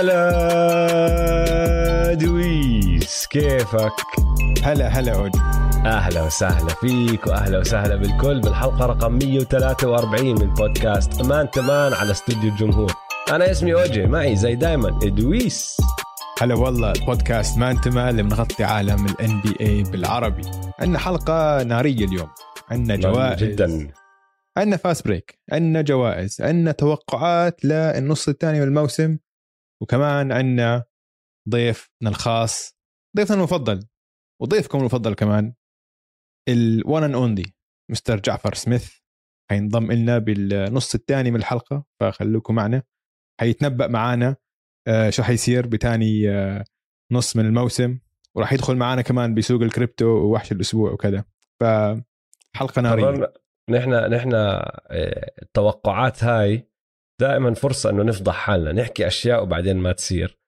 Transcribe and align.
هلا 0.00 1.34
دويس 2.14 3.26
كيفك؟ 3.26 3.92
هلا 4.62 4.88
هلا 4.88 5.12
عود. 5.16 5.36
أهلا 5.86 6.22
وسهلا 6.22 6.68
فيك 6.68 7.26
وأهلا 7.26 7.58
وسهلا 7.58 7.96
بالكل 7.96 8.40
بالحلقة 8.40 8.86
رقم 8.86 9.12
143 9.12 10.26
من 10.26 10.54
بودكاست 10.54 11.20
أمان 11.20 11.50
تمان 11.50 11.92
على 11.92 12.10
استوديو 12.10 12.50
الجمهور. 12.50 12.92
أنا 13.30 13.50
اسمي 13.50 13.74
أوجي 13.74 14.06
معي 14.06 14.36
زي 14.36 14.54
دايما 14.54 14.88
ادويس 15.02 15.76
هلا 16.40 16.54
والله 16.54 16.92
البودكاست 16.92 17.58
ما 17.58 17.70
انت 17.70 17.86
اللي 17.86 18.22
بنغطي 18.22 18.64
عالم 18.64 19.06
ال 19.06 19.40
NBA 19.40 19.82
بالعربي. 19.82 20.42
عندنا 20.78 20.98
حلقة 20.98 21.62
نارية 21.62 22.04
اليوم. 22.04 22.28
عندنا 22.70 22.96
جوائز. 22.96 23.42
جدا. 23.42 23.90
عندنا 24.56 24.76
fast 24.76 25.04
break 25.04 25.38
عندنا 25.52 25.82
جوائز. 25.82 26.36
عندنا 26.40 26.72
توقعات 26.72 27.64
للنص 27.64 28.28
الثاني 28.28 28.60
من 28.60 28.66
الموسم. 28.66 29.16
وكمان 29.82 30.32
عندنا 30.32 30.84
ضيفنا 31.48 32.10
الخاص 32.10 32.78
ضيفنا 33.16 33.36
المفضل 33.36 33.86
وضيفكم 34.42 34.78
المفضل 34.78 35.14
كمان 35.14 35.54
ال 36.48 36.62
one 36.62 37.04
and 37.04 37.14
only 37.14 37.54
Mister 37.90 38.20
جعفر 38.20 38.54
سميث. 38.54 39.00
حينضم 39.50 39.92
لنا 39.92 40.18
بالنص 40.18 40.94
الثاني 40.94 41.30
من 41.30 41.36
الحلقة 41.36 41.84
فخلوكم 42.00 42.54
معنا. 42.54 42.82
حيتنبأ 43.40 43.86
معنا 43.86 44.36
آه، 44.88 45.10
شو 45.10 45.22
حيصير 45.22 45.66
بثاني 45.66 46.30
آه، 46.30 46.64
نص 47.12 47.36
من 47.36 47.46
الموسم 47.46 47.98
وراح 48.34 48.52
يدخل 48.52 48.76
معنا 48.76 49.02
كمان 49.02 49.34
بسوق 49.34 49.62
الكريبتو 49.62 50.06
ووحش 50.06 50.52
الأسبوع 50.52 50.92
وكذا. 50.92 51.24
فحلقة 51.60 52.82
نارية. 52.82 53.32
نحن 53.70 53.90
نحن 53.90 54.34
آه، 54.34 55.32
التوقعات 55.42 56.24
هاي 56.24 56.69
دائما 57.20 57.54
فرصة 57.54 57.90
إنه 57.90 58.02
نفضح 58.02 58.34
حالنا 58.34 58.72
نحكي 58.72 59.06
أشياء 59.06 59.42
وبعدين 59.42 59.76
ما 59.76 59.92
تصير. 59.92 60.38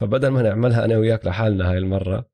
فبدل 0.00 0.28
ما 0.28 0.42
نعملها 0.42 0.84
أنا 0.84 0.98
وياك 0.98 1.26
لحالنا 1.26 1.70
هاي 1.70 1.78
المرة 1.78 2.30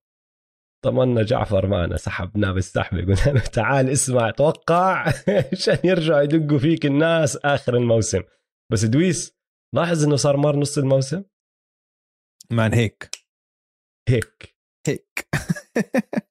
طمنا 0.84 1.22
جعفر 1.22 1.66
معنا 1.66 1.96
سحبناه 1.96 2.52
بالسحبه 2.52 3.00
قلنا 3.00 3.38
له 3.38 3.40
تعال 3.56 3.88
اسمع 3.90 4.30
توقع 4.30 5.12
عشان 5.52 5.78
يرجعوا 5.84 6.20
يدقوا 6.20 6.58
فيك 6.58 6.86
الناس 6.86 7.36
آخر 7.36 7.76
الموسم. 7.76 8.22
بس 8.72 8.84
دويس 8.84 9.36
لاحظ 9.74 10.04
إنه 10.04 10.16
صار 10.16 10.36
مر 10.36 10.56
نص 10.56 10.78
الموسم؟ 10.78 11.24
مان 12.50 12.74
هيك. 12.74 13.10
هيك. 14.08 14.56
هيك. 14.86 15.28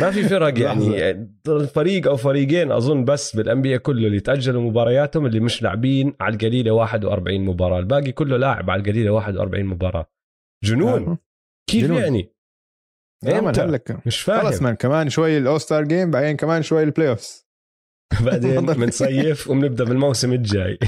ما 0.00 0.10
في 0.10 0.22
فرق 0.22 0.58
يعني. 0.60 1.30
فريق 1.66 2.08
أو 2.08 2.16
فريقين 2.16 2.72
أظن 2.72 3.04
بس 3.04 3.36
بالان 3.36 3.62
بي 3.62 3.78
كله 3.78 4.06
اللي 4.06 4.20
تأجلوا 4.20 4.62
مبارياتهم 4.62 5.26
اللي 5.26 5.40
مش 5.40 5.62
لاعبين 5.62 6.14
على 6.20 6.34
القليلة 6.34 6.70
41 6.70 7.40
مباراة. 7.44 7.78
الباقي 7.78 8.12
كله 8.12 8.36
لاعب 8.36 8.70
على 8.70 8.80
القليلة 8.82 9.10
41 9.10 9.64
مباراة. 9.64 10.10
جنون. 10.64 11.08
آه. 11.08 11.18
كيف 11.70 11.84
جنون. 11.84 12.02
يعني؟ 12.02 12.32
إمتى 13.28 13.64
لك. 13.64 14.06
مش 14.06 14.20
فاهم. 14.20 14.40
خلص 14.46 14.62
مان 14.62 14.74
كمان 14.74 15.08
شوي 15.08 15.38
ال 15.38 15.43
All-Star 15.43 15.84
Game 15.84 16.10
بعدين 16.10 16.36
كمان 16.36 16.62
شوي 16.62 16.82
ال 16.82 17.08
playoffs 17.08 17.46
بعدين 18.26 18.66
بنصيف 18.66 19.48
وبنبدا 19.50 19.84
بالموسم 19.84 20.32
الجاي. 20.32 20.78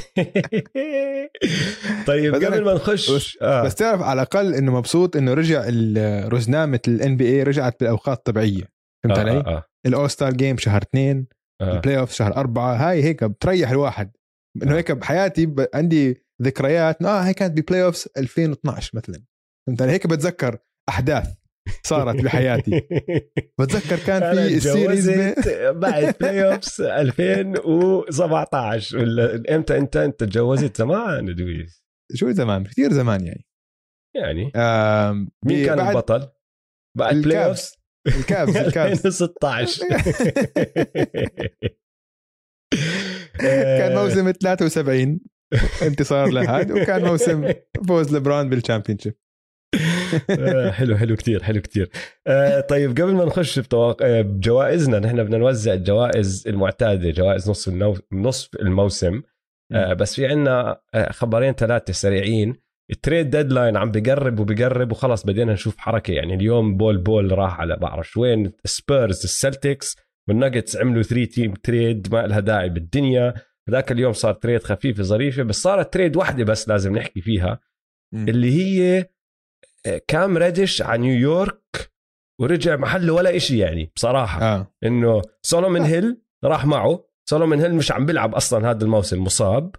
طيب 2.06 2.34
بس 2.34 2.44
قبل 2.44 2.64
ما 2.64 2.74
نخش 2.74 3.38
آه. 3.42 3.64
بس 3.64 3.74
تعرف 3.74 4.02
على 4.02 4.22
الأقل 4.22 4.54
إنه 4.54 4.72
مبسوط 4.78 5.16
إنه 5.16 5.34
رجع 5.34 5.64
ال- 5.68 6.32
رزنامه 6.32 6.80
ال 6.88 7.16
NBA 7.16 7.42
رجعت 7.42 7.80
بالأوقات 7.80 8.18
الطبيعية. 8.18 8.73
فهمت 9.04 9.18
آه 9.18 9.20
علي؟ 9.20 9.30
آه 9.30 9.56
آه. 9.56 9.64
ال 9.86 9.91
All-Star 9.91 10.32
Game 10.32 10.58
شهر 10.58 10.82
اثنين 10.82 11.26
آه. 11.60 11.76
ال 11.76 11.98
playoff 11.98 12.12
شهر 12.12 12.36
أربعة 12.36 12.74
هاي 12.74 13.04
هيك 13.04 13.24
بتريح 13.24 13.70
الواحد 13.70 14.16
إنه 14.62 14.76
هيك 14.76 14.92
بحياتي. 14.92 15.54
عندي 15.74 16.24
ذكريات 16.42 17.02
آه 17.02 17.20
هي 17.20 17.34
كانت 17.34 17.60
ب 17.60 17.84
playoff 17.84 18.08
2012 18.16 18.90
مثلا 18.94 19.22
فهمت 19.66 19.82
علي؟ 19.82 19.92
هيك 19.92 20.06
بتذكر 20.06 20.58
أحداث 20.88 21.34
صارت 21.82 22.24
بحياتي 22.24 22.80
بتذكر 23.60 23.98
كان 24.06 24.34
في 24.34 24.56
ال 24.56 24.64
series 24.64 25.10
بعد 25.82 26.14
playoffs 26.20 26.80
2017 26.80 28.98
ولا 28.98 29.56
إمتى 29.56 29.78
أنت 29.78 29.96
أنت 29.96 30.24
تجوزت 30.24 30.76
زمان 30.76 31.34
دويس 31.34 31.84
شو 32.14 32.30
زمان 32.30 32.64
كثير 32.64 32.92
زمان 32.92 33.26
يعني 33.26 33.46
يعني. 34.16 34.44
مين 35.46 35.66
كان 35.66 35.88
البطل؟ 35.88 36.28
بعد 36.98 37.14
playoffs 37.14 37.83
الكافز 38.06 38.56
الكافز. 38.66 39.06
2016 39.06 39.82
كان 43.38 43.94
موسم 43.94 44.32
73 44.32 45.20
انتصار 45.82 46.28
لهاد 46.28 46.70
وكان 46.70 47.04
موسم 47.04 47.52
فوز 47.88 48.16
لبران 48.16 48.48
بال 48.48 48.58
championship 48.58 49.14
آه، 50.30 50.70
حلو 50.70 50.96
حلو 50.96 51.16
كتير 51.16 51.42
حلو 51.42 51.60
كتير. 51.60 51.90
آه، 52.26 52.60
طيب 52.60 52.90
قبل 52.90 53.14
ما 53.14 53.24
نخش. 53.24 53.60
آه، 53.74 54.22
بجوائزنا 54.22 54.98
نحن 54.98 55.24
بدنا 55.24 55.38
نوزع 55.38 55.72
الجوائز 55.72 56.48
المعتادة 56.48 57.10
جوائز 57.10 57.50
نصف. 57.50 57.72
نصف 58.12 58.56
الموسم. 58.60 59.22
آه، 59.72 59.92
بس 59.92 60.14
في 60.14 60.26
عنا 60.26 60.80
آه، 60.94 61.12
خبرين 61.12 61.52
ثلاثة 61.52 61.92
سريعين. 61.92 62.63
ال 62.90 62.97
trade 62.97 63.30
deadline 63.30 63.76
عم 63.76 63.90
بقرب 63.90 64.40
وبقرب 64.40 64.92
وخلص 64.92 65.24
بدينا 65.26 65.52
نشوف 65.52 65.78
حركة. 65.78 66.12
يعني 66.12 66.34
اليوم 66.34 66.76
بول 66.76 66.98
بول 66.98 67.38
راح 67.38 67.60
على 67.60 67.76
بعرف 67.76 68.16
وين. 68.16 68.52
سبيرز 68.64 69.24
السلتكس 69.24 69.96
والناجتس 70.28 70.76
عملوا 70.76 71.02
3 71.02 71.24
team 71.24 71.54
trade 71.54 72.14
ما 72.14 72.26
لها 72.26 72.40
داعي 72.40 72.68
بالدنيا. 72.68 73.34
هذاك 73.68 73.92
اليوم 73.92 74.12
صار 74.12 74.34
trade 74.34 74.62
خفيفة 74.62 75.02
ظريفة 75.02 75.42
بس 75.42 75.62
صارت 75.62 75.92
trade 75.92 76.16
واحدة 76.16 76.44
بس 76.44 76.68
لازم 76.68 76.96
نحكي 76.96 77.20
فيها. 77.20 77.60
اللي 78.14 78.52
هي 78.52 79.06
كام 80.08 80.38
ريدش 80.38 80.82
على 80.82 81.02
نيويورك 81.02 81.92
ورجع 82.40 82.76
محله 82.76 83.12
ولا 83.12 83.36
إشي 83.36 83.58
يعني 83.58 83.92
بصراحة. 83.96 84.42
آه. 84.42 84.74
إنه 84.84 85.22
سولومون 85.42 85.80
لا. 85.80 85.86
هيل 85.86 86.22
راح 86.44 86.66
معه. 86.66 87.04
سولومون 87.30 87.60
هيل 87.60 87.74
مش 87.74 87.92
عم 87.92 88.06
بيلعب 88.06 88.34
أصلا 88.34 88.70
هذا 88.70 88.84
الموسم 88.84 89.24
مصاب. 89.24 89.76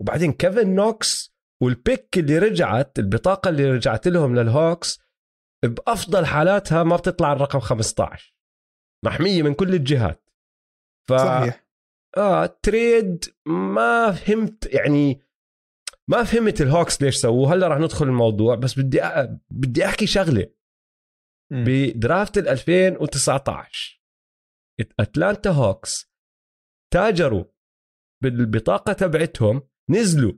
وبعدين 0.00 0.32
كيفن 0.32 0.74
نوكس 0.74 1.35
وال 1.62 1.81
pick 1.81 2.18
اللي 2.18 2.38
رجعت 2.38 2.98
البطاقة 2.98 3.48
اللي 3.48 3.70
رجعت 3.70 4.08
لهم 4.08 4.34
للهوكس 4.34 5.00
بأفضل 5.64 6.26
حالاتها 6.26 6.82
ما 6.82 6.96
بتطلع 6.96 7.32
الرقم 7.32 7.60
15 7.60 8.36
محمية 9.04 9.42
من 9.42 9.54
كل 9.54 9.74
الجهات. 9.74 10.30
ف 11.08 11.12
صحيح. 11.12 11.66
آه 12.16 12.46
trade 12.46 13.24
ما 13.46 14.12
فهمت 14.12 14.74
يعني 14.74 15.20
ما 16.08 16.24
فهمت 16.24 16.60
الهوكس 16.60 17.02
ليش 17.02 17.16
سووه. 17.16 17.52
هلا 17.52 17.68
رح 17.68 17.78
ندخل 17.78 18.04
الموضوع 18.04 18.54
بس 18.54 18.78
بدي 18.78 19.02
أ... 19.02 19.40
بدي 19.50 19.84
أحكي 19.84 20.06
شغلة. 20.06 20.56
ب 21.52 21.66
draft 21.66 22.38
ال 22.38 22.48
2019 22.48 24.02
أتلانتا 25.00 25.50
هوكس 25.50 26.12
تاجروا 26.92 27.44
بالبطاقة 28.22 28.92
تبعتهم 28.92 29.68
نزلوا 29.90 30.32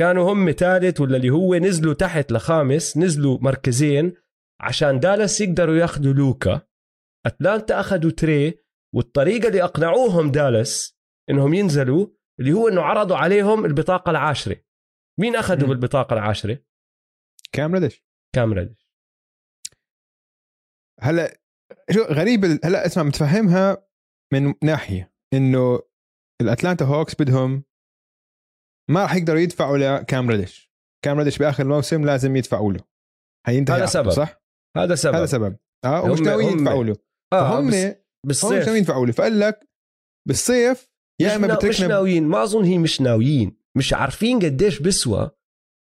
كانوا 0.00 0.32
هم 0.32 0.50
ثالث 0.50 1.00
ولا 1.00 1.16
اللي 1.16 1.30
هو 1.30 1.54
نزلوا 1.54 1.94
تحت 1.94 2.32
لخامس 2.32 2.96
نزلوا 2.96 3.38
مركزين 3.40 4.12
عشان 4.60 5.00
دالاس 5.00 5.40
يقدروا 5.40 5.76
ياخذوا 5.76 6.12
لوكا. 6.12 6.60
أتلانتا 7.26 7.80
أخذوا 7.80 8.10
تري 8.10 8.58
والطريقة 8.94 9.48
اللي 9.48 9.62
أقنعوهم 9.62 10.30
دالاس 10.30 10.98
إنهم 11.30 11.54
ينزلوا 11.54 12.06
اللي 12.40 12.52
هو 12.52 12.68
إنه 12.68 12.82
عرضوا 12.82 13.16
عليهم 13.16 13.64
البطاقة 13.64 14.10
العاشرة. 14.10 14.56
مين 15.20 15.36
أخذوا. 15.36 15.68
بالبطاقة 15.68 16.14
العاشرة؟ 16.14 16.58
كام 17.52 17.74
ردش 17.74 18.04
كام 18.34 18.52
ريدش 18.52 18.90
هلا 21.00 21.40
شو 21.90 22.00
غريب 22.02 22.44
هلا 22.44 22.86
اسمع 22.86 23.02
متفهمها 23.02 23.88
من 24.32 24.54
ناحية 24.62 25.14
إنه 25.34 25.80
الأتلانتا 26.40 26.84
هوكس 26.84 27.14
بدهم 27.14 27.69
ما 28.90 29.02
راح 29.02 29.14
يقدروا 29.14 29.40
يدفعوا 29.40 29.78
لكام 29.78 30.30
ريدش 30.30 30.72
كام 31.04 31.18
ريدش 31.18 31.38
بآخر 31.38 31.62
الموسم 31.62 32.04
لازم 32.04 32.36
يدفعوا 32.36 32.72
له. 32.72 32.80
حينتهي 33.46 33.76
هذا 33.76 33.86
سبب. 33.86 34.10
صح؟ 34.10 34.42
هذا 34.76 34.94
سبب. 34.94 35.14
هذا 35.14 35.26
سبب. 35.26 35.56
آه 35.84 36.02
ومش 36.04 36.18
هم- 36.18 36.24
ناويين 36.24 36.48
هم- 36.50 36.58
يدفعوا 36.58 36.84
له. 36.84 36.96
فهم 37.32 37.68
بس 37.68 37.74
هم 37.74 37.94
بالصيف. 38.26 38.52
مش 38.52 38.64
ناويين 38.66 38.82
يدفعوا 38.82 39.06
له. 39.06 39.12
فقال 39.12 39.40
لك 39.40 39.68
بالصيف 40.28 40.90
يا 41.20 41.36
إما 41.36 41.46
نا... 41.46 41.52
مش 41.54 41.58
بتركنا 41.58 41.86
ناويين. 41.86 42.24
ما 42.28 42.42
أظن 42.42 42.64
هي 42.64 42.78
مش 42.78 43.00
ناويين. 43.00 43.56
مش 43.76 43.92
عارفين 43.92 44.38
قديش 44.38 44.78
بسوى. 44.78 45.30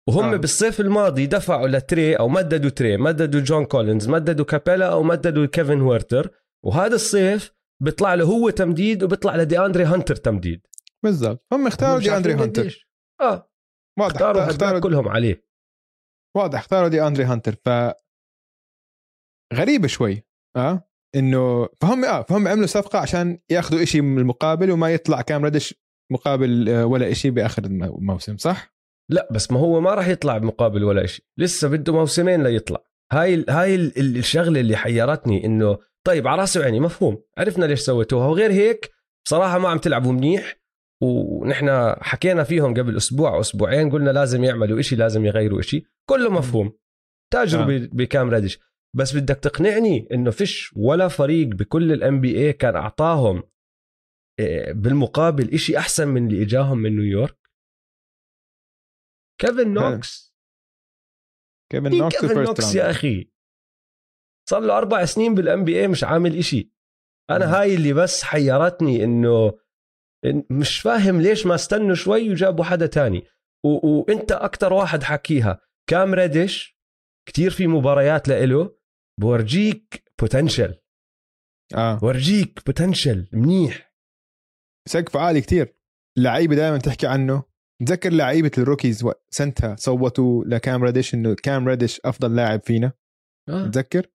وهم 0.09 0.25
آه. 0.25 0.35
آه. 0.35 0.37
بالصيف 0.37 0.81
الماضي 0.81 1.27
دفعوا 1.27 1.69
لتري 1.69 2.15
أو 2.15 2.29
مددوا 2.29 2.71
تري. 2.71 2.97
مددوا 2.97 3.41
جون 3.41 3.65
كولينز 3.65 4.09
مددوا 4.09 4.45
كابيلا 4.45 4.93
أو 4.93 5.03
مددوا 5.03 5.47
كيفن 5.47 5.81
ويرتر. 5.81 6.31
وهذا 6.65 6.95
الصيف 6.95 7.53
بيطلع 7.83 8.15
له 8.15 8.25
هو 8.25 8.51
تمديد 8.51 9.03
وبيطلع 9.03 9.37
لدي 9.37 9.59
اندري 9.59 9.85
هانتر 9.85 10.17
تمديد. 10.17 10.67
بالضبط. 11.05 11.47
هم 11.53 11.67
اختاروا 11.67 11.99
دي 12.01 12.17
اندري 12.17 12.33
هانتر. 12.35 12.86
آه 13.21 13.51
واضح. 13.99 14.15
اختاروا 14.15 14.47
اختاروا 14.51 14.81
كلهم 14.81 15.09
عليه. 15.09 15.47
واضح 16.37 16.59
اختاروا 16.59 16.89
دي 16.89 17.07
أندري 17.07 17.25
هانتر. 17.25 17.55
ف 17.65 17.69
غريبة 19.55 19.89
شوي 19.89 20.23
آه 20.57 20.89
إنه 21.17 21.69
فهم 21.81 22.05
آه 22.05 22.23
فهم 22.23 22.49
عملوا 22.49 22.67
صفقة 22.67 22.99
عشان 22.99 23.39
ياخذوا 23.51 23.83
إشي 23.83 24.01
من 24.01 24.19
المقابل 24.19 24.71
وما 24.71 24.95
يطلع 24.95 25.21
كام 25.21 25.45
ردش 25.45 25.75
مقابل 26.13 26.69
آه، 26.69 26.87
ولا 26.87 27.11
إشي 27.11 27.31
بآخر 27.31 27.65
الم- 27.65 27.85
الموسم 27.85 28.37
صح؟ 28.37 28.75
لا 29.11 29.29
بس 29.33 29.51
ما 29.53 29.61
هو 29.61 29.81
ما 29.81 29.95
راح 29.95 30.09
يطلع 30.09 30.39
بمقابل 30.39 30.85
ولا 30.85 31.07
شيء 31.07 31.25
لسه 31.39 31.69
بده 31.69 31.93
موسمين 31.93 32.43
ليطلع. 32.43 32.81
هاي 33.13 33.45
هاي 33.49 33.75
ال 33.75 34.17
الشغلة 34.17 34.61
اللي 34.61 34.77
حيرتني 34.77 35.45
إنه 35.47 35.79
طيب 36.07 36.29
على 36.29 36.41
راسي 36.41 36.59
وعيني 36.59 36.81
مفهوم. 36.81 37.23
عرفنا 37.39 37.65
ليش 37.65 37.81
سويتوها. 37.81 38.27
وغير 38.27 38.53
هيك 38.53 38.91
بصراحة 39.27 39.59
ما 39.59 39.69
عم 39.69 39.79
تلعبوا 39.79 40.13
منيح. 40.13 40.57
ونحن 41.03 41.95
حكينا 42.01 42.45
فيهم 42.45 42.75
قبل 42.75 42.97
أسبوع 42.97 43.35
أو 43.35 43.41
أسبوعين 43.41 43.91
قلنا 43.91 44.11
لازم 44.11 44.45
يعملوا 44.45 44.81
إشي 44.81 44.97
لازم 44.97 45.25
يغيروا 45.25 45.61
إشي. 45.61 45.85
كله 46.11 46.31
مفهوم. 46.31 46.73
تجربه 47.33 47.77
آه. 47.77 47.89
بكام 47.93 48.31
ريدش 48.31 48.59
بس 48.97 49.17
بدك 49.17 49.37
تقنعني 49.37 50.09
إنه 50.13 50.31
فيش 50.31 50.73
ولا 50.77 51.09
فريق 51.09 51.47
بكل 51.47 51.93
ال 51.93 52.21
NBA 52.21 52.53
كان 52.53 52.77
أعطاهم 52.77 53.43
آه، 54.41 54.73
بالمقابل 54.73 55.55
إشي 55.55 55.79
أحسن 55.79 56.09
من 56.09 56.27
اللي 56.27 56.43
إجاهم 56.43 56.79
من 56.79 56.97
نيويورك؟ 56.97 57.51
كيفن 59.41 59.75
نوكس. 59.75 60.35
كيفن 61.73 61.99
نوكس 61.99 62.21
كيفن 62.21 62.43
نوكس 62.43 62.75
يا 62.75 62.91
أخي؟ 62.91 63.31
صار 64.49 64.61
له 64.61 64.79
أربع 64.79 65.05
سنين 65.05 65.35
بال 65.35 65.65
NBA 65.65 65.89
مش 65.89 66.05
عامل 66.05 66.39
إشي. 66.39 66.71
أنا 67.31 67.61
هاي 67.61 67.75
اللي 67.75 67.93
بس 67.93 68.23
حيرتني 68.23 69.05
إنه 69.05 69.59
مش 70.51 70.81
فاهم 70.81 71.21
ليش 71.21 71.47
ما 71.47 71.55
استنوا 71.55 71.95
شوي 71.95 72.31
وجابوا 72.31 72.65
حدا 72.65 72.87
تاني. 72.87 73.25
و... 73.65 73.69
وانت 73.99 74.33
أكتر 74.33 74.73
واحد 74.73 75.03
حكيها. 75.03 75.61
كام 75.91 76.15
ريدش 76.15 76.79
كتير 77.29 77.51
في 77.51 77.67
مباريات 77.67 78.29
لإله. 78.29 78.77
بورجيك 79.21 80.13
potential 80.21 80.75
آه. 81.75 82.05
ورجيك 82.05 82.63
potential 82.67 83.29
منيح. 83.33 83.95
سقف 84.89 85.17
عالي 85.17 85.41
كتير. 85.41 85.77
اللعيبة 86.19 86.55
دائما 86.57 86.79
تحكي 86.79 87.07
عنه. 87.07 87.43
تذكر 87.87 88.13
لعيبة 88.13 88.51
ال 88.59 88.65
rookies 88.65 89.05
سنتها 89.31 89.77
صوتوا 89.77 90.45
لكام 90.45 90.85
ريدش 90.85 91.15
إنه 91.15 91.35
كام 91.35 91.69
ريدش 91.69 92.01
أفضل 92.05 92.37
لاعب 92.37 92.61
فينا؟ 92.63 92.93
آه. 93.49 93.67
تذكر؟ 93.67 94.07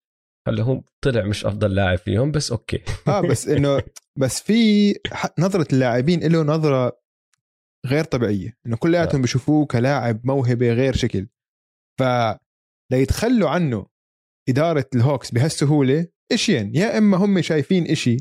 هلأ 0.48 0.64
هو 0.64 0.84
طلع 1.02 1.26
مش 1.26 1.46
أفضل 1.46 1.76
لاعب 1.76 1.98
فيهم 1.98 2.32
بس 2.32 2.52
أوكي. 2.52 2.84
آه 3.08 3.22
بس 3.22 3.48
إنه 3.48 3.82
بس 4.20 4.42
في 4.42 4.94
نظرة 5.40 5.68
اللاعبين 5.74 6.20
له 6.20 6.44
نظرة 6.44 7.02
غير 7.86 8.04
طبيعية 8.04 8.58
إنه 8.66 8.78
كلياتهم 8.78 9.16
آه. 9.16 9.22
بيشوفوه 9.22 9.66
كلاعب 9.66 10.22
موهبة 10.24 10.74
غير 10.74 10.96
شكل. 10.96 11.28
ف 12.00 12.04
ليتخلوا 12.92 13.50
عنه 13.50 13.86
إدارة 14.50 14.86
الهوكس 14.96 15.32
بهالسهولة 15.32 16.08
اشيين 16.32 16.76
يا 16.76 16.98
إما 16.98 17.18
هم 17.18 17.42
شايفين 17.42 17.92
إشي 17.92 18.18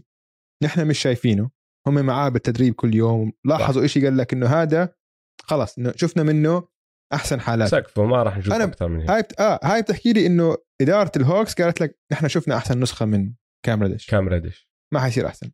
نحن 0.62 0.87
مش 0.87 0.98
شايفينه 0.98 1.50
هم 1.87 1.94
معاه 2.06 2.28
بالتدريب 2.28 2.75
كل 2.75 2.94
يوم 2.94 3.32
لاحظوا 3.44 3.84
إشي 3.84 4.04
قال 4.04 4.16
لك 4.16 4.32
إنه 4.32 4.46
هذا 4.46 4.94
خلص 5.42 5.78
إنه 5.78 5.92
شفنا 5.96 6.22
منه 6.22 6.69
أحسن 7.12 7.40
حالات. 7.40 7.69
سقفه 7.69 8.04
ما 8.04 8.22
راح 8.22 8.38
نشوف 8.38 8.54
أكثر 8.54 8.88
من 8.88 9.00
هيك. 9.00 9.10
هاي 9.10 9.22
آه 9.38 9.60
هاي 9.62 9.82
بتحكي 9.82 10.12
لي 10.12 10.26
إنه 10.26 10.56
إدارة 10.81 11.12
الهوكس 11.16 11.54
قالت 11.54 11.81
لك 11.81 11.98
نحن 12.12 12.28
شفنا 12.28 12.56
أحسن 12.56 12.81
نسخة 12.81 13.06
من 13.06 13.32
كام 13.66 13.82
ريدش 13.82 14.06
كام 14.10 14.28
ريدش 14.28 14.70
ما 14.92 15.00
حيصير 15.00 15.26
أحسن. 15.26 15.50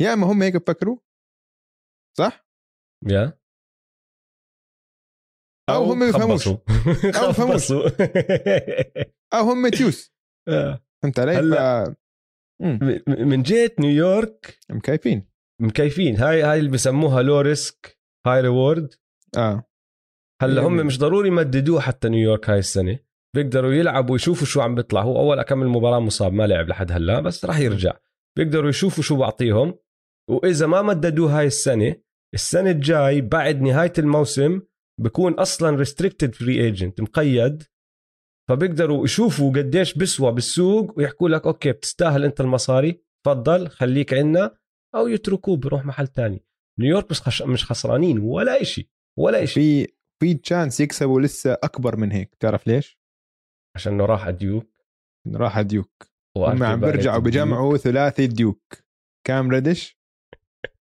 يا 0.00 0.12
اما 0.12 0.26
هم 0.26 0.42
هيك 0.42 0.56
بفكروا؟ 0.56 0.98
صح؟ 2.18 2.46
يا. 3.08 3.40
أو, 5.70 5.84
هم 5.92 6.06
بيفهموش 6.06 6.48
أو 6.48 6.56
بيفهموش 7.26 7.72
أو 9.34 9.40
هم 9.40 9.68
تيوس. 9.78 10.12
فهمت 11.02 11.18
علي؟ 11.18 11.32
هلأ 11.32 11.94
من 13.08 13.42
جهة 13.42 13.70
نيويورك 13.80 14.58
مكيفين 14.70 15.28
مكيفين. 15.60 16.16
هاي 16.16 16.42
هاي 16.42 16.58
اللي 16.58 16.70
بسموها 16.70 17.22
low 17.22 17.40
risk 17.40 17.98
high 18.26 18.40
reward 18.40 18.94
آه. 19.36 19.64
هلأ 20.42 20.62
هم 20.62 20.76
مش 20.86 20.98
ضروري 20.98 21.28
يمددوه 21.28 21.80
حتى 21.80 22.08
نيويورك 22.08 22.50
هاي 22.50 22.58
السنة. 22.58 22.98
بيقدروا 23.36 23.72
يلعبوا 23.72 24.12
ويشوفوا 24.12 24.46
شو 24.46 24.60
عم 24.60 24.74
بيطلع 24.74 25.02
هو 25.02 25.20
أول 25.20 25.38
أكمل 25.38 25.68
مباراة 25.68 26.00
مصاب 26.00 26.32
ما 26.32 26.46
لعب 26.46 26.68
لحد 26.68 26.92
هلأ 26.92 27.20
بس 27.20 27.44
راح 27.44 27.58
يرجع. 27.58 27.96
بيقدروا 28.38 28.70
يشوفوا 28.70 29.02
شو 29.02 29.16
بعطيهم. 29.16 29.78
وإذا 30.30 30.66
ما 30.66 30.82
مددوه 30.82 31.38
هاي 31.38 31.46
السنة 31.46 31.96
السنة 32.34 32.70
الجاي 32.70 33.20
بعد 33.20 33.60
نهاية 33.60 33.92
الموسم 33.98 34.62
بكون 35.00 35.32
أصلا 35.34 35.76
restricted 35.76 36.34
free 36.34 36.64
agent 36.64 37.00
مقيد. 37.00 37.62
فبيقدروا 38.48 39.04
يشوفوا 39.04 39.52
قديش 39.52 39.94
بسوى 39.94 40.32
بالسوق 40.32 40.98
ويحكوا 40.98 41.28
لك 41.28 41.46
أوكي 41.46 41.72
بتستاهل 41.72 42.24
أنت 42.24 42.40
المصاري 42.40 43.02
تفضل 43.24 43.68
خليك 43.68 44.14
عنا 44.14 44.58
أو 44.94 45.08
يتركوه 45.08 45.56
بروح 45.56 45.84
محل 45.84 46.06
تاني. 46.06 46.44
نيويورك 46.80 47.10
مش 47.10 47.20
خش... 47.22 47.42
مش 47.42 47.64
خسرانين 47.64 48.18
ولا 48.18 48.62
إشي 48.62 48.90
ولا 49.18 49.42
إشي. 49.42 49.54
في 49.54 49.92
في 50.22 50.34
chance 50.34 50.80
يكسبوا 50.80 51.20
لسه 51.20 51.52
أكبر 51.52 51.96
من 51.96 52.12
هيك 52.12 52.34
تعرف 52.34 52.66
ليش؟ 52.66 53.00
عشان 53.76 53.92
إنه 53.92 54.04
راح 54.04 54.30
ديوك 54.30 54.86
راح 55.34 55.60
ديوك 55.60 56.06
هم 56.36 56.62
عم 56.62 56.80
بيرجعوا 56.80 57.18
بجمعوا 57.18 57.76
ثلاثي 57.76 58.26
ديوك 58.26 58.74
كام 59.26 59.50
ريدش 59.50 59.99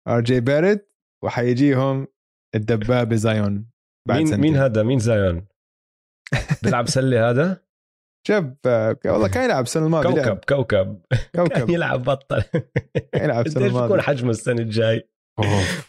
آر 0.07 0.21
جي 0.21 0.39
باريت 0.39 0.85
وحيجيهم 1.23 2.07
الدبابة 2.55 3.15
زايون 3.15 3.69
بعد 4.07 4.17
مين 4.17 4.27
سنتين. 4.27 4.41
مين 4.41 4.55
هذا؟ 4.55 4.83
مين 4.83 4.99
زايون؟ 4.99 5.47
بيلعب 6.63 6.87
سلة 6.87 7.29
هذا؟ 7.29 7.65
شاب 8.27 8.57
والله 9.05 9.27
كان 9.27 9.43
يلعب 9.43 9.63
السنة 9.63 9.85
الماضية. 9.85 10.09
كوكب 10.09 10.25
لعب. 10.25 10.39
كوكب. 10.39 11.01
كوكب 11.35 11.69
يلعب 11.69 12.03
بطل. 12.03 12.43
يلعب 13.15 13.45
السنة 13.45 13.65
الماضية. 13.65 13.87
بيكون 13.87 14.01
حجمه 14.01 14.29
السنة 14.29 14.61
الجاي؟ 14.61 15.09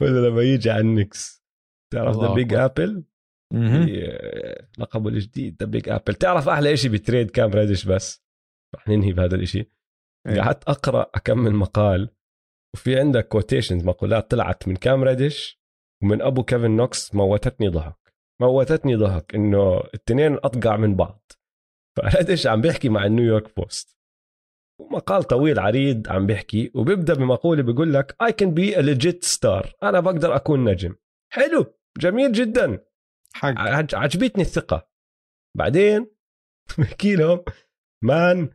ولا 0.00 0.20
لما 0.28 0.42
يجي 0.42 0.70
على 0.70 0.80
النكس. 0.80 1.44
تعرف 1.92 2.16
the 2.16 2.34
Big 2.34 2.54
Apple 2.54 3.04
لقبه 4.78 5.08
الجديد 5.08 5.56
the 5.62 5.66
Big 5.66 5.88
Apple 5.88 6.14
تعرف 6.14 6.48
أحلى 6.48 6.76
شيء 6.76 6.90
ب 6.90 6.97
trade 6.97 7.30
كام 7.30 7.50
ريدش 7.50 7.84
بس؟ 7.84 8.24
رح 8.76 8.88
ننهي 8.88 9.12
بهذا 9.12 9.36
الشيء 9.36 9.70
إيه. 10.28 10.40
قعدت 10.40 10.64
أقرأ 10.64 11.10
اكمل 11.14 11.54
مقال 11.54 12.15
وفي 12.76 12.98
عندك 12.98 13.28
quotations 13.28 13.84
مقولات 13.84 14.30
طلعت 14.30 14.68
من 14.68 14.76
كام 14.76 15.04
ريدش 15.04 15.60
ومن 16.02 16.22
أبو 16.22 16.42
كيفن 16.42 16.70
نوكس 16.70 17.14
موتتني 17.14 17.68
ضحك. 17.68 18.14
موتتني 18.40 18.96
ضحك 18.96 19.34
إنه 19.34 19.80
الاثنين 19.80 20.34
أطقع 20.34 20.76
من 20.76 20.96
بعض. 20.96 21.32
فريدش 21.96 22.46
عم 22.46 22.60
بيحكي 22.60 22.88
مع 22.88 23.06
النيويورك 23.06 23.56
بوست. 23.56 23.96
ومقال 24.80 25.24
طويل 25.24 25.58
عريض 25.58 26.08
عم 26.08 26.26
بيحكي 26.26 26.70
وبيبدأ 26.74 27.14
بمقولة 27.14 27.62
بيقول 27.62 27.94
لك 27.94 28.16
I 28.22 28.32
can 28.32 28.54
be 28.54 28.74
legit 28.74 29.24
star 29.24 29.72
أنا 29.82 30.00
بقدر 30.00 30.36
أكون 30.36 30.64
نجم. 30.70 30.94
حلو 31.32 31.74
جميل 31.98 32.32
جدا. 32.32 32.84
حق. 33.34 33.54
عجبتني 33.94 34.42
الثقة. 34.42 34.88
بعدين 35.56 36.10
بحكي 36.78 37.16
لهم 37.16 37.44
man 38.04 38.50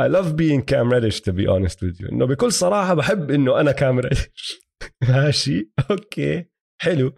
I 0.00 0.06
love 0.08 0.36
being 0.36 0.62
Cam 0.62 0.90
Reddish 0.92 1.20
to 1.20 1.32
be 1.32 1.46
honest 1.46 1.78
with 1.82 2.00
you. 2.00 2.12
إنه 2.12 2.26
بكل 2.26 2.52
صراحة 2.52 2.94
بحب 2.94 3.30
إنه 3.30 3.60
أنا 3.60 3.72
كام 3.72 3.98
ريدش 3.98 4.60
ماشي؟ 5.08 5.70
أوكي. 5.90 6.44
حلو. 6.80 7.12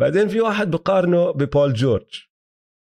بعدين 0.00 0.28
في 0.28 0.40
واحد 0.40 0.70
بقارنه 0.70 1.30
ببول 1.30 1.72
جورج 1.72 2.24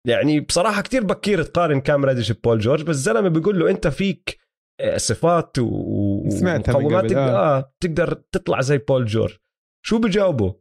يعني 0.09 0.40
بصراحة 0.40 0.83
كتير 0.83 1.05
بكير 1.05 1.43
تقارن 1.43 1.81
كام 1.81 2.05
ريديش 2.05 2.33
ببول 2.33 2.59
جورج 2.59 2.83
بس 2.83 2.97
الزلمه 2.97 3.28
بيقول 3.28 3.59
له 3.59 3.71
أنت 3.71 3.88
فيك 3.88 4.38
آه، 4.81 4.97
صفات 4.97 5.59
ومقومات 5.61 7.12
آه. 7.12 7.59
آه 7.59 7.73
تقدر 7.81 8.12
تطلع 8.12 8.61
زي 8.61 8.78
بول 8.78 9.05
جورج 9.05 9.37
شو 9.87 9.99
بجاوبه؟ 9.99 10.61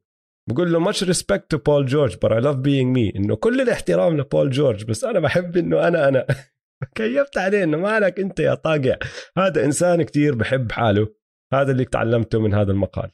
بقول 0.50 0.74
له 0.74 0.79
much 0.80 1.04
respect 1.04 1.51
to 1.51 1.58
بول 1.58 1.86
جورج 1.86 2.17
but 2.22 2.36
I 2.36 2.42
love 2.42 2.56
being 2.56 2.98
me 2.98 3.15
إنه 3.15 3.36
كل 3.36 3.62
الاحترام 3.62 4.17
لبول 4.17 4.50
جورج 4.50 4.86
بس 4.86 5.03
أنا 5.03 5.20
بحب 5.20 5.58
إنه 5.58 5.88
أنا 5.88 6.08
أنا. 6.08 6.25
كيّفت 6.96 7.38
عليه 7.38 7.63
إنه 7.63 7.77
مالك 7.77 8.20
أنت 8.20 8.39
يا 8.39 8.53
طاقع. 8.53 8.96
هذا 9.38 9.65
إنسان 9.65 10.03
كتير 10.03 10.36
بحب 10.36 10.72
حاله. 10.72 11.08
هذا 11.53 11.72
اللي 11.72 11.86
تعلمته 11.86 12.39
من 12.39 12.53
هذا 12.53 12.72
المقال. 12.72 13.12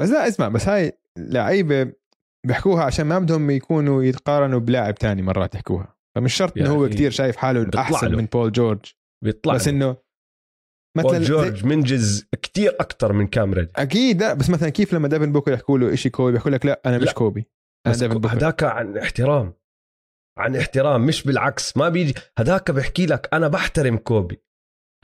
بس 0.00 0.10
لا 0.10 0.28
اسمع 0.28 0.48
بس 0.48 0.68
هاي 0.68 0.92
لعيبة 1.18 1.92
بيحكوها 2.46 2.84
عشان 2.84 3.06
ما 3.06 3.18
بدهم 3.18 3.50
يكونوا 3.50 4.02
يتقارنوا 4.02 4.60
بلاعب 4.60 4.94
تاني 4.94 5.22
مرات 5.22 5.54
يحكوها. 5.54 5.96
فمش 6.16 6.34
شرط 6.34 6.58
إنه 6.58 6.70
هو 6.70 6.88
كتير 6.88 7.10
شايف 7.10 7.36
حاله 7.36 7.70
احسن 7.76 8.06
له. 8.06 8.16
من 8.16 8.24
بول 8.24 8.52
جورج 8.52 8.92
بيطلع 9.24 9.54
بس 9.54 9.68
إنه 9.68 9.96
مثلا 10.96 11.10
بول 11.10 11.22
جورج 11.22 11.64
منجز 11.64 12.28
كتير 12.42 12.76
أكثر 12.80 13.12
من 13.12 13.26
كامريد 13.26 13.68
أكيد 13.76 14.22
لا 14.22 14.34
بس 14.34 14.50
مثلا 14.50 14.68
كيف 14.68 14.94
لما 14.94 15.08
ديفن 15.08 15.32
بوكر 15.32 15.52
يحكوا 15.52 15.78
له 15.78 15.94
شيء 15.94 16.12
كوبي 16.12 16.32
بيحكوا 16.32 16.50
لك 16.50 16.66
لا 16.66 16.80
أنا 16.86 16.98
مش 16.98 17.06
لا. 17.06 17.12
كوبي 17.12 17.46
هذاك 17.86 18.62
عن 18.62 18.98
احترام. 18.98 19.54
عن 20.38 20.56
احترام 20.56 21.06
مش 21.06 21.22
بالعكس. 21.22 21.76
ما 21.76 21.88
بيجي 21.88 22.14
هذاك 22.38 22.70
بيحكي 22.70 23.06
لك 23.06 23.28
أنا 23.32 23.48
بحترم 23.48 23.96
كوبي. 23.96 24.42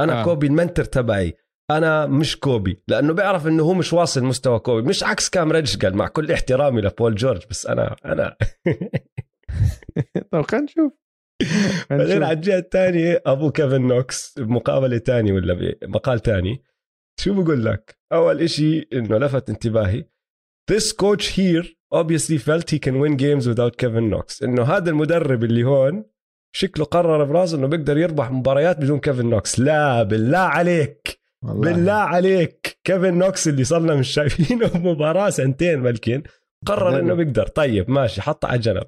أنا 0.01 0.21
آه. 0.21 0.25
كوبي 0.25 0.47
ال 0.47 0.52
mentor 0.52 0.85
تبعي. 0.85 1.37
أنا 1.71 2.07
مش 2.07 2.37
كوبي. 2.39 2.83
لأنه 2.89 3.13
بيعرف 3.13 3.47
إنه 3.47 3.63
هو 3.63 3.75
مش 3.75 3.93
واصل 3.93 4.25
مستوى 4.25 4.59
كوبي. 4.59 4.89
مش 4.89 5.05
عكس 5.05 5.31
كام 5.31 5.53
ريديش 5.53 5.85
قال 5.85 5.97
مع 5.97 6.09
كل 6.09 6.33
احترامي 6.33 6.81
لبول 6.81 7.15
جورج 7.15 7.43
بس 7.51 7.67
أنا 7.67 7.97
أنا. 8.05 8.37
طب 10.33 10.43
خلينا 10.43 10.65
نشوف. 10.65 10.93
بعدين 11.91 12.23
على 12.23 12.33
الجهة 12.33 12.59
الثانية 12.59 13.23
أبو 13.27 13.51
كيفن 13.51 13.83
نوكس 13.83 14.39
بمقابلة 14.39 14.99
ثانية 14.99 15.33
ولا 15.33 15.75
بمقال 15.83 16.23
ثاني 16.23 16.63
شو 17.21 17.43
بقول 17.43 17.65
لك؟ 17.65 17.99
أول 18.13 18.41
إشي 18.41 18.89
إنه 18.93 19.19
لفت 19.19 19.51
انتباهي. 19.51 20.05
This 20.73 20.87
coach 21.05 21.25
here 21.39 21.65
obviously 22.01 22.39
felt 22.49 22.67
he 22.71 22.79
can 22.87 22.97
win 23.03 23.15
games 23.17 23.45
without 23.47 23.77
Kevin 23.77 24.11
Knox. 24.11 24.43
إنه 24.43 24.63
هذا 24.63 24.91
المدرب 24.91 25.45
اللي 25.45 25.65
هون 25.65 26.05
شكله 26.53 26.85
قرر 26.85 27.25
براسه 27.25 27.59
إنه 27.59 27.67
بيقدر 27.67 27.99
يربح 27.99 28.31
مباريات 28.31 28.79
بدون 28.79 29.01
كيفن 29.01 29.27
نوكس 29.27 29.61
لا 29.61 30.03
بالله 30.03 30.39
عليك. 30.39 31.21
والله. 31.43 31.73
بالله 31.73 31.93
عليك. 31.93 32.79
كيفن 32.85 33.15
نوكس 33.15 33.49
اللي 33.49 33.65
صرنا 33.65 33.95
مش 33.95 34.09
شايفينه 34.09 34.67
بمباراه 34.69 35.31
سنتين 35.41 35.83
بلكن 35.83 36.23
قرر 36.67 36.99
إنه 36.99 37.15
بيقدر. 37.15 37.47
طيب 37.47 37.91
ماشي 37.91 38.23
حطه 38.23 38.49
على 38.49 38.59
جنب 38.59 38.85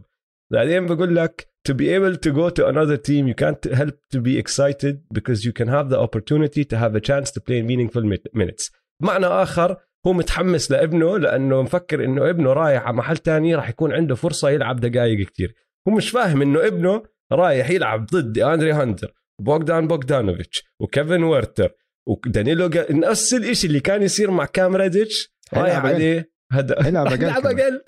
بعدين 0.53 0.87
بقول 0.87 1.17
لك 1.17 1.49
to 1.69 1.73
be 1.73 1.89
able 1.89 2.17
to 2.17 2.31
go 2.31 2.51
to 2.51 2.67
another 2.67 2.99
team 3.09 3.27
you 3.27 3.35
can't 3.45 3.75
help 3.75 3.97
to 4.15 4.21
be 4.21 4.39
excited 4.39 4.97
because 5.19 5.45
you 5.47 5.53
can 5.53 5.69
have 5.69 5.89
the 5.89 5.99
opportunity 5.99 6.65
to 6.65 6.77
have 6.77 6.95
a 6.95 7.01
chance 7.01 7.31
to 7.31 7.41
play 7.41 7.63
meaningful 7.63 8.05
minutes. 8.35 8.71
معنى 9.01 9.27
آخر 9.27 9.77
هو 10.07 10.13
متحمس 10.13 10.71
لابنه 10.71 11.19
لأنه 11.19 11.63
مفكر 11.63 12.05
إنه 12.05 12.31
ابنه 12.31 12.53
رايح 12.53 12.83
على 12.83 12.97
محل 12.97 13.17
تاني 13.17 13.55
راح 13.55 13.69
يكون 13.69 13.93
عنده 13.93 14.15
فرصة 14.15 14.51
يلعب 14.51 14.81
دقائق 14.81 15.27
كتير. 15.27 15.55
هو 15.89 15.93
مش 15.93 16.11
فاهم 16.11 16.43
إنه 16.43 16.67
ابنه 16.67 17.03
رايح 17.33 17.71
يلعب 17.71 18.07
ضد 18.07 18.39
دي 18.39 18.48
أندري 18.48 18.73
هانتر 18.73 19.15
بوغدان 19.41 19.89
بوغدانوفيتش 19.89 20.65
وكيفن 20.81 21.23
هيرتر 21.23 21.73
ودانيلو 22.09 22.69
جا... 22.69 22.93
نفس 22.93 23.35
الشيء 23.35 23.69
اللي 23.69 23.81
كان 23.81 24.03
يصير 24.03 24.31
مع 24.31 24.45
كام 24.45 24.77
ريديش 24.77 25.35
رايح 25.55 25.85
عليه 25.85 26.33
هذا 26.53 26.89
يلعب 26.89 27.07
أقل 27.07 27.23
يلعب 27.23 27.47
أقل. 27.47 27.83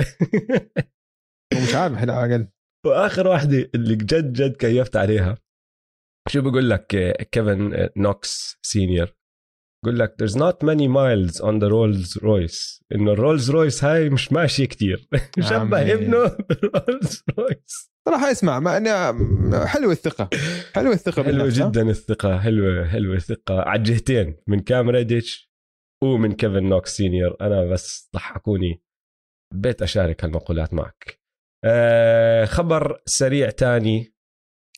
مش 1.55 1.75
عارف 1.75 2.03
يلعب 2.03 2.31
أقل. 2.31 2.49
وآخر 2.87 3.27
واحدة 3.27 3.71
اللي 3.75 3.95
جد 3.95 4.33
جد 4.33 4.57
كيفت 4.57 4.97
عليها. 4.97 5.39
شو 6.29 6.43
بقول 6.43 6.71
لك 6.71 6.87
كيفن 7.33 7.89
نوكس 7.97 8.59
senior؟ 8.62 9.16
بقول 9.87 9.99
لك 9.99 10.14
there's 10.23 10.35
not 10.35 10.66
many 10.66 10.88
miles 10.88 11.40
on 11.40 11.61
the 11.61 11.71
Rolls 11.71 12.23
Royce. 12.23 12.83
إنه 12.95 13.12
الرولز 13.12 13.50
رويس 13.50 13.85
هاي 13.85 14.11
مش 14.11 14.33
ماشية 14.33 14.64
كتير. 14.64 15.09
شبه 15.49 15.93
ابنه 15.93 16.37
رولز 16.64 17.23
رويس 17.38 17.93
صراحة 18.09 18.31
اسمع 18.31 18.61
ما 18.61 18.76
أنا 18.76 19.66
حلوة 19.66 19.93
الثقة. 19.93 20.31
حلوة 20.75 20.93
الثقة 20.93 21.23
حلوة 21.23 21.49
جدا 21.50 21.90
الثقة. 21.90 22.38
حلوة 22.38 22.88
حلوة 22.88 23.16
الثقة. 23.16 23.61
على 23.61 23.78
الجهتين 23.78 24.37
من 24.47 24.61
كام 24.61 24.90
ريديش 24.91 25.53
ومن 26.02 26.33
كيفن 26.33 26.62
نوكس 26.62 26.97
senior. 26.97 27.37
أنا 27.40 27.64
بس 27.64 28.11
ضحكوني. 28.14 28.83
حبيت 29.55 29.83
أشارك 29.83 30.25
هالمقولات 30.25 30.75
معك. 30.75 31.21
آه 31.64 32.45
خبر 32.45 33.02
سريع 33.07 33.50
تاني. 33.50 34.14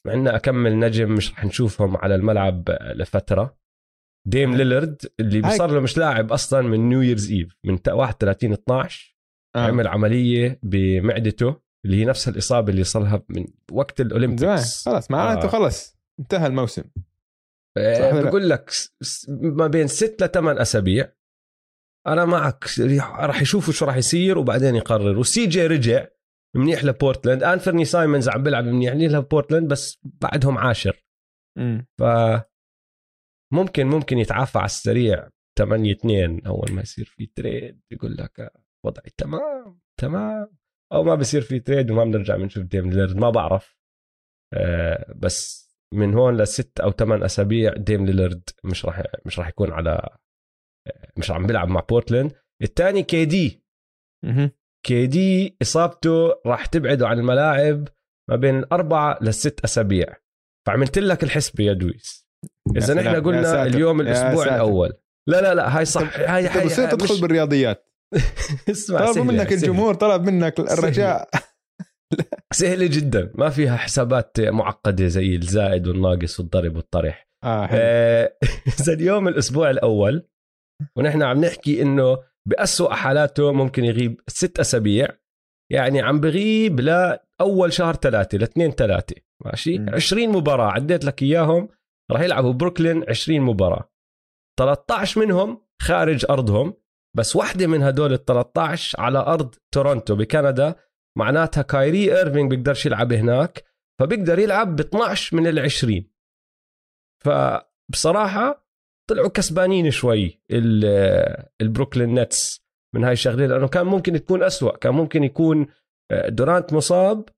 عندنا 0.07 0.37
أكم 0.37 0.79
نجم 0.79 1.15
مش 1.15 1.33
رح 1.33 1.45
نشوفهم 1.45 1.97
على 1.97 2.15
الملعب 2.15 2.69
لفترة. 2.95 3.59
ديم 4.29 4.57
ليلارد 4.57 5.03
اللي 5.21 5.51
صار 5.51 5.71
له 5.71 5.81
مش 5.81 5.99
لاعب 5.99 6.33
أصلا 6.33 6.63
من 6.63 6.89
New 6.89 7.03
Year's 7.03 7.33
Eve 7.33 7.57
من 7.65 7.79
31 7.89 8.53
12 8.53 9.19
آه. 9.57 9.59
عمل 9.59 9.87
عملية 9.87 10.61
بمعدته 10.63 11.57
اللي 11.85 11.97
هي 11.97 12.05
نفس 12.05 12.29
الإصابة 12.29 12.71
اللي 12.71 12.85
صارها 12.85 13.23
من 13.29 13.47
وقت 13.73 14.01
الأولمبيكس. 14.01 14.85
خلاص 14.85 15.11
معناته 15.11 15.45
آه. 15.45 15.49
خلص 15.49 15.99
انتهى 16.21 16.47
الموسم. 16.47 16.85
آه 17.77 18.23
بقول 18.23 18.49
لك 18.49 18.71
ما 19.29 19.67
بين 19.67 19.87
ست 19.87 20.23
لثمان 20.23 20.59
أسابيع. 20.59 21.13
أنا 22.07 22.25
معك 22.25 22.65
راح 23.19 23.43
يشوفوا 23.43 23.73
شو 23.73 23.85
راح 23.85 23.97
يصير 23.97 24.39
وبعدين 24.39 24.75
يقرر 24.75 25.19
و 25.19 25.28
سي 25.28 25.47
جي 25.47 25.67
رجع 25.67 26.07
منيح 26.57 26.85
لبورتلاند. 26.85 27.43
أنفرني 27.43 27.85
سايمونز 27.85 28.29
عم 28.29 28.43
بيلعب 28.43 28.65
منيح 28.65 28.95
لبورتلاند 28.95 29.69
بس 29.69 29.99
بعدهم 30.03 30.59
عاشر. 30.59 31.05
ف 31.99 32.03
ممكن 33.53 33.87
ممكن 33.87 34.19
يتعافى 34.19 34.59
على 34.59 34.65
السريع. 34.67 35.29
8 35.59 35.93
2 35.93 36.47
أول 36.47 36.73
ما 36.73 36.83
يصير 36.83 37.05
في 37.05 37.27
trade 37.27 37.81
يقول 37.91 38.17
لك 38.17 38.53
وضعي 38.87 39.11
تمام 39.17 39.81
تمام. 40.01 40.59
أو 40.93 41.03
ما 41.05 41.15
بصير 41.15 41.43
في 41.43 41.61
trade 41.61 41.91
وما 41.91 42.05
بنرجع 42.05 42.37
بنشوف 42.37 42.65
ديم 42.65 42.91
ليلرد 42.91 43.17
ما 43.17 43.31
بعرف. 43.31 43.79
آه 44.55 45.15
بس 45.17 45.69
من 45.95 46.15
هون 46.15 46.37
لست 46.37 46.81
أو 46.81 46.91
ثمان 46.91 47.23
أسابيع 47.23 47.75
ديم 47.77 48.07
ليلرد 48.07 48.43
مش 48.65 48.85
راح 48.85 49.03
مش 49.27 49.39
راح 49.39 49.49
يكون 49.49 49.73
على 49.73 50.19
آه، 50.89 51.13
مش 51.17 51.31
عم 51.31 51.47
بيلعب 51.47 51.69
مع 51.69 51.81
بورتلاند 51.81 52.33
الثاني 52.63 53.03
كي 53.03 53.25
دي 53.25 53.65
كي 54.87 55.07
دي 55.07 55.57
إصابته 55.63 56.41
راح 56.47 56.67
تبعده 56.67 57.09
عن 57.09 57.19
الملاعب 57.19 57.89
ما 58.31 58.37
بين 58.37 58.65
اربعه 58.73 59.19
لست 59.23 59.61
أسابيع. 59.61 60.17
فعملت 60.67 60.99
لك 60.99 61.25
الحسبة 61.25 61.65
يا 61.65 61.73
دويس. 61.73 62.28
إذا 62.77 62.95
نحن 62.95 63.23
قلنا 63.23 63.67
اليوم 63.67 64.01
الأسبوع 64.01 64.45
الأول. 64.45 64.93
لا 65.29 65.41
لا 65.41 65.55
لا 65.55 65.79
هاي 65.79 65.85
صح 65.85 66.19
هاي 66.19 66.47
هاي 66.47 66.67
بصير 66.67 66.91
تدخل 66.91 67.15
مش... 67.15 67.21
بالرياضيات. 67.21 67.85
اسمع 68.71 69.13
طلب 69.13 69.27
منك 69.27 69.53
الجمهور 69.53 69.95
طلب 69.95 70.23
منك 70.23 70.61
الرجاء 70.61 71.29
سهلة 72.53 72.87
جدا. 72.87 73.33
ما 73.35 73.51
فيها 73.51 73.77
حسابات 73.77 74.41
معقدة 74.41 75.07
زي 75.07 75.37
الزائد 75.37 75.89
والناقص 75.89 76.41
والضرب 76.41 76.77
والطرح. 76.77 77.29
آه 77.45 77.67
حلو. 77.67 77.81
آه 77.83 78.33
إذا 78.81 78.93
اليوم 78.93 79.29
الأسبوع 79.29 79.71
الأول 79.71 80.29
ونحن 80.97 81.23
عم 81.23 81.45
نحكي 81.45 81.83
إنه 81.83 82.19
بأسوأ 82.49 82.95
حالاته 82.95 83.53
ممكن 83.53 83.85
يغيب 83.85 84.21
ست 84.29 84.61
أسابيع. 84.61 85.09
يعني 85.73 86.01
عم 86.01 86.21
بغيب 86.21 86.81
لأول 86.81 87.73
شهر 87.73 87.95
ثلاثة 87.95 88.39
لاثنين 88.39 88.71
ثلاثة. 88.71 89.17
ماشي؟ 89.45 89.79
م. 89.79 89.95
20 89.95 90.29
مباراة. 90.29 90.71
عديت 90.73 91.05
لك 91.05 91.23
إياهم. 91.23 91.69
راح 92.11 92.21
يلعبوا 92.21 92.53
بروكلين 92.53 93.05
20 93.09 93.41
مباراة. 93.41 93.91
13 94.59 95.21
منهم 95.21 95.67
خارج 95.83 96.27
أرضهم 96.31 96.75
بس 97.17 97.37
واحدة 97.37 97.67
من 97.67 97.83
هدول 97.83 98.13
ال 98.13 98.25
13 98.25 99.01
على 99.01 99.19
أرض 99.19 99.55
تورونتو 99.75 100.17
بكندا 100.17 100.75
معناتها 101.19 101.63
كايري 101.63 102.17
ايرفينج 102.17 102.51
بيقدرش 102.51 102.87
يلعب 102.87 103.13
هناك 103.13 103.65
فبيقدر 104.01 104.39
يلعب 104.39 104.77
ب 104.77 104.81
12 104.81 105.37
من 105.37 105.47
ال 105.47 105.59
20 105.59 106.05
فبصراحة 107.25 108.69
طلعوا 109.11 109.29
كسبانين 109.29 109.91
شوي 109.91 110.43
البروكلين 111.61 112.21
نتس 112.21 112.69
من 112.95 113.05
هاي 113.05 113.13
الشغلة 113.13 113.47
لأنه 113.47 113.69
كان 113.69 113.87
ممكن 113.87 114.13
تكون 114.13 114.43
أسوأ 114.43 114.77
كان 114.77 114.95
ممكن 114.95 115.25
يكون 115.25 115.67
آه، 116.11 116.29
دورانت 116.29 116.73
مصاب 116.73 117.29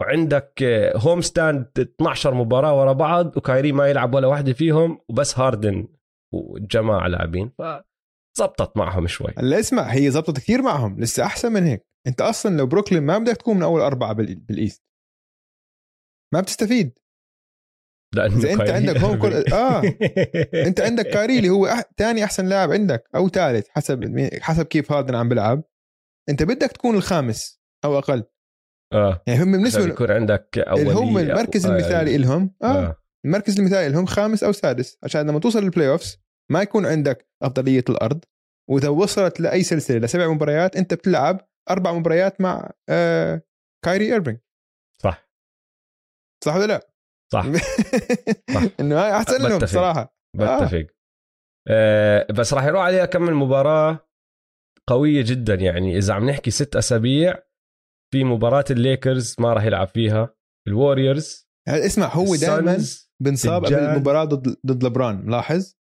وعندك 0.00 0.62
home 0.96 1.20
stand 1.20 1.66
12 1.78 2.34
مباراة 2.34 2.80
ورا 2.80 2.92
بعض 2.92 3.36
وكايري 3.36 3.72
ما 3.72 3.88
يلعب 3.88 4.14
ولا 4.14 4.26
واحدة 4.26 4.52
فيهم 4.52 4.98
وبس 5.08 5.38
هاردن 5.38 5.88
والجماعه 6.34 7.08
لاعبين. 7.08 7.50
فزبطت 7.58 8.76
معهم 8.76 9.06
شوي. 9.06 9.34
هلا 9.38 9.60
اسمع 9.60 9.82
هي 9.82 10.10
زبطت 10.10 10.36
كثير 10.36 10.62
معهم 10.62 11.00
لسه 11.00 11.24
أحسن 11.24 11.52
من 11.52 11.62
هيك. 11.62 11.86
أنت 12.06 12.20
أصلا 12.20 12.56
لو 12.56 12.66
بروكلين 12.66 13.02
ما 13.02 13.18
بدك 13.18 13.36
تكون 13.36 13.56
من 13.56 13.62
أول 13.62 13.80
أربعة 13.80 14.12
بال 14.12 14.33
East. 14.33 14.84
ما 16.34 16.40
بتستفيد. 16.40 16.98
لأنه 18.14 18.36
إذا 18.36 18.52
أنت 18.52 18.70
عندك 18.70 18.96
home 18.96 19.18
كل... 19.18 19.52
آه. 19.52 19.82
أنت 20.68 20.80
عندك 20.80 21.06
كايري 21.06 21.38
اللي 21.38 21.50
هو 21.50 21.84
ثاني 21.96 22.20
أح... 22.20 22.24
أحسن 22.24 22.46
لاعب 22.46 22.72
عندك 22.72 23.08
أو 23.14 23.28
ثالث 23.28 23.68
حسب 23.68 24.28
حسب 24.40 24.66
كيف 24.66 24.92
هاردن 24.92 25.14
عم 25.14 25.28
بيلعب. 25.28 25.62
أنت 26.28 26.42
بدك 26.42 26.72
تكون 26.72 26.96
الخامس 26.96 27.60
أو 27.84 27.98
أقل. 27.98 28.24
آه. 28.94 29.22
يعني 29.26 29.42
هم 29.42 29.52
بالنسبة 29.52 29.86
يكون 29.86 30.10
عندك 30.10 30.58
أولوية 30.58 30.92
هم 30.92 31.18
المركز 31.18 31.66
أو... 31.66 31.72
المثالي 31.72 32.18
لهم 32.18 32.54
آه. 32.62 32.66
آه. 32.66 32.96
المركز 33.24 33.58
المثالي 33.58 33.88
لهم 33.88 34.06
خامس 34.06 34.44
أو 34.44 34.52
سادس 34.52 34.98
عشان 35.02 35.26
لما 35.30 35.40
توصل 35.40 35.62
لل 35.62 35.88
playoffs 35.88 36.18
ما 36.50 36.62
يكون 36.62 36.86
عندك 36.86 37.28
أفضلية 37.42 37.84
الأرض. 37.88 38.24
وإذا 38.70 38.88
وصلت 38.88 39.40
لأي 39.40 39.62
سلسلة 39.62 39.98
لسبع 39.98 40.28
مباريات 40.28 40.76
أنت 40.76 40.94
بتلعب 40.94 41.48
أربع 41.70 41.92
مباريات 41.92 42.40
مع 42.40 42.70
آه 42.88 43.42
كايري 43.84 44.12
ايرفينج 44.12 44.38
صح. 45.02 45.28
صح 46.44 46.56
ولا 46.56 46.66
لا؟ 46.66 46.90
صح, 47.32 47.46
صح. 48.54 48.62
إنه 48.80 49.04
هاي 49.04 49.16
أحسن 49.16 49.42
لهم 49.48 49.58
بصراحه 49.58 50.16
بتفق 50.36 50.76
آه. 50.76 50.86
آه 51.68 52.26
بس 52.32 52.54
راح 52.54 52.64
يروح 52.64 52.82
عليها 52.82 53.06
كم 53.06 53.42
مباراه 53.42 54.08
قوية 54.86 55.24
جدا 55.26 55.54
يعني. 55.54 55.98
إذا 55.98 56.14
عم 56.14 56.30
نحكي 56.30 56.50
ست 56.50 56.76
أسابيع 56.76 57.34
في 58.12 58.24
مباراة 58.24 58.64
الليكرز 58.70 59.36
ما 59.38 59.52
راح 59.52 59.64
يلعب 59.64 59.88
فيها. 59.88 60.34
الوريورز 60.68 61.48
يعني 61.68 61.86
اسمع 61.86 62.14
هو 62.14 62.36
دائما 62.36 62.78
بنصاب 63.22 63.64
قبل 63.64 63.74
المباراة 63.74 64.24
ضد 64.24 64.56
ضد 64.66 64.84
لبران 64.84 65.26
ملاحظ؟ 65.26 65.76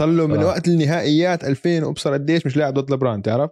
صار 0.00 0.08
له 0.08 0.26
من 0.26 0.38
آه. 0.38 0.46
وقت 0.46 0.68
النهائيات 0.68 1.44
2000 1.44 1.84
وأبصر 1.84 2.12
قديش 2.12 2.46
مش 2.46 2.56
لاعب 2.56 2.74
ضد 2.74 2.90
لبران 2.90 3.22
تعرف؟ 3.22 3.50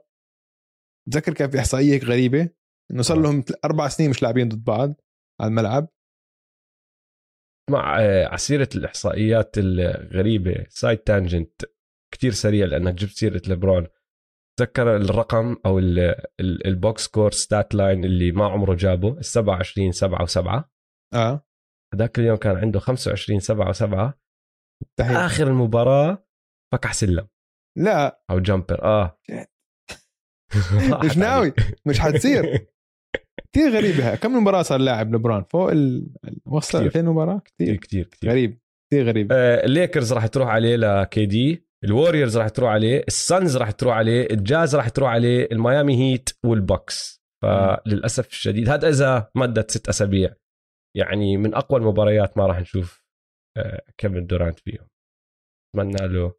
تذكر 1.13 1.35
كان 1.35 1.51
في 1.51 1.59
إحصائية 1.59 1.93
هيك 1.93 2.05
غريبة 2.05 2.51
إنه 2.91 3.03
صار 3.03 3.19
آه. 3.19 3.21
لهم 3.21 3.45
أربع 3.65 3.89
سنين 3.89 4.11
مش 4.11 4.23
لاعبين 4.23 4.49
ضد 4.49 4.65
بعض 4.65 5.01
على 5.41 5.49
الملعب. 5.49 5.89
مع 7.71 8.01
آه، 8.01 8.27
ع 8.27 8.35
سيرة 8.35 8.69
الإحصائيات 8.75 9.55
الغريبة 9.59 10.67
side 10.69 10.99
tangent 10.99 11.63
كتير 12.15 12.33
سريع 12.33 12.67
لأنك 12.67 12.95
جبت 12.95 13.11
سيرة 13.11 13.43
لبرون 13.49 13.87
تذكر 14.59 14.97
الرقم 14.97 15.57
أو 15.67 15.79
ال 16.41 16.57
box 16.57 17.05
score 17.05 17.31
stat 17.31 17.75
line 17.75 18.05
اللي 18.05 18.33
ما 18.33 18.45
عمره 18.47 18.75
جابه؟ 18.75 19.19
ال 19.19 19.25
27 19.25 19.93
7 19.93 20.27
و7 20.27 20.63
آه. 21.15 21.47
هذاك 21.95 22.19
اليوم 22.19 22.37
كان 22.37 22.57
عنده 22.57 22.81
25 22.81 23.41
7 23.41 23.73
و7 23.73 24.13
آخر 25.01 25.47
المباراة 25.47 26.27
فكح 26.73 26.93
سلم. 26.93 27.29
لا. 27.79 28.23
أو 28.31 28.39
jumper. 28.39 28.85
آه. 28.85 29.19
مش 31.05 31.19
ناوي. 31.27 31.53
مش 31.87 32.01
حتصير. 32.01 32.45
كثير 33.53 33.71
غريبة 33.71 34.15
كم 34.15 34.43
مباراة 34.43 34.63
صار 34.63 34.81
لاعب 34.81 35.15
لبران 35.15 35.45
فوق 35.45 35.71
ال... 35.71 36.09
وصل 36.47 36.83
2000 36.83 37.03
مباراة؟ 37.03 37.43
كثير 37.45 37.77
كثير 37.77 38.05
كثير 38.05 38.05
كثير 38.07 38.31
غريب. 38.31 38.61
كثير 38.91 39.07
غريب. 39.07 39.33
آه، 39.33 39.65
الليكرز 39.65 40.13
راح 40.13 40.27
تروح 40.27 40.49
عليه 40.49 40.77
ل 40.77 41.27
KD 41.27 41.66
ال 41.87 41.93
Warriors 41.93 42.39
راح 42.39 42.49
تروح 42.49 42.71
عليه 42.71 43.05
ال 43.09 43.18
Suns 43.18 43.57
راح 43.57 43.71
تروح 43.71 43.97
عليه 43.97 44.29
الجاز 44.31 44.77
راح 44.77 44.89
تروح 44.89 45.11
عليه 45.11 45.49
ال 45.53 45.60
Miami 45.60 45.97
Heat 45.97 46.31
وال 46.45 46.64
Bucks. 46.64 47.23
فللأسف 47.43 48.29
الشديد 48.29 48.69
هذا 48.69 48.89
إذا 48.89 49.31
مدت 49.35 49.71
ست 49.71 49.89
أسابيع. 49.89 50.35
يعني 50.97 51.37
من 51.37 51.55
أقوى 51.55 51.81
المباريات 51.81 52.39
ما 52.39 52.47
راح 52.47 52.61
نشوف 52.61 53.07
آه، 53.57 53.83
كيفن 53.99 54.27
دورانت 54.27 54.59
فيهم. 54.59 54.89
أتمنى 55.75 56.09
له 56.09 56.35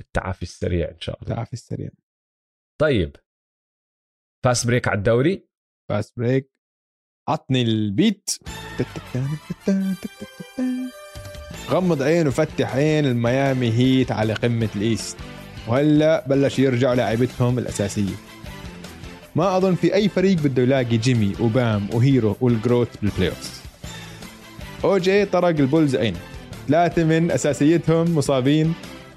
التعافي 0.00 0.42
السريع 0.42 0.90
إن 0.90 1.00
شاء 1.00 1.22
الله. 1.22 1.34
تعافي 1.34 1.52
السريع. 1.52 1.90
طيب. 2.80 3.16
Fast 4.44 4.66
break 4.66 4.88
على 4.88 4.98
الدوري. 4.98 5.48
Fast 5.90 6.18
break. 6.18 6.50
عطني 7.28 7.62
البيت. 7.62 8.30
غمض 11.70 12.02
عين 12.02 12.28
وفتح 12.28 12.74
عين 12.76 13.06
ال 13.06 13.17
Miami 13.17 13.72
Heat 13.72 14.12
على 14.12 14.32
قمة 14.32 14.68
ال 14.76 14.83
East. 14.83 15.16
وهلأ 15.66 16.24
بلش 16.26 16.58
يرجعوا 16.58 16.94
لاعبتهم 16.94 17.58
الأساسية. 17.58 18.14
ما 19.36 19.56
أظن 19.56 19.74
في 19.74 19.94
أي 19.94 20.08
فريق 20.08 20.36
بده 20.36 20.62
يلاقي 20.62 20.96
جيمي 20.96 21.32
وبام 21.40 21.88
وهيرو 21.92 22.36
وال 22.40 22.51
group 22.51 22.77
بال 22.77 22.88
playoff 23.02 23.60
أو 24.84 24.98
جي 24.98 25.24
طرق 25.24 25.48
ال 25.48 25.56
Bulls 25.56 25.96
عين. 25.96 26.16
ثلاثة 26.68 27.04
من 27.04 27.30
أساسيتهم 27.30 28.14
مصابين 28.14 28.74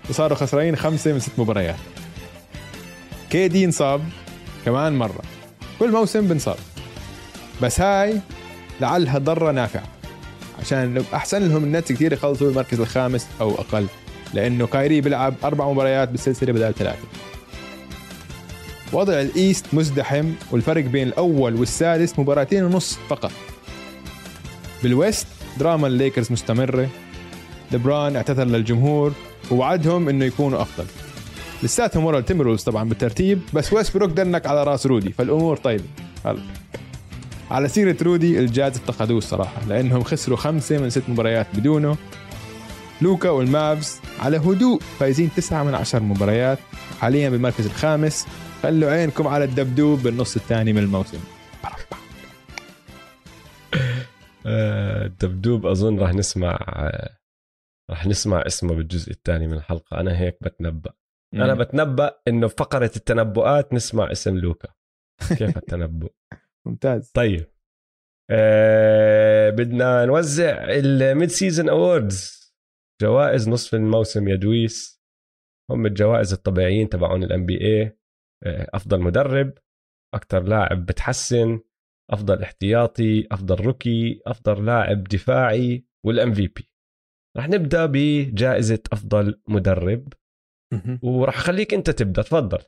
وصاروا 0.10 0.38
خسرانين 0.38 0.75
خمسة 0.75 1.13
من 1.13 1.20
ست 1.20 1.31
مباريات. 1.38 1.75
KD 3.30 3.65
انصاب 3.65 4.01
كمان 4.65 4.98
مرة. 4.98 5.22
كل 5.79 5.91
موسم 5.91 6.27
بنصاب. 6.27 6.58
بس 7.62 7.81
هاي 7.81 8.20
لعلها 8.81 9.17
ضارة 9.18 9.51
نافعة. 9.51 9.84
عشان 10.62 10.94
لو 10.94 11.03
أحسن 11.13 11.50
لهم 11.50 11.63
ال 11.63 11.69
Nets 11.69 11.91
كثير 11.91 12.13
يخلصوا 12.13 12.50
المركز 12.50 12.80
الخامس 12.80 13.27
أو 13.41 13.51
أقل. 13.51 13.86
لأنه 14.34 14.68
كايري 14.68 15.01
بيلعب 15.01 15.34
أربع 15.44 15.72
مباريات 15.72 16.10
بالسلسلة 16.10 16.53
بدل 16.53 16.74
ثلاثة. 16.74 17.08
وضع 18.94 19.22
ال 19.22 19.30
East 19.30 19.65
مزدحم 19.74 20.32
والفرق 20.51 20.84
بين 20.84 21.08
الأول 21.08 21.56
والسادس 21.56 22.20
مباراتين 22.20 22.63
ونص 22.63 23.00
فقط. 23.10 23.32
بال 24.84 24.98
West 24.98 25.27
دراما 25.60 25.88
الليكرز 25.88 26.32
مستمرة. 26.32 26.89
لبران 27.72 28.15
اعتذر 28.15 28.44
للجمهور 28.44 29.13
ووعدهم 29.51 30.10
إنه 30.10 30.25
يكونوا 30.25 30.62
أفضل. 30.62 30.86
لساتهم 31.63 32.06
ورا 32.06 32.20
ال 32.20 32.23
Timberwolves 32.23 32.63
طبعا 32.63 32.89
بالترتيب 32.89 33.41
بس 33.53 33.74
ويست 33.74 33.98
بروك 33.98 34.12
dunk 34.12 34.46
على 34.48 34.63
راس 34.63 34.86
رودي 34.86 35.12
فالأمور 35.12 35.58
طيبة. 35.58 35.84
هلا. 36.25 36.61
على 37.51 37.67
سيرة 37.67 37.98
رودي 38.01 38.39
الجاز 38.39 38.77
افتقدوه 38.77 39.17
الصراحة 39.17 39.65
لأنهم 39.67 40.03
خسروا 40.03 40.38
خمسة 40.38 40.77
من 40.77 40.89
ست 40.89 41.10
مباريات 41.10 41.48
بدونه. 41.55 41.98
لوكا 43.01 43.29
وال 43.30 43.53
Mavs 43.53 44.01
على 44.20 44.38
هدوء 44.38 44.79
فايزين 44.79 45.29
تسعة 45.36 45.63
من 45.63 45.75
عشر 45.75 46.00
مباريات 46.00 46.60
حاليا 47.00 47.29
بالمركز 47.29 47.65
الخامس. 47.65 48.27
خلوا 48.63 48.91
عينكم 48.91 49.27
على 49.27 49.43
الدبدوب 49.43 50.00
بالنص 50.00 50.36
الثاني 50.36 50.74
من 50.74 50.84
الموسم. 50.84 51.20
آه، 54.45 55.06
الدبدوب 55.06 55.65
أظن 55.65 55.99
راح 55.99 56.13
نسمع 56.13 56.60
آه، 56.69 57.17
راح 57.89 58.08
نسمع 58.08 58.43
اسمه 58.47 58.73
بالجزء 58.73 59.12
الثاني 59.12 59.47
من 59.47 59.54
الحلقة. 59.54 59.99
أنا 59.99 60.19
هيك 60.19 60.38
بتنبأ. 60.41 60.91
أنا 61.34 61.54
بتنبأ 61.54 62.15
إنه 62.28 62.47
في 62.47 62.56
فقرة 62.58 62.91
التنبؤات 62.95 63.73
نسمع 63.73 64.12
اسم 64.12 64.38
لوكا. 64.38 64.69
كيف 65.38 65.58
التنبؤ؟ 65.63 66.12
ممتاز. 66.67 67.12
طيب. 67.12 67.52
آه 68.32 69.50
بدنا 69.50 70.06
نوزع 70.06 70.63
ال 70.69 70.85
mid 70.85 71.30
season 71.30 71.69
awards 71.69 72.41
جوائز 73.02 73.50
نصف 73.50 73.76
الموسم 73.76 74.28
يا 74.28 74.36
دويس. 74.36 75.02
هم 75.71 75.86
الجوائز 75.86 76.34
الطبيعيين 76.34 76.89
تبعون 76.89 77.24
ال 77.24 77.45
NBA 77.45 77.97
أفضل 78.45 79.02
مدرب 79.02 79.54
أكثر 80.15 80.43
لاعب 80.43 80.86
بتحسن 80.86 81.60
أفضل 82.12 82.43
احتياطي 82.43 83.28
أفضل 83.32 83.65
rookie 83.65 84.21
أفضل 84.28 84.65
لاعب 84.65 85.04
دفاعي 85.04 85.86
وال 86.06 86.34
MVP 86.34 86.71
رح 87.38 87.50
نبدأ 87.50 87.86
بجائزة 87.86 88.84
أفضل 88.91 89.41
مدرب. 89.47 90.13
وراح 91.04 91.38
أخليك 91.38 91.74
أنت 91.74 91.89
تبدأ 91.89 92.21
تفضل. 92.21 92.60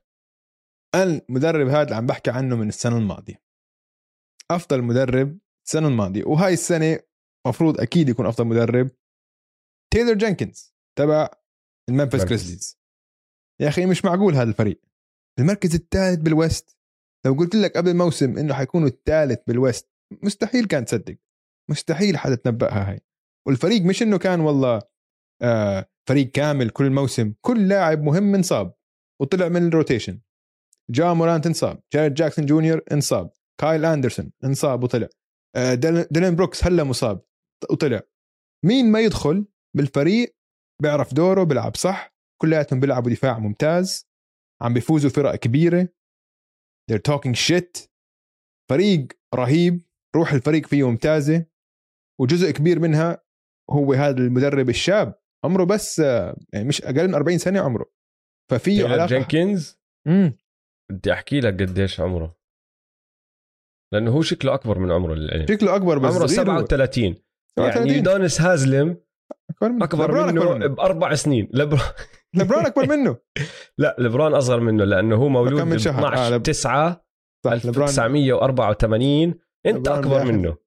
المدرب 0.95 1.67
هذا 1.67 1.83
اللي 1.83 1.95
عم 1.95 2.05
بحكي 2.05 2.31
عنه 2.31 2.55
من 2.55 2.67
السنة 2.67 2.97
الماضية. 2.97 3.42
أفضل 4.51 4.81
مدرب 4.81 5.37
السنة 5.67 5.87
الماضية 5.87 6.23
وهاي 6.23 6.53
السنة 6.53 6.99
مفروض 7.47 7.81
أكيد 7.81 8.09
يكون 8.09 8.25
أفضل 8.25 8.47
مدرب 8.47 8.89
تايلر 9.93 10.13
جينكنز 10.13 10.73
تبع 10.97 11.29
ال 11.89 11.93
Memphis 11.93 12.21
Memphis. 12.21 12.29
Grizzlies 12.29 12.79
يا 13.61 13.67
أخي 13.67 13.85
مش 13.85 14.05
معقول 14.05 14.33
هذا 14.33 14.49
الفريق. 14.49 14.81
المركز 15.39 15.75
الثالث 15.75 16.19
بال 16.19 16.36
West. 16.36 16.77
لو 17.25 17.33
قلت 17.33 17.55
لك 17.55 17.77
قبل 17.77 17.89
الموسم 17.89 18.37
إنه 18.37 18.53
حيكونوا 18.53 18.87
الثالث 18.87 19.39
بال 19.47 19.61
West 19.61 19.89
مستحيل 20.23 20.65
كان 20.65 20.85
تصدق. 20.85 21.17
مستحيل 21.69 22.17
حدا 22.17 22.35
تنبأها 22.35 22.91
هاي. 22.91 23.01
والفريق 23.47 23.81
مش 23.81 24.03
إنه 24.03 24.17
كان 24.17 24.39
والله 24.39 24.81
آه 25.41 25.89
فريق 26.09 26.31
كامل 26.31 26.69
كل 26.69 26.89
موسم 26.89 27.33
كل 27.41 27.67
لاعب 27.67 28.03
مهم 28.03 28.35
انصاب 28.35 28.73
وطلع 29.21 29.47
من 29.47 29.67
ال 29.67 29.73
rotation 29.73 30.19
جا 30.89 31.13
مورانت 31.13 31.45
انصاب. 31.45 31.83
جاريد 31.93 32.13
جاكسون 32.13 32.45
جونيور 32.45 32.81
انصاب. 32.91 33.31
كايل 33.61 33.85
أندرسون 33.85 34.31
انصاب 34.43 34.83
وطلع. 34.83 35.07
آه 35.55 35.73
ديل- 35.73 36.07
ديلين 36.11 36.35
بروكس 36.35 36.63
هلا 36.65 36.83
مصاب 36.83 37.21
وطلع. 37.71 38.01
مين 38.65 38.91
ما 38.91 38.99
يدخل 38.99 39.45
بالفريق 39.75 40.35
بيعرف 40.81 41.13
دوره 41.13 41.43
بيلعب 41.43 41.75
صح 41.75 42.15
كلياتهم 42.41 42.79
بيلعبوا 42.79 43.11
دفاع 43.11 43.39
ممتاز 43.39 44.07
عم 44.61 44.73
بيفوزوا 44.73 45.09
فرق 45.09 45.35
كبيرة. 45.35 45.87
They're 46.91 47.11
talking 47.13 47.35
shit. 47.49 47.87
فريق 48.69 49.07
رهيب 49.35 49.85
روح 50.15 50.33
الفريق 50.33 50.65
فيه 50.67 50.89
ممتازة. 50.89 51.45
وجزء 52.21 52.51
كبير 52.51 52.79
منها 52.79 53.23
هو 53.69 53.93
هذا 53.93 54.17
المدرب 54.17 54.69
الشاب. 54.69 55.15
عمره 55.45 55.63
بس 55.63 55.99
آه، 55.99 56.37
يعني 56.53 56.67
مش 56.67 56.81
أقل 56.81 57.07
من 57.07 57.13
40 57.13 57.37
سنة 57.37 57.59
عمره. 57.61 57.85
تايلر 58.51 58.91
علاقة. 58.93 59.07
جينكنز؟ 59.07 59.79
مم. 60.07 60.37
بدي 60.91 61.13
أحكي 61.13 61.39
لك 61.39 61.61
قديش 61.61 61.99
عمره. 61.99 62.37
لأنه 63.93 64.11
هو 64.11 64.21
شكله 64.21 64.53
أكبر 64.53 64.79
من 64.79 64.91
عمره 64.91 65.13
للعلم. 65.13 65.45
شكله 65.49 65.75
أكبر 65.75 65.97
بس 65.97 66.15
عمره 66.15 66.25
صغير 66.27 66.51
هو. 66.51 66.65
37 66.65 67.03
يعني 67.03 67.71
37. 67.73 68.03
دونس 68.03 68.41
هازلم 68.41 68.97
أكبر 69.49 69.69
منه. 69.69 69.83
أكبر 69.85 70.25
منه, 70.31 70.53
منه. 70.53 70.67
بأربع 70.67 71.15
سنين. 71.15 71.49
لبران 71.53 71.81
لبران 72.37 72.65
أكبر 72.65 72.87
منه. 72.89 73.17
لا 73.77 73.95
لبران 73.99 74.33
أصغر 74.33 74.59
منه 74.59 74.83
لأنه 74.83 75.15
هو 75.15 75.29
مولود 75.29 75.61
ب 75.61 75.65
من 75.65 75.77
شهر؟ 75.79 76.07
12 76.07 76.17
آه، 76.17 76.29
لب- 76.37 76.43
9 76.43 77.05
صح 77.45 77.51
لبران 77.53 77.87
1984 77.87 79.35
أنت 79.65 79.87
أكبر. 79.87 80.23
منه. 80.25 80.57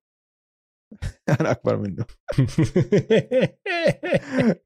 أنا 1.40 1.50
أكبر 1.50 1.76
منه. 1.76 2.04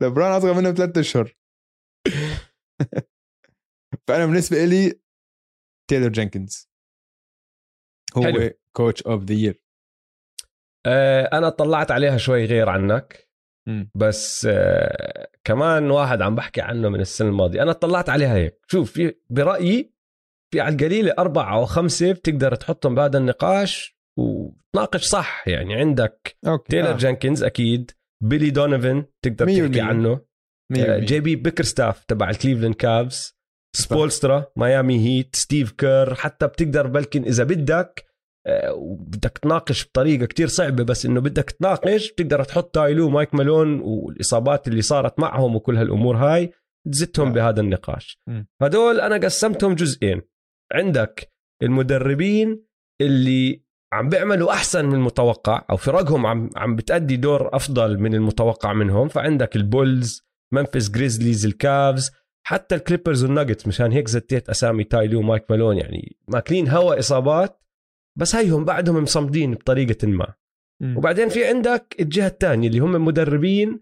لبران 0.02 0.32
أصغر 0.32 0.54
منه 0.54 0.70
بثلاث 0.70 0.98
أشهر. 0.98 1.36
فأنا 4.08 4.26
بالنسبة 4.26 4.64
لي 4.64 5.00
تايلر 5.90 6.08
جينكنز. 6.08 6.69
هو 8.16 8.22
حلو. 8.22 8.50
Coach 8.76 9.02
of 9.02 9.24
the 9.24 9.34
year 9.34 9.62
أنا 11.32 11.48
طلعت 11.48 11.90
عليها 11.90 12.16
شوي 12.16 12.44
غير 12.44 12.68
عنك 12.68 13.30
بس 13.94 14.46
آه، 14.50 15.28
كمان 15.44 15.90
واحد 15.90 16.22
عم 16.22 16.34
بحكي 16.34 16.60
عنه 16.60 16.88
من 16.88 17.00
السنة 17.00 17.28
الماضية 17.28 17.62
أنا 17.62 17.72
طلعت 17.72 18.08
عليها 18.08 18.34
هيك 18.34 18.58
شوف 18.66 18.92
في 18.92 19.14
برأيي 19.30 19.92
في 20.52 20.60
على 20.60 20.74
القليلة 20.74 21.14
أربعة 21.18 21.54
أو 21.54 21.64
خمسة 21.64 22.12
بتقدر 22.12 22.54
تحطهم 22.54 22.94
بهذا 22.94 23.18
النقاش 23.18 23.98
وتناقش 24.18 25.04
صح 25.04 25.48
يعني 25.48 25.74
عندك 25.74 26.36
okay 26.46 26.70
تايلر 26.70 26.90
آه. 26.90 26.96
جينكنز 26.96 27.42
أكيد 27.42 27.90
بيلي 28.24 28.50
دونيفن 28.50 29.04
تقدر 29.24 29.46
تحكي. 29.46 29.80
عنه 29.80 30.20
مية. 30.72 30.98
جي 30.98 31.20
بي 31.20 31.36
بيكرستاف 31.36 32.04
تبع 32.04 32.30
ال 32.30 32.35
Cleveland 32.35 32.74
Cavs 32.74 33.39
سبولسترا 33.76 34.46
Miami 34.56 34.98
Heat 35.06 35.36
ستيف 35.36 35.70
كير 35.70 36.14
حتى 36.14 36.46
بتقدر 36.46 36.86
بلكن 36.86 37.22
إذا 37.22 37.44
بدك 37.44 38.04
آه، 38.46 38.72
وبدك 38.72 39.38
تناقش 39.38 39.84
بطريقة 39.84 40.26
كتير 40.26 40.46
صعبة 40.46 40.84
بس 40.84 41.06
إنه 41.06 41.20
بدك 41.20 41.50
تناقش 41.50 42.12
بتقدر 42.12 42.44
تحط 42.44 42.74
تايلو 42.74 43.10
مايك 43.10 43.34
مالون 43.34 43.80
والإصابات 43.80 44.68
اللي 44.68 44.82
صارت 44.82 45.18
معهم 45.18 45.56
وكل 45.56 45.76
هالأمور 45.76 46.16
هاي 46.16 46.52
تزتهم 46.92 47.28
آه. 47.28 47.32
بهذا 47.32 47.60
النقاش. 47.60 48.18
هدول 48.62 49.00
أنا 49.00 49.16
قسمتهم 49.16 49.74
جزئين 49.74 50.22
عندك 50.72 51.32
المدربين 51.62 52.64
اللي 53.00 53.64
عم 53.92 54.08
بيعملوا 54.08 54.52
أحسن 54.52 54.84
من 54.84 54.94
المتوقع 54.94 55.66
أو 55.70 55.76
فرقهم 55.76 56.26
عم 56.26 56.50
عم 56.56 56.76
بتأدي 56.76 57.16
دور 57.16 57.56
أفضل 57.56 57.98
من 57.98 58.14
المتوقع 58.14 58.72
منهم 58.72 59.08
فعندك 59.08 59.56
ال 59.56 59.67
Bulls 59.67 60.22
Memphis 60.52 60.90
Grizzlies 60.90 61.46
ال 61.46 61.59
Cavs 61.59 62.10
حتى 62.42 62.74
ال 62.74 62.80
Clippers 62.80 63.24
وال 63.24 63.34
Nuggets 63.34 63.66
مشان 63.66 63.92
هيك 63.92 64.08
زتيت 64.08 64.48
أسامي 64.48 64.84
تايلي 64.84 65.16
ومايك 65.16 65.50
مالون 65.50 65.76
يعني 65.78 66.16
ماكلين 66.28 66.68
هوا 66.68 66.98
إصابات 66.98 67.62
بس 68.18 68.34
هيهم 68.34 68.64
بعدهم 68.64 69.02
مصمدين 69.02 69.54
بطريقة 69.54 70.06
ما 70.08 70.34
مم. 70.80 70.96
وبعدين 70.96 71.28
في 71.28 71.44
عندك 71.44 71.96
الجهة 72.00 72.26
الثانية 72.26 72.68
اللي 72.68 72.78
هم 72.78 73.04
مدربين 73.04 73.80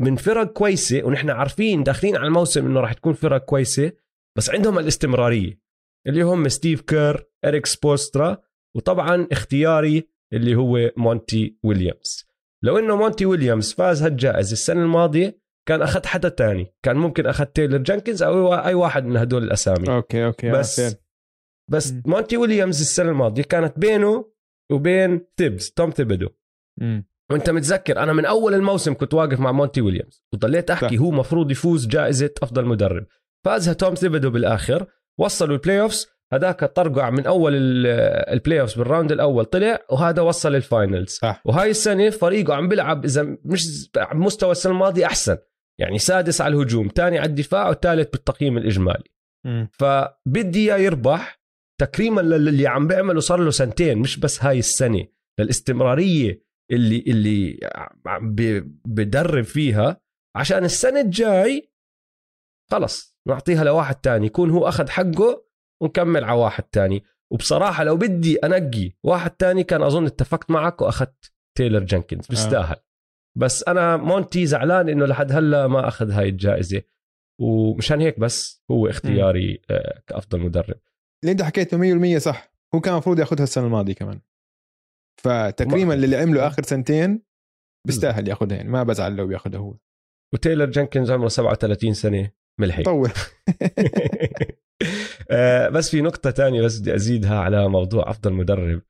من 0.00 0.16
فرق 0.16 0.52
كويسة 0.52 1.02
ونحن 1.04 1.30
عارفين 1.30 1.82
داخلين 1.82 2.16
على 2.16 2.26
الموسم 2.26 2.66
إنه 2.66 2.80
راح 2.80 2.92
تكون 2.92 3.12
فرق 3.12 3.44
كويسة 3.44 3.92
بس 4.36 4.50
عندهم 4.50 4.78
الاستمرارية 4.78 5.60
اللي 6.06 6.22
هم 6.22 6.48
ستيف 6.48 6.80
كير 6.80 7.26
إريك 7.44 7.66
سبوسترا 7.66 8.38
وطبعا 8.76 9.28
اختياري 9.32 10.08
اللي 10.32 10.54
هو 10.54 10.90
مونتي 10.96 11.56
ويليامز 11.62 12.28
لو 12.62 12.78
إنه 12.78 12.96
مونتي 12.96 13.26
ويليامز 13.26 13.72
فاز 13.72 14.02
هالجائزة 14.02 14.52
السنة 14.52 14.82
الماضية 14.82 15.41
كان 15.68 15.82
أخذ 15.82 16.06
حدا 16.06 16.28
تاني. 16.28 16.74
كان 16.82 16.96
ممكن 16.96 17.26
أخذ 17.26 17.44
تايلر 17.44 17.76
جانكنز 17.78 18.22
أو 18.22 18.54
أي 18.54 18.74
واحد 18.74 19.04
من 19.04 19.16
هدول 19.16 19.42
الأسامي. 19.42 19.88
Okay 19.88 20.26
okay 20.26 20.50
بس 20.50 20.80
عارفين. 20.80 20.98
بس 21.70 21.92
مم. 21.92 22.02
مونتي 22.06 22.36
ويليامز 22.36 22.80
السنة 22.80 23.10
الماضية 23.10 23.42
كانت 23.42 23.78
بينه 23.78 24.32
وبين 24.72 25.26
تيبز 25.36 25.70
توم 25.70 25.90
تيبدو 25.90 26.28
مم. 26.80 27.06
وأنت 27.30 27.50
متذكر 27.50 27.98
أنا 27.98 28.12
من 28.12 28.24
أول 28.24 28.54
الموسم 28.54 28.94
كنت 28.94 29.14
واقف 29.14 29.40
مع 29.40 29.52
مونتي 29.52 29.80
ويليامز. 29.80 30.24
وضليت 30.34 30.70
أحكي 30.70 30.96
صح. 30.96 31.02
هو 31.02 31.10
مفروض 31.10 31.50
يفوز 31.50 31.86
جائزة 31.86 32.30
أفضل 32.42 32.64
مدرب. 32.64 33.06
فازها 33.44 33.72
توم 33.72 33.94
ثيبدو 33.94 34.30
بالآخر 34.30 34.86
وصلوا 35.20 35.56
ال 35.56 35.80
playoffs 35.80 36.06
هذاك 36.32 36.64
طرقع 36.64 37.10
من 37.10 37.26
أول 37.26 37.54
ال- 37.54 37.86
ال 38.32 38.60
playoffs 38.60 38.74
بال 38.74 38.85
round 38.85 39.12
الأول 39.12 39.44
طلع 39.44 39.78
وهذا 39.90 40.22
وصل 40.22 40.54
ال 40.54 40.62
finals 40.62 41.08
صح. 41.08 41.42
وهاي 41.44 41.70
السنة 41.70 42.10
فريقه 42.10 42.54
عم 42.54 42.68
بيلعب 42.68 43.04
إذا 43.04 43.36
مش 43.44 43.90
مستوى 44.14 44.52
السنة 44.52 44.72
الماضية 44.72 45.06
أحسن. 45.06 45.36
يعني 45.82 45.98
سادس 45.98 46.40
على 46.40 46.54
الهجوم 46.54 46.88
ثاني 46.94 47.18
على 47.18 47.28
الدفاع 47.28 47.68
وثالث 47.70 48.10
بالتقييم 48.10 48.56
الإجمالي. 48.58 49.10
فبدي 49.72 50.58
إياه 50.58 50.76
يربح 50.76 51.42
تكريما 51.80 52.20
للي 52.20 52.66
عم 52.66 52.86
بيعمله 52.86 53.20
صار 53.20 53.40
له 53.40 53.50
سنتين 53.50 53.98
مش 53.98 54.18
بس 54.18 54.44
هاي 54.44 54.58
السنة. 54.58 55.06
للاستمرارية 55.40 56.42
اللي 56.72 57.04
اللي 57.06 57.58
عم 58.06 58.34
بدرب 58.84 59.44
فيها 59.44 60.00
عشان 60.36 60.64
السنة 60.64 61.00
الجاي 61.00 61.72
خلص 62.70 63.18
نعطيها 63.28 63.64
لواحد 63.64 63.94
تاني 63.94 64.26
يكون 64.26 64.50
هو 64.50 64.68
أخذ 64.68 64.88
حقه 64.88 65.44
ونكمل 65.82 66.24
على 66.24 66.38
واحد 66.38 66.62
تاني. 66.62 67.04
وبصراحة 67.32 67.84
لو 67.84 67.96
بدي 67.96 68.36
أنقي 68.36 68.92
واحد 69.04 69.30
تاني 69.30 69.64
كان 69.64 69.82
أظن 69.82 70.06
اتفقت 70.06 70.50
معك 70.50 70.82
وأخذت 70.82 71.32
تايلر 71.58 71.78
جنكنز 71.84 72.26
بيستاهل. 72.26 72.76
بس 73.38 73.64
أنا 73.68 73.96
مونتي 73.96 74.46
زعلان 74.46 74.88
إنه 74.88 75.06
لحد 75.06 75.32
هلا 75.32 75.66
ما 75.66 75.88
أخذ 75.88 76.10
هاي 76.10 76.28
الجائزة. 76.28 76.82
ومشان 77.40 78.00
هيك 78.00 78.20
بس 78.20 78.62
هو 78.70 78.86
اختياري 78.88 79.62
آه، 79.70 80.02
كأفضل 80.06 80.40
مدرب. 80.40 80.78
اللي 81.24 81.32
أنت 81.32 81.42
حكيته 81.42 81.78
100% 81.78 82.18
صح. 82.18 82.52
هو 82.74 82.80
كان 82.80 82.92
المفروض 82.92 83.18
ياخذها 83.18 83.42
السنة 83.44 83.66
الماضية 83.66 83.92
كمان. 83.94 84.20
فتكريما 85.22 85.84
ما- 85.96 86.00
للي 86.00 86.16
عمله 86.16 86.46
آخر 86.46 86.62
سنتين 86.62 87.22
بيستاهل 87.86 88.28
ياخذها 88.28 88.56
يعني 88.56 88.68
ما 88.68 88.82
بزعل 88.82 89.16
لو 89.16 89.26
بياخذها 89.26 89.58
هو. 89.60 89.76
وتايلر 90.34 90.64
جنكنز 90.64 91.10
عمره 91.10 91.28
37 91.28 91.94
سنة 91.94 92.30
ملحق. 92.60 92.82
طول. 92.82 93.10
آه، 95.30 95.68
بس 95.68 95.90
في 95.90 96.00
نقطة 96.00 96.30
تانية 96.30 96.62
بس 96.62 96.78
بدي 96.80 96.94
أزيدها 96.94 97.38
على 97.40 97.68
موضوع 97.68 98.10
أفضل 98.10 98.32
مدرب. 98.32 98.82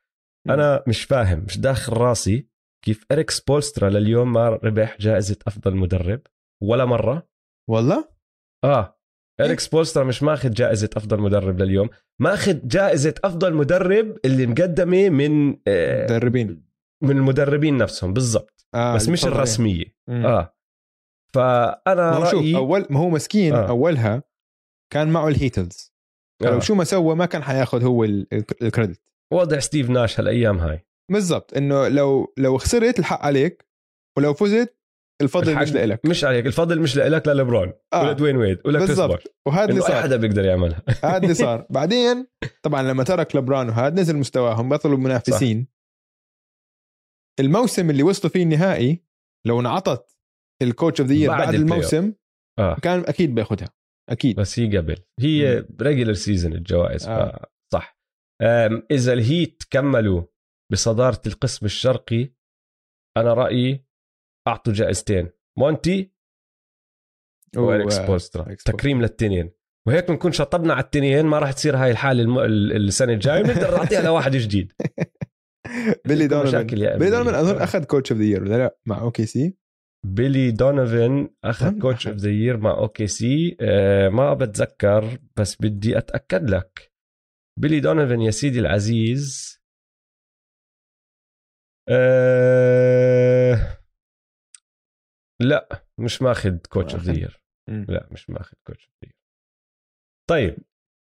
أنا 0.48 0.84
مش 0.88 1.04
فاهم 1.04 1.38
مش 1.38 1.58
داخل 1.58 1.92
راسي 1.92 2.48
كيف 2.84 3.04
إريك 3.12 3.30
سبولسترا 3.30 3.90
لليوم 3.90 4.32
ما 4.32 4.48
ربح 4.48 4.96
جائزة 5.00 5.36
أفضل 5.46 5.76
مدرب؟ 5.76 6.20
ولا 6.62 6.84
مرة. 6.84 7.28
والله؟ 7.70 8.08
آه. 8.64 8.98
إيه؟ 9.40 9.46
إريك 9.46 9.60
سبولسترا 9.60 10.04
مش 10.04 10.22
ماخذ 10.22 10.50
جائزة 10.50 10.90
أفضل 10.96 11.20
مدرب 11.20 11.58
لليوم. 11.62 11.88
ماخذ 12.20 12.66
جائزة 12.68 13.14
أفضل 13.24 13.54
مدرب 13.54 14.16
اللي 14.24 14.46
مقدمة 14.46 15.08
من 15.08 15.56
آه، 15.68 16.04
مدربين. 16.04 16.64
من 17.02 17.16
المدربين 17.16 17.76
نفسهم 17.76 18.12
بالضبط. 18.12 18.66
آه 18.74 18.94
بس 18.94 19.08
مش. 19.08 19.24
الرسمية. 19.24 19.84
مم. 20.08 20.26
آه. 20.26 20.56
فأنا 21.34 21.94
ما 22.10 22.16
هو 22.16 22.24
شوف 22.24 22.34
رأيي 22.40 22.56
اول 22.56 22.86
ما 22.90 23.00
هو 23.00 23.08
مسكين 23.10 23.54
آه. 23.54 23.68
أولها 23.68 24.22
كان 24.92 25.08
معه 25.08 25.28
Heatles 25.28 25.92
فلو 26.42 26.56
آه. 26.56 26.60
شو 26.60 26.74
ما 26.74 26.84
سوى 26.84 27.14
ما 27.14 27.26
كان 27.26 27.42
حياخذ 27.42 27.84
هو 27.84 28.04
ال- 28.04 28.26
ال- 28.34 28.44
ال 28.62 28.67
credit. 28.67 29.02
وضع 29.32 29.58
ستيف 29.58 29.90
ناش 29.90 30.20
هالأيام 30.20 30.58
هاي. 30.58 30.86
بالضبط 31.10 31.56
إنه 31.56 31.88
لو 31.88 32.34
لو 32.38 32.58
خسرت 32.58 32.98
الحق 32.98 33.22
عليك 33.22 33.66
ولو 34.18 34.34
فزت 34.34 34.82
الفضل 35.22 35.56
مش 35.56 35.72
لإلك. 35.72 36.06
مش 36.06 36.24
عليك 36.24 36.46
الفضل 36.46 36.80
مش 36.80 36.96
لك 36.96 37.28
للبرون 37.28 37.72
آه. 37.92 38.02
ولا 38.02 38.12
دوين 38.12 38.36
ويد 38.36 38.58
ولا 38.64 38.78
بالضبط. 38.78 39.36
وهذا 39.46 39.70
اللي 39.70 39.80
صار. 39.80 40.02
حدا 40.02 40.16
بيقدر 40.16 40.44
يعملها. 40.44 40.82
هذا 41.04 41.22
اللي 41.22 41.34
صار. 41.34 41.66
بعدين 41.70 42.26
طبعا 42.62 42.82
لما 42.82 43.04
ترك 43.04 43.36
لبران 43.36 43.68
وهذا 43.68 44.00
نزل 44.00 44.16
مستواهم 44.16 44.68
بطلوا 44.68 44.98
منافسين 44.98 45.66
الموسم 47.40 47.90
اللي 47.90 48.02
وصلوا 48.02 48.32
فيه 48.32 48.42
النهائي 48.42 49.04
لو 49.46 49.60
انعطت 49.60 50.18
ال 50.62 50.68
coach 50.68 51.00
of 51.00 51.08
the 51.08 51.14
year 51.14 51.30
بعد 51.30 51.44
بعد 51.44 51.54
الموسم 51.54 52.12
آه. 52.58 52.74
كان 52.74 53.00
أكيد 53.00 53.34
بياخذها 53.34 53.68
أكيد. 54.10 54.36
بس 54.36 54.58
هي 54.58 54.76
قبل. 54.76 54.96
هي 55.20 55.66
regular 55.80 56.12
season 56.12 56.52
الجوائز 56.52 57.08
آه. 57.08 57.46
صح 57.72 57.98
إذا 58.90 59.12
الهيت 59.12 59.62
كملوا 59.70 60.22
بصدارة 60.72 61.20
القسم 61.26 61.66
الشرقي 61.66 62.32
أنا 63.16 63.34
رأيي 63.34 63.86
أعطوا 64.48 64.72
جائزتين. 64.72 65.30
مونتي 65.58 66.12
وإريك 67.56 67.90
سبولسترا. 67.90 68.42
إريك 68.42 68.60
سبولسترا. 68.60 68.76
تكريم 68.76 69.02
للتنين. 69.02 69.50
وهيك 69.88 70.08
بنكون 70.10 70.32
شطبنا 70.32 70.74
على 70.74 70.84
التنين 70.84 71.26
ما 71.26 71.38
راح 71.38 71.52
تصير 71.52 71.76
هاي 71.76 71.90
الحالة 71.90 72.22
الم... 72.22 72.38
ال- 72.38 72.76
السنة 72.76 73.12
الجاية. 73.12 73.42
بنقدر 73.42 73.76
نعطيها 73.76 74.02
لواحد 74.08 74.32
جديد. 74.36 74.72
بيلي 76.06 76.26
دونوفن. 76.26 76.66
بيلي. 76.66 77.10
دونوفن 77.10 77.34
أظن 77.34 77.56
آه. 77.58 77.64
أخذ 77.64 77.84
coach 77.84 78.12
of 78.12 78.20
the 78.20 78.24
year 78.26 78.42
ولا 78.42 78.58
لا؟ 78.58 78.76
مع 78.86 79.00
أوكي 79.00 79.26
سي 79.26 79.56
بيلي 80.06 80.50
دونوفن 80.50 81.28
أخذ 81.44 81.66
أظن 81.66 81.78
coach 81.80 82.06
أخذ. 82.06 82.12
of 82.14 82.22
the 82.24 82.30
year 82.30 82.56
مع 82.56 82.78
أوكي 82.78 83.06
سي 83.06 83.56
آه 83.60 84.08
ما 84.08 84.34
بتذكر 84.34 85.18
بس 85.36 85.56
بدي 85.62 85.98
أتأكد 85.98 86.50
لك. 86.50 86.92
بيلي 87.60 87.80
دونوفن 87.80 88.20
يا 88.20 88.30
سيدي 88.30 88.60
العزيز 88.60 89.58
آه 91.88 93.78
لا 95.40 95.84
مش 96.00 96.22
ماخذ 96.22 96.56
coach 96.56 96.94
of 96.94 97.02
the 97.02 97.28
لا 97.68 98.08
مش 98.10 98.30
ماخذ 98.30 98.56
coach 98.66 98.88
of 98.88 98.94
the 99.04 99.10
طيب 100.30 100.58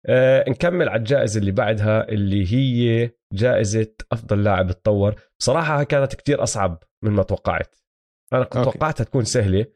آه 0.09 0.44
نكمل 0.48 0.88
على 0.88 0.98
الجائزة 0.98 1.40
اللي 1.40 1.51
بعدها 1.51 2.09
اللي 2.09 2.53
هي 2.55 3.11
جائزة 3.33 3.94
أفضل 4.12 4.44
لاعب 4.44 4.72
تطور. 4.72 5.14
بصراحة 5.40 5.85
كانت 5.85 6.14
كتير 6.14 6.42
أصعب 6.42 6.83
مما 7.05 7.22
توقعت. 7.22 7.77
أنا 8.33 8.44
كنت 8.44 8.57
okay. 8.56 8.70
توقعتها 8.70 9.05
تكون 9.05 9.25
سهلة. 9.25 9.66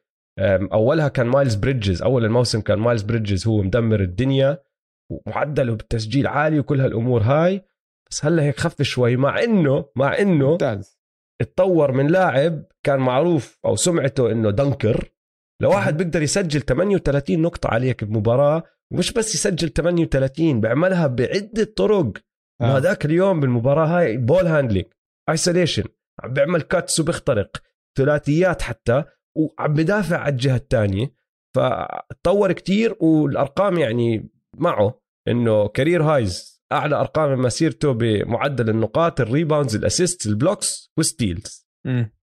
أولها 0.72 1.08
كان 1.08 1.26
مايلز 1.26 1.54
بريدجز. 1.54 2.02
أول 2.02 2.24
الموسم 2.24 2.60
كان 2.60 2.78
مايلز 2.78 3.02
بريدجز 3.02 3.46
هو 3.46 3.62
مدمر 3.62 4.00
الدنيا 4.00 4.62
ومعدله 5.10 5.74
بالتسجيل 5.76 6.26
عالي 6.26 6.58
وكل 6.58 6.80
هالأمور 6.80 7.22
هاي. 7.22 7.64
بس 8.10 8.24
هلا 8.24 8.42
هيك 8.42 8.60
خف 8.60 8.82
شوي 8.82 9.16
مع 9.16 9.42
انه 9.42 9.84
مع 9.96 10.18
إنه 10.18 10.50
ممتاز. 10.50 11.00
اتطور 11.40 11.92
من 11.92 12.06
لاعب 12.06 12.64
كان 12.82 13.00
معروف 13.00 13.58
أو 13.64 13.76
سمعته 13.76 14.32
إنه 14.32 14.50
dunker. 14.50 15.12
لواحد. 15.62 15.96
بيقدر 15.96 16.22
يسجل 16.22 16.60
38 16.60 17.42
نقطة 17.42 17.68
عليك 17.68 18.04
بمباراة 18.04 18.62
ومش 18.92 19.12
بس 19.12 19.34
يسجل 19.34 19.68
38 19.68 20.60
بيعملها 20.60 21.06
بعدة 21.06 21.64
طرق. 21.76 22.12
آه. 22.60 22.76
هذاك 22.76 23.04
اليوم 23.04 23.40
بالمباراة 23.40 23.86
هاي 23.86 24.16
ball 24.16 24.46
handling 24.46 24.86
isolation 25.30 25.84
عم 26.22 26.32
بيعمل 26.32 26.62
cuts 26.62 27.00
وبيخترق 27.00 27.56
ثلاثيات 27.98 28.62
حتى 28.62 29.04
وعم 29.36 29.74
بدافع 29.74 30.16
على 30.18 30.32
الجهة 30.32 30.56
الثانية. 30.56 31.16
فتطور 31.56 32.52
كتير 32.52 32.96
والأرقام 33.00 33.78
يعني 33.78 34.30
معه 34.56 35.00
إنه 35.28 35.68
career 35.68 36.02
highs 36.02 36.55
أعلى 36.72 36.96
أرقام 36.96 37.30
من 37.30 37.38
مسيرته 37.38 37.92
بمعدل 37.92 38.70
النقاط 38.70 39.20
الريباوندز 39.20 39.76
الأسيست 39.76 40.26
البلوكس 40.26 40.92
والستيلز. 40.98 41.68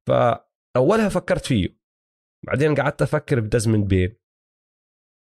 فأولها 0.08 1.10
فكرت 1.10 1.46
فيه. 1.46 1.78
بعدين 2.48 2.76
قعدت 2.76 3.02
أفكر 3.02 3.40
بدزموند 3.40 3.84
بين. 3.84 4.16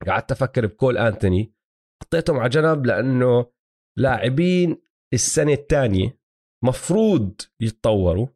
قعدت 0.06 0.32
أفكر 0.32 0.66
بكول 0.66 0.98
أنتوني. 0.98 1.54
حطيتهم 2.02 2.36
على 2.36 2.48
جنب 2.48 2.86
لأنه 2.86 3.52
لاعبين 3.98 4.82
السنة 5.14 5.52
الثانية 5.52 6.18
مفروض 6.64 7.40
يتطوروا 7.60 8.26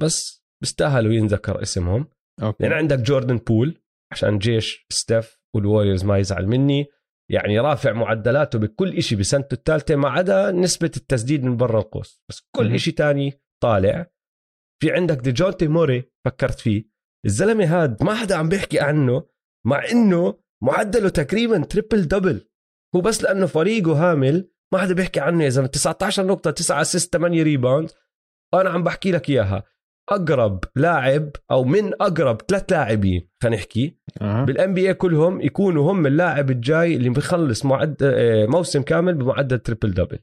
بس 0.00 0.44
بيستاهلوا 0.62 1.12
ينذكر 1.12 1.62
اسمهم. 1.62 2.08
okay. 2.42 2.62
يعني 2.62 2.74
عندك 2.74 2.98
جوردن 2.98 3.36
بول 3.36 3.82
عشان 4.12 4.38
جيش 4.38 4.86
ستيف 4.92 5.40
والوريورز 5.54 6.04
ما 6.04 6.18
يزعل 6.18 6.46
مني. 6.46 6.86
يعني 7.32 7.60
رافع 7.60 7.92
معدلاته 7.92 8.58
بكل 8.58 8.96
إشي 8.96 9.16
بسنته 9.16 9.54
الثالثة 9.54 9.96
ما 9.96 10.08
عدا 10.08 10.50
نسبة 10.50 10.90
التسديد 10.96 11.44
من 11.44 11.56
برا 11.56 11.80
القوس. 11.80 12.22
بس 12.28 12.48
كل. 12.56 12.74
إشي 12.74 12.92
تاني 12.92 13.40
طالع. 13.62 14.10
في 14.82 14.92
عندك 14.92 15.16
ديجونتي 15.16 15.68
موري 15.68 16.12
فكرت 16.24 16.60
فيه. 16.60 16.84
الزلمة 17.26 17.64
هاد 17.82 18.02
ما 18.02 18.14
حدا 18.14 18.36
عم 18.36 18.48
بيحكي 18.48 18.80
عنه 18.80 19.26
مع 19.66 19.90
إنه 19.90 20.38
معدله 20.62 21.08
تقريبا 21.08 21.64
triple 21.64 22.08
double 22.08 22.48
هو 22.96 23.00
بس 23.00 23.22
لأنه 23.22 23.46
فريقه 23.46 23.92
هامل 23.92 24.50
ما 24.72 24.78
حدا 24.78 24.94
بيحكي 24.94 25.20
عنه. 25.20 25.44
يا 25.44 25.48
زلمه 25.48 25.66
19 25.66 26.26
نقطة 26.26 26.50
9 26.50 26.80
assist 26.80 27.12
8 27.12 27.42
rebound 27.42 27.90
أنا 28.54 28.70
عم 28.70 28.82
بحكي 28.82 29.12
لك 29.12 29.30
إياها. 29.30 29.62
أقرب 30.10 30.64
لاعب 30.76 31.30
أو 31.50 31.64
من 31.64 31.92
أقرب 31.94 32.42
ثلاث 32.48 32.72
لاعبين 32.72 33.28
خلينا 33.42 33.56
نحكي 33.56 33.98
أه. 34.20 34.44
بال 34.44 34.74
NBA 34.74 34.94
كلهم 34.94 35.40
يكونوا 35.40 35.92
هم 35.92 36.06
اللاعب 36.06 36.50
الجاي 36.50 36.96
اللي 36.96 37.10
بيخلص 37.10 37.64
معدل 37.64 37.96
آه، 38.14 38.46
موسم 38.46 38.82
كامل 38.82 39.14
بمعدل 39.14 39.58
triple 39.58 39.90
double 39.90 40.18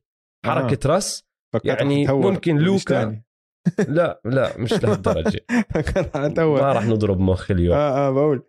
حركة 0.46 0.88
آه. 0.90 0.94
راس 0.94 1.24
يعني 1.64 2.08
ممكن 2.08 2.58
لوكا. 2.58 3.22
لا 3.88 4.22
لا 4.26 4.58
مش 4.58 4.74
لهالدرجة 4.74 5.46
ما 6.38 6.74
راح 6.74 6.86
نضرب 6.86 7.20
مخ 7.20 7.52
اليوم 7.52 7.76
آه 7.76 8.08
آه 8.08 8.12
بقول 8.12 8.44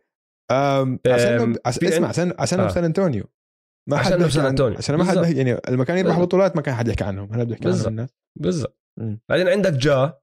عشان 1.07 1.57
اسمع 1.67 2.09
عشان 2.09 2.35
عشان 2.39 2.61
آه. 2.61 2.69
سان 2.69 2.85
أنطونيو 2.85 3.25
ما 3.89 3.97
حد 3.97 4.13
بيحكي 4.13 4.31
سان 4.31 4.47
أنطونيو. 4.47 4.79
عشان 4.79 4.97
ما 4.97 5.05
حد 5.05 5.17
يعني 5.17 5.61
لما 5.69 5.85
كان 5.85 5.99
يربح. 5.99 6.21
بطولات 6.21 6.57
ما 6.57 6.63
كان 6.63 6.75
حد 6.75 6.89
يحكي 6.89 7.05
عنهم 7.05 7.33
هلا 7.33 7.45
بيحكي 7.45 7.65
عنهم 7.65 7.73
بالضبط. 7.73 7.89
الناس 7.89 8.11
بالضبط. 8.41 8.79
بعدين 9.29 9.49
عندك 9.49 9.73
جا 9.73 10.21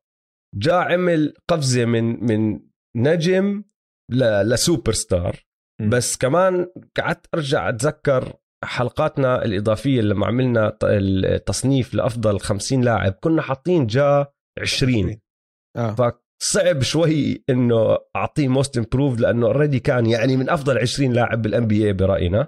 جا 0.58 0.74
عمل 0.74 1.34
قفزة 1.48 1.86
من 1.86 2.24
من 2.24 2.60
نجم 2.96 3.63
ل... 4.12 4.50
لسوبر 4.50 4.91
ستار. 4.91 5.48
بس 5.89 6.17
كمان 6.17 6.67
قعدت 6.98 7.26
أرجع 7.34 7.70
أتذكر 7.70 8.34
حلقاتنا 8.63 9.46
الإضافية 9.46 10.02
لما 10.02 10.28
عملنا 10.28 10.78
التصنيف 10.84 11.93
لأفضل 11.93 12.39
50 12.39 12.82
لاعب. 12.82 13.12
كنا 13.12 13.41
حاطين 13.41 13.88
جا 13.88 14.28
20 14.62 15.17
آه. 15.78 15.96
فصعب 15.96 16.82
شوي 16.82 17.43
إنه 17.50 17.98
أعطيه 18.15 18.48
most 18.48 18.78
improved 18.78 19.20
لأنه 19.20 19.48
already 19.48 19.80
كان 19.80 20.06
يعني 20.06 20.38
من 20.38 20.50
أفضل 20.50 20.78
20 20.78 21.13
لاعب 21.13 21.41
بال 21.41 21.67
NBA 21.67 21.93
برأينا. 21.93 22.48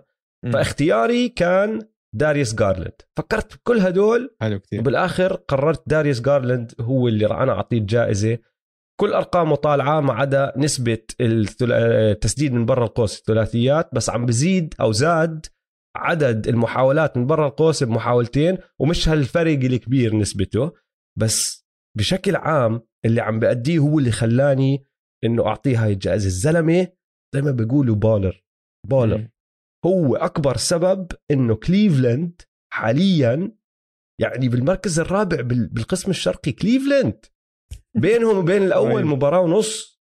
فاختياري 0.53 1.29
كان 1.29 1.81
داريوس 2.15 2.55
جارلاند 2.55 3.01
فكرت 3.17 3.55
بكل 3.55 3.79
هدول 3.79 4.35
حلو 4.41 4.59
كثير. 4.59 4.79
وبالآخر 4.79 5.33
قررت 5.33 5.89
داريوس 5.89 6.21
جارلاند 6.21 6.73
هو 6.81 7.07
اللي 7.07 7.25
أنا 7.27 7.51
أعطيه 7.51 7.77
الجائزة. 7.77 8.37
كل 8.99 9.13
أرقامه 9.13 9.55
طالعة 9.55 9.99
ما 10.01 10.13
عدا 10.13 10.53
نسبة 10.57 11.01
التسديد 11.21 12.53
من 12.53 12.65
برا 12.65 12.85
القوس 12.85 13.19
الثلاثيات 13.19 13.89
بس 13.93 14.09
عم 14.09 14.25
بزيد 14.25 14.73
أو 14.81 14.91
زاد 14.91 15.45
عدد 15.95 16.47
المحاولات 16.47 17.17
من 17.17 17.25
برا 17.25 17.47
القوس 17.47 17.83
بمحاولتين 17.83 18.57
ومش 18.79 19.09
هالفرق 19.09 19.51
الكبير 19.51 20.15
نسبته. 20.15 20.71
بس 21.19 21.67
بشكل 21.97 22.35
عام 22.35 22.81
اللي 23.05 23.21
عم 23.21 23.39
بأديه 23.39 23.79
هو 23.79 23.99
اللي 23.99 24.11
خلاني 24.11 24.83
إنه 25.23 25.47
أعطيه 25.47 25.83
هاي 25.85 25.93
الجائزة. 25.93 26.27
الزلمة 26.27 26.87
زي 27.35 27.41
ما 27.41 27.51
بيقولوا 27.51 27.95
baller 27.95 28.43
baller 28.87 29.17
مم. 29.17 29.31
هو 29.85 30.15
أكبر 30.15 30.57
سبب 30.57 31.11
إنه 31.31 31.55
كليفلاند 31.55 32.41
حاليا 32.73 33.51
يعني 34.21 34.49
بالمركز 34.49 34.99
الرابع 34.99 35.41
بال- 35.41 35.67
بالقسم 35.67 36.11
الشرقي 36.11 36.51
كليفلاند. 36.51 37.25
بينهم 37.95 38.37
وبين 38.37 38.63
الأول 38.63 38.87
أيوة. 38.89 39.03
مباراة 39.03 39.39
ونص. 39.39 40.01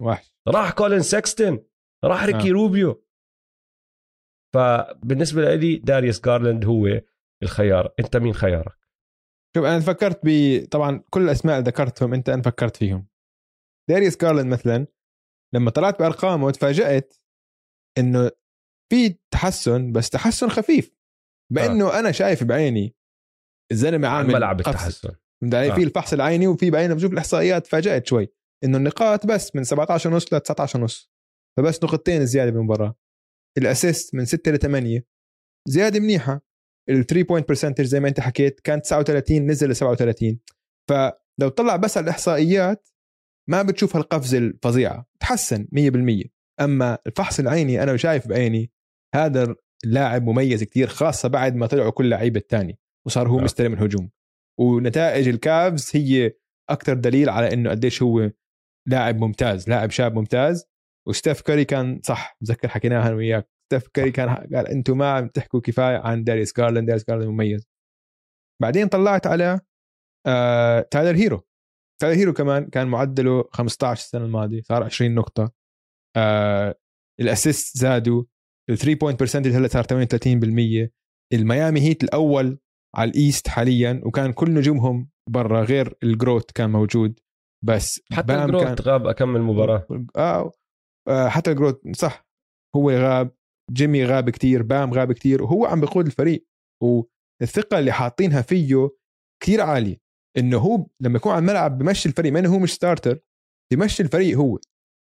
وحش. 0.00 0.34
راح 0.48 0.72
كولين 0.72 1.02
سكستن 1.02 1.64
راح 2.04 2.24
ريكي 2.24 2.48
آه. 2.48 2.52
روبيو. 2.52 3.04
فبالنسبة 4.54 5.54
لي 5.54 5.76
داريوس 5.76 6.20
جارلاند 6.20 6.64
هو 6.64 7.00
الخيار. 7.42 7.94
أنت 8.00 8.16
مين 8.16 8.34
خيارك؟ 8.34 8.76
شوف 9.56 9.64
أنا 9.64 9.80
فكرت 9.80 10.20
ب 10.24 10.30
طبعا 10.70 11.04
كل 11.10 11.22
الأسماء 11.22 11.58
اللي 11.58 11.70
ذكرتهم 11.70 12.14
أنت 12.14 12.28
أنا 12.28 12.42
فكرت 12.42 12.76
فيهم. 12.76 13.06
داريوس 13.90 14.16
جارلاند 14.16 14.52
مثلا 14.52 14.86
لما 15.54 15.70
طلعت 15.70 15.98
بأرقامه 15.98 16.50
تفاجات 16.50 17.14
إنه 17.98 18.30
في 18.92 19.18
تحسن 19.30 19.92
بس 19.92 20.10
تحسن 20.10 20.48
خفيف. 20.48 20.90
بانه 21.52 21.98
أنا 21.98 22.12
شايف 22.12 22.44
بعيني 22.44 22.94
الزلمه 23.72 24.08
عامل 24.08 24.34
ملعب. 24.34 24.60
التحسن. 24.60 25.08
علي؟ 25.42 25.72
آه. 25.72 25.74
في 25.74 25.82
الفحص 25.82 26.12
العيني 26.12 26.46
وفي 26.46 26.70
بعيني 26.70 26.94
بشوف 26.94 27.12
الإحصائيات 27.12 27.66
تفاجات 27.66 28.06
شوي. 28.06 28.28
إنه 28.64 28.78
النقاط 28.78 29.26
بس 29.26 29.56
من 29.56 29.64
17 29.64 30.10
ونص 30.10 30.32
ل 30.32 30.40
19 30.40 30.80
ونص 30.80 31.10
فبس 31.56 31.84
نقطتين 31.84 32.26
زيادة 32.26 32.50
بالمباراة. 32.50 32.96
ال 33.58 33.66
assist 33.66 34.14
من 34.14 34.24
6 34.24 34.52
ل 34.52 34.58
8 34.58 35.06
زيادة 35.68 36.00
منيحة. 36.00 36.46
ال 36.88 36.94
three 36.94 37.22
point 37.22 37.48
percentage 37.48 37.84
زي 37.84 38.00
ما 38.00 38.08
أنت 38.08 38.20
حكيت 38.20 38.60
كان 38.60 38.82
39 38.82 39.46
نزل 39.46 39.70
ل 39.70 39.76
37 39.76 40.38
فلو 40.88 41.48
طلع 41.48 41.76
بس 41.76 41.96
على 41.96 42.04
الإحصائيات 42.04 42.88
ما 43.48 43.62
بتشوف 43.62 43.96
هالقفزه 43.96 44.38
الفظيعه 44.38 45.06
تحسن 45.20 45.68
100% 45.72 46.28
أما 46.60 46.98
الفحص 47.06 47.40
العيني 47.40 47.82
أنا 47.82 47.96
شايف 47.96 48.28
بعيني. 48.28 48.70
هذا 49.14 49.54
اللاعب 49.84 50.22
مميز 50.22 50.64
كتير 50.64 50.86
خاصة 50.86 51.28
بعد 51.28 51.54
ما 51.54 51.66
طلعوا 51.66 51.90
كل 51.90 52.10
لعيبة 52.10 52.40
الثاني 52.40 52.78
وصار 53.06 53.28
هو 53.28 53.38
آه. 53.38 53.42
مستلم 53.42 53.72
الهجوم. 53.72 54.10
ونتائج 54.60 55.28
الكافز 55.28 55.90
هي 55.96 56.32
أكثر 56.70 56.94
دليل 56.94 57.28
على 57.28 57.52
إنه 57.52 57.70
قديش 57.70 58.02
هو 58.02 58.30
لاعب 58.88 59.18
ممتاز 59.18 59.68
لاعب 59.68 59.90
شاب 59.90 60.14
ممتاز. 60.14 60.64
وستيف 61.08 61.40
كاري 61.40 61.64
كان 61.64 62.00
صح 62.04 62.36
بتذكر 62.40 62.68
حكيناها 62.68 63.08
أنا 63.08 63.16
وياك. 63.16 63.48
ستيف 63.72 63.88
كاري 63.88 64.10
كان 64.10 64.28
قال 64.28 64.68
أنتم 64.68 64.98
ما 64.98 65.12
عم 65.12 65.28
تحكوا 65.28 65.60
كفاية 65.60 65.96
عن 65.96 66.24
داريوس 66.24 66.52
جارلاند 66.56 66.88
داريوس 66.88 67.04
جارلاند 67.08 67.30
مميز. 67.30 67.66
بعدين 68.62 68.86
طلعت 68.88 69.26
على 69.26 69.60
آه 70.26 70.80
تايلر 70.80 71.16
هيرو. 71.18 71.46
تايلر 72.02 72.16
هيرو 72.16 72.32
كمان 72.32 72.66
كان 72.66 72.88
معدله 72.88 73.44
15 73.52 74.00
السنة 74.04 74.24
الماضية 74.24 74.62
صار 74.62 74.84
20 74.84 75.14
نقطة. 75.14 75.52
آه 76.16 76.74
ال 77.20 77.28
assist 77.28 77.78
زادوا 77.78 78.24
ال 78.70 78.74
three 78.74 78.94
point 78.94 79.20
percentage 79.20 79.50
هلا 79.50 79.68
صار 79.68 79.84
38% 79.84 80.90
الميامي 81.32 81.80
هيت 81.80 82.04
الأول 82.04 82.58
على 82.96 83.10
ال 83.10 83.18
East 83.18 83.48
حاليا 83.48 84.00
وكان 84.04 84.32
كل 84.32 84.54
نجومهم 84.54 85.10
برا 85.30 85.62
غير 85.62 85.94
الجروت 86.02 86.50
كان 86.50 86.70
موجود. 86.70 87.20
بس 87.64 88.00
حتى 88.12 88.26
بام 88.26 88.46
الجروت 88.46 88.80
غاب 88.80 89.06
أكمل 89.06 89.42
مباراة. 89.42 89.86
آه 90.16 90.52
آه 91.08 91.28
حتى 91.28 91.50
الجروت 91.50 91.96
صح 91.96 92.26
هو 92.76 92.90
غاب 92.90 93.36
جيمي 93.72 94.04
غاب 94.04 94.30
كتير 94.30 94.62
بام 94.62 94.94
غاب 94.94 95.12
كتير 95.12 95.42
وهو 95.42 95.66
عم 95.66 95.80
بيقود 95.80 96.06
الفريق. 96.06 96.46
والثقة 96.82 97.78
اللي 97.78 97.92
حاطينها 97.92 98.42
فيه 98.42 98.90
كتير 99.42 99.60
عالية 99.60 99.96
إنه 100.38 100.58
هو 100.58 100.86
لما 101.02 101.16
يكون 101.16 101.32
على 101.32 101.38
الملعب 101.38 101.78
بمشي 101.78 102.08
الفريق 102.08 102.32
ما 102.32 102.38
إنه 102.38 102.54
هو 102.54 102.58
مش 102.58 102.74
starter 102.74 103.18
بمشي 103.72 104.02
الفريق 104.02 104.36
هو. 104.36 104.58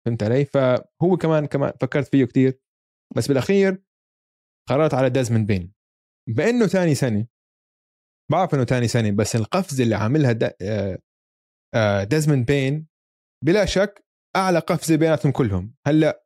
فهمت 0.06 0.24
علي؟ 0.24 0.46
فهو 0.46 1.18
كمان 1.20 1.46
كمان 1.46 1.74
فكرت 1.82 2.08
فيه 2.08 2.26
كتير. 2.26 2.60
بس 3.16 3.28
بالأخير 3.28 3.84
قررت 4.70 4.94
على 4.94 5.10
دازمن 5.10 5.46
بين 5.46 5.74
بأنه 6.30 6.68
ثاني 6.68 6.96
سنة 6.96 7.28
بعرف 8.32 8.56
إنه 8.56 8.64
ثاني 8.64 8.88
سنة 8.88 9.12
بس 9.12 9.36
القفزه 9.36 9.84
اللي 9.84 9.96
عاملها 9.96 10.32
دا 10.32 10.54
آه، 10.62 11.00
آه، 11.76 12.04
دازمن 12.04 12.44
بين 12.44 12.88
بلا 13.46 13.66
شك 13.66 14.06
أعلى 14.36 14.60
قفزة 14.60 14.96
بيناتهم 14.96 15.32
كلهم 15.32 15.76
هلأ 15.88 16.26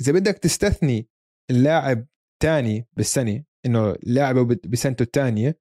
إذا 0.00 0.12
بدك 0.12 0.38
تستثني 0.38 1.08
اللاعب 1.50 2.06
تاني 2.42 2.88
بالسنة 2.92 3.44
إنه 3.66 3.96
لاعبه 4.02 4.56
بسنته 4.64 5.02
الثانية 5.02 5.60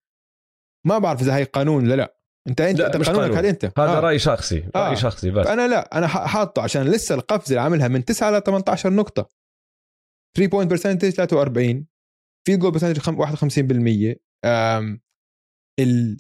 ما 0.86 0.98
بعرف 0.98 1.22
إذا 1.22 1.36
هي 1.36 1.44
قانون 1.44 1.84
ولا 1.84 1.96
لا 1.96 2.18
أنت 2.48 2.62
أنت 2.62 2.80
لا، 2.80 2.88
أنت 2.88 2.98
مش 2.98 3.08
قانونك 3.08 3.24
قانون. 3.24 3.38
هذا 3.38 3.50
أنت 3.50 3.66
هذا 3.66 3.98
آه. 3.98 4.00
رأي 4.00 4.20
شخصي 4.20 4.60
رأي 4.76 4.92
آه. 4.92 4.96
شخصي 4.96 5.32
بس 5.32 5.48
فأنا 5.48 5.68
لا 5.68 5.98
أنا 5.98 6.08
حاطه 6.08 6.62
عشان 6.62 6.84
لسه 6.84 7.16
القفزه 7.16 7.50
اللي 7.50 7.62
عاملها 7.62 7.88
من 7.88 8.06
9 8.06 8.32
ل 8.32 8.44
18 8.44 8.94
نقطة 8.94 9.30
3 10.38 10.50
point 10.52 10.70
percentage 10.72 11.10
43 11.10 11.88
field 12.48 12.58
goal 12.58 12.72
percentage 12.72 13.00
51% 13.00 14.16
أم، 14.46 15.02
ال- 15.80 16.18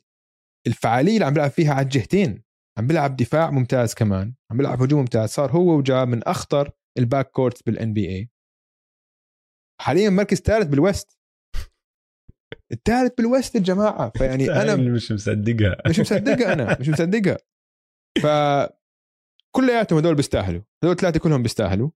الفعالية 0.68 1.14
اللي 1.14 1.26
عم 1.26 1.34
بيلعب 1.34 1.50
فيها 1.52 1.74
على 1.74 1.84
الجهتين. 1.84 2.44
عم 2.80 2.88
بيلعب 2.88 3.16
دفاع 3.16 3.52
ممتاز 3.52 3.94
كمان. 3.94 4.34
عم 4.52 4.58
بيلعب 4.58 4.82
هجوم 4.82 5.00
ممتاز. 5.00 5.30
صار 5.30 5.52
هو 5.52 5.78
وجا 5.78 6.08
من 6.08 6.24
أخطر 6.24 6.72
ال 6.98 7.32
back 7.32 7.62
courts 7.62 7.94
بال 7.94 8.10
NBA 8.10 8.30
حاليا 9.82 10.10
مركز 10.10 10.38
ثالث 10.38 10.68
بال 10.68 10.82
West. 10.82 11.18
الثالث 12.72 13.14
بال 13.18 13.30
West 13.30 13.56
يا 13.56 13.60
جماعة. 13.60 14.12
فيعني 14.18 14.52
أنا 14.62 14.76
مش 14.96 15.12
مصدقها. 15.12 15.78
مش 15.90 16.00
مصدقها 16.00 16.54
أنا. 16.54 16.78
مش 16.80 16.90
مصدقها. 16.90 17.38
ف 18.24 18.28
كلياتهم 19.56 20.00
هدول 20.00 20.16
بيستاهلوا. 20.16 20.62
هدول 20.84 20.96
ثلاثة 20.96 21.20
كلهم 21.20 21.44
بيستاهلوا. 21.44 21.90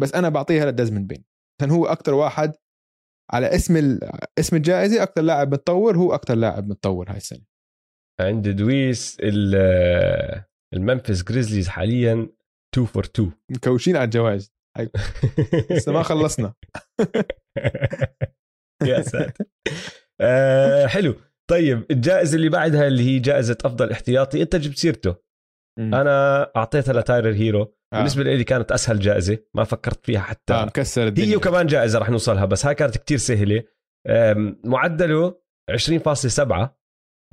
بس 0.00 0.14
أنا 0.14 0.28
بعطيها 0.28 0.66
لديزموند 0.66 1.06
بين. 1.06 1.24
عشان 1.62 1.70
هو 1.74 1.86
أكثر 1.86 2.14
واحد 2.14 2.52
على 3.32 3.54
اسم. 3.54 3.98
اسم 4.38 4.56
الجائزة 4.56 5.02
أكثر 5.02 5.22
لاعب 5.22 5.52
متطور 5.52 5.96
هو 5.96 6.14
أكثر 6.14 6.34
لاعب 6.34 6.68
متطور 6.68 7.10
هاي 7.10 7.16
السنة. 7.16 7.44
عند 8.20 8.48
دويس 8.48 9.16
ال- 9.20 10.44
الممفيس 10.74 11.22
جريزليز 11.24 11.68
حاليا 11.68 12.28
2 12.74 12.86
for 12.86 13.04
2 13.04 13.32
مكوشين 13.50 13.96
على 13.96 14.04
الجوائز. 14.04 14.52
لسه 15.70 15.92
ما 15.92 16.02
خلصنا. 16.02 16.54
يا 18.86 19.02
ساتر. 19.02 19.44
آه، 20.20 20.86
حلو. 20.86 21.14
طيب 21.50 21.86
الجائزة 21.90 22.36
اللي 22.36 22.48
بعدها 22.48 22.86
اللي 22.86 23.02
هي 23.02 23.18
جائزة 23.18 23.58
أفضل 23.64 23.90
احتياطي 23.90 24.42
أنت 24.42 24.56
جبت 24.56 24.76
سيرته. 24.78 25.16
أنا 25.78 26.42
أعطيتها 26.56 26.92
لتايرر 27.00 27.34
هيرو. 27.34 27.74
آه. 27.92 27.96
بالنسبة 27.96 28.22
لي 28.22 28.44
كانت 28.44 28.72
أسهل 28.72 28.98
جائزة 28.98 29.38
ما 29.54 29.64
فكرت 29.64 30.06
فيها 30.06 30.20
حتى 30.20 30.54
آه 30.54 30.64
مكسر 30.64 31.06
الدنيا 31.06 31.28
هي 31.28 31.36
وكمان 31.36 31.66
جائزة 31.66 31.98
رح 31.98 32.10
نوصلها 32.10 32.44
بس 32.44 32.66
هاي 32.66 32.74
كانت 32.74 32.96
كتير 32.96 33.18
سهلة 33.18 33.62
معدله 34.64 35.34
20.7 35.70 36.68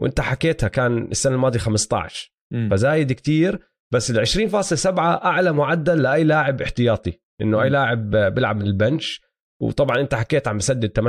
وانت 0.01 0.21
حكيتها 0.21 0.67
كان 0.67 1.07
السنة 1.11 1.35
الماضية 1.35 1.59
15 1.59 2.33
مم. 2.53 2.69
فزايد 2.71 3.11
كتير 3.13 3.59
بس 3.93 4.11
ال 4.11 4.27
20.7 4.27 4.85
أعلى 4.97 5.51
معدل 5.51 6.01
لأي 6.01 6.23
لاعب 6.23 6.61
احتياطي 6.61 7.13
إنه 7.41 7.61
أي. 7.61 7.69
لاعب 7.69 8.09
بيلعب 8.09 8.55
من 8.55 8.65
البنش 8.65 9.21
وطبعا 9.61 9.99
أنت 9.99 10.15
حكيت 10.15 10.47
عم 10.47 10.57
بسدد 10.57 10.99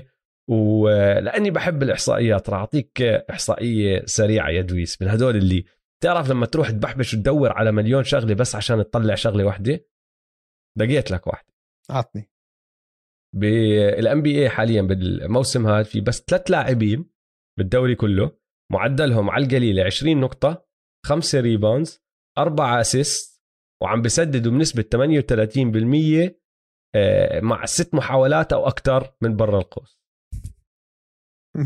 38% 0.00 0.02
ولاني 0.50 1.50
بحب 1.50 1.82
الإحصائيات 1.82 2.50
راح 2.50 2.58
أعطيك 2.58 3.02
إحصائية 3.02 4.02
سريعة 4.06 4.48
يا 4.48 4.62
دويس 4.62 5.02
من 5.02 5.08
هدول 5.08 5.36
اللي 5.36 5.64
تعرف 6.04 6.30
لما 6.30 6.46
تروح 6.46 6.70
تبحبش 6.70 7.14
وتدور 7.14 7.52
على 7.52 7.72
مليون 7.72 8.04
شغلة 8.04 8.34
بس 8.34 8.54
عشان 8.54 8.78
تطلع 8.84 9.14
شغلة 9.14 9.44
واحدة 9.44 9.86
لقيت 10.78 11.10
لك 11.10 11.26
واحدة. 11.26 11.54
عطني. 11.90 12.30
بال 13.36 14.22
NBA 14.22 14.50
حاليا 14.50 14.82
بالموسم 14.82 15.66
هذا 15.66 15.82
في 15.82 16.00
بس 16.00 16.24
ثلاث 16.28 16.50
لاعبين 16.50 17.10
بالدوري 17.58 17.94
كله. 17.94 18.38
معدلهم 18.72 19.30
على 19.30 19.44
القليلة 19.44 19.84
20 19.84 20.20
نقطة 20.20 20.66
5 21.06 21.40
rebounds 21.40 22.04
4 22.38 22.80
assist 22.80 23.42
وعم 23.82 24.02
بسددوا 24.02 24.52
بنسبة 24.52 24.82
38% 24.82 26.44
آه، 26.96 27.40
مع 27.40 27.64
ست 27.64 27.94
محاولات 27.94 28.52
أو 28.52 28.66
أكثر 28.66 29.16
من 29.22 29.36
برا 29.36 29.58
القوس؟ 29.58 30.00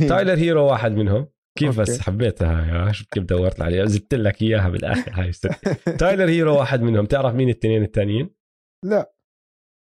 تايلر 0.08 0.34
هيرو 0.38 0.66
واحد 0.66 0.92
منهم. 0.92 1.28
كيف 1.58 1.80
بس. 1.80 2.00
حبيتها 2.00 2.86
هاي؟ 2.86 2.92
شفت 2.92 3.12
كيف 3.12 3.24
دورت 3.24 3.60
عليها؟ 3.62 3.84
زدت 3.84 4.14
لك 4.14 4.42
إياها 4.42 4.68
بالآخر. 4.68 5.12
هاي. 5.14 5.30
تايلر 6.00 6.28
هيرو 6.28 6.58
واحد 6.58 6.82
منهم. 6.82 7.06
تعرف 7.06 7.34
مين 7.34 7.48
الاثنين 7.48 7.82
الثانيين 7.82 8.30
لا. 8.84 9.14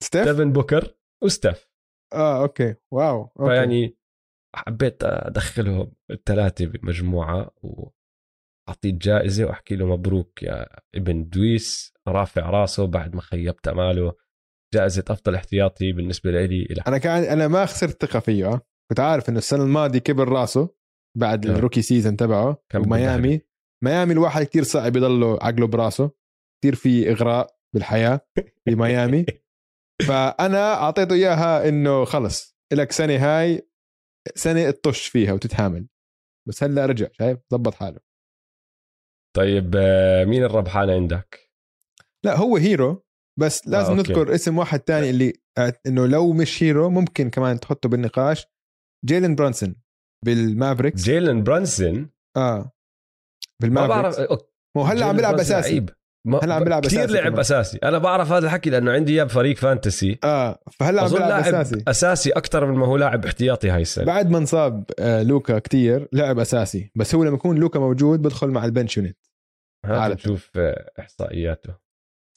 ستيف؟ 0.04 0.28
ديفن 0.28 0.52
بوكر 0.52 0.96
وستيف. 1.24 1.70
آه 2.14 2.42
okay. 2.42 2.76
Wow. 2.92 3.22
Okay. 3.22 3.50
فيعني 3.50 3.98
حبيت 4.56 5.04
أدخلهم 5.04 5.92
الثلاثه 6.12 6.66
بمجموعة 6.66 7.52
واعطيه 7.62 8.92
جائزة 9.02 9.46
وأحكي 9.46 9.76
له 9.76 9.86
مبروك 9.86 10.44
يا 10.44 10.68
ابن 10.96 11.30
دويس. 11.30 11.94
رافع 12.08 12.50
راسه 12.50 12.88
بعد 12.88 13.16
ما 13.16 13.22
خيبت 13.22 13.68
أماله. 13.68 14.14
جائزة 14.74 15.04
أفضل 15.10 15.36
احتياطي 15.36 15.92
بالنسبة 15.92 16.32
لي 16.32 16.46
إلى 16.46 16.84
أنا 16.88 16.98
كان 16.98 17.24
أنا 17.24 17.48
ما 17.48 17.66
خسرت 17.66 18.06
ثقة 18.06 18.20
فيه 18.20 18.54
آه. 18.54 18.62
كنت 18.90 19.00
عارف 19.00 19.30
إنه 19.30 19.38
السنة 19.38 19.64
الماضية 19.64 20.00
كبر 20.00 20.30
راسه. 20.30 20.70
بعد 21.18 21.48
آه. 21.48 21.56
ال 21.56 21.59
rookie 21.59 21.82
season 21.82 22.18
تبعه. 22.18 22.64
وميامي 22.76 23.42
ميامي 23.84 24.14
الواحد 24.14 24.44
كتير 24.46 24.64
صعب 24.64 24.96
يضله 24.96 25.40
عقله 25.42 25.68
براسه. 25.68 26.12
كتير 26.60 26.76
في 26.76 27.12
إغراء 27.12 27.56
بالحياة 27.76 28.22
في 28.66 28.76
ميامي. 28.76 29.26
فأنا 30.08 30.74
أعطيته 30.74 31.14
إياها 31.14 31.70
إنه 31.70 32.06
خلص 32.06 32.58
لك 32.74 32.92
سنة 32.92 33.16
هاي 33.16 33.70
سنة 34.36 34.72
تطش 34.72 35.08
فيها 35.08 35.34
وتتحامل. 35.34 35.88
بس 36.48 36.64
هلأ 36.64 36.86
رجع 36.86 37.08
شايف؟ 37.12 37.40
ضبط 37.54 37.74
حاله. 37.74 38.00
طيب 39.36 39.76
آه، 39.76 40.26
مين 40.26 40.44
الربحان 40.44 40.90
عندك؟ 40.90 41.52
لا 42.26 42.38
هو 42.38 42.58
هيرو 42.58 43.06
بس 43.40 43.68
لازم 43.68 43.94
آه،. 43.94 43.96
نذكر 43.96 44.36
اسم 44.36 44.58
واحد 44.58 44.80
تاني 44.80 45.10
اللي 45.10 45.34
إنه 45.88 46.08
لو 46.08 46.34
مش 46.34 46.64
هيرو 46.64 46.90
ممكن 46.90 47.30
كمان 47.30 47.60
تحطه 47.60 47.90
بالنقاش. 47.90 48.46
جيلن 49.06 49.36
برانسون. 49.36 49.83
بالمافريكس. 50.26 51.04
جيلن 51.04 51.44
برانسون. 51.44 52.10
آه. 52.38 52.58
ما 52.58 52.70
بالمافريكس. 53.62 54.18
بعرف 54.18 54.20
okay، 54.20 54.46
هو 54.78 54.84
هلأ 54.84 55.06
عم 55.06 55.16
بيلعب 55.16 55.40
أساسي. 55.40 55.70
لعيب. 55.70 55.90
ما 56.28 56.40
هلأ 56.44 56.54
عم 56.54 56.64
بيلعب 56.64 56.86
كثير 56.86 57.06
أساسي 57.06 57.14
لعب. 57.22 57.40
أساسي. 57.40 57.78
أنا 57.78 57.98
بعرف 57.98 58.32
هذا 58.32 58.46
الحكي 58.46 58.70
لأنه 58.70 58.92
عندي 58.92 59.14
إياه 59.14 59.24
بفريق 59.24 59.58
fantasy. 59.58 60.20
آه 60.24 60.60
فهلأ 60.72 61.02
عم 61.02 61.10
بيلعب 61.10 61.32
اساسي 61.32 61.62
أساسي. 61.62 61.84
أساسي 61.88 62.30
أكثر 62.32 62.66
من 62.66 62.78
ما 62.78 62.86
هو 62.86 62.98
لاعب 62.98 63.26
احتياطي 63.26 63.70
هاي 63.70 63.82
السنة. 63.82 64.06
بعد 64.06 64.30
ما 64.30 64.38
انصاب 64.38 64.84
آه 65.00 65.24
لوكا 65.24 65.60
كتير 65.60 66.08
لعب 66.14 66.40
أساسي. 66.40 66.92
بس 66.96 67.16
هو 67.16 67.24
لما 67.24 67.36
يكون 67.36 67.58
لوكا 67.58 67.80
موجود 67.80 68.22
بدخل 68.22 68.48
مع 68.48 68.66
ال 68.66 68.71
bench 68.71 68.98
unit 68.98 69.18
عادة. 69.86 70.14
نشوف 70.14 70.52
آه، 70.56 70.92
إحصائياته. 71.00 71.76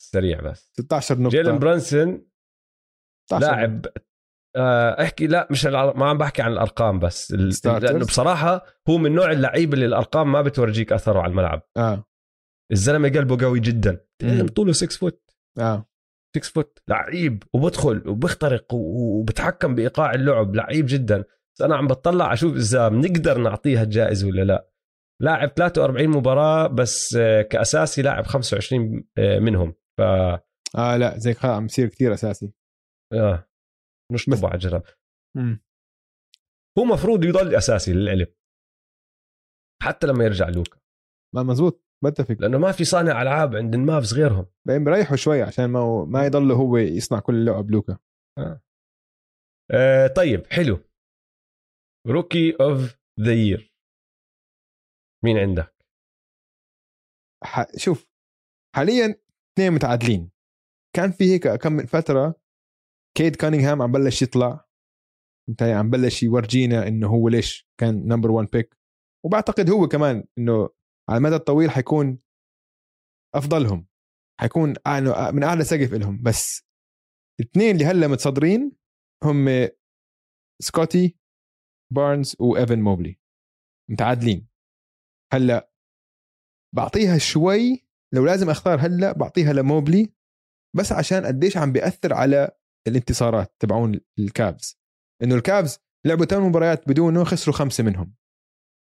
سريع 0.01 0.41
بس. 0.41 0.73
16 0.73 1.19
نقطة. 1.19 1.37
جيلن 1.37 1.59
برانسون 1.59 2.27
16 3.27 3.47
لاعب 3.47 3.87
أحكي 5.03 5.27
لا 5.27 5.49
مش 5.51 5.67
ما 5.67 6.07
عم 6.07 6.19
بحكي 6.19 6.43
عن 6.43 6.53
الأرقام 6.53 6.99
بس 6.99 7.33
ال-. 7.35 7.53
لأنه 7.65 8.05
بصراحة 8.05 8.65
هو 8.89 8.99
من 8.99 9.15
نوع 9.15 9.31
اللعيبه 9.31 9.75
اللي 9.75 9.87
الأرقام 9.87 10.33
ما 10.33 10.43
بتورجيك 10.43 10.93
أثره 10.93 11.21
على 11.21 11.31
الملعب. 11.31 11.63
آه. 11.77 12.05
الزلمة 12.73 13.09
قلبه 13.09 13.45
قوي 13.45 13.61
جدا. 13.61 14.01
طوله 14.55 14.73
6 14.73 14.99
foot 14.99 15.23
آه. 15.59 15.89
6 16.37 16.53
foot 16.53 16.79
لعيب 16.89 17.43
وبدخل 17.55 18.09
وبخترق 18.09 18.75
وبتحكم 18.75 19.75
بإيقاع 19.75 20.15
اللعب. 20.15 20.55
لعيب 20.55 20.87
جدا. 20.89 21.25
بس 21.55 21.63
أنا 21.63 21.77
عم 21.77 21.87
بطلع 21.87 22.33
أشوف 22.33 22.57
إذا 22.57 22.89
بنقدر 22.89 23.39
نعطيها 23.39 23.83
الجائزة 23.83 24.27
ولا 24.29 24.43
لا. 24.43 24.71
لاعب 25.23 25.49
43 25.49 26.09
مباراة 26.09 26.67
بس 26.67 27.17
آه، 27.17 27.43
كأساسي 27.43 28.03
لاعب 28.03 28.27
25 28.27 29.05
آه، 29.19 29.39
منهم. 29.39 29.75
ف 29.99 30.01
آه 30.77 30.97
لا 30.97 31.19
زي 31.19 31.37
عم 31.45 31.65
يصير 31.65 31.89
كثير 31.89 32.15
أساسي. 32.15 32.53
آه. 33.13 33.46
نشطب 34.13 34.47
على 34.47 34.83
مم. 35.37 35.61
هو 36.79 36.85
مفروض 36.85 37.25
يضل 37.25 37.55
أساسي 37.55 37.93
للعلم. 37.93 38.27
حتى 39.83 40.07
لما 40.07 40.25
يرجع 40.25 40.49
لوكا 40.49 40.81
ما 41.35 41.43
مزبوط 41.43 41.85
بتفق. 42.05 42.37
لأنه 42.41 42.59
ما 42.59 42.73
في 42.73 42.85
صانع 42.85 43.23
ألعاب 43.23 43.57
عند 43.57 43.75
المافز 43.75 44.15
غيرهم. 44.15 44.47
بعدين 44.67 44.85
بريحه 44.85 45.17
شوي 45.17 45.43
عشان 45.43 45.65
ما 45.65 46.05
ما 46.05 46.27
يضل 46.27 46.53
هو 46.53 46.77
يصنع 46.77 47.21
كل 47.21 47.35
اللعب 47.35 47.71
لوكا 47.71 47.99
آه. 48.39 50.07
طيب 50.17 50.47
حلو. 50.47 50.79
rookie 52.07 52.57
of 52.61 52.99
the 53.21 53.33
year 53.33 53.75
مين 55.25 55.39
عندك؟ 55.39 55.77
ح... 57.45 57.77
شوف 57.77 58.07
حاليا 58.77 59.23
اثنين 59.53 59.73
متعادلين. 59.73 60.31
كان 60.97 61.11
في 61.11 61.25
هيك 61.25 61.49
كم 61.63 61.73
من 61.73 61.87
فترة 61.87 62.35
كيد 63.17 63.37
كانينغهام 63.37 63.83
عم 63.83 63.93
بلش 63.93 64.23
يطلع. 64.23 64.67
انت 65.49 65.63
عم 65.63 65.91
بلش 65.91 66.23
يورجينا 66.23 66.89
إنه 66.89 67.09
هو 67.09 67.29
ليش 67.29 67.69
كان 67.81 68.09
number 68.09 68.31
1 68.31 68.49
pick 68.53 68.77
وبعتقد 69.25 69.71
هو 69.71 69.89
كمان 69.89 70.25
إنه 70.39 70.69
على 71.09 71.19
المدى 71.19 71.35
الطويل 71.35 71.71
حيكون 71.71 72.19
أفضلهم. 73.35 73.87
حيكون 74.41 74.69
من 75.35 75.43
أعلى 75.43 75.65
سقف 75.65 75.93
لهم 75.93 76.23
بس 76.23 76.67
الاثنين 77.41 77.75
اللي 77.75 77.85
هلأ 77.85 78.09
متصدرين 78.09 78.73
هم 79.25 79.69
سكوتي 80.63 81.17
بارنز 81.93 82.37
وإيفن 82.41 82.81
موبلي. 82.81 83.21
متعادلين. 83.91 84.49
هلأ 85.33 85.71
بعطيها 86.75 87.19
شوي 87.19 87.87
لو 88.15 88.27
لازم 88.27 88.51
أختار 88.51 88.79
هلأ 88.81 89.13
بعطيها 89.13 89.53
لموبلي 89.53 90.13
بس 90.77 90.93
عشان 90.93 91.27
قديش 91.27 91.57
عم 91.57 91.73
بيأثر 91.73 92.15
على 92.15 92.57
الانتصارات 92.87 93.55
تبعون 93.63 94.01
الكافز 94.19 94.81
إنه 95.23 95.35
الكابز 95.35 95.79
لعبوا 96.07 96.25
ثمان 96.25 96.49
مباريات 96.49 96.89
بدونه 96.89 97.25
خسروا 97.25 97.57
خمسة 97.57 97.85
منهم. 97.85 98.15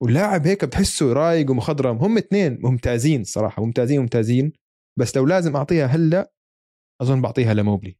واللاعب 0.04 0.48
هيك 0.48 0.66
بتحسه 0.66 1.14
رايق 1.14 1.52
ومخضرم. 1.52 1.98
هم 1.98 2.18
اثنين 2.18 2.60
ممتازين 2.62 3.24
صراحة 3.24 3.64
ممتازين 3.66 4.02
ممتازين. 4.02 4.54
بس 5.00 5.18
لو 5.18 5.26
لازم 5.26 5.56
أعطيها 5.56 5.86
هلا 5.86 6.34
أظن 7.02 7.22
بعطيها 7.22 7.54
لموبلي. 7.54 7.98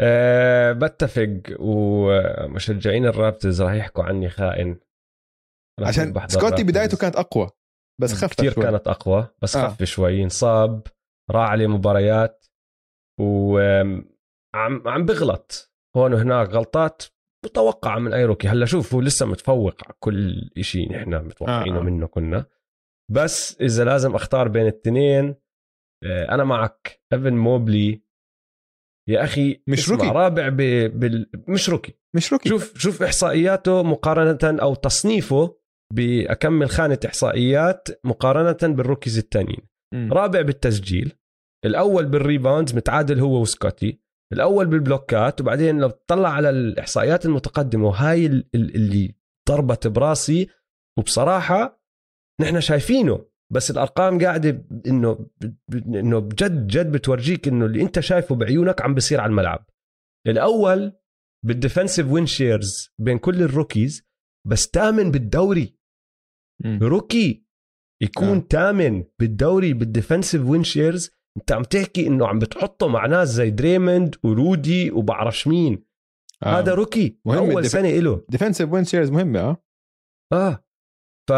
أه 0.00 0.72
بتفق. 0.72 1.42
ومشجعين 1.60 3.06
الرابترز 3.06 3.62
راح 3.62 3.72
يحكوا 3.72 4.04
عني 4.04 4.28
خائن. 4.28 4.80
عشان 5.80 6.28
سكوتي. 6.28 6.64
بدايته 6.64 6.96
كانت 6.96 7.16
أقوى 7.16 7.50
بس 8.00 8.12
خف 8.12 8.34
كثير 8.34 8.52
شوي. 8.52 8.64
كانت 8.64 8.88
أقوى 8.88 9.28
بس 9.42 9.56
آه. 9.56 9.68
خف 9.68 9.82
شوي. 9.82 10.22
انصاب 10.22 10.86
راح 11.30 11.50
عليه 11.50 11.66
مباريات. 11.66 12.46
وعم 13.20 14.11
عم 14.54 15.06
بغلط. 15.06 15.72
هون 15.96 16.14
وهناك 16.14 16.48
غلطات 16.48 17.02
متوقعة 17.44 17.98
من 17.98 18.12
أي 18.12 18.24
rookie. 18.24 18.48
هلأ 18.48 18.66
شوف 18.66 18.94
هو 18.94 19.00
لسه 19.00 19.26
متفوق 19.26 19.84
على 19.84 19.94
كل 19.98 20.50
شيء 20.60 20.92
نحن 20.92 21.14
متوقعينه 21.14 21.76
آه، 21.76 21.80
آه. 21.80 21.82
منه 21.82 22.06
كنا 22.06 22.46
بس 23.12 23.60
إذا 23.60 23.84
لازم 23.84 24.14
أختار 24.14 24.48
بين 24.48 24.62
الاثنين 24.62 25.34
آه، 26.04 26.34
أنا 26.34 26.44
معك. 26.44 27.02
إيفن 27.12 27.32
موبلي. 27.32 28.02
يا 29.08 29.24
أخي 29.24 29.62
مش 29.66 29.88
rookie. 29.88 30.06
رابع 30.06 30.48
ب... 30.48 30.56
بال... 31.00 31.30
مش 31.48 31.68
rookie. 31.68 31.94
مش 32.16 32.32
rookie. 32.32 32.48
شوف 32.48 32.78
شوف 32.78 33.02
إحصائياته 33.02 33.82
مقارنة 33.82 34.62
أو 34.62 34.74
تصنيفه 34.74 35.56
باكمل 35.94 36.68
خانه 36.68 36.98
إحصائيات 37.06 37.88
مقارنة 38.04 38.74
بال 38.74 38.84
rookies 38.84 39.18
الثانيين. 39.18 39.68
رابع 39.94 40.42
بالتسجيل. 40.42 41.12
الأول 41.64 42.06
بال 42.06 42.20
rebounds 42.20 42.74
متعادل 42.74 43.20
هو 43.20 43.40
وسكوتي. 43.40 44.01
الأول 44.32 44.66
بالبلوكات 44.66 45.40
وبعدين 45.40 45.78
لو 45.80 45.90
تطلع 45.90 46.28
على 46.28 46.50
الإحصائيات 46.50 47.26
المتقدمة 47.26 47.86
وهاي 47.88 48.26
ال- 48.26 48.48
ال- 48.54 48.74
اللي 48.74 49.14
ضربت 49.48 49.86
براسي 49.86 50.48
وبصراحة 50.98 51.82
نحن 52.40 52.60
شايفينه 52.60 53.26
بس 53.52 53.70
الأرقام 53.70 54.20
قاعدة 54.24 54.64
إنه 54.86 55.30
إنه 55.74 56.18
بجد 56.18 56.66
جد 56.66 56.92
بتورجيك 56.92 57.48
إنه 57.48 57.66
اللي 57.66 57.82
أنت 57.82 58.00
شايفه 58.00 58.34
بعيونك 58.34 58.82
عم 58.82 58.94
بيصير 58.94 59.20
على 59.20 59.30
الملعب 59.30 59.66
الأول 60.26 60.92
بال 61.46 61.58
defensive 61.58 62.10
win 62.10 62.26
shares 62.26 62.90
بين 62.98 63.18
كل 63.18 63.42
ال 63.42 63.50
rookies 63.50 64.08
بس 64.46 64.70
تامن 64.70 65.10
بالدوري 65.10 65.78
مم. 66.64 66.78
rookie 66.82 67.46
يكون. 68.02 68.28
آه. 68.36 68.46
تامن 68.50 69.04
بالدوري 69.18 69.72
بال 69.74 69.86
defensive 69.86 70.42
win 70.46 70.64
shares 70.64 71.10
انت 71.36 71.52
عم 71.52 71.62
تحكي 71.62 72.06
انه 72.06 72.26
عم 72.26 72.38
بتحطه 72.38 72.88
مع 72.88 73.06
ناس 73.06 73.28
زي 73.28 73.50
دريموند 73.50 74.14
ورودي 74.22 74.90
وبعرفش 74.90 75.46
مين. 75.46 75.84
آه. 76.42 76.46
آه. 76.46 76.58
هذا 76.58 76.74
rookie 76.74 77.18
مهم 77.24 77.38
أول 77.38 77.58
الدف- 77.58 77.70
سنة 77.70 77.88
له 77.90 78.24
defensive 78.28 78.72
win 78.72 78.84
shares 78.84 79.10
مهمة 79.10 79.40
آه. 79.40 79.56
آه. 80.32 80.64
ف 81.30 81.32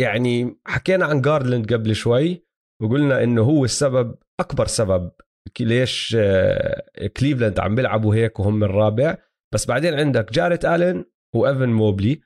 يعني 0.00 0.60
حكينا 0.66 1.04
عن 1.06 1.20
جارلاند 1.20 1.72
قبل 1.72 1.94
شوي 1.94 2.46
وقلنا 2.82 3.22
إنه 3.22 3.42
هو 3.42 3.64
السبب 3.64 4.14
أكبر 4.40 4.66
سبب 4.66 5.10
ليش 5.60 6.16
آه، 6.20 6.82
كليفلاند 7.16 7.60
عم 7.60 7.74
بيلعبوا 7.74 8.14
هيك 8.14 8.40
وهم 8.40 8.64
الرابع 8.64 9.16
بس 9.54 9.66
بعدين 9.66 9.94
عندك 9.94 10.32
جاريت 10.32 10.64
الين 10.64 11.04
وإيفن 11.34 11.68
موبلي 11.68 12.20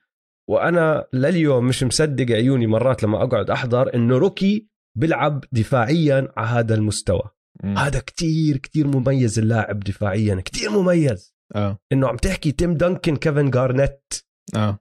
وأنا 0.49 1.07
لليوم 1.13 1.67
مش 1.67 1.83
مصدق 1.83 2.31
عيوني 2.35 2.67
مرات 2.67 3.03
لما 3.03 3.23
أقعد 3.23 3.49
أحضر 3.49 3.93
إنه 3.95 4.17
rookie 4.17 4.67
بيلعب 4.97 5.43
دفاعيا 5.51 6.33
على 6.37 6.47
هذا 6.47 6.75
المستوى. 6.75 7.29
مم. 7.63 7.77
هذا 7.77 7.99
كتير 7.99 8.57
كتير 8.57 8.87
مميز 8.87 9.39
اللاعب 9.39 9.79
دفاعيا 9.79 10.41
كتير 10.45 10.69
مميز. 10.69 11.35
آه. 11.55 11.79
إنه 11.91 12.07
عم 12.07 12.15
تحكي 12.15 12.51
تيم 12.51 12.73
دنكن 12.73 13.15
كيفن 13.15 13.49
جارنيت 13.49 14.13
آه. 14.55 14.79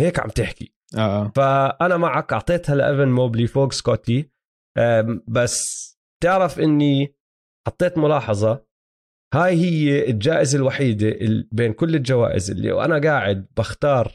هيك 0.00 0.20
عم 0.20 0.28
تحكي. 0.28 0.74
آه 0.96 0.98
آه. 1.26 1.32
فأنا 1.36 1.96
معك 1.96 2.32
أعطيتها 2.32 2.74
لإيفن 2.74 3.08
موبلي 3.08 3.46
فوق 3.46 3.72
سكوتي. 3.72 4.30
بس 5.28 5.90
تعرف 6.22 6.60
إني 6.60 7.14
حطيت 7.66 7.98
ملاحظة. 7.98 8.66
هاي 9.34 9.54
هي 9.54 10.10
الجائزة 10.10 10.58
الوحيدة 10.58 11.08
ال- 11.08 11.48
بين 11.52 11.72
كل 11.72 11.94
الجوائز 11.94 12.50
اللي 12.50 12.72
وأنا 12.72 13.00
قاعد 13.10 13.46
بختار 13.56 14.12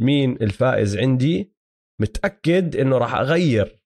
مين 0.00 0.32
الفائز 0.32 0.96
عندي. 0.96 1.54
متأكد 2.00 2.76
إنه 2.76 2.98
راح 2.98 3.14
أغير 3.14 3.83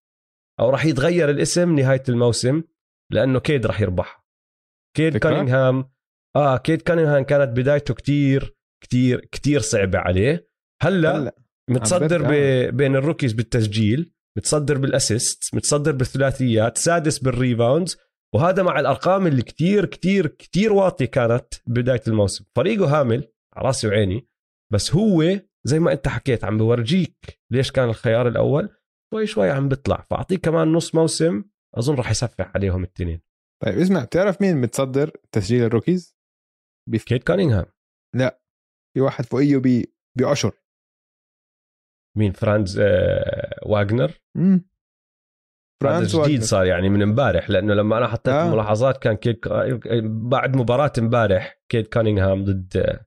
أو 0.60 0.70
راح 0.70 0.84
يتغير 0.84 1.30
الاسم 1.30 1.78
نهاية 1.78 2.02
الموسم 2.08 2.62
لأنه 3.12 3.40
كيد 3.40 3.66
راح 3.66 3.80
يربح. 3.80 4.24
كيد؟ 4.96 5.16
كانينغهام 5.16 5.90
آه 6.36 6.56
كيد 6.56 6.82
كانينغهام 6.82 7.22
كانت 7.22 7.56
بدايته 7.56 7.94
كتير 7.94 8.56
كتير 8.84 9.20
كتير 9.20 9.60
صعبة 9.60 9.98
عليه. 9.98 10.48
هلأ 10.82 11.16
هلأ 11.16 11.34
متصدر 11.70 12.22
ب... 12.22 12.32
بين 12.76 12.96
ال 12.96 13.01
rookies 13.01 13.32
بالتسجيل 13.32 14.12
متصدر 14.38 14.78
بال 14.78 14.97
assist 14.97 15.54
متصدر 15.54 15.92
بالثلاثيات 15.92 16.78
سادس 16.78 17.18
بال 17.18 17.34
rebounds 17.34 17.96
وهذا 18.34 18.62
مع 18.62 18.80
الأرقام 18.80 19.26
اللي 19.26 19.42
كتير 19.42 19.84
كتير 19.84 20.26
كتير 20.26 20.72
واطية 20.72 21.04
كانت 21.04 21.54
بداية 21.66 22.02
الموسم. 22.08 22.44
فريقه 22.56 23.00
هامل 23.00 23.28
على 23.56 23.66
راسي 23.66 23.88
وعيني 23.88 24.28
بس 24.72 24.94
هو 24.94 25.40
زي 25.64 25.78
ما 25.78 25.92
أنت 25.92 26.08
حكيت 26.08 26.44
عم 26.44 26.58
بورجيك 26.58 27.40
ليش 27.52 27.72
كان 27.72 27.88
الخيار 27.88 28.28
الأول؟ 28.28 28.68
شوي 29.14 29.26
شوي 29.26 29.50
عم 29.50 29.68
بيطلع 29.68 30.06
فأعطيه 30.10 30.36
كمان 30.36 30.72
نص 30.72 30.94
موسم 30.94 31.44
أظن 31.74 31.94
راح 31.94 32.10
يسفح 32.10 32.52
عليهم 32.54 32.82
التنين 32.82 33.20
طيب 33.64 33.78
اسمع 33.78 34.04
بتعرف 34.04 34.40
مين 34.40 34.56
متصدر 34.56 35.10
تسجيل 35.32 35.64
ال 35.64 35.70
rookies؟ 35.70 36.16
بف... 36.90 37.04
كيد 37.04 37.24
كانينغهام 37.24 37.66
في 38.94 39.00
واحد 39.00 39.24
فوقيه 39.24 39.56
ب... 39.56 39.84
بعشر 40.18 40.52
مين 42.16 42.32
فرانز 42.32 42.78
آه 42.78 43.60
واغنر 43.66 44.20
امم 44.36 44.68
هذا 45.82 45.90
فرانز 45.92 46.08
جديد 46.08 46.20
واجنر. 46.20 46.44
صار 46.44 46.66
يعني 46.66 46.88
من 46.88 47.02
امبارح 47.02 47.50
لأنه 47.50 47.74
لما 47.74 47.98
أنا 47.98 48.08
حطيت 48.08 48.34
آه. 48.34 48.48
آه. 48.48 48.50
ملاحظات 48.50 49.02
كان 49.02 49.16
كيد 49.16 49.40
بعد 50.28 50.56
مباراة 50.56 50.92
امبارح 50.98 51.60
كيد 51.68 51.86
كانينغهام 51.86 52.44
ضد 52.44 52.98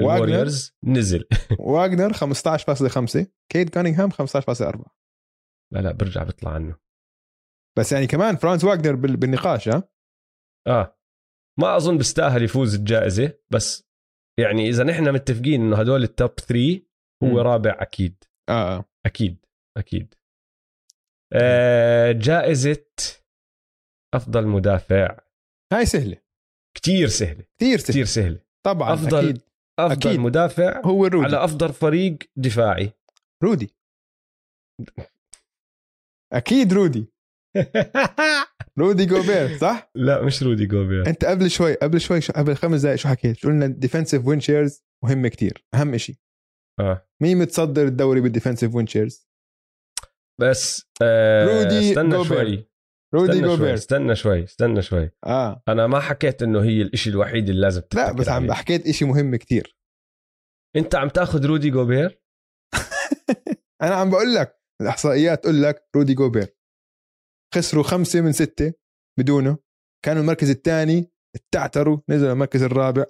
واغنر؟ 0.00 0.24
الوريورز 0.24 0.76
نزل 0.84 1.28
واجنر 1.58 2.12
15.5 2.12 3.26
كيد 3.52 3.68
كانينغهام 3.68 4.10
15.4 4.10 4.97
لا 5.74 5.80
لا 5.80 5.92
برجع 5.92 6.22
بيطلع 6.22 6.50
عنه. 6.50 6.76
بس 7.78 7.92
يعني 7.92 8.06
كمان 8.06 8.36
فرانز 8.36 8.64
واجنر 8.64 8.94
بال... 8.94 9.16
بالنقاش 9.16 9.68
ها؟ 9.68 9.88
آه. 10.66 10.98
ما 11.60 11.76
أظن 11.76 11.96
بيستاهل 11.96 12.42
يفوز 12.42 12.74
الجائزة 12.74 13.38
بس 13.50 13.88
يعني 14.40 14.68
إذا 14.68 14.84
نحن 14.84 15.12
متفقين 15.12 15.60
إنه 15.60 15.76
هدول 15.80 16.02
ال 16.02 16.09
top 16.09 16.30
3 16.30 16.80
هو 17.24 17.28
مم. 17.28 17.36
رابع 17.38 17.76
أكيد. 17.80 18.24
آه 18.48 18.76
آه. 18.78 18.84
أكيد 19.06 19.46
أكيد. 19.76 20.14
آه 21.32 22.12
جائزة 22.12 22.86
أفضل 24.14 24.46
مدافع. 24.46 25.18
هاي 25.72 25.86
سهلة. 25.86 26.16
كتير 26.76 27.08
سهلة. 27.08 27.44
كثير 27.58 27.78
سهله 27.78 27.92
كتير 27.92 28.04
سهلة. 28.04 28.40
طبعا 28.66 28.92
أفضل 28.94 29.18
أكيد. 29.18 29.42
أكيد. 29.78 30.20
مدافع 30.20 30.80
هو 30.84 31.06
رودي. 31.06 31.24
على 31.26 31.44
أفضل 31.44 31.72
فريق 31.72 32.18
دفاعي. 32.36 32.92
رودي. 33.44 33.74
أكيد 36.32 36.72
رودي. 36.72 37.12
رودي 38.78 39.06
جوبير 39.06 39.56
صح؟ 39.58 39.90
لا 39.94 40.22
مش 40.22 40.42
رودي 40.42 40.66
جوبير. 40.66 41.06
أنت 41.06 41.24
قبل 41.24 41.50
شوي 41.50 41.74
قبل 41.74 42.00
شوي 42.00 42.20
شو 42.20 42.32
قبل 42.32 42.56
خمس 42.56 42.80
دقائق 42.80 42.98
شو 42.98 43.08
حكيت؟ 43.08 43.36
شو 43.36 43.48
قلنا 43.48 43.66
defensive 43.66 44.26
win 44.26 44.40
shares 44.40 44.84
مهم 45.04 45.26
كتير 45.26 45.66
أهم 45.74 45.96
شيء 45.96 46.16
آه. 46.80 47.08
مين 47.22 47.38
متصدر 47.38 47.86
الدوري 47.86 48.20
بال 48.20 48.30
defensive 48.30 48.74
win 48.74 48.86
shares؟ 48.86 49.28
بس 50.40 50.90
آه 51.02 51.44
رودي 51.62 51.90
استنى 51.90 52.10
جوبير. 52.10 52.28
شوي. 52.28 52.68
رودي 53.14 53.32
استنى 53.32 53.46
شوي 53.46 53.56
جوبير. 53.56 53.74
استنى 53.74 54.16
شوي 54.16 54.44
استنى 54.44 54.82
شوي. 54.82 55.10
آه. 55.26 55.62
أنا 55.68 55.86
ما 55.86 56.00
حكيت 56.00 56.42
إنه 56.42 56.62
هي 56.62 56.82
الإشي 56.82 57.10
الوحيد 57.10 57.48
اللي 57.48 57.60
لازم 57.60 57.82
لا 57.94 58.12
بس 58.12 58.28
عم. 58.28 58.52
حكيت 58.52 58.86
إشي 58.86 59.04
مهم 59.04 59.36
كتير. 59.36 59.78
أنت 60.76 60.94
عم 60.94 61.08
تاخذ 61.08 61.46
رودي 61.46 61.70
جوبير؟ 61.70 62.22
أنا 63.82 63.94
عم 63.94 64.10
بقول 64.10 64.34
لك. 64.34 64.57
الإحصائيات 64.82 65.42
تقول 65.42 65.62
لك 65.62 65.88
رودي 65.96 66.14
جوبير. 66.14 66.56
خسروا 67.54 67.82
خمسة 67.82 68.20
من 68.20 68.32
ستة 68.32 68.72
بدونه. 69.18 69.58
كانوا 70.04 70.22
المركز 70.22 70.50
الثاني 70.50 71.12
اتعتروا 71.36 71.98
نزلوا 72.08 72.32
المركز 72.32 72.62
الرابع. 72.62 73.04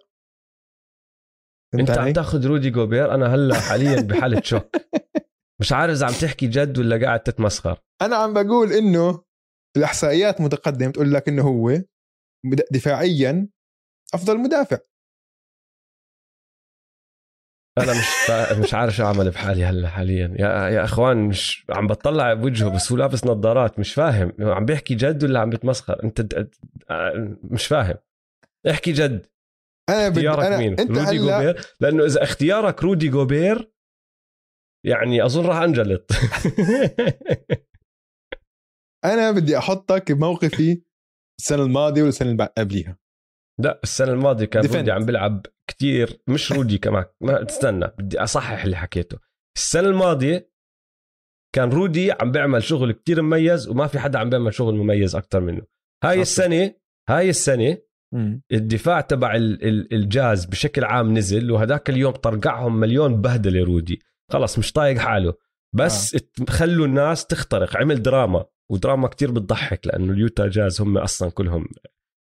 انت 1.75 1.91
عم؟ 1.91 2.13
تاخذ 2.13 2.47
رودي 2.47 2.71
جوبير؟ 2.71 3.15
أنا 3.15 3.35
هلأ 3.35 3.61
حاليا 3.61 4.01
بحالة 4.01 4.43
shock. 4.43 4.77
مش 5.61 5.73
عارف 5.73 5.93
إذا 5.93 6.07
عم 6.07 6.13
تحكي 6.13 6.47
جد 6.47 6.79
ولا 6.79 7.07
قاعد 7.07 7.23
تتمسخر. 7.23 7.81
أنا 8.03 8.17
عم 8.17 8.35
بقول 8.35 8.73
إنه 8.73 9.25
الإحصائيات 9.77 10.41
متقدمة 10.41 10.93
تقول 10.93 11.15
لك 11.15 11.29
إنه 11.29 11.43
هو 11.43 11.83
دفاعيا 12.73 13.49
أفضل 14.15 14.39
مدافع. 14.39 14.79
أنا 17.83 17.93
مش. 17.93 18.31
مش 18.59 18.75
عارف 18.75 18.97
شو 18.97 19.05
أعمل 19.05 19.31
بحالي 19.31 19.65
هلا 19.65 19.89
حاليا. 19.89 20.35
يا 20.39 20.69
يا 20.69 20.85
إخوان 20.85 21.17
مش 21.17 21.67
عم 21.71 21.87
بطلع 21.87 22.35
بوجهه 22.35 22.75
بس 22.75 22.93
هو 22.93 22.99
لابس 22.99 23.25
نظارات 23.27 23.79
مش 23.79 23.95
فاهم. 23.95 24.33
عم 24.41 24.65
بيحكي 24.65 24.95
جد 24.95 25.25
ولا 25.25 25.41
عم 25.41 25.51
بتمسخر؟ 25.51 26.05
أنت 26.05 26.21
د... 26.21 26.51
مش 27.43 27.67
فاهم. 27.67 27.97
احكي 28.71 28.93
جد. 28.93 29.27
أنا 29.89 30.09
بدي 30.09 30.29
اختيارك 30.29 30.47
أنا 30.47 30.57
مين؟ 30.57 30.81
أنت 30.81 30.91
رودي 30.91 31.19
هلأ 31.19 31.39
جوبير؟ 31.39 31.67
لأنه 31.81 32.05
إذا 32.05 32.23
اختيارك 32.23 32.83
رودي 32.83 33.09
جوبير 33.09 33.73
يعني 34.87 35.25
أظن 35.25 35.47
راح 35.47 35.57
أنجلط. 35.57 36.11
أنا 39.05 39.31
بدي 39.31 39.59
أحطك 39.59 40.13
بموقفي 40.13 40.83
السنة 41.41 41.63
الماضية 41.63 42.03
والسنة 42.03 42.31
اللي 42.31 42.49
قبليها. 42.59 42.99
لا 43.61 43.81
السنة 43.83 44.13
الماضية 44.13 44.45
كان. 44.45 44.67
رودي 44.67 44.91
عم 44.91 45.07
بيلعب 45.07 45.47
كتير 45.69 46.21
مش 46.27 46.53
رودي 46.53 46.79
كمان. 46.79 47.05
ما 47.21 47.45
تستنى 47.45 47.87
بدي 47.99 48.19
أصحح 48.23 48.65
اللي 48.65 48.77
حكيته. 48.77 49.19
السنة 49.57 49.89
الماضية 49.89 50.51
كان 51.55 51.71
رودي 51.71 52.13
عم 52.13 52.33
بيعمل 52.33 52.63
شغل 52.63 52.93
كتير 52.93 53.23
مميز 53.23 53.69
وما 53.69 53.87
في 53.87 53.99
حدا 53.99 54.19
عم 54.19 54.31
بيعمل 54.31 54.55
شغل 54.55 54.75
مميز 54.75 55.17
أكثر 55.17 55.41
منه. 55.41 55.63
هاي. 56.05 56.23
السنة 56.23 56.75
هاي 57.09 57.31
السنة 57.31 57.79
الدفاع 58.53 59.01
تبع 59.01 59.35
ال- 59.37 59.65
ال- 59.69 59.95
الجاز 59.95 60.45
بشكل 60.45 60.85
عام 60.85 61.19
نزل 61.19 61.51
وهداك 61.51 61.91
اليوم 61.91 62.13
طرقعهم 62.13 62.81
مليون 62.81 63.21
بهدلة 63.21 63.65
رودي. 63.65 64.01
خلص 64.33 64.59
مش 64.59 64.73
طايق 64.73 64.99
حاله. 64.99 65.35
بس 65.75 66.15
آه. 66.15 66.21
خلوا 66.51 66.87
الناس 66.87 67.27
تخترق. 67.27 67.77
عمل 67.77 68.03
دراما 68.03 68.45
ودراما 68.71 69.09
كتير 69.09 69.31
بتضحك 69.31 69.87
لأنه 69.87 70.13
اليوتا 70.13 70.49
جاز 70.49 70.81
هم 70.81 70.99
أصلا 70.99 71.31
كلهم 71.31 71.69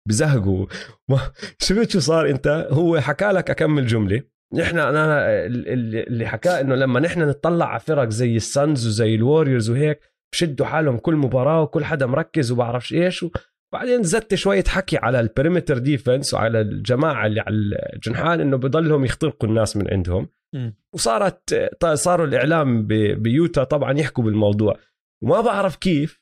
بزهقوا. 0.08 0.66
ما- 1.10 1.32
شفت 1.58 1.90
شو 1.90 1.98
صار 2.00 2.30
انت؟ 2.30 2.68
هو 2.70 3.00
حكى 3.00 3.24
لك 3.24 3.50
أكمل 3.50 3.86
جملة. 3.86 4.22
نحن 4.54 4.78
أنا 4.78 5.28
ال- 5.46 5.68
ال- 5.68 6.06
اللي 6.08 6.26
حكى 6.26 6.48
إنه 6.60 6.74
لما 6.74 7.00
نحن 7.00 7.28
نطلع 7.28 7.66
على 7.66 7.80
فرق 7.80 8.08
زي 8.08 8.36
السانز 8.36 8.86
وزي 8.86 9.14
الوريورز 9.14 9.70
وهيك 9.70 10.00
بشدوا 10.32 10.66
حالهم 10.66 10.98
كل 10.98 11.14
مباراة 11.16 11.62
وكل 11.62 11.84
حدا 11.84 12.06
مركز 12.06 12.52
وبعرفش 12.52 12.92
إيش 12.94 13.24
وبعدين 13.72 14.02
زدت 14.02 14.34
شوية 14.34 14.64
حكي 14.68 14.96
على 14.96 15.20
ال 15.20 15.26
perimeter 15.26 15.78
defense 15.78 16.34
وعلى 16.34 16.60
الجماعة 16.60 17.26
اللي 17.26 17.40
على 17.40 17.56
الجنحان 17.94 18.40
إنه 18.40 18.56
بضلهم 18.56 19.04
يخترقوا 19.04 19.48
الناس 19.48 19.76
من 19.76 19.90
عندهم. 19.90 20.28
مم. 20.54 20.76
وصارت 20.94 21.70
صاروا 21.94 22.26
الإعلام 22.26 22.86
بيوتا 23.16 23.64
طبعا 23.64 23.92
يحكوا 23.98 24.24
بالموضوع. 24.24 24.76
وما 25.22 25.40
بعرف 25.40 25.76
كيف 25.76 26.20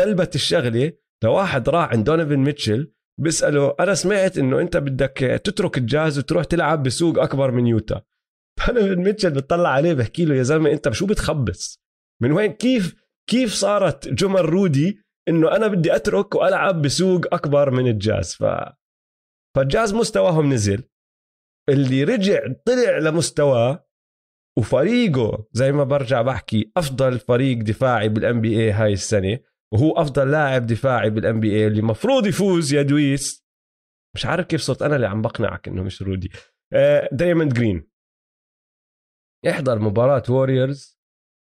قلبت 0.00 0.34
الشغلة 0.34 0.92
لواحد 1.24 1.68
راح 1.68 1.88
عند 1.92 2.04
دونيفن 2.04 2.36
ميتشل 2.38 2.92
بيساله 3.20 3.74
أنا 3.80 3.94
سمعت 3.94 4.38
إنه 4.38 4.60
أنت 4.60 4.76
بدك 4.76 5.40
تترك 5.44 5.78
الجاز 5.78 6.18
وتروح 6.18 6.44
تلعب 6.44 6.82
بسوق 6.82 7.18
أكبر 7.18 7.50
من 7.50 7.66
يوتا. 7.66 8.02
دونيفن 8.68 9.02
ميتشل 9.02 9.30
بتطلع 9.30 9.68
عليه 9.68 9.94
بحكي 9.94 10.24
له 10.24 10.34
يا 10.34 10.42
زلمة 10.42 10.70
أنت 10.70 10.92
شو 10.92 11.06
بتخبص؟ 11.06 11.80
من 12.22 12.32
وين؟ 12.32 12.52
كيف 12.52 12.94
كيف 13.30 13.52
صارت 13.52 14.08
جمل 14.08 14.44
رودي 14.44 15.00
إنه 15.28 15.56
أنا 15.56 15.66
بدي 15.66 15.96
أترك 15.96 16.34
وألعب 16.34 16.82
بسوق 16.82 17.34
أكبر 17.34 17.70
من 17.70 17.86
الجاز 17.86 18.34
ف 18.34 18.44
فالجاز 19.56 19.94
مستواهم 19.94 20.52
نزل. 20.52 20.82
اللي 21.68 22.04
رجع 22.04 22.40
طلع 22.66 22.98
لمستواه 22.98 23.86
وفريقه 24.58 25.46
زي 25.52 25.72
ما 25.72 25.84
برجع 25.84 26.22
بحكي 26.22 26.72
أفضل 26.76 27.18
فريق 27.18 27.58
دفاعي 27.58 28.08
بالان 28.08 28.40
بي 28.40 28.60
اي 28.60 28.70
هاي 28.70 28.92
السنة. 28.92 29.38
وهو 29.72 29.92
أفضل 29.92 30.30
لاعب 30.30 30.66
دفاعي 30.66 31.10
بالان 31.10 31.40
بي 31.40 31.56
اي 31.56 31.66
اللي 31.66 31.80
المفروض 31.80 32.26
يفوز 32.26 32.72
يا 32.72 32.82
دويس. 32.82 33.46
مش 34.16 34.26
عارف 34.26 34.46
كيف 34.46 34.60
صرت 34.60 34.82
أنا 34.82 34.96
اللي 34.96 35.06
عم 35.06 35.22
بقنعك 35.22 35.68
إنه 35.68 35.82
مش 35.82 36.02
رودي. 36.02 36.30
دريموند 37.12 37.54
جرين. 37.54 37.90
احضر 39.50 39.78
مباراة 39.78 40.22
ووريورز 40.28 41.00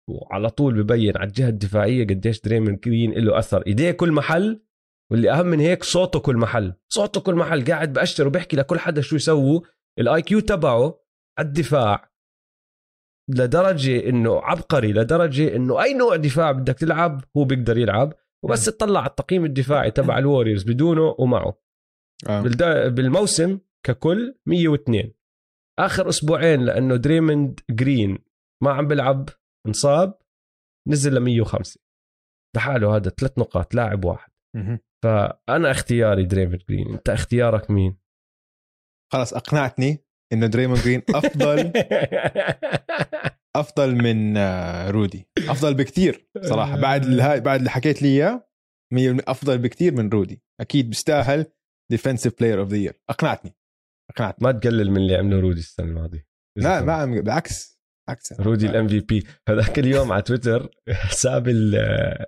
وعلى 0.10 0.50
طول 0.50 0.84
ببين 0.84 1.18
على 1.18 1.28
الجهة 1.28 1.50
الدفاعية 1.50 2.08
قديش 2.08 2.42
دريموند 2.42 2.80
جرين 2.80 3.12
له 3.12 3.40
أثر. 3.40 3.68
إيديه 3.68 3.92
كل 3.92 4.12
محل 4.12 4.66
واللي 5.12 5.32
أهم 5.32 5.46
من 5.46 5.60
هيك 5.60 5.84
صوته 5.84 6.20
كل 6.20 6.38
محل. 6.38 6.74
صوته 6.90 7.22
كل 7.22 7.36
محل. 7.36 7.66
قاعد 7.66 7.94
بأشر 7.94 8.28
وبحكي 8.28 8.56
لكل 8.56 8.80
حدا 8.80 9.02
شو 9.02 9.16
يسووا 9.16 9.62
ال 10.00 10.22
IQ 10.22 10.40
تبعه 10.40 11.04
على 11.40 11.48
ال 11.48 11.55
defense. 11.55 12.13
لدرجة 13.34 14.10
إنه 14.10 14.42
عبقري 14.42 14.94
لدرجة 14.94 15.56
إنه 15.56 15.84
أي 15.84 15.94
نوع 15.94 16.16
دفاع 16.16 16.52
بدك 16.52 16.80
تلعب 16.80 17.24
هو 17.38 17.44
بيقدر 17.44 17.78
يلعب 17.78 18.14
وبس 18.44 18.66
تطلع 18.66 19.00
على 19.00 19.10
التقييم 19.10 19.46
الدفاعي 19.46 19.92
تبع 19.92 20.18
الوريورز 20.20 20.64
بدونه 20.64 21.16
ومعه. 21.20 21.58
آه. 22.30 22.42
بالموسم 22.88 23.60
ككل 23.86 24.36
102 24.46 25.14
آخر 25.80 26.10
أسبوعين 26.10 26.62
لأنه 26.62 26.96
دريموند 26.96 27.60
جرين 27.70 28.18
ما 28.64 28.72
عم 28.72 28.88
بيلعب 28.88 29.30
انصاب 29.68 30.18
نزل 30.88 31.14
ل 31.16 31.20
105 31.20 31.80
لحاله 32.56 32.96
هذا 32.96 33.10
ثلاث 33.10 33.40
نقاط 33.40 33.76
لاعب 33.76 34.06
واحد. 34.06 34.32
فأنا 35.04 35.72
اختياري 35.72 36.26
دريموند 36.26 36.64
جرين. 36.70 36.94
أنت 36.94 37.10
اختيارك 37.10 37.72
مين؟ 37.72 37.98
خلاص 39.14 39.34
أقنعتني. 39.34 40.06
انه 40.34 40.48
دريموند 40.48 40.78
جرين 40.80 41.02
أفضل 41.10 41.72
أفضل 43.56 43.96
من 43.96 44.38
آه، 44.38 44.90
رودي. 44.90 45.28
أفضل 45.40 45.74
بكثير 45.74 46.28
صراحة. 46.42 46.80
بعد 46.82 47.08
بعد 47.44 47.60
اللي 47.60 47.70
حكيت 47.70 48.02
لي 48.02 48.08
إياه 48.08 48.48
أفضل 49.28 49.58
بكثير 49.58 49.94
من 49.94 50.10
رودي. 50.10 50.44
أكيد 50.62 50.90
بيستاهل 50.90 51.46
defensive 51.92 52.40
player 52.40 52.60
of 52.60 52.70
the 52.70 52.78
year 52.78 53.02
أقنعتني. 53.10 53.56
أقنعتني. 54.12 54.44
ما 54.46 54.52
تقلل 54.52 54.92
من 54.92 54.98
اللي 54.98 55.16
عمله 55.16 55.40
رودي 55.40 55.60
السنة 55.60 55.86
الماضية. 55.86 56.28
لا 56.58 56.82
ما 56.82 57.06
بالعكس. 57.06 57.74
عكس 58.10 58.34
رودي 58.34 58.66
ال 58.66 58.88
MVP 58.88 59.28
هذاك 59.50 59.80
اليوم 59.80 60.12
على 60.12 60.22
تويتر 60.22 60.70
حساب 60.90 61.48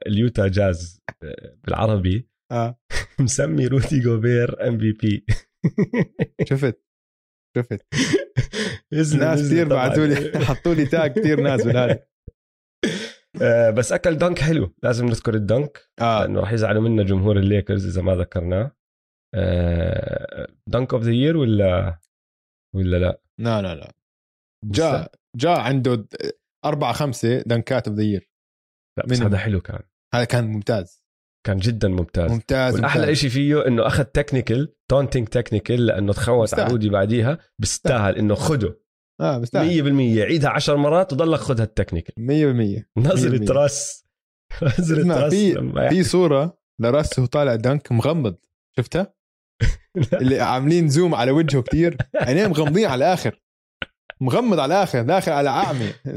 اليوتا 0.08 0.48
جاز 0.48 1.02
آه، 1.24 1.58
بالعربي. 1.64 2.30
آه. 2.52 2.80
مسمي 3.20 3.68
رودي 3.68 4.00
جوبير 4.00 4.68
MVP 4.68 5.26
شفت؟ 6.50 6.85
شفت 7.56 7.86
ناس 9.22 9.42
كثير 9.42 9.68
بعثوا 9.68 10.06
لي 10.06 10.16
حطوا 10.46 10.74
لي 10.74 10.86
tag 10.86 11.20
كثير 11.20 11.42
ناس 11.42 11.64
بالهذا 11.66 12.00
آه، 13.42 13.70
بس 13.70 13.92
أكل 13.92 14.18
dunk 14.18 14.40
حلو. 14.40 14.74
لازم 14.84 15.06
نذكر 15.06 15.34
ال 15.34 15.45
dunk 15.45 15.90
آه. 16.02 16.20
لأنه 16.22 16.40
راح 16.40 16.52
يزعلوا 16.52 16.82
منا 16.82 17.04
جمهور 17.04 17.38
الليكرز 17.40 17.88
إذا 17.88 18.02
ما 18.02 18.16
ذكرناه. 18.16 18.72
dunk 20.68 20.94
of 20.94 21.04
the 21.04 21.12
year 21.12 21.38
ولا 21.38 22.00
ولا 22.76 22.98
لا؟ 22.98 23.22
لا 23.40 23.62
لا 23.62 23.76
لا. 23.76 23.92
جاء 24.66 25.12
جاء 25.36 25.60
عنده 25.60 26.08
أربعة 26.66 26.94
خمسة 26.94 27.42
dunk 27.42 27.79
ات 27.79 27.88
of 27.88 27.98
the 27.98 28.04
year 28.04 28.30
لا 28.98 29.06
بس 29.06 29.22
هذا 29.22 29.38
حلو 29.38 29.62
كان. 29.62 29.84
هذا 30.14 30.26
كان 30.26 30.48
ممتاز. 30.48 31.05
كان 31.46 31.58
جدا 31.58 31.88
ممتاز. 31.88 32.32
ممتاز 32.32 32.76
والأحلى 32.76 33.16
شيء 33.16 33.30
فيه 33.30 33.68
إنه 33.68 33.88
أخذ 33.88 34.04
technical 34.04 34.74
taunting 34.88 35.28
technical 35.28 35.86
لأنه 35.86 36.14
تخوت 36.14 36.54
على 36.54 36.72
رودي 36.72 36.90
بعديها 36.90 37.40
بيستاهل 37.60 38.18
إنه 38.18 38.36
خده. 38.36 38.80
آه 39.22 39.38
بيستاهل. 39.38 40.18
100% 40.20 40.22
عيدها 40.22 40.50
10 40.50 40.76
مرات 40.76 41.14
وضلك 41.14 41.40
خذها 41.40 41.64
ال 41.64 41.69
technical 41.69 42.16
100% 42.18 42.98
نظرة 42.98 43.54
رأس. 43.54 44.06
نظرة 44.80 45.14
رأس 45.14 45.34
في 45.34 45.90
في 45.90 46.04
صورة 46.04 46.58
لرأس 46.80 47.20
وهو 47.20 47.28
طالع 47.28 47.56
dunk 47.56 47.92
مغمض. 47.92 48.36
شفتها؟ 48.78 49.14
اللي 50.22 50.40
عاملين 50.40 50.90
zoom 50.90 51.16
على 51.16 51.32
وجهه 51.32 51.62
كتير. 51.62 51.98
عينيه 52.16 52.48
مغمضين 52.48 52.86
على 52.86 53.06
الآخر. 53.06 53.42
مغمض 54.22 54.60
على 54.60 54.76
الآخر 54.76 55.02
داخل 55.02 55.32
على 55.32 55.50
أعمي. 55.50 55.90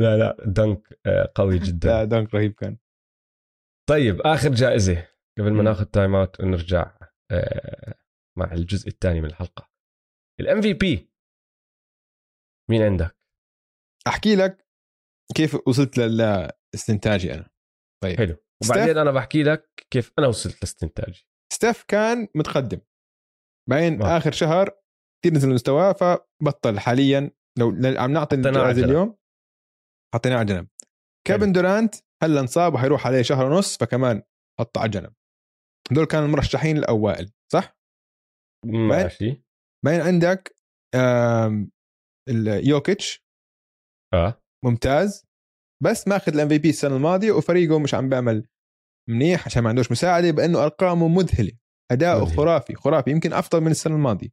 لا 0.00 0.16
لا 0.16 0.36
dunk 0.46 0.98
آه، 1.06 1.32
قوي 1.34 1.58
جدا. 1.58 1.88
لا 1.88 2.04
dunk 2.04 2.34
رهيب 2.34 2.52
كان. 2.52 2.76
طيب 3.88 4.20
آخر 4.20 4.48
جائزة 4.48 5.08
قبل 5.38 5.52
ما 5.52 5.62
ناخذ 5.62 5.84
time 5.84 6.14
out 6.14 6.40
ونرجع 6.40 6.98
آه، 7.32 7.94
مع 8.38 8.52
الجزء 8.52 8.88
الثاني 8.88 9.20
من 9.20 9.26
الحلقة. 9.26 9.70
ال 10.40 10.60
MVP 10.60 11.12
مين 12.70 12.82
عندك؟ 12.82 13.18
أحكي 14.06 14.36
لك 14.36 14.68
كيف 15.34 15.68
وصلت 15.68 15.98
لاستنتاجي 15.98 17.34
أنا. 17.34 17.50
طيب. 18.02 18.16
حلو. 18.16 18.36
وبعدين 18.64 18.98
أنا 18.98 19.10
بحكي 19.10 19.42
لك 19.42 19.86
كيف 19.90 20.12
أنا 20.18 20.26
وصلت 20.26 20.60
لاستنتاجي. 20.62 21.28
ستيف 21.52 21.84
كان 21.88 22.28
متقدم. 22.34 22.80
بعدين 23.70 24.02
آه. 24.02 24.16
آخر 24.16 24.32
شهر 24.32 24.70
كثير 25.22 25.36
نزل 25.36 25.54
مستواه 25.54 25.92
فبطل 25.92 26.80
حاليا. 26.80 27.30
لو 27.58 27.68
عم 27.98 28.12
نعطي 28.12 28.36
الجائزه 28.36 28.84
اليوم. 28.84 29.18
حطيناه 30.14 30.36
على 30.36 30.46
جنب. 30.46 30.68
كيفن 31.26 31.52
دورانت 31.52 31.94
هلا 32.22 32.40
انصاب 32.40 32.74
وحيروح 32.74 33.06
عليه 33.06 33.22
شهر 33.22 33.44
ونص؟ 33.52 33.76
فكمان 33.76 34.22
حطه 34.60 34.80
على 34.80 34.90
جنب 34.90 35.12
دول 35.90 36.04
كانوا 36.04 36.26
المرشحين 36.26 36.76
الأوائل 36.76 37.32
صح؟ 37.52 37.78
ماشي. 38.66 39.42
بعدين 39.84 40.00
عندك 40.00 40.56
يوكيتش 42.28 43.24
آه. 44.14 44.42
ممتاز. 44.64 45.26
بس 45.82 46.08
ماخذ 46.08 46.34
ال 46.34 46.48
MVP 46.48 46.68
السنة 46.68 46.96
الماضية 46.96 47.32
وفريقه 47.32 47.78
مش 47.78 47.94
عم 47.94 48.08
بيعمل 48.08 48.46
منيح 49.10 49.46
عشان 49.46 49.62
ما 49.62 49.68
عندوش 49.68 49.92
مساعدة 49.92 50.30
بأنه 50.30 50.64
أرقامه 50.64 51.08
مذهلة. 51.08 51.52
اداؤه 51.92 52.24
خرافي 52.24 52.74
خرافي. 52.74 53.10
يمكن 53.10 53.32
أفضل 53.32 53.60
من 53.60 53.70
السنة 53.70 53.94
الماضية. 53.94 54.28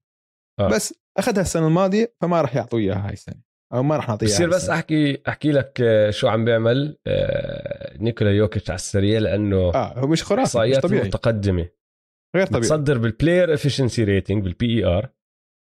آه. 0.59 0.69
بس 0.69 0.93
أخذها 1.17 1.41
السنة 1.41 1.67
الماضية 1.67 2.15
فما 2.21 2.41
راح 2.41 2.55
يعطوه 2.55 2.79
إياها 2.79 3.07
هاي 3.07 3.13
السنة. 3.13 3.41
أو 3.73 3.83
ما 3.83 3.95
راح 3.95 4.09
نعطيه 4.09 4.25
بصير 4.25 4.49
بس 4.49 4.69
أحكي 4.69 5.21
أحكي 5.27 5.51
لك 5.51 5.83
شو 6.09 6.27
عم 6.27 6.45
بيعمل 6.45 6.97
آه، 7.07 7.74
نيكولا 7.99 8.31
يوكيتش 8.31 8.69
على 8.69 8.75
السريع 8.75 9.19
لأنه 9.19 9.57
آه 9.57 9.99
هو 9.99 10.07
مش 10.07 10.23
خرافي 10.23 10.41
احصائيات 10.43 10.85
متقدمة. 10.85 11.69
غير 12.35 12.47
طبيعي. 12.47 12.61
بتصدر 12.61 12.97
بال 12.97 13.11
player 13.11 13.53
efficiency 13.53 14.03
rating 14.03 14.43
بال 14.43 14.77
PER 14.77 15.09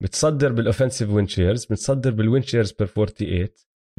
بتصدر 0.03 0.51
بال 0.51 0.62
offensive 0.62 1.09
win 1.09 1.28
shares 1.28 1.65
بتصدر 1.65 2.11
بال 2.11 2.22
win 2.22 2.39
shares 2.39 2.71
per 2.71 2.87
48 2.87 3.47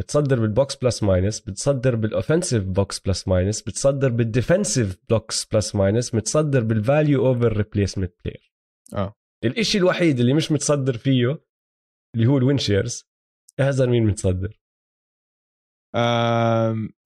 بتصدر 0.01 0.41
بال 0.41 0.55
box 0.55 0.77
plus 0.77 1.03
minus 1.03 1.41
بتصدر 1.41 1.95
بال 1.97 2.09
offensive 2.09 2.65
box 2.65 3.01
plus 3.01 3.29
minus 3.29 3.63
بتصدر 3.63 4.09
بال 4.09 4.25
defensive 4.25 4.99
box 5.11 5.45
plus 5.45 5.75
minus 5.75 6.15
متصدر 6.15 6.61
بال 6.65 6.83
value 6.83 7.27
over 7.27 7.57
replacement 7.57 8.13
player 8.25 8.53
آه. 8.95 9.15
الشيء 9.45 9.81
الوحيد 9.81 10.21
اللي 10.21 10.35
مش 10.35 10.53
متصدر 10.53 10.97
فيه 10.97 11.43
اللي 12.15 12.27
هو 12.27 12.39
ال 12.39 12.45
win 12.45 12.65
shares 12.65 13.05
هذا 13.61 13.87
مين 13.87 14.07
متصدر؟ 14.07 14.61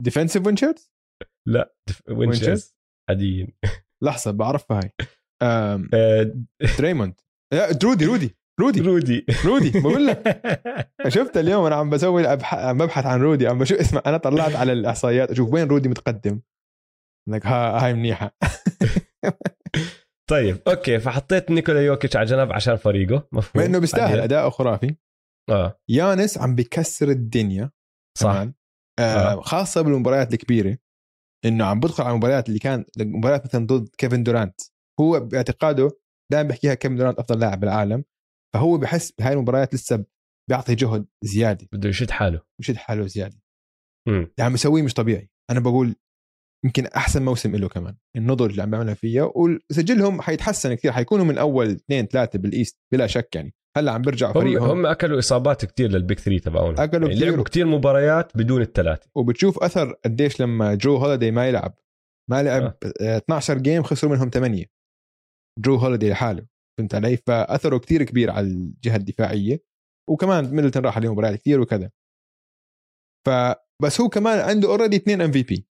defensive 0.03 0.47
win 0.47 0.61
shares؟ 0.61 0.93
لا 1.49 1.75
win 2.11 2.33
shares 2.33 2.77
عاديين. 3.11 3.53
لحظة 4.05 4.31
بعرفها 4.31 4.81
هاي. 4.81 4.93
آه، 5.43 6.33
دريموند. 6.79 7.15
رودي 7.85 8.07
رودي 8.07 8.37
رودي. 8.61 8.81
رودي. 8.81 9.27
رودي 9.45 9.81
بقول 9.81 10.07
لك. 10.07 10.43
شفت 11.15 11.37
اليوم 11.37 11.65
أنا 11.65 11.75
عم 11.75 11.91
بسوي 11.91 12.27
عم 12.53 12.79
ببحث 12.79 13.07
عن 13.07 13.21
رودي 13.21 13.47
عم 13.47 13.59
بشوف 13.59 13.79
اسمع 13.79 14.03
أنا 14.07 14.17
طلعت 14.17 14.57
على 14.57 14.73
الإحصائيات 14.73 15.31
أشوف 15.31 15.53
وين 15.53 15.69
رودي 15.69 15.89
متقدم. 15.89 16.41
لك 17.29 17.47
هاي 17.47 17.95
منيحة. 17.95 18.37
طيب 20.31 20.59
okay 20.69 20.99
فحطيت 20.99 21.51
نيكولا 21.51 21.87
يوكيتش 21.87 22.17
على 22.17 22.27
جنب 22.27 22.53
عشان 22.53 22.77
فريقه. 22.77 23.29
مفهوم. 23.33 23.65
إنه 23.65 23.79
بيستاهل 23.79 24.21
اداؤه 24.21 24.51
خرافي. 24.51 24.97
آه. 25.51 25.81
يانس 25.89 26.39
عم 26.39 26.55
بكسر 26.55 27.09
الدنيا. 27.09 27.71
صح. 28.19 28.35
آه, 28.37 28.53
آه. 29.01 29.41
خاصة 29.41 29.83
بالمباريات 29.83 30.35
الكبيرة. 30.35 30.79
إنه 31.45 31.65
عم 31.65 31.81
بدخل 31.81 32.03
على 32.03 32.13
المباريات 32.13 32.49
اللي 32.49 32.59
كان 32.59 32.85
مباريات 32.99 33.45
مثلا 33.45 33.67
ضد 33.67 33.89
كيفن 33.99 34.23
دورانت. 34.23 34.61
هو 35.01 35.21
باعتقاده 35.21 35.91
دائما 36.33 36.49
بحكيها 36.49 36.75
كيفن 36.75 36.97
دورانت 36.97 37.19
أفضل 37.19 37.41
لاعب 37.41 37.61
بالعالم. 37.61 38.05
فهو 38.55 38.79
بحس 38.79 39.13
بهاي 39.13 39.33
المباريات 39.33 39.75
لسه 39.75 40.05
بيعطي 40.51 40.75
جهد 40.75 41.07
زيادة. 41.25 41.69
بده 41.73 41.89
يشد 41.89 42.11
حاله. 42.11 42.41
يشد 42.61 42.77
حاله 42.77 43.07
زيادة. 43.07 43.43
اللي 44.09 44.31
عم 44.39 44.55
يسويه 44.55 44.83
مش 44.83 44.95
طبيعي. 44.95 45.31
أنا 45.51 45.61
بقول 45.61 45.95
يمكن 46.65 46.87
أحسن 46.87 47.25
موسم 47.25 47.57
له 47.57 47.69
كمان. 47.69 47.97
النضج 48.17 48.51
اللي 48.51 48.63
عم 48.63 48.71
بيعملها 48.71 48.95
فيها. 48.95 49.33
وسجلهم 49.35 50.21
حيتحسن 50.21 50.75
كثير. 50.75 50.93
حيكونوا 50.93 51.25
من 51.25 51.39
أول 51.39 51.71
اثنين 51.71 52.07
ثلاثة 52.07 52.39
بالإيست 52.39 52.79
بلا 52.93 53.07
شك 53.07 53.35
يعني. 53.35 53.55
هلا 53.79 53.93
عم 53.93 54.03
بيرجع 54.03 54.29
هم, 54.29 54.33
فريقهم. 54.33 54.71
هم 54.71 54.87
أكلوا 54.87 55.19
إصابات 55.19 55.65
كتير 55.65 55.91
لل 55.91 56.02
big 56.02 56.19
three 56.19 56.39
تبعهم 56.39 56.81
أكلوا 56.81 57.09
يعني 57.09 57.21
كتير. 57.21 57.31
لعبوا 57.31 57.45
كتير 57.45 57.67
مباريات 57.67 58.37
بدون 58.37 58.63
الثلاثه 58.63 59.11
وبتشوف 59.15 59.59
أثر 59.63 59.93
قديش 60.05 60.41
لما 60.41 60.75
جو 60.75 60.97
هوليدي 60.97 61.31
ما 61.31 61.49
يلعب. 61.49 61.75
ما 62.31 62.43
لعب 62.43 62.63
آه. 63.03 63.19
12 63.19 63.59
game 63.59 63.83
خسروا 63.83 64.13
منهم 64.13 64.31
8 64.31 64.67
جو 65.59 65.77
هوليدي 65.77 66.11
لحاله. 66.11 66.47
فهمت 66.79 66.95
علي؟ 66.95 67.17
فأثره 67.17 67.79
كتير 67.79 68.03
كبير 68.03 68.31
على 68.31 68.47
الجهة 68.47 68.97
الدفاعية. 68.97 69.63
وكمان 70.11 70.55
ميدلتون 70.55 70.85
راح 70.85 70.97
عليه 70.97 71.13
مباريات 71.13 71.41
كثير 71.41 71.61
وكذا. 71.61 71.91
فبس 73.27 74.01
هو 74.01 74.09
كمان 74.09 74.39
عنده 74.39 74.69
already 74.69 74.97
اثنين 74.97 75.21
MVP 75.21 75.69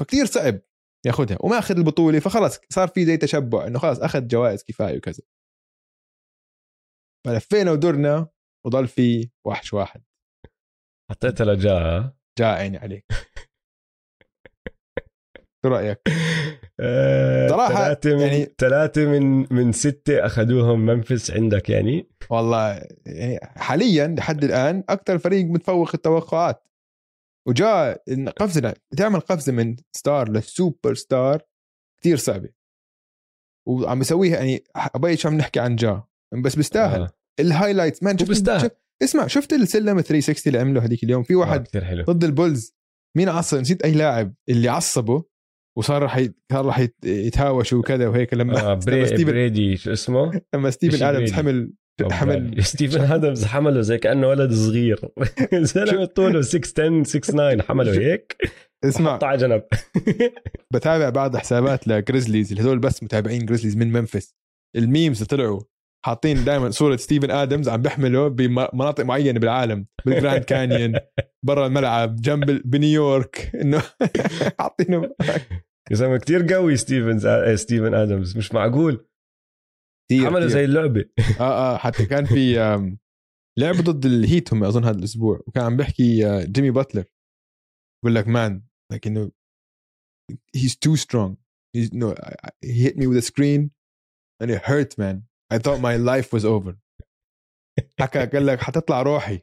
فكتير 0.00 0.26
صعب 0.26 0.60
ياخذها 1.06 1.36
وما 1.40 1.58
أخذ 1.58 1.76
البطولة 1.76 2.18
فخلص 2.18 2.58
صار 2.70 2.88
في 2.88 3.04
زي 3.04 3.16
تشبع 3.16 3.66
إنه 3.66 3.78
خلص 3.78 3.98
أخذ 3.98 4.26
جوائز 4.26 4.64
كفاية 4.64 4.96
وكذا. 4.96 5.22
فلفينا 7.26 7.70
ودرنا 7.72 8.28
وضل 8.66 8.88
في 8.88 9.30
وحش 9.46 9.74
واحد. 9.74 10.02
حطيتها 11.10 11.44
لجا 11.44 12.12
جاء 12.38 12.54
عيني 12.58 12.78
عليك. 12.78 13.04
شو 15.64 15.68
رأيك؟ 15.68 16.00
آه، 16.80 17.48
صراحة 17.48 17.74
ثلاثة 17.74 18.14
من 18.14 18.20
يعني- 18.20 18.54
ثلاثة 18.58 19.06
من 19.06 19.46
من 19.54 19.72
ستة 19.72 20.26
أخذوهم 20.26 20.86
منفس 20.86 21.30
عندك 21.30 21.70
يعني؟ 21.70 22.08
والله 22.30 22.86
يعني 23.06 23.38
حاليا 23.42 24.06
لحد 24.18 24.44
الآن 24.44 24.84
أكثر 24.88 25.18
فريق 25.18 25.44
متفوق 25.44 25.90
التوقعات. 25.94 26.68
وجاء 27.48 28.02
قفزه 28.36 28.74
تعمل 28.96 29.20
قفزة 29.20 29.52
من 29.52 29.76
ستار 29.96 30.32
لسوبر 30.32 30.94
ستار 30.94 31.42
كثير 32.00 32.16
صعبة. 32.16 32.48
وعم 33.68 34.00
يسويها 34.00 34.36
يعني 34.36 34.64
أبي 34.76 35.16
شو 35.16 35.28
عم 35.28 35.34
نحكي 35.34 35.60
عن 35.60 35.76
جا 35.76 36.02
بس 36.42 36.56
بيستاهل. 36.56 37.00
آه. 37.00 37.10
الهايلايتس 37.40 38.02
مان 38.02 38.18
شفت 38.18 38.28
بيستاهل. 38.28 38.70
اسمع 39.02 39.26
شفت 39.26 39.52
السلم 39.52 40.00
360 40.00 40.42
اللي 40.46 40.58
عمله 40.58 40.84
هذيك 40.84 41.04
اليوم؟ 41.04 41.22
في 41.22 41.34
آه، 41.34 41.36
واحد 41.36 41.66
كثير 41.68 41.84
حلو. 41.84 42.04
ضد 42.04 42.24
البولز. 42.24 42.74
مين 43.16 43.28
عصب؟ 43.28 43.58
نسيت 43.58 43.82
أي 43.82 43.92
لاعب 43.92 44.34
اللي 44.48 44.68
عصبه 44.68 45.24
وصار 45.78 46.02
راح 46.02 46.26
صار 46.52 46.64
راح 46.66 46.78
يت- 46.78 47.04
يتهاوش 47.04 47.72
وكذا 47.72 48.08
وهيك 48.08 48.34
لما 48.34 48.58
آه 48.58 48.62
لما 48.64 48.74
بري 48.74 49.06
ستيفن 49.06 49.24
بريدي 49.24 49.76
شو 49.76 49.92
اسمه؟ 49.92 50.40
لما 50.54 50.70
ستيفن 50.70 51.02
آدمز. 51.04 51.32
حمل 51.32 51.72
حمل 52.10 52.64
ستيفن 52.64 53.00
آدمز 53.00 53.44
حمله 53.44 53.80
زي 53.80 53.98
كأنه 53.98 54.28
ولد 54.28 54.52
صغير. 54.52 55.00
زلمه 55.74 56.04
طوله 56.04 56.40
6 56.42 56.82
10 56.82 57.02
6 57.02 57.18
9 57.20 57.62
حمله 57.62 57.92
هيك. 57.92 58.36
اسمع. 58.84 59.18
على 59.22 59.38
جنب. 59.38 59.62
بتابع 60.74 61.08
بعض 61.10 61.36
حسابات 61.36 61.88
لجريزليز 61.88 62.50
اللي 62.52 62.62
هذول 62.62 62.78
بس 62.78 63.02
متابعين 63.02 63.46
جريزليز 63.46 63.76
من 63.76 63.92
ممفيس. 63.92 64.34
ال 64.76 64.84
memes 64.84 65.22
طلعوا 65.22 65.60
حاطين 66.04 66.44
دائما 66.44 66.70
صورة 66.70 66.96
ستيفن 66.96 67.30
آدمز 67.30 67.68
عم 67.68 67.82
بيحمله 67.82 68.28
بمناطق 68.28 69.04
معينة 69.04 69.40
بالعالم 69.40 69.86
بالجراند 70.06 70.44
كانيون 70.44 70.94
برا 71.46 71.66
الملعب 71.66 72.16
جنب 72.16 72.44
بنيويورك 72.70 73.52
إنه 73.56 73.82
حاطينه 74.60 75.14
يا 75.90 75.96
زلمه 75.96 76.16
كثير 76.16 76.52
قوي 76.54 76.76
ستيفن 76.76 77.26
آه، 77.28 77.54
ستيفن 77.54 77.94
آدمز 77.94 78.36
مش 78.36 78.52
معقول. 78.52 79.06
كتير 80.10 80.30
كتير. 80.30 80.48
زي 80.48 80.64
اللعبة. 80.64 81.04
آه 81.40 81.74
آه 81.74 81.76
حتى 81.76 82.06
كان 82.06 82.24
في 82.24 82.54
لعبة 83.58 83.78
ضد 83.82 84.06
الهيت 84.06 84.52
هم 84.52 84.64
أظن 84.64 84.84
هذا 84.84 84.98
الأسبوع 84.98 85.40
وكان 85.46 85.64
عم 85.64 85.76
بيحكي 85.76 86.26
آه، 86.26 86.44
جيمي 86.44 86.70
باتلر. 86.70 87.04
بقول 88.04 88.14
لك 88.14 88.28
مان 88.28 88.62
like 88.94 89.06
إنه 89.06 89.30
he's 90.56 90.70
too 90.86 90.96
strong. 90.96 91.36
He's 91.76 91.90
no 91.92 92.08
I- 92.12 92.36
I- 92.46 92.66
he 92.66 92.88
hit 92.88 92.96
me 92.96 93.06
with 93.06 93.16
a 93.24 93.26
screen 93.32 93.70
and 94.42 94.50
it 94.50 94.62
hurt 94.70 94.98
man. 94.98 95.16
I 95.54 95.58
thought 95.58 95.80
my 95.80 95.96
life 95.96 96.32
was 96.32 96.44
over. 96.44 96.74
حكى 98.00 98.26
قال 98.26 98.46
لك 98.46 98.60
حتطلع 98.60 99.02
روحي 99.02 99.42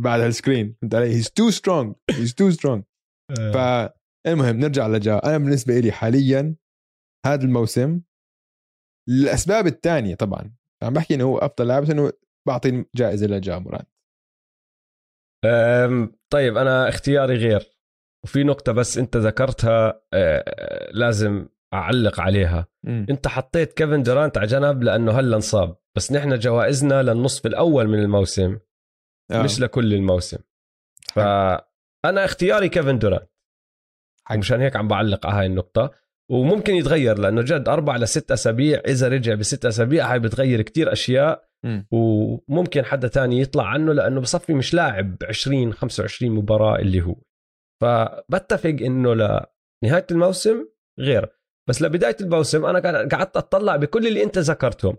بعد 0.00 0.20
هالسكرين. 0.20 0.76
فهمت 0.80 0.94
علي 0.94 1.22
he's 1.22 1.26
too 1.26 1.52
strong 1.52 1.94
he's 2.12 2.32
too 2.32 2.56
strong. 2.56 2.82
فالمهم 3.54 4.56
نرجع 4.56 4.86
لجا. 4.86 5.18
أنا 5.24 5.38
بالنسبة 5.38 5.78
لي 5.78 5.92
حاليا 5.92 6.56
هذا 7.26 7.44
الموسم 7.44 8.00
الأسباب 9.08 9.66
الثانية 9.66 10.14
طبعا. 10.14 10.54
عم 10.82 10.92
بحكي 10.92 11.14
إنه 11.14 11.24
هو 11.24 11.38
أفضل 11.38 11.68
لاعب 11.68 11.82
بس 11.82 11.90
إنه 11.90 12.12
بعطي 12.48 12.84
جائزة 12.94 13.26
لجا 13.26 13.58
مراد. 13.58 13.86
طيب 16.32 16.56
أنا 16.56 16.88
اختياري 16.88 17.34
غير. 17.34 17.76
وفي 18.24 18.44
نقطة 18.44 18.72
بس 18.72 18.98
أنت 18.98 19.16
ذكرتها 19.16 20.02
أه، 20.14 20.90
لازم 20.92 21.48
أعلق 21.74 22.20
عليها. 22.20 22.66
أنت 22.86 23.28
حطيت 23.28 23.72
كيفن 23.72 24.02
دورانت 24.02 24.38
على 24.38 24.46
جنب 24.46 24.82
لأنه 24.82 25.12
هلا 25.12 25.36
انصاب. 25.36 25.76
بس 25.96 26.12
نحن 26.12 26.38
جوائزنا 26.38 27.02
للنصف 27.02 27.46
الأول 27.46 27.88
من 27.88 27.98
الموسم 27.98 28.58
آه. 29.30 29.42
مش 29.42 29.60
لكل 29.60 29.94
الموسم. 29.94 30.38
فأنا 31.14 32.24
اختياري 32.24 32.68
كيفن 32.68 32.98
دورانت. 32.98 33.30
مشان 34.36 34.60
هيك 34.60 34.76
عم 34.76 34.88
بعلق 34.88 35.26
على 35.26 35.36
هاي 35.36 35.46
النقطة. 35.46 35.90
وممكن 36.30 36.74
يتغير 36.74 37.18
لأنه 37.18 37.42
جد 37.42 37.68
أربع 37.68 37.96
لست 37.96 38.32
أسابيع 38.32 38.82
إذا 38.86 39.08
رجع 39.08 39.34
بست 39.34 39.66
أسابيع 39.66 40.12
هاي 40.12 40.18
بتغير 40.18 40.62
كتير 40.62 40.92
أشياء. 40.92 41.50
مم. 41.64 41.86
وممكن 41.90 42.84
حدا 42.84 43.08
تاني 43.08 43.40
يطلع 43.40 43.66
عنه 43.66 43.92
لأنه 43.92 44.20
بصفي 44.20 44.54
مش 44.54 44.74
لاعب 44.74 45.16
20 45.28 45.72
25 45.72 46.32
مباراة 46.32 46.78
اللي 46.78 47.02
هو. 47.02 47.16
فبتفق 47.80 48.76
إنه 48.80 49.14
لنهاية 49.14 50.06
الموسم 50.10 50.68
غير. 51.00 51.39
بس 51.68 51.82
لبداية 51.82 52.16
الموسم 52.20 52.64
أنا 52.64 53.08
قعدت 53.08 53.36
أطلع 53.36 53.76
بكل 53.76 54.06
اللي 54.06 54.22
أنت 54.22 54.38
ذكرتهم. 54.38 54.96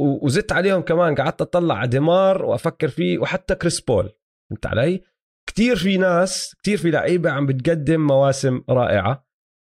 وزدت 0.00 0.52
عليهم 0.52 0.80
كمان 0.80 1.14
قعدت 1.14 1.42
أطلع 1.42 1.74
على 1.74 1.88
ديمار 1.88 2.44
وأفكر 2.44 2.88
فيه 2.88 3.18
وحتى 3.18 3.54
كريس 3.54 3.80
بول. 3.80 4.12
فهمت 4.50 4.66
علي؟ 4.66 5.02
كتير 5.46 5.76
في 5.76 5.96
ناس 5.96 6.54
كتير 6.54 6.78
في 6.78 6.90
لعيبة 6.90 7.30
عم 7.30 7.46
بتقدم 7.46 8.06
مواسم 8.06 8.64
رائعة 8.70 9.28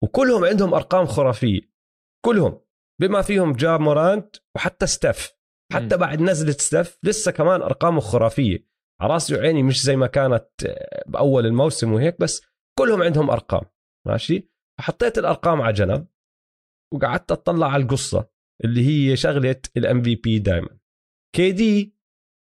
وكلهم 0.02 0.44
عندهم 0.44 0.74
أرقام 0.74 1.06
خرافية. 1.06 1.60
كلهم. 2.24 2.60
بما 3.00 3.22
فيهم 3.22 3.52
جا 3.52 3.80
مورانت 3.80 4.36
وحتى 4.56 4.86
ستيف. 4.86 5.32
حتى. 5.72 5.96
بعد 5.96 6.20
نزلة 6.20 6.52
ستيف 6.52 6.98
لسه 7.02 7.32
كمان 7.32 7.62
أرقامه 7.62 8.00
خرافية. 8.00 8.66
على 9.00 9.12
راسي 9.12 9.34
وعيني 9.34 9.62
مش 9.62 9.82
زي 9.82 9.96
ما 9.96 10.06
كانت 10.06 10.48
آه، 10.66 11.04
بأول 11.06 11.46
الموسم 11.46 11.92
وهيك 11.92 12.20
بس 12.20 12.42
كلهم 12.78 13.02
عندهم 13.02 13.30
أرقام. 13.30 13.62
ماشي؟ 14.06 14.50
حطيت 14.80 15.18
الأرقام 15.18 15.62
على 15.62 15.72
جنب. 15.72 16.06
وقعدت 16.94 17.32
أطلع 17.32 17.72
على 17.72 17.82
القصة 17.82 18.28
اللي 18.64 18.86
هي 18.86 19.16
شغلة 19.16 19.60
ال 19.76 20.02
MVP 20.02 20.38
دائما 20.38 20.78
KD 21.36 21.96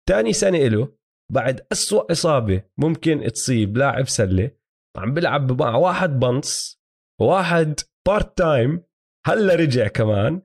ثاني 0.08 0.32
سنة 0.32 0.58
له 0.58 0.98
بعد 1.32 1.66
أسوأ 1.72 2.12
إصابة 2.12 2.62
ممكن 2.78 3.32
تصيب 3.32 3.76
لاعب 3.76 4.08
سلة 4.08 4.50
عم 4.96 5.14
بلعب 5.14 5.62
مع 5.62 5.76
واحد 5.76 6.10
بنص 6.10 6.80
واحد 7.20 7.80
part 8.06 8.38
time 8.38 8.82
هلا 9.26 9.54
رجع 9.54 9.88
كمان. 9.88 10.42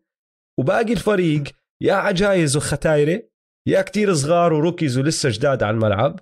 وباقي 0.60 0.94
الفريق 0.94 1.44
يا 1.82 1.94
عجايز 1.94 2.58
وختايرة 2.58 3.30
يا 3.68 3.82
كتير 3.82 4.14
صغار 4.14 4.54
وروكيز 4.54 4.98
ولسه 4.98 5.30
جداد 5.30 5.64
على 5.64 5.74
الملعب. 5.74 6.20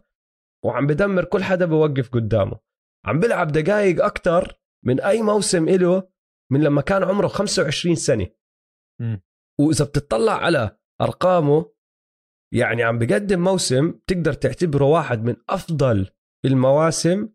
وعم 0.65 0.87
بدمر 0.87 1.23
كل 1.23 1.43
حدا 1.43 1.65
بوقف 1.65 2.09
قدامه. 2.09 2.59
عم 3.05 3.19
بلعب 3.19 3.51
دقائق 3.51 4.05
أكتر 4.05 4.61
من 4.85 5.01
أي 5.01 5.21
موسم 5.21 5.69
إله 5.69 6.10
من 6.51 6.63
لما 6.63 6.81
كان 6.81 7.03
عمره 7.03 7.27
25 7.27 7.95
سنة 7.95 8.27
مم. 9.01 9.21
وإذا 9.59 9.85
بتطلع 9.85 10.33
على 10.33 10.77
أرقامه 11.01 11.71
يعني 12.53 12.83
عم 12.83 12.99
بقدم 12.99 13.43
موسم 13.43 13.91
تقدر 14.07 14.33
تعتبره 14.33 14.85
واحد 14.85 15.23
من 15.23 15.35
أفضل 15.49 16.09
المواسم 16.45 17.29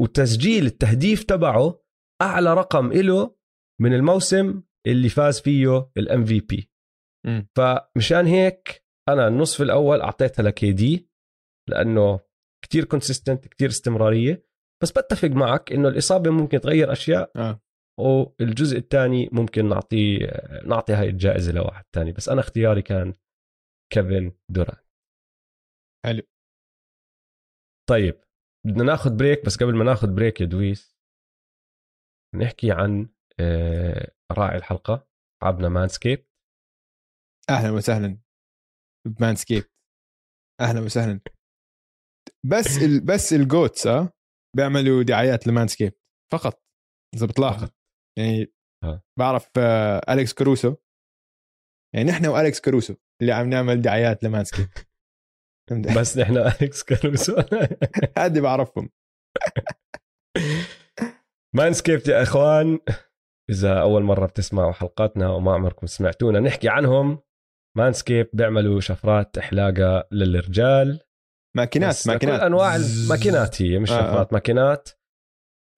وتسجيل 0.00 0.66
التهديف 0.66 1.24
تبعه 1.24 1.82
أعلى 2.22 2.54
رقم 2.54 2.92
إله 2.92 3.36
من 3.80 3.94
الموسم 3.94 4.62
اللي 4.86 5.08
فاز 5.08 5.40
فيه 5.40 5.90
ال 5.96 6.24
MVP. 6.24 6.70
فمشان 7.56 8.26
هيك 8.26 8.84
أنا 9.08 9.28
النصف 9.28 9.62
الأول 9.62 10.00
أعطيتها 10.00 10.42
ل 10.42 10.72
KD 10.72 11.10
لأنه 11.68 12.20
كتير 12.64 12.84
consistent 12.84 13.48
كتير 13.48 13.68
استمرارية 13.68 14.46
بس 14.82 14.90
بتفق 14.92 15.28
معك 15.28 15.72
إنه 15.72 15.88
الإصابة 15.88 16.30
ممكن 16.30 16.60
تغير 16.60 16.92
أشياء 16.92 17.32
آه. 17.36 17.60
والجزء 17.98 18.78
الثاني 18.78 19.28
ممكن 19.32 19.68
نعطيه 19.68 20.18
نعطي 20.66 20.92
هاي 20.92 21.08
الجائزة 21.08 21.52
لواحد 21.52 21.84
تاني 21.92 22.12
بس 22.12 22.28
أنا 22.28 22.40
اختياري 22.40 22.82
كان 22.82 23.14
كيفن 23.92 24.32
دوران 24.50 24.84
حلو. 26.06 26.22
طيب 27.88 28.20
بدنا 28.66 28.84
ناخذ 28.84 29.16
break 29.16 29.44
بس 29.46 29.56
قبل 29.62 29.76
ما 29.76 29.84
ناخذ 29.84 30.14
break 30.14 30.40
يا 30.40 30.46
دويس 30.46 30.96
نحكي 32.34 32.72
عن 32.72 33.08
آه، 33.40 34.12
راعي 34.32 34.56
الحلقة 34.56 35.08
تبعنا 35.42 35.68
Manscaped. 35.68 36.26
أهلا 37.50 37.70
وسهلا. 37.70 38.18
ب 39.06 39.12
Manscaped 39.12 39.64
أهلا 40.60 40.80
وسهلا. 40.80 41.20
بس 42.44 42.66
ال... 42.82 43.06
بس 43.06 43.32
ال 43.32 43.41
GOATs 43.41 43.86
آه 43.86 44.12
بيعملوا 44.56 45.02
دعايات 45.02 45.46
ل 45.46 45.50
Manscaped. 45.50 45.92
فقط. 46.32 46.62
إذا 47.14 47.26
بتلاحظ. 47.26 47.70
يعني 48.18 48.52
آه. 48.84 49.02
بعرف 49.18 49.50
آه، 49.58 50.12
أليكس 50.12 50.34
كاروسو 50.34 50.76
يعني 51.94 52.10
نحن 52.10 52.26
وأليكس 52.26 52.60
كاروسو 52.60 52.94
اللي 53.20 53.32
عم 53.32 53.48
نعمل 53.48 53.82
دعايات 53.82 54.24
ل 54.24 54.28
Manscaped 54.28 54.68
فهمت؟ 55.70 55.98
بس 55.98 56.18
نحن 56.18 56.36
أليكس 56.36 56.82
كاروسو 56.82 57.42
هادي 58.18 58.40
بعرفهم. 58.40 58.90
Manscaped 61.56 62.08
يا 62.08 62.22
إخوان 62.22 62.78
إذا 63.50 63.80
أول 63.80 64.02
مرة 64.02 64.26
بتسمعوا 64.26 64.72
حلقاتنا 64.72 65.28
وما 65.28 65.54
عمركم 65.54 65.86
سمعتونا 65.86 66.40
نحكي 66.40 66.68
عنهم. 66.68 67.18
Manscaped 67.76 68.30
بيعملوا 68.32 68.80
شفرات 68.80 69.38
حلاقة 69.38 70.08
للرجال. 70.12 71.00
ماكينات 71.56 72.08
ماكينات 72.08 72.40
كل 72.40 72.46
أنواع 72.46 72.76
الماكينات 72.76 73.62
هي 73.62 73.78
مش 73.78 73.92
آه، 73.92 73.94
آه. 73.94 74.00
شفرات 74.00 74.32
ماكينات. 74.32 74.88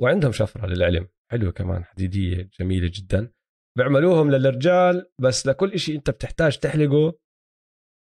وعندهم 0.03 0.32
شفرة 0.32 0.66
للعلم. 0.66 1.09
حلوة 1.33 1.53
كمان 1.53 1.85
حديدية 1.85 2.51
جميلة 2.61 2.91
جدا. 2.95 3.33
بيعملوهم 3.79 4.31
للرجال 4.31 5.11
بس 5.20 5.47
لكل 5.47 5.79
شيء 5.79 5.97
أنت 5.97 6.11
بتحتاج 6.11 6.59
تحلقه 6.59 7.18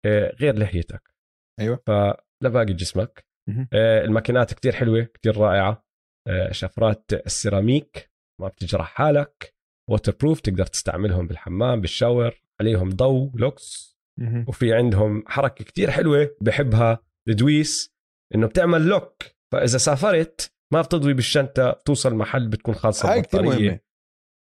آه، 0.06 0.32
غير 0.40 0.58
لحيتك. 0.58 1.14
أيوه. 1.60 1.82
فلباقي 1.86 2.74
جسمك. 2.74 3.26
آه، 3.72 4.04
الماكينات 4.04 4.54
كتير 4.54 4.72
حلوة 4.72 5.02
كتير 5.02 5.36
رائعة. 5.36 5.86
آه، 6.28 6.52
شفرات 6.52 7.12
السيراميك 7.12 8.10
ما 8.40 8.48
بتجرح 8.48 8.94
حالك. 8.94 9.54
waterproof 9.90 10.40
تقدر 10.40 10.66
تستعملهم 10.66 11.26
بالحمام 11.26 11.80
بال 11.80 11.95
shower 11.95 12.42
عليهم 12.60 12.88
ضوء 12.90 13.36
لوكس. 13.36 13.96
وفي 14.48 14.74
عندهم 14.74 15.24
حركة 15.26 15.64
كتير 15.64 15.90
حلوة 15.90 16.36
بحبها 16.40 16.98
الدويس 17.28 17.94
إنه 18.34 18.46
بتعمل 18.46 18.86
lock. 18.86 19.22
فإذا 19.52 19.78
سافرت 19.78 20.52
ما 20.72 20.82
بتضوي 20.82 21.14
بالشنطة 21.14 21.70
بتوصل 21.70 22.14
محل 22.14 22.48
بتكون 22.48 22.74
خالصة 22.74 23.12
هاي 23.12 23.22
كثير. 23.22 23.42
مهمة 23.42 23.80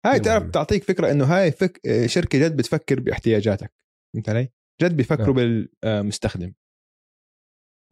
هاي 0.06 0.20
تعرف 0.20 0.42
مهمة. 0.42 0.52
تعطيك 0.52 0.84
فكرة 0.84 1.12
إنه 1.12 1.26
هاي 1.26 1.52
فك... 1.52 1.82
شركة 2.06 2.40
جد 2.40 2.58
بتفكر 2.58 3.00
باحتياجاتك 3.00 3.74
فهمت 4.14 4.30
علي؟ 4.30 4.50
جد 4.82 4.98
بيفكروا 4.98 5.36
نعم. 5.36 5.68
بالمستخدم 5.84 6.54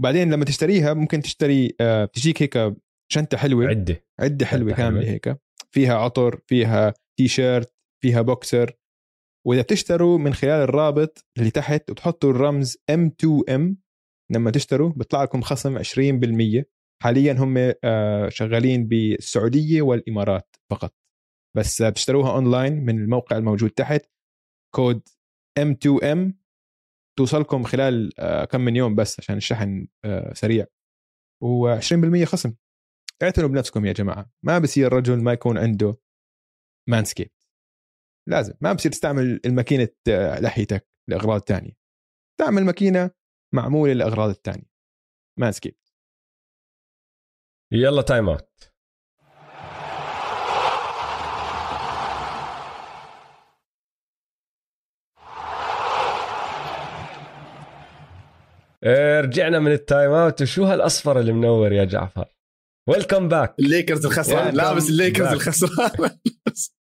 بعدين 0.01 0.33
لما 0.33 0.45
تشتريها 0.45 0.93
ممكن 0.93 1.21
تشتري 1.21 1.75
آه، 1.81 2.05
بتجيك 2.05 2.41
هيك 2.41 2.75
شنطة 3.11 3.37
حلوة 3.37 3.67
عدة 3.67 4.05
عدة 4.19 4.45
حلوة 4.45 4.73
كاملة. 4.73 5.09
هيك 5.09 5.37
فيها 5.71 5.93
عطر 5.95 6.41
فيها 6.47 6.93
تي 7.19 7.27
شيرت 7.27 7.73
فيها 8.03 8.21
بوكسر 8.21 8.71
وإذا 9.47 9.61
بتشتروا 9.61 10.17
من 10.17 10.33
خلال 10.33 10.63
الرابط 10.63 11.25
اللي 11.37 11.51
تحت 11.51 11.89
وتحطوا 11.89 12.31
الرمز 12.31 12.77
M2M 12.91 13.75
لما 14.31 14.51
تشتروا 14.51 14.89
بيطلع 14.89 15.23
لكم 15.23 15.41
خصم 15.41 15.79
20% 15.79 15.83
حاليا 17.03 17.33
هم 17.33 17.73
آه، 17.83 18.29
شغالين 18.29 18.87
بالسعودية 18.87 19.81
والإمارات 19.81 20.55
فقط. 20.71 20.95
بس 21.57 21.81
آه، 21.81 21.89
بتشتروها 21.89 22.31
أونلاين 22.35 22.85
من 22.85 22.99
الموقع 23.03 23.37
الموجود 23.37 23.69
تحت 23.69 24.01
code 24.75 25.09
M2M 25.59 26.33
توصلكم 27.19 27.63
خلال 27.63 28.19
آه، 28.19 28.45
كم 28.45 28.61
من 28.61 28.75
يوم 28.75 28.95
بس 28.95 29.19
عشان 29.19 29.37
الشحن 29.37 29.87
سريع. 30.33 30.65
و20% 31.43 32.23
خصم. 32.23 32.53
اعتنوا 33.23 33.49
بنفسكم 33.49 33.85
يا 33.85 33.93
جماعة. 33.93 34.31
ما 34.45 34.59
بصير 34.59 34.93
رجل 34.93 35.23
ما 35.23 35.33
يكون 35.33 35.57
عنده 35.57 35.97
Manscaped 36.89 37.31
لازم. 38.29 38.53
ما 38.61 38.73
بصير 38.73 38.91
تستعمل 38.91 39.39
الماكينة 39.45 39.89
لحيتك 40.39 40.87
لأغراض 41.09 41.41
تانية. 41.41 41.73
تعمل 42.39 42.63
ماكينة 42.63 43.11
معمولة 43.55 43.93
لأغراض 43.93 44.29
التانية 44.29 44.73
Manscaped 45.39 45.75
يلا 47.73 48.01
timeout 48.01 48.49
رجعنا 59.23 59.59
من 59.59 59.71
ال 59.71 60.11
timeout 60.11 60.41
وشو 60.41 60.63
هالأصفر 60.63 61.19
اللي 61.19 61.31
منور 61.31 61.73
يا 61.73 61.83
جعفر؟ 61.85 62.25
welcome 62.89 63.27
back 63.27 63.55
الليكرز 63.59 64.05
الخسران. 64.05 64.55
لابس 64.55 64.89
الليكرز. 64.89 65.33
الخسران. 65.33 66.09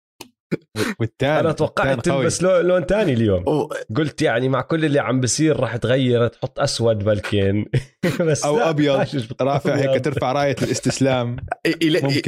والتاني 1.01 1.41
أنا 1.41 1.53
توقعت. 1.53 2.01
تلبس 2.01 2.43
لون, 2.43 2.61
لون 2.65 2.87
تاني 2.87 3.13
اليوم 3.13 3.45
أو- 3.45 3.77
قلت 3.97 4.23
يعني 4.23 4.49
مع 4.49 4.61
كل 4.61 4.85
اللي 4.85 4.99
عم 5.01 5.21
بصير 5.21 5.61
راح 5.61 5.77
تغير 5.77 6.27
تحط 6.29 6.61
أسود 6.61 6.99
بلكن 7.05 7.67
بس 8.21 8.45
أو 8.45 8.59
أبيض 8.59 9.07
رافع. 9.41 9.75
هيك 9.75 10.05
ترفع 10.05 10.33
راية 10.33 10.57
الاستسلام. 10.63 11.37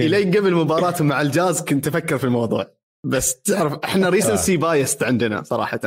إلين 0.01 0.31
قبل 0.37 0.55
مباراتهم 0.55 1.07
مع 1.09 1.21
الجاز 1.21 1.63
كنت 1.63 1.87
أفكر 1.87 2.19
في 2.19 2.25
الموضوع 2.25 2.67
بس 3.05 3.43
تعرف 3.43 3.73
إحنا 3.85 4.09
recency 4.09 4.57
bias 4.57 5.03
عندنا 5.03 5.43
صراحة. 5.43 5.81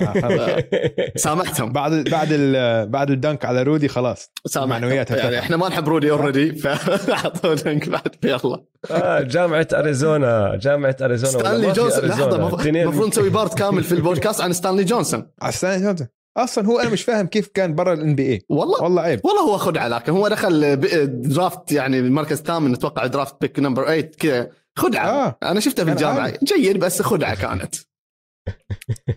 آه،. 0.00 0.64
سامحتهم. 1.16 1.72
بعد 1.72 1.92
بعد 2.10 2.28
ال- 2.30 2.88
بعد 2.88 3.10
ال 3.10 3.17
dunk 3.17 3.44
على 3.44 3.62
رودي 3.62 3.88
خلاص. 3.88 4.30
سامحتهم. 4.46 4.68
معنوياتها 4.70 5.16
يعني. 5.16 5.38
إحنا 5.38 5.56
ما 5.56 5.68
نحب 5.68 5.88
رودي 5.88 6.10
already 6.10 6.52
فاعطونا 6.54 7.54
link 7.54 7.88
بعد 7.88 8.14
يلا. 8.24 8.64
آه 8.90 9.20
جامعة 9.20 9.68
أريزونا 9.72 10.56
جامعة 10.62 10.96
أريزونا 11.02 11.38
ستانلي 11.38 11.72
جونسون 11.72 12.04
أريزونا؟ 12.04 12.30
لحظه 12.34 12.68
المفروض 12.68 13.08
نسوي 13.08 13.30
part 13.30 13.58
كامل 13.58 13.84
في 13.84 13.92
البودكاست 13.92 14.40
عن 14.40 14.52
ستانلي 14.52 14.84
جونسون 14.84 15.26
على 15.42 15.48
السنة 15.48 15.74
الثالثة. 15.74 16.08
أصلا 16.36 16.66
هو 16.66 16.78
أنا 16.80 16.88
مش 16.90 17.02
فاهم 17.02 17.26
كيف 17.26 17.48
كان 17.54 17.74
برا 17.74 17.92
ال 17.92 18.14
NBA 18.14 18.42
والله. 18.48 18.82
والله 18.82 19.02
عيب. 19.02 19.20
والله 19.24 19.40
هو 19.42 19.56
خدعه 19.58 19.88
لكن 19.88 20.12
هو 20.12 20.28
دخل 20.28 20.76
ب- 20.76 21.22
draft 21.22 21.72
يعني 21.72 21.98
المركز 21.98 22.38
الثامن 22.38 22.72
أتوقع 22.74 23.06
draft 23.06 23.36
pick 23.40 23.58
number 23.58 23.84
8 23.84 24.00
كذا. 24.18 24.50
خدعه 24.78 25.08
آه. 25.08 25.38
أنا 25.42 25.60
شفتها 25.60 25.84
في 25.84 25.92
الجامعة. 25.92 26.32
جيد 26.44 26.78
بس 26.78 27.02
خدعه 27.02 27.34
كانت 27.34 27.74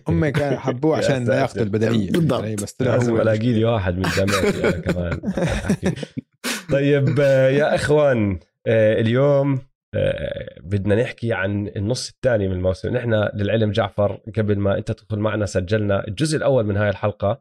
هم 0.08 0.28
كانوا 0.28 0.58
حبوه 0.58 0.96
عشان. 0.96 1.26
ياخذوا 1.26 1.64
البدنيه 1.64 2.10
بالضبط. 2.10 2.42
يعني 2.42 2.56
بس 2.56 2.72
طلع 2.72 2.94
لازم 2.94 3.12
هو 3.12 3.22
ألاقي 3.22 3.52
لي 3.52 3.64
واحد 3.64 3.96
من 3.96 4.02
جامعتي 4.16 4.68
أنا 4.68 4.80
كمان 4.92 5.20
طيب 6.72 7.20
آه، 7.20 7.48
يا 7.48 7.74
إخوان 7.74 8.38
آه، 8.66 9.00
اليوم 9.00 9.58
آه، 9.94 10.60
بدنا 10.60 11.02
نحكي 11.02 11.32
عن 11.32 11.68
النص 11.76 12.08
الثاني 12.08 12.48
من 12.48 12.54
الموسم 12.54 12.88
نحن 12.88 13.28
للعلم 13.34 13.70
جعفر 13.70 14.20
قبل 14.36 14.58
ما 14.58 14.78
أنت 14.78 14.92
تدخل 14.92 15.18
معنا 15.18 15.46
سجلنا 15.46 16.08
الجزء 16.08 16.36
الأول 16.36 16.64
من 16.66 16.76
هاي 16.76 16.88
الحلقة 16.88 17.40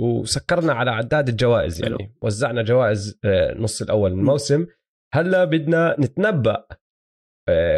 وسكرنا 0.00 0.72
على 0.72 0.90
عداد 0.90 1.28
الجوائز 1.28 1.82
يعني. 1.82 2.14
وزعنا 2.22 2.62
جوائز 2.62 3.18
النص 3.24 3.82
الأول 3.82 4.12
من 4.12 4.18
الموسم 4.18 4.66
هلأ 5.14 5.44
بدنا 5.44 5.96
نتنبأ 5.98 6.64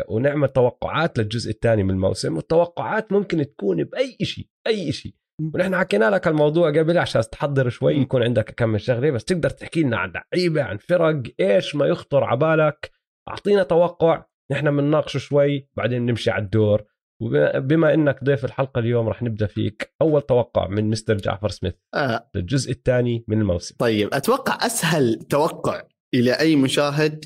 ونعمل 0.09 0.49
توقعات 0.49 1.19
للجزء 1.19 1.51
الثاني 1.51 1.83
من 1.83 1.91
الموسم 1.91 2.37
والتوقعات 2.37 3.13
ممكن 3.13 3.47
تكون 3.47 3.85
بأي 3.85 4.17
شيء 4.23 4.47
أي 4.67 4.93
شيء 4.93 5.15
ونحن 5.55 5.77
حكينا 5.77 6.11
لك 6.11 6.29
الموضوع 6.29 6.71
قبل 6.71 6.99
عشان 6.99 7.23
تحضر 7.33 7.69
شوي. 7.69 7.97
يكون 7.97 8.23
عندك 8.23 8.51
كم 8.51 8.69
من 8.69 8.79
شغلة 8.79 9.11
بس 9.11 9.25
تقدر 9.25 9.51
تحكي 9.51 9.83
لنا 9.83 9.97
عن 9.97 10.13
لعيبة 10.35 10.63
عن 10.63 10.77
فرق 10.77 11.23
إيش 11.41 11.75
ما 11.75 11.87
يخطر 11.87 12.25
على 12.25 12.39
بالك. 12.39 12.91
أعطينا 13.29 13.63
توقع 13.63 14.25
نحن 14.53 14.77
بنناقشه 14.77 15.19
شوي 15.19 15.69
بعدين 15.77 16.07
نمشي 16.07 16.31
على 16.31 16.45
الدور. 16.45 16.85
وبما 17.23 17.95
إنك 17.95 18.25
ضيف 18.25 18.45
الحلقة 18.45 18.79
اليوم 18.79 19.09
رح 19.09 19.23
نبدأ 19.23 19.47
فيك. 19.47 19.95
أول 20.03 20.23
توقع 20.23 20.69
من 20.69 20.91
Mr. 20.91 21.17
جعفر 21.17 21.49
سميث 21.49 21.75
آه. 21.95 22.31
للجزء 22.35 22.71
الثاني 22.71 23.25
من 23.29 23.41
الموسم. 23.41 23.77
طيب 23.79 24.09
أتوقع 24.13 24.67
أسهل 24.67 25.15
توقع 25.15 25.83
إلى 26.15 26.33
أي 26.33 26.57
مشاهد 26.57 27.25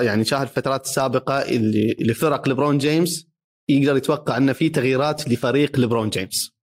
يعني 0.00 0.24
شاهد 0.24 0.42
الفترات 0.42 0.84
السابقه 0.84 1.38
اللي 1.38 1.96
لفرق 2.00 2.48
ليبرون 2.48 2.78
جيمس 2.78 3.28
يقدر 3.68 3.96
يتوقع 3.96 4.36
ان 4.36 4.52
في 4.52 4.68
تغييرات 4.68 5.28
لفريق 5.28 5.78
ليبرون 5.78 6.10
جيمس. 6.10 6.56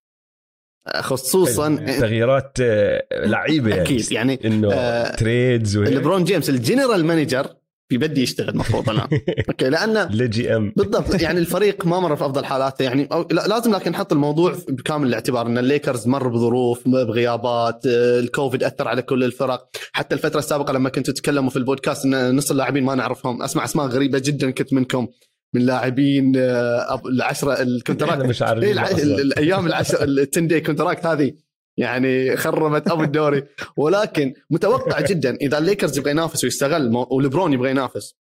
آه، 0.88 1.02
خصوصا 1.02 1.76
تغييرات 1.76 2.58
آه، 2.62 3.06
لعيبة 3.12 3.70
يعني 3.70 3.82
أكيد 3.82 4.12
يعني 4.12 4.40
إنه 4.46 4.74
آه، 4.74 5.16
trades 5.16 5.78
وهيك 5.78 5.94
ليبرون 5.94 6.24
جيمس 6.24 6.50
ال 6.50 6.57
general 6.57 7.06
manager 7.06 7.56
بيبدي 7.90 8.22
يشتغل 8.24 8.50
المفروض 8.50 8.90
الان 8.90 9.08
okay 9.50 9.70
لأن 9.70 9.98
LeGM 10.12 10.74
بالضبط 10.78 11.22
يعني 11.22 11.40
الفريق 11.40 11.86
ما 11.86 12.00
مر 12.00 12.16
في 12.16 12.26
أفضل 12.26 12.46
حالاته 12.46 12.84
يعني 12.84 13.10
لازم 13.32 13.76
لكن 13.76 13.92
نحط 13.92 14.14
الموضوع 14.14 14.56
بكامل 14.70 15.08
الاعتبار 15.08 15.48
إن 15.48 15.58
الليكرز 15.58 16.08
مر 16.08 16.28
بظروف 16.28 16.88
بغيابات 16.88 17.86
آه، 17.88 18.20
الكوفيد 18.20 18.64
أثر 18.64 18.88
على 18.88 19.02
كل 19.02 19.24
الفرق. 19.24 19.70
حتى 19.92 20.16
الفترة 20.16 20.40
السابقة 20.40 20.74
لما 20.74 20.90
كنتوا 20.90 21.14
تتكلموا 21.14 21.50
في 21.50 21.58
البودكاست 21.58 22.06
إن 22.06 22.36
نص 22.36 22.52
اللاعبين 22.52 22.84
ما 22.84 22.96
نعرفهم 22.96 23.42
أسمع 23.44 23.64
أسماء 23.64 23.86
غريبة 23.88 24.20
جدا 24.26 24.52
كنت 24.52 24.74
منكم. 24.74 25.08
من 25.54 25.62
لاعبين 25.62 26.34
آه، 26.38 27.02
العشرة 27.06 27.62
ال 27.62 27.68
contract. 27.68 28.22
مش 28.26 28.44
إيه 28.44 28.80
عارفين. 28.80 29.06
ال- 29.06 29.22
الأيام 29.22 29.68
العشر 29.68 30.04
ال 30.04 30.48
ten-day 30.48 30.62
contract 30.62 31.06
هذه. 31.06 31.34
يعني 31.78 32.38
خربت 32.38 32.88
أبو 32.92 33.04
الدوري. 33.04 33.44
ولكن 33.78 34.34
متوقع 34.50 35.02
جدا 35.10 35.36
إذا 35.36 35.58
الليكرز 35.58 35.98
يبغى 35.98 36.12
ينافس 36.12 36.44
ويستغل 36.44 36.92
مو- 36.92 37.08
وليبرون 37.12 37.54
يبغى 37.54 37.70
ينافس 37.70 38.16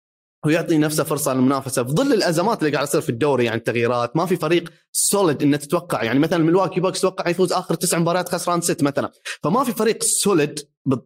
ويعطي 0.45 0.77
نفسه 0.77 1.03
فرصة 1.03 1.33
للمنافسة 1.33 1.83
في 1.83 1.89
ظل 1.91 2.13
الأزمات 2.13 2.59
اللي 2.63 2.73
قاعد 2.73 2.87
تصير 2.87 3.01
في 3.01 3.09
الدوري 3.09 3.45
يعني 3.45 3.57
التغييرات 3.57 4.17
ما 4.17 4.25
في 4.25 4.35
فريق 4.35 4.69
solid 4.91 5.43
إنه 5.43 5.57
تتوقع. 5.57 6.03
يعني 6.03 6.19
مثلا 6.19 6.43
ملواكي 6.43 6.79
بوكس 6.79 7.01
توقع 7.01 7.29
يفوز 7.29 7.53
آخر 7.53 7.75
تسع 7.75 7.97
مباريات 7.99 8.29
خسران 8.29 8.61
ست 8.61 8.83
مثلا. 8.83 9.11
فما 9.43 9.63
في 9.63 9.71
فريق 9.73 10.03
solid 10.03 10.59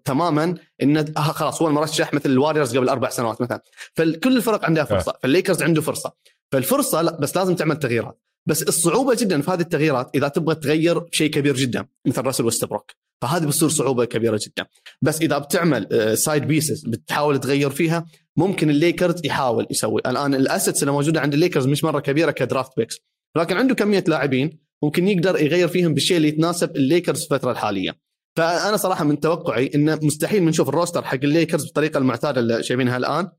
تماما 0.05 0.55
إنه 0.81 1.05
آه 1.17 1.21
خلاص 1.21 1.61
هو 1.61 1.67
المرشح 1.67 2.13
مثل 2.13 2.29
الواريورز 2.29 2.77
قبل 2.77 2.89
أربع 2.89 3.09
سنوات 3.09 3.41
مثلا. 3.41 3.61
فكل 3.95 4.37
الفرق 4.37 4.65
عندها 4.65 4.83
فرصة 4.83 5.13
فالليكرز 5.23 5.63
عنده 5.63 5.81
فرصة. 5.81 6.11
فالفرصة 6.51 7.01
لا 7.01 7.19
بس 7.19 7.37
لازم 7.37 7.55
تعمل 7.55 7.79
تغييرات. 7.79 8.19
بس 8.45 8.63
الصعوبة 8.63 9.15
جدا 9.15 9.41
في 9.41 9.51
هذه 9.51 9.61
التغييرات 9.61 10.09
إذا 10.15 10.27
تبغى 10.27 10.55
تغير 10.55 11.03
شيء 11.11 11.29
كبير 11.29 11.55
جدا 11.55 11.85
مثل 12.07 12.21
راسل 12.21 12.45
ويستبروك 12.45 12.91
فهذه 13.21 13.45
بتصير 13.45 13.69
صعوبة 13.69 14.05
كبيرة 14.05 14.39
جدا. 14.47 14.65
بس 15.01 15.21
إذا 15.21 15.37
بتعمل 15.37 16.17
side 16.17 16.43
pieces 16.43 16.85
بتحاول 16.85 17.39
تغير 17.39 17.69
فيها 17.69 18.05
ممكن 18.37 18.69
الليكرز 18.69 19.25
يحاول 19.25 19.67
يسوي. 19.71 20.01
الآن 20.05 20.35
ال 20.35 20.42
assets 20.42 20.83
اللي 20.83 20.91
موجودة 20.91 21.21
عند 21.21 21.33
الليكرز 21.33 21.67
مش 21.67 21.83
مرة 21.83 21.99
كبيرة 21.99 22.31
ك 22.31 22.38
draft 22.38 22.71
picks 22.77 22.95
لكن 23.37 23.57
عنده 23.57 23.75
كمية 23.75 24.03
لاعبين 24.07 24.59
ممكن 24.83 25.07
يقدر 25.07 25.41
يغير 25.41 25.67
فيهم 25.67 25.93
بالشيء 25.93 26.17
اللي 26.17 26.27
يتناسب 26.27 26.75
الليكرز 26.75 27.25
في 27.25 27.33
الفترة 27.33 27.51
الحالية. 27.51 27.95
فأنا 28.37 28.77
صراحة 28.77 29.03
من 29.03 29.19
توقعي 29.19 29.71
إنه 29.75 29.99
مستحيل 30.01 30.45
بنشوف 30.45 30.69
ال 30.69 30.74
roster 30.74 31.03
حق 31.03 31.19
الليكرز 31.23 31.63
بالطريقة 31.63 31.97
المعتادة 31.97 32.41
اللي 32.41 32.63
شايفينها 32.63 32.97
الآن. 32.97 33.29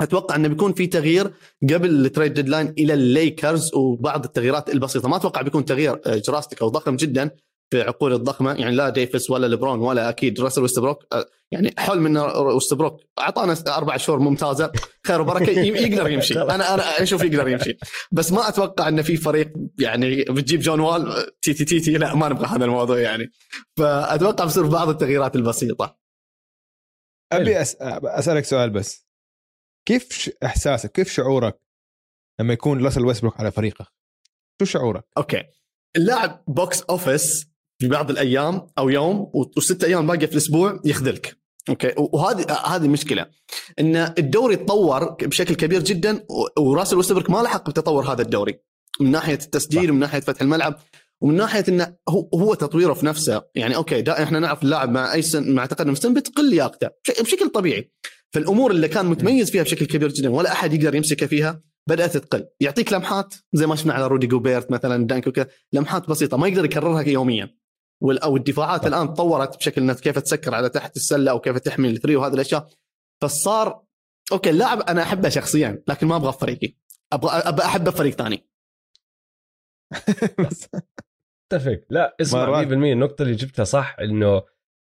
أتوقع 0.00 0.36
إنه 0.36 0.48
بيكون 0.48 0.72
في 0.72 0.86
تغيير 0.86 1.32
قبل 1.62 2.06
ال 2.06 2.11
trade 2.11 2.34
deadline 2.34 2.74
إلى 2.78 2.94
الليكرز 2.94 3.74
وبعض 3.74 4.24
التغييرات 4.24 4.70
البسيطة. 4.70 5.08
ما 5.08 5.16
أتوقع 5.16 5.42
بيكون 5.42 5.64
تغيير 5.64 6.00
آه، 6.06 6.16
drastic 6.16 6.62
أو 6.62 6.68
ضخم 6.68 6.96
جدا 6.96 7.30
في 7.70 7.82
عقود 7.82 8.12
الضخمة. 8.12 8.52
يعني 8.52 8.76
لا 8.76 8.88
ديفيس 8.88 9.30
ولا 9.30 9.46
ليبرون 9.46 9.78
ولا 9.78 10.08
أكيد 10.08 10.40
راسل 10.40 10.62
ويستبروك 10.62 11.04
آه، 11.12 11.26
يعني 11.50 11.74
حلم 11.78 12.06
ان 12.06 12.16
ويستبروك. 12.16 13.00
أعطانا 13.18 13.56
أربع 13.68 13.96
شهور 13.96 14.18
ممتازة. 14.18 14.72
خير 15.06 15.20
وبركة. 15.20 15.50
يقدر 15.50 16.10
يمشي. 16.10 16.40
أنا 16.54 16.74
أنا 16.74 17.02
أشوف 17.02 17.24
يقدر 17.24 17.48
يمشي. 17.48 17.78
بس 18.12 18.32
ما 18.32 18.48
أتوقع 18.48 18.88
إن 18.88 19.02
في 19.02 19.16
فريق 19.16 19.52
يعني 19.78 20.24
بتجيب 20.24 20.60
جون 20.60 20.80
وال 20.80 21.08
آه، 21.08 21.26
تي 21.42 21.52
تي 21.52 21.64
تي, 21.64 21.80
تي 21.80 21.92
لا 21.92 22.14
ما 22.14 22.28
نبغى 22.28 22.46
هذا 22.46 22.64
الموضوع 22.64 22.98
يعني. 22.98 23.32
فأتوقع 23.76 24.44
بصير 24.44 24.66
بعض 24.66 24.88
التغييرات 24.88 25.36
البسيطة. 25.36 26.00
أبي 27.32 27.60
أس... 27.60 27.76
أسألك 27.80 28.44
سؤال 28.44 28.70
بس. 28.70 29.09
كيف. 29.88 30.30
إحساسك؟ 30.44 30.92
كيف 30.92 31.12
شعورك 31.12 31.60
لما 32.40 32.52
يكون 32.52 32.84
راسل 32.84 33.04
ويسبروك 33.06 33.40
على 33.40 33.52
فريقك؟ 33.52 33.86
شو 34.62 34.64
شعورك؟ 34.64 35.04
أوكي. 35.18 35.42
اللاعب 35.96 36.44
box 36.48 36.82
office 36.82 37.46
في 37.80 37.88
بعض 37.88 38.10
الأيام 38.10 38.66
أو 38.78 38.88
يوم 38.88 39.30
وست 39.56 39.84
أيام 39.84 40.06
باقية 40.06 40.26
في 40.26 40.32
الأسبوع 40.32 40.80
يخذلك. 40.84 41.36
أوكي. 41.68 41.94
وهذه 41.96 42.52
هذه 42.52 42.88
مشكلة. 42.88 43.26
إن 43.78 43.96
الدوري 43.96 44.56
تطور 44.56 45.04
بشكل 45.04 45.54
كبير 45.54 45.82
جدا 45.82 46.26
وراسل 46.58 46.96
ويستبرك 46.96 47.30
ما 47.30 47.38
لحق 47.38 47.70
بتطور 47.70 48.12
هذا 48.12 48.22
الدوري. 48.22 48.60
من 49.00 49.10
ناحية 49.10 49.34
التسجيل 49.34 49.82
صح. 49.84 49.90
ومن 49.90 49.98
ناحية 50.00 50.20
فتح 50.20 50.42
الملعب 50.42 50.78
ومن 51.20 51.36
ناحية 51.36 51.64
إنه 51.68 51.96
هو 52.08 52.28
هو 52.34 52.54
تطويره 52.54 52.92
في 52.92 53.06
نفسه. 53.06 53.42
يعني 53.54 53.76
أوكي 53.76 54.02
دا 54.02 54.22
إحنا 54.22 54.38
نعرف 54.38 54.62
اللاعب 54.62 54.90
مع 54.90 55.12
أي 55.12 55.22
سن 55.22 55.54
مع 55.54 55.66
تقدم 55.66 55.90
السن 55.92 56.14
بتقل 56.14 56.50
لياقته 56.50 56.88
بش- 57.08 57.20
بشكل 57.20 57.48
طبيعي. 57.48 57.92
فالأمور 58.34 58.70
اللي 58.70 58.88
كان 58.88 59.06
متميز 59.06 59.50
فيها 59.50 59.62
بشكل 59.62 59.86
كبير 59.86 60.08
جدا 60.08 60.30
ولا 60.30 60.52
أحد 60.52 60.72
يقدر 60.72 60.94
يمسكه 60.94 61.26
فيها 61.26 61.62
بدأت 61.88 62.16
تقل. 62.16 62.48
يعطيك 62.60 62.92
لمحات 62.92 63.34
زي 63.52 63.66
ما 63.66 63.76
شفنا 63.76 63.92
على 63.94 64.06
رودي 64.06 64.26
جوبيرت 64.26 64.70
مثلا 64.70 65.06
dunk 65.06 65.26
وكذا 65.26 65.48
لمحات 65.72 66.08
بسيطة 66.10 66.36
ما 66.36 66.48
يقدر 66.48 66.64
يكررها 66.64 67.02
يوميا. 67.02 67.56
وال- 68.02 68.18
أو 68.18 68.36
الدفاعات. 68.36 68.86
الآن 68.86 69.14
تطورت 69.14 69.56
بشكل 69.56 69.82
إنك 69.82 70.00
كيف 70.00 70.18
تسكر 70.18 70.54
على 70.54 70.68
تحت 70.68 70.96
السلة 70.96 71.30
أو 71.30 71.40
كيف 71.40 71.58
تحمي 71.58 71.88
ال 71.90 71.94
three 71.94 72.16
وهذه 72.16 72.34
الأشياء. 72.34 72.68
فصار 73.22 73.82
أوكي 74.32 74.50
اللاعب 74.50 74.80
أنا 74.80 75.02
أحبه 75.02 75.28
شخصيا 75.28 75.82
لكن 75.88 76.06
ما 76.06 76.16
أبغى 76.16 76.32
في 76.32 76.38
فريقي. 76.38 76.74
أبغى 77.12 77.30
أبغى 77.30 77.64
احبه 77.66 77.90
في 77.90 77.96
فريق 77.96 78.14
ثاني. 78.14 78.46
بس. 80.48 80.68
اتفق. 81.52 81.80
لا 81.90 82.16
اسمع 82.20 82.46
100% 82.46 82.48
مرات. 82.50 82.72
النقطة 82.72 83.22
اللي 83.22 83.34
جبتها 83.34 83.64
صح 83.64 83.96
إنه 84.00 84.42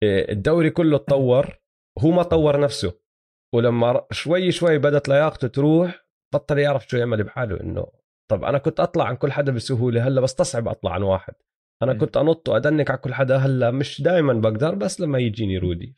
إيه، 0.04 0.32
الدوري 0.32 0.70
كله 0.70 0.98
تطور 0.98 1.60
هو 2.00 2.12
ما 2.12 2.24
طور 2.24 2.60
نفسه. 2.60 2.94
ولما 3.56 4.06
شوي 4.12 4.52
شوي 4.52 4.78
بدت 4.78 5.10
لياقته 5.10 5.48
تروح 5.48 6.06
بطل 6.34 6.58
يعرف 6.60 6.88
شو 6.88 6.98
يعمل 6.98 7.24
بحاله 7.24 7.60
إنه 7.62 7.86
طب 8.32 8.44
أنا 8.44 8.58
كنت 8.58 8.80
أطلع 8.80 9.06
عن 9.06 9.16
كل 9.16 9.32
حدا 9.32 9.52
بسهولة 9.52 10.08
هلأ 10.08 10.22
بستصعب 10.22 10.68
أطلع 10.68 10.92
عن 10.94 11.04
واحد. 11.04 11.34
أنا. 11.84 11.94
كنت 11.94 12.18
أنط 12.18 12.50
وأدنك 12.50 12.90
على 12.90 13.00
كل 13.00 13.14
حدا 13.14 13.38
هلأ 13.38 13.72
مش 13.72 14.02
دائما 14.02 14.34
بقدر 14.34 14.76
بس 14.76 15.02
لما 15.02 15.20
يجيني 15.20 15.58
رودي 15.58 15.98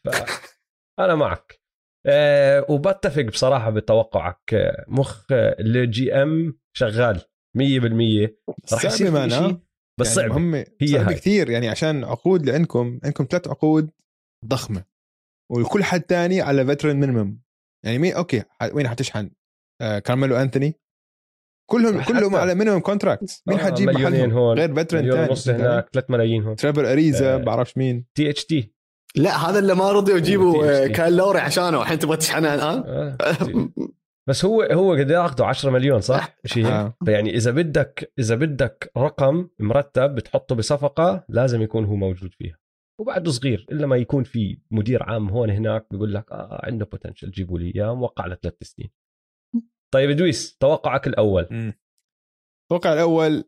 فانا 0.97 1.15
معك. 1.25 1.61
أه 2.05 2.65
وبتفق 2.69 3.21
بصراحة 3.21 3.69
بتوقعك. 3.69 4.53
مخ 4.87 5.25
الجي 5.31 6.13
إم 6.13 6.59
شغال 6.77 7.21
100% 7.57 7.61
رح 8.73 8.85
يصير 8.85 9.07
في 9.07 9.13
معنا. 9.13 9.29
شيء 9.47 9.57
بس 9.99 10.17
يعني 10.17 10.29
صعبة. 10.29 10.37
هم 10.37 10.55
هي 10.55 10.87
صعبة 10.87 11.07
هاي. 11.07 11.13
كثير 11.13 11.49
يعني 11.49 11.69
عشان 11.69 12.03
عقود 12.03 12.39
اللي 12.39 12.51
عندكم 12.53 12.99
عندكم 13.03 13.27
ثلاث 13.31 13.47
عقود 13.47 13.91
ضخمة. 14.45 14.83
وكل 15.51 15.83
حد 15.83 16.01
تاني 16.01 16.41
على 16.41 16.65
veteran 16.65 16.95
minimum 16.95 17.41
يعني 17.85 17.97
مين 17.97 18.13
أوكي 18.13 18.43
وين 18.73 18.87
حتشحن 18.87 19.29
آه 19.81 19.99
كارميلو 19.99 20.35
انثوني 20.35 20.81
كلهم 21.71 22.03
كلهم 22.03 22.35
على 22.35 22.55
minimum 22.55 22.79
contract 22.79 23.43
مين 23.47 23.59
آه، 23.59 23.63
حتجيب 23.63 23.89
مليونين 23.89 24.19
محلهم 24.19 24.37
هون. 24.37 24.59
غير 24.59 24.75
veteran 24.75 24.99
مليون 24.99 25.15
تاني. 25.15 25.29
ونص 25.29 25.49
هناك 25.49 25.89
3 25.93 26.11
ملايين 26.11 26.43
هون. 26.43 26.55
تريفر 26.55 26.91
أريزا 26.91 27.35
آه. 27.35 27.37
بعرفش 27.37 27.77
مين. 27.77 28.05
تي 28.15 28.29
اتش 28.29 28.45
تي 28.45 28.73
لا 29.15 29.49
هذا 29.49 29.59
اللي 29.59 29.75
ما 29.75 29.91
رضيوا 29.91 30.17
يجيبوا 30.17 30.65
آه،. 30.65 30.87
كايل 30.87 31.17
لوري 31.17 31.39
عشانه. 31.39 31.81
الحين 31.81 31.99
تبغى 31.99 32.17
تشحنه 32.17 32.53
الان 32.53 33.17
بس 34.29 34.45
هو 34.45 34.61
هو 34.61 34.93
قد 34.93 35.09
ياخذوا 35.09 35.47
10 35.47 35.69
مليون 35.69 36.01
صح؟ 36.01 36.35
شيء. 36.45 36.65
هيك 36.65 36.73
آه. 36.73 36.93
فيعني 37.05 37.35
إذا 37.35 37.51
بدك 37.51 38.13
إذا 38.19 38.35
بدك 38.35 38.91
رقم 38.97 39.47
مرتب 39.59 40.15
بتحطه 40.15 40.55
بصفقة 40.55 41.23
لازم 41.29 41.61
يكون 41.61 41.85
هو 41.85 41.95
موجود 41.95 42.33
فيها. 42.33 42.57
وبعده 43.01 43.31
صغير 43.31 43.65
إلا 43.71 43.87
ما 43.87 43.95
يكون 43.95 44.23
في 44.23 44.61
مدير 44.71 45.03
عام 45.03 45.29
هون 45.29 45.49
هناك 45.49 45.87
بيقول 45.91 46.13
لك 46.13 46.31
آه 46.31 46.61
عنده 46.63 46.85
potential 46.85 47.31
جيبوا 47.31 47.59
لي 47.59 47.75
إياه 47.75 47.95
موقع 47.95 48.23
على 48.23 48.37
ثلاث 48.41 48.63
سنين. 48.63 48.89
طيب 49.93 50.09
ادويس 50.09 50.57
توقعك 50.57 51.07
الأول؟ 51.07 51.47
مم. 51.51 51.73
التوقع 52.63 52.93
الأول 52.93 53.43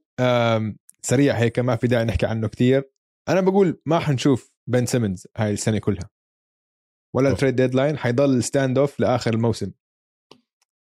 سريع 1.02 1.36
هيك 1.36 1.60
ما 1.60 1.76
في 1.76 1.88
داعي 1.88 2.06
نحكي 2.06 2.26
عنه 2.26 2.48
كثير 2.48 2.92
أنا 3.30 3.42
بقول 3.42 3.82
ما 3.86 4.00
حنشوف 4.00 4.54
بن 4.68 4.86
سيمنز 4.86 5.28
هاي 5.38 5.54
السنة 5.54 5.80
كلها. 5.80 6.10
ولا. 7.16 7.30
ال 7.30 7.34
trade 7.34 7.56
deadline 7.56 7.98
حيضل 7.98 8.44
standoff 8.44 9.00
لآخر 9.00 9.34
الموسم. 9.34 9.72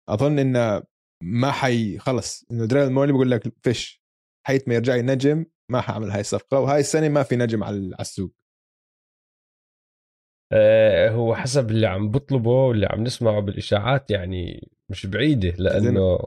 أظن 0.09 0.39
إنه 0.39 0.83
ما 1.23 1.51
حي 1.51 1.97
خلص 1.97 2.45
إنه 2.51 2.65
دريل 2.65 2.91
مورلي 2.91 3.11
بيقول 3.11 3.31
لك 3.31 3.53
فيش 3.61 4.03
حيث 4.47 4.67
ما 4.67 4.75
يرجع 4.75 4.95
نجم 4.95 5.45
ما 5.71 5.81
حأعمل 5.81 6.11
هاي 6.11 6.19
الصفقة 6.19 6.59
وهاي 6.59 6.79
السنة 6.79 7.09
ما 7.09 7.23
في 7.23 7.35
نجم 7.35 7.63
على 7.63 7.95
السوق. 7.99 8.31
آه 8.31 8.42
هو 11.09 11.35
حسب 11.35 11.69
اللي 11.71 11.87
عم 11.87 12.09
بطلبه 12.11 12.51
واللي 12.51 12.85
عم 12.85 13.03
نسمعه 13.03 13.39
بالإشاعات 13.39 14.11
يعني 14.11 14.69
مش 14.91 15.05
بعيدة 15.05 15.49
لأنه 15.49 16.19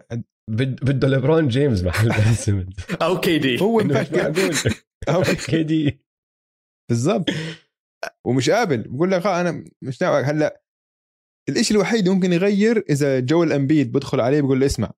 بد- 0.50 0.84
بده 0.84 1.08
ليبرون 1.08 1.48
جيمس 1.48 1.82
محل 1.84 2.08
بن 2.24 2.34
سيمنز 2.34 2.76
أو 3.02 3.20
كي 3.20 3.38
دي. 3.38 3.60
هو 3.60 3.78
مش 3.78 4.12
معقول. 4.12 4.54
كي 5.46 5.62
دي. 5.62 6.00
بالضبط. 6.90 7.26
ومش 8.26 8.50
قابل. 8.50 8.82
بقول 8.82 9.10
لك 9.10 9.26
آه 9.26 9.40
أنا 9.40 9.64
مش 9.82 10.02
ناوي. 10.02 10.22
هلأ 10.22 10.62
الإشي 11.48 11.74
الوحيد 11.74 11.98
اللي 11.98 12.10
ممكن 12.10 12.32
يغير 12.32 12.84
إذا 12.90 13.20
جويل 13.20 13.52
امبيد 13.52 13.92
بدخل 13.92 14.20
عليه 14.20 14.40
بقول 14.40 14.60
له 14.60 14.66
اسمع 14.66 14.90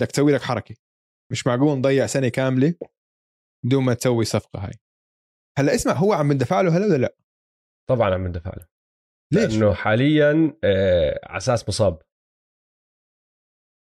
بدك 0.00 0.10
تسوي 0.10 0.32
لك 0.32 0.42
حركة. 0.42 0.74
مش 1.32 1.46
معقول 1.46 1.78
نضيع 1.78 2.06
سنة 2.06 2.28
كاملة 2.28 2.74
بدون 3.66 3.84
ما 3.84 3.94
تسوي 3.94 4.24
صفقة 4.24 4.58
هاي. 4.66 4.72
هلأ 5.58 5.74
اسمع 5.74 5.92
هو 5.92 6.12
عم 6.12 6.32
ندفع 6.32 6.60
له 6.60 6.76
هلا 6.76 6.86
ولا 6.86 6.96
لأ؟ 6.96 7.14
طبعا 7.90 8.14
عم 8.14 8.26
ندفع 8.26 8.50
له 8.56 8.66
ليش 9.32 9.52
لأنه 9.54 9.74
حاليا 9.74 10.58
آه 10.64 11.20
على 11.26 11.36
أساس 11.36 11.68
مصاب 11.68 12.02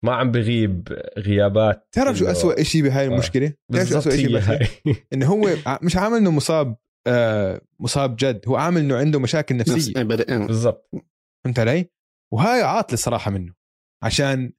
ما 0.04 0.14
عم 0.14 0.30
بغيب 0.30 0.88
غيابات 1.18 1.88
تعرف 1.92 2.16
شو 2.16 2.26
أسوأ 2.26 2.62
شيء 2.62 2.82
بهاي 2.82 3.06
آه. 3.06 3.08
المشكلة 3.08 3.54
تعرف 3.72 3.88
شو 3.88 3.98
أسوأ 3.98 4.16
شيء 4.16 4.38
إنه 5.12 5.26
هو 5.26 5.48
مش 5.82 5.96
عامل 5.96 6.16
إنه 6.16 6.30
مصاب 6.30 6.76
آه 7.06 7.60
مصاب 7.80 8.16
جد 8.16 8.48
هو 8.48 8.56
عامل 8.56 8.80
إنه 8.80 8.96
عنده 8.96 9.20
مشاكل 9.20 9.56
نفس 9.56 9.70
نفسية 9.70 9.92
إيه، 9.96 10.04
بدأ- 10.04 10.30
إيه. 10.30 10.46
بالضبط 10.46 10.90
فهمت 11.44 11.58
علي؟ 11.58 11.90
وهاي 12.32 12.62
عاطلة 12.62 12.94
الصراحه 12.94 13.30
منه 13.30 13.54
عشان 14.04 14.52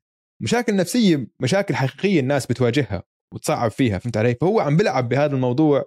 مشاكل 0.43 0.75
نفسية 0.75 1.27
مشاكل 1.41 1.75
حقيقية 1.75 2.19
الناس 2.19 2.45
بتواجهها 2.45 3.03
وتصعب 3.33 3.71
فيها 3.71 3.97
فهمت 3.99 4.17
علي؟ 4.17 4.35
فهو 4.35 4.59
عم 4.59 4.77
بيلعب 4.77 5.09
بهذا 5.09 5.35
الموضوع 5.35 5.85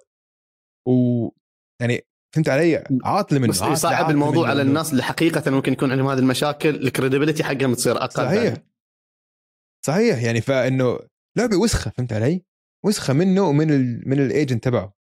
و 0.88 1.28
يعني 1.80 2.00
فهمت 2.34 2.48
علي؟ 2.48 2.84
عاطله 3.04 3.38
منه 3.38 3.48
بس 3.48 3.62
يصعب 3.62 4.10
الموضوع 4.10 4.42
منه. 4.42 4.50
على 4.50 4.62
الناس 4.62 4.92
اللي 4.92 5.02
حقيقة 5.02 5.50
ممكن 5.50 5.72
يكون 5.72 5.90
عندهم 5.92 6.08
هذه 6.08 6.18
المشاكل 6.18 6.68
ال 6.68 6.75
credibility 6.75 7.44
حقهم 7.44 7.74
تصير 7.74 7.96
أقل 7.96 8.12
صحيح 8.12 8.44
بعد. 8.44 8.62
صحيح. 9.86 10.22
يعني 10.22 10.40
فإنه 10.40 10.98
لعبة 11.36 11.56
وسخة 11.56 11.90
فهمت 11.96 12.12
علي؟ 12.12 12.42
وسخة 12.84 13.12
منه 13.12 13.42
ومن 13.42 13.70
ال 13.70 14.02
من 14.06 14.20
ال 14.20 14.28
agent 14.28 14.64
تبعه. 14.64 14.94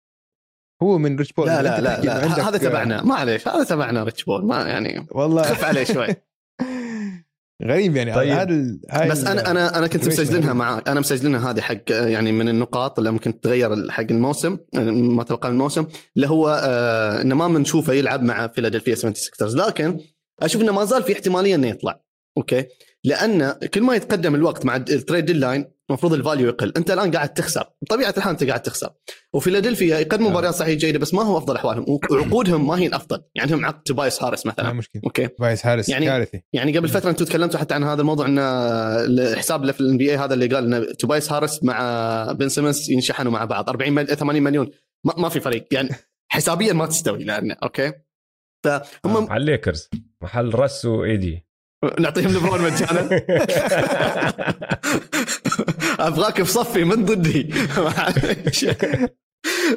هو 0.84 0.98
من 0.98 1.16
ريتش 1.16 1.34
بول 1.34 1.48
لا 1.48 1.62
لا 1.62 1.82
لا, 1.82 2.02
لا 2.02 2.50
هذا 2.50 2.58
تبعنا. 2.58 3.04
معليش 3.04 3.48
هذا 3.48 3.64
تبعنا 3.64 4.04
ريتش 4.04 4.24
بول 4.24 4.46
ما 4.46 4.62
يعني 4.62 5.08
والله. 5.12 5.42
خف 5.44 5.64
عليه 5.64 5.84
شوي. 5.84 6.08
غريب 7.64 7.96
يعني 7.96 8.14
طيب. 8.14 8.32
هذا 8.32 8.50
ال- 8.54 8.80
هاي 8.90 9.10
بس 9.10 9.22
ال- 9.24 9.28
أنا 9.28 9.52
أنا 9.52 9.78
أنا 9.78 9.88
كنت 9.88 10.08
مسجلينها 10.08 10.46
غريب. 10.48 10.56
مع 10.58 10.82
أنا 10.88 11.00
مسجلينها 11.00 11.52
هذه 11.52 11.62
حق 11.62 11.82
يعني 11.90 12.32
من 12.32 12.50
النقاط 12.50 12.98
اللي 13.00 13.12
ممكن 13.12 13.40
تتغير 13.40 13.92
حق 13.92 14.06
الموسم 14.12 14.58
ما 14.74 15.24
توقع 15.24 15.50
الموسم 15.50 15.86
اللي 16.16 16.28
هو 16.30 16.62
آه 16.64 17.22
إنه 17.22 17.36
ما 17.36 17.48
بنشوفه 17.48 17.94
يلعب 17.94 18.24
مع 18.24 18.48
فيلادلفيا 18.48 18.96
76 18.96 19.68
لكن 19.68 20.00
أشوف 20.42 20.62
إنه 20.62 20.72
ما 20.74 20.86
زال 20.86 21.04
في 21.04 21.14
احتمالية 21.14 21.56
إنه 21.56 21.68
يطلع 21.68 22.02
أوكي 22.38 22.66
لأن 23.04 23.52
كل 23.74 23.82
ما 23.82 23.96
يتقدم 23.96 24.36
الوقت 24.36 24.66
مع 24.66 24.76
ال 24.76 24.84
trade 24.84 25.26
deadline 25.26 25.66
المفروض 25.90 26.14
ال 26.14 26.19
value 26.19 26.48
يقل. 26.48 26.74
انت 26.78 26.92
الآن 26.92 27.12
قاعد 27.12 27.34
تخسر. 27.34 27.64
بطبيعه 27.82 28.14
الحال 28.18 28.32
انت 28.32 28.44
قاعد 28.44 28.62
تخسر. 28.62 28.90
وفيلادلفيا 29.34 30.00
يقدموا 30.00 30.28
آه. 30.28 30.32
مباريات 30.32 30.54
صحيح 30.54 30.78
جيدة 30.78 31.00
بس 31.00 31.14
ما 31.14 31.24
هو 31.24 31.38
أفضل 31.38 31.56
أحوالهم. 31.56 31.86
وعقودهم 32.12 32.68
ما 32.68 32.80
هي 32.80 32.88
الأفضل. 32.88 33.22
يعني 33.36 33.52
عندهم 33.52 33.66
عقد 33.66 33.82
توبايس 33.84 34.24
هارس 34.24 34.46
مثلا. 34.46 34.74
مشكلة. 34.74 35.02
أوكي. 35.06 35.30
فايس 35.40 35.66
هارس 35.66 35.90
يعني- 35.90 36.06
كارثي 36.06 36.42
يعني 36.54 36.78
قبل 36.78 36.88
فترة 36.90 37.10
أنتم 37.10 37.26
تكلمتوا 37.26 37.60
حتى 37.60 37.74
عن 37.74 37.84
هذا 37.84 38.02
الموضوع 38.02 38.26
إن 38.26 38.40
الحساب 38.40 39.62
اللي 39.62 39.74
في 39.74 39.82
الان 39.82 39.98
بي 39.98 40.12
اي 40.12 40.18
هذا 40.18 40.34
اللي 40.34 40.48
قال 40.48 40.74
إن 40.74 40.98
توبايس 40.98 41.32
هارس 41.32 41.64
مع 41.64 42.32
بن 42.32 42.50
سيمنز 42.50 42.92
ينشحنوا 42.92 43.32
مع 43.32 43.46
بعض. 43.46 43.70
40 43.70 43.94
مل... 43.94 44.08
80 44.08 44.44
مليون. 44.44 44.70
ما, 45.06 45.14
ما 45.18 45.30
في 45.30 45.40
فريق. 45.40 45.68
يعني 45.72 45.90
حسابيا 46.32 46.74
ما 46.74 46.86
تستوي 46.86 47.24
لأن 47.24 47.52
أوكي. 47.52 47.94
فهم 48.66 49.32
على 49.32 49.42
الليكرز. 49.42 49.90
محل 50.24 50.56
رس 50.56 50.86
وايدي 50.86 51.46
نعطيهم 52.00 52.32
لبرون 52.32 52.62
مجانا 52.62 53.10
أبغاك 56.08 56.44
في 56.44 56.52
صفي 56.52 56.84
من 56.84 57.06
ضدي. 57.06 57.54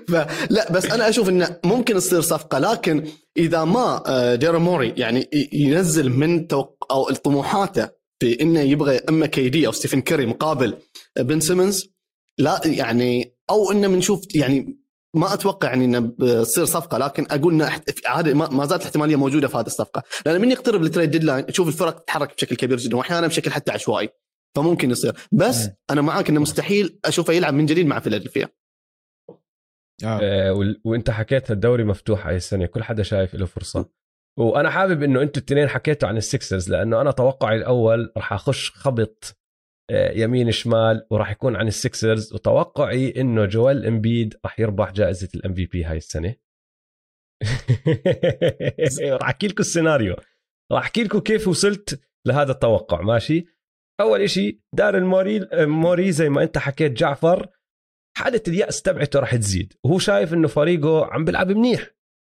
فلا 0.09 0.73
بس 0.73 0.85
أنا 0.85 1.09
أشوف 1.09 1.29
إنه 1.29 1.57
ممكن 1.65 1.95
تصير 1.95 2.21
صفقة 2.21 2.59
لكن 2.59 3.05
إذا 3.37 3.65
ما 3.65 4.03
آه، 4.07 4.35
داريل 4.35 4.59
موري 4.59 4.95
يعني 4.97 5.29
ينزل 5.53 6.11
من 6.11 6.49
توق... 6.49 6.87
أو 6.91 7.11
طموحاته 7.11 7.89
في 8.21 8.41
إنه 8.41 8.61
يبغى 8.61 8.97
اما 9.09 9.27
كي 9.27 9.49
دي 9.49 9.67
أو 9.67 9.73
ستيفن 9.73 10.01
كيري 10.01 10.27
مقابل 10.27 10.79
بن 11.19 11.41
سيمنز 11.41 11.93
لا 12.39 12.61
يعني 12.65 13.37
أو 13.51 13.73
إنه 13.73 13.89
بنشوف 13.89 14.35
يعني 14.35 14.82
ما 15.17 15.35
أتوقع 15.35 15.69
يعني 15.69 15.85
إنه 15.85 15.99
بتصير 16.19 16.65
صفقة 16.65 16.99
لكن 16.99 17.27
أقول 17.31 17.55
إنه 17.55 17.81
هذا 18.07 18.35
ما 18.35 18.49
ما 18.49 18.67
زالت 18.67 18.81
الاحتماليه 18.83 19.17
موجودة 19.17 19.49
في 19.49 19.57
هذه 19.57 19.67
الصفقة. 19.67 20.03
لأن 20.27 20.41
من 20.41 20.51
يقترب 20.51 20.83
ال 20.83 20.88
trade 20.88 21.11
deadline 21.11 21.47
تشوف 21.47 21.69
الفرق 21.69 21.99
تتحرك 21.99 22.35
بشكل 22.35 22.57
كبير 22.57 22.79
جدا 22.79 22.97
واحيانا 22.97 23.27
بشكل 23.27 23.51
حتى 23.51 23.73
عشوائي. 23.73 24.09
فممكن 24.57 24.91
يصير. 24.91 25.17
بس 25.33 25.67
مم. 25.67 25.75
أنا 25.91 26.01
معاك 26.01 26.31
إنه 26.31 26.41
مستحيل 26.41 26.99
أشوفه 27.05 27.33
يلعب 27.33 27.55
من 27.55 27.67
جديد 27.67 27.87
مع 27.87 28.01
فيلادلفيا. 28.01 28.49
آه. 30.05 30.21
آه، 30.23 30.75
وأنت 30.85 31.11
حكيت 31.11 31.51
الدوري 31.51 31.85
مفتوح 31.85 32.27
هاي 32.27 32.37
السنة 32.37 32.67
كل 32.67 32.83
حدا 32.83 33.03
شايف 33.03 33.35
له 33.35 33.47
فرصة. 33.47 33.89
وأنا 34.39 34.71
حابب 34.71 35.03
إنه 35.03 35.23
أنتوا 35.23 35.43
الاثنين 35.43 35.69
حكيتوا 35.69 36.09
عن 36.09 36.17
السكسرز 36.17 36.71
لأنه 36.71 37.01
أنا 37.01 37.11
توقعي 37.11 37.57
الأول 37.57 38.13
راح 38.17 38.33
أخش 38.33 38.71
خبط 38.71 39.42
يمين 39.91 40.51
شمال 40.51 41.07
وراح 41.11 41.31
يكون 41.31 41.57
عن 41.57 41.69
السكسرز 41.69 42.33
وتوقعي 42.35 43.21
إنه 43.21 43.45
جوال 43.45 43.87
إمبيد 43.87 44.35
راح 44.45 44.61
يربح 44.61 44.93
جائزة 44.93 45.29
ال 45.35 45.55
MVP 45.55 45.85
هاي 45.85 45.97
السنة. 45.97 46.35
راح 49.21 49.29
أحكي 49.29 49.47
لكم 49.47 49.61
السيناريو. 49.61 50.17
راح 50.73 50.83
أحكي 50.83 51.05
لكم 51.05 51.19
كيف 51.19 51.49
وصلت 51.49 52.01
لهذا 52.27 52.53
التوقع 52.53 53.01
ماشي؟ 53.01 53.47
أول 54.01 54.31
شيء 54.31 54.61
داريل 54.75 55.49
موري 55.53 55.83
موري 55.83 56.13
زي 56.13 56.29
ما 56.29 56.43
أنت 56.43 56.59
حكيت 56.59 56.93
جعفر 56.93 57.49
حالة 58.17 58.43
اليأس 58.49 58.83
تبعته 58.83 59.21
راح 59.21 59.37
تزيد. 59.37 59.73
وهو 59.85 59.99
شايف 59.99 60.35
إنه 60.35 60.49
فريقه 60.49 61.07
عم 61.07 61.25
بيلعب 61.25 61.51
منيح. 61.51 61.91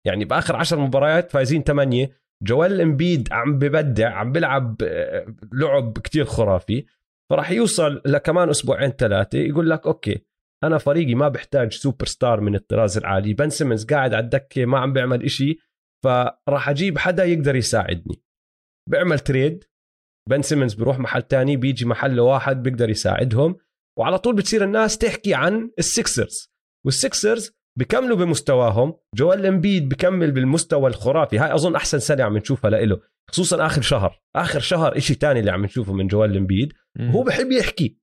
يعني 0.08 0.26
بآخر 0.26 0.56
عشر 0.56 0.80
مباريات 0.80 1.32
فايزين 1.32 1.64
ثمانيه 1.64 2.12
جوال 2.44 2.82
إمبيد 2.82 3.28
عم 3.32 3.60
ببدع 3.60 4.10
عم 4.14 4.32
بيلعب 4.32 4.82
آه، 4.84 5.36
لعب 5.54 5.98
كتير 5.98 6.26
خرافي. 6.26 6.86
فراح 7.32 7.52
يوصل 7.52 8.02
لكمان 8.06 8.50
أسبوعين 8.50 8.90
ثلاثة 8.90 9.40
يقول 9.40 9.70
لك 9.70 9.88
okay 9.88 10.26
أنا 10.64 10.78
فريقي 10.78 11.16
ما 11.16 11.28
بحتاج 11.28 11.74
سوبر 11.74 12.06
ستار 12.06 12.42
من 12.42 12.56
الطراز 12.56 12.98
العالي 12.98 13.34
بن 13.34 13.50
سيمنز 13.50 13.86
قاعد 13.86 14.14
على 14.14 14.24
الدكة 14.24 14.66
ما 14.66 14.80
عم 14.80 14.94
بيعمل 14.94 15.24
إشي 15.24 15.58
فراح 16.04 16.70
أجيب 16.70 16.98
حدا 16.98 17.26
يقدر 17.26 17.56
يساعدني. 17.56 18.22
بيعمل 18.90 19.20
trade 19.20 19.64
بن 20.30 20.42
سيمنز 20.42 20.74
بيروح 20.74 21.00
محل 21.00 21.22
تاني 21.22 21.58
بيجي 21.58 21.86
محل 21.86 22.20
واحد 22.20 22.64
بيقدر 22.64 22.90
يساعدهم 22.90 23.58
وعلى 24.00 24.18
طول 24.20 24.36
بتصير 24.36 24.64
الناس 24.64 24.98
تحكي 24.98 25.34
عن 25.34 25.72
السكسرز 25.80 26.54
والسكسرز 26.86 27.52
بكملوا 27.80 28.18
بمستواهم 28.18 28.94
جوال 29.16 29.46
إمبيد 29.46 29.90
بكمل 29.90 30.32
بالمستوى 30.32 30.90
الخرافي 30.90 31.40
هاي 31.40 31.54
أظن 31.54 31.76
أحسن 31.76 32.00
سنة 32.00 32.24
عم 32.24 32.38
نشوفها 32.38 32.72
لإله. 32.72 33.02
خصوصا 33.28 33.66
آخر 33.66 33.82
شهر. 33.82 34.22
آخر 34.36 34.60
شهر 34.60 34.98
إشي 34.98 35.16
تاني 35.16 35.40
اللي 35.40 35.52
عم 35.52 35.66
نشوفه 35.66 35.94
من 35.94 36.08
جوال 36.08 36.38
امبيد 36.38 36.74
هو 37.00 37.24
بحب 37.24 37.52
يحكي. 37.52 37.98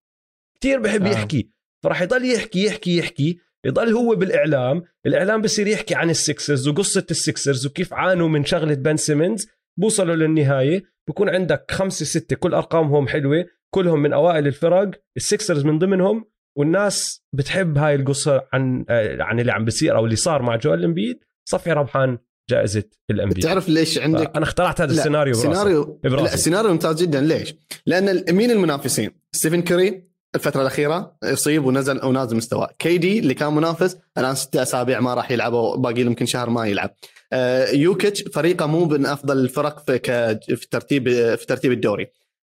كثير 0.60 0.80
بحب 0.80 1.02
آه. 1.02 1.10
يحكي. 1.10 1.50
فراح 1.82 2.02
يضل 2.02 2.24
يحكي 2.24 2.64
يحكي 2.64 2.96
يحكي. 2.98 3.38
يضل 3.64 3.92
هو 3.92 4.14
بالإعلام. 4.14 4.82
الإعلام 5.06 5.42
بصير 5.42 5.66
يحكي 5.66 5.94
عن 5.94 6.10
السكسرز 6.10 6.68
وقصة 6.68 7.06
السكسرز 7.10 7.66
وكيف 7.66 7.94
عانوا 7.94 8.28
من 8.28 8.44
شغلة 8.44 8.74
بن 8.74 8.96
سيمنز. 8.96 9.48
بوصلوا 9.76 10.14
للنهاية. 10.14 10.82
بكون 11.08 11.28
عندك 11.28 11.70
خمسة 11.70 12.04
ستة. 12.04 12.36
كل 12.36 12.54
أرقامهم 12.54 13.08
حلوة. 13.08 13.46
كلهم 13.70 14.02
من 14.02 14.12
أوائل 14.12 14.46
الفرق. 14.46 14.90
السكسرز 15.16 15.64
من 15.64 15.78
ضمنهم. 15.78 16.32
والناس 16.56 17.24
بتحب 17.32 17.78
هاي 17.78 17.94
القصة 17.94 18.48
عن 18.52 18.84
آه، 18.88 19.22
عن 19.22 19.40
اللي 19.40 19.52
عم 19.52 19.64
بيصير 19.64 19.96
أو 19.96 20.04
اللي 20.04 20.16
صار 20.16 20.42
مع 20.42 20.56
جوال 20.56 20.84
امبيد 20.84 21.18
صفي 21.44 21.72
ربحان 21.72 22.18
جائزة 22.52 22.82
ال 23.10 23.28
MVP 23.28 23.40
تعرف 23.40 23.68
ليش 23.68 23.98
عندك 23.98 24.30
أنا 24.36 24.44
اخترعت 24.44 24.80
هذا 24.80 24.92
السيناريو 24.92 25.34
براسي. 25.34 25.48
سيناريو 25.48 26.00
براسي. 26.04 26.24
لا 26.24 26.36
سيناريو 26.36 26.70
ممتاز 26.72 27.02
جدا 27.02 27.20
ليش؟ 27.20 27.54
لأن 27.86 28.34
مين 28.34 28.50
المنافسين؟ 28.50 29.10
ستيفن 29.32 29.62
كوري 29.62 30.12
الفترة 30.34 30.60
الأخيرة 30.60 31.16
يصيب 31.24 31.64
ونزل 31.64 32.04
ونازل 32.04 32.36
مستواه، 32.36 32.70
كي 32.78 32.98
دي 32.98 33.18
اللي 33.18 33.34
كان 33.34 33.52
منافس 33.52 33.96
الآن 34.18 34.34
ستة 34.34 34.62
أسابيع 34.62 35.00
ما 35.00 35.14
راح 35.14 35.30
يلعب 35.30 35.52
باقي 35.52 35.94
له 36.02 36.06
يمكن 36.10 36.26
شهر 36.26 36.50
ما 36.50 36.66
يلعب. 36.66 36.94
آه، 37.32 37.68
يوكيتش 37.70 38.22
فريقه 38.34 38.66
مو 38.66 38.84
من 38.84 39.06
أفضل 39.06 39.38
الفرق 39.38 39.84
في 39.86 39.98
ك- 39.98 40.54
في 40.56 40.68
ترتيب 40.70 41.08
في 41.36 41.46
ترتيب 41.48 41.72
الدوري. 41.72 42.06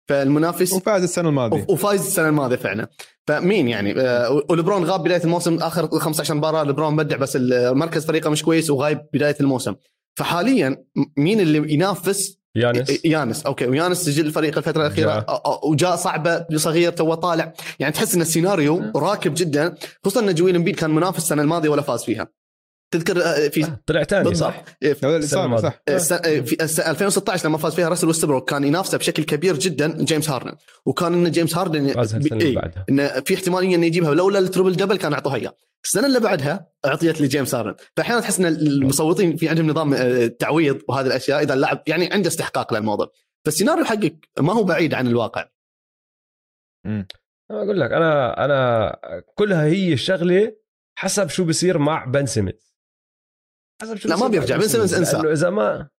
فالمنافس 0.10 0.74
وفاز 0.74 1.03
السنة 1.03 1.30
الماضية 1.30 1.66
وفايز 1.70 2.01
السنة 2.06 2.30
الماضية 2.30 2.56
فعلا 2.56 2.88
فمين 3.28 3.68
يعني 3.68 4.01
آه، 4.01 4.41
ولبرون 4.49 4.84
غاب 4.84 5.03
بداية 5.03 5.24
الموسم 5.24 5.58
آخر 5.58 5.99
15 5.99 6.34
مباراة 6.34 6.64
لبرون 6.64 6.95
بدع 6.95 7.18
بس 7.18 7.38
مركز 7.51 8.06
فريقه 8.06 8.30
مش 8.30 8.43
كويس 8.43 8.70
وغايب 8.70 9.01
بداية 9.14 9.36
الموسم 9.41 9.76
فحاليا 10.16 10.84
مين 11.18 11.39
اللي 11.39 11.74
ينافس؟ 11.74 12.38
يانس. 12.55 13.05
يانس. 13.05 13.45
okay. 13.45 13.65
ويانس 13.68 13.97
سجل 14.05 14.26
الفريق 14.26 14.57
الفترة 14.57 14.82
الأخيرة. 14.88 15.26
وجاء 15.63 15.95
صعبة 15.95 16.45
صغير 16.55 16.91
تو 16.91 17.13
طالع. 17.13 17.53
يعني 17.80 17.93
تحس 17.93 18.16
إن 18.16 18.22
السيناريو 18.22 18.91
راكب 18.95 19.34
جدا. 19.38 19.76
خصوصا 20.05 20.20
إن 20.22 20.34
جويل 20.36 20.55
إمبيد 20.55 20.76
كان 20.76 20.89
منافس 20.89 21.18
السنة 21.18 21.41
الماضية 21.41 21.70
ولا 21.70 21.82
فاز 21.82 22.03
فيها. 22.03 22.28
تذكر 22.91 23.24
آه، 23.24 23.47
في 23.47 23.63
آه، 23.63 23.80
طلع 23.86 24.03
تاني 24.03 24.24
بالضبط. 24.24 24.49
صح. 24.53 24.63
في 24.82 25.22
صار 25.28 25.45
الماضية. 25.45 25.70
صح. 25.70 25.82
الس- 25.89 26.13
في 26.13 26.55
الس- 26.63 26.80
2016 26.80 27.45
لما 27.47 27.57
فاز 27.57 27.74
فيها 27.74 27.89
راسل 27.89 28.07
ويستبروك 28.07 28.49
كان 28.49 28.63
ينافسه 28.63 28.97
بشكل 28.97 29.24
كبير 29.24 29.57
جدا 29.59 30.03
جيمس 30.03 30.30
هاردن. 30.30 30.51
وكان 30.86 31.13
إن 31.13 31.32
جيمس 31.32 31.55
هاردن 31.57 31.93
فاز 31.93 32.16
اللي 32.16 32.45
إيه، 32.45 32.55
بعدها. 32.55 32.86
انه 32.89 33.07
في 33.07 33.36
احتمالية 33.36 33.76
إنه 33.76 33.86
يجيبها. 33.86 34.09
ولولا 34.09 34.39
ال 34.39 34.44
triple 34.44 34.73
double 34.76 34.97
كان 34.97 35.13
اعطوها 35.13 35.36
اياه 35.36 35.53
السنة 35.86 36.07
اللي 36.07 36.19
بعدها 36.19 36.71
أعطيت 36.86 37.21
لجيمس 37.21 37.55
هاردن 37.55 37.75
فأحيانا 37.97 38.21
تحس 38.21 38.39
إن 38.39 38.45
المصوتين 38.45 39.38
في 39.38 39.49
عندهم 39.49 39.67
نظام 39.67 39.93
آه، 39.93 40.27
تعويض 40.27 40.81
وهذه 40.88 41.07
الأشياء 41.07 41.43
إذا 41.43 41.53
اللاعب 41.53 41.83
يعني 41.88 42.13
عنده 42.13 42.27
استحقاق 42.27 42.73
للموضوع. 42.73 43.11
فالسيناريو 43.45 43.86
حقك 43.86 44.29
ما 44.39 44.53
هو 44.53 44.63
بعيد 44.63 44.93
عن 44.93 45.07
الواقع. 45.07 45.49
أنا 46.86 47.63
أقول 47.63 47.79
لك 47.79 47.91
أنا 47.91 48.45
أنا 48.45 48.95
كلها 49.36 49.65
هي 49.65 49.97
شغله 49.97 50.55
حسب 50.97 51.29
شو 51.29 51.45
بصير 51.45 51.77
مع 51.77 52.05
بن 52.05 52.25
سيمنز. 52.25 52.75
حسب 53.81 53.95
شو 53.95 54.09
لا، 54.09 54.15
ما 54.15 54.27
بيرجع. 54.27 54.57
بن 54.57 54.67
سيمنز 54.67 54.93
أنسى. 54.93 55.17
إذا 55.17 55.49
ما 55.49 55.89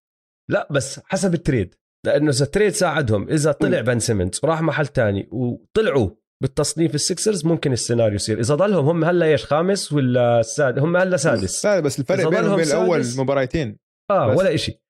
لا 0.51 0.69
بس 0.71 1.01
حسب 1.05 1.35
ال 1.35 1.40
trade. 1.40 1.75
لأنه 2.07 2.31
إذا 2.31 2.45
ال 2.45 2.49
trade 2.49 2.73
ساعدهم 2.73 3.29
إذا 3.29 3.53
طلع 3.53 3.81
بن 3.81 3.99
سيمنز 3.99 4.41
وراح 4.43 4.63
محل 4.63 4.87
تاني 4.87 5.29
وطلعوا. 5.33 6.11
بالتصنيف 6.43 6.95
السكسرز 6.95 7.47
ممكن 7.47 7.73
السيناريو 7.73 8.15
يصير. 8.15 8.41
إذا 8.41 8.55
ضلهم 8.55 8.89
هم 8.89 9.05
هلأ 9.05 9.27
إيش 9.27 9.45
خامس 9.45 9.93
ولا 9.93 10.43
سادس 10.43 10.83
هم 10.83 10.97
هلأ 10.97 11.17
سادس. 11.17 11.67
لا 11.67 11.81
بس 11.81 11.99
الفرق 11.99 12.29
بينهم 12.29 12.53
وبين 12.53 12.67
الأول 12.67 13.05
مباراتين. 13.17 13.79
آه 14.11 14.33
بس. 14.33 14.39
ولا 14.39 14.55
إشي. 14.55 14.83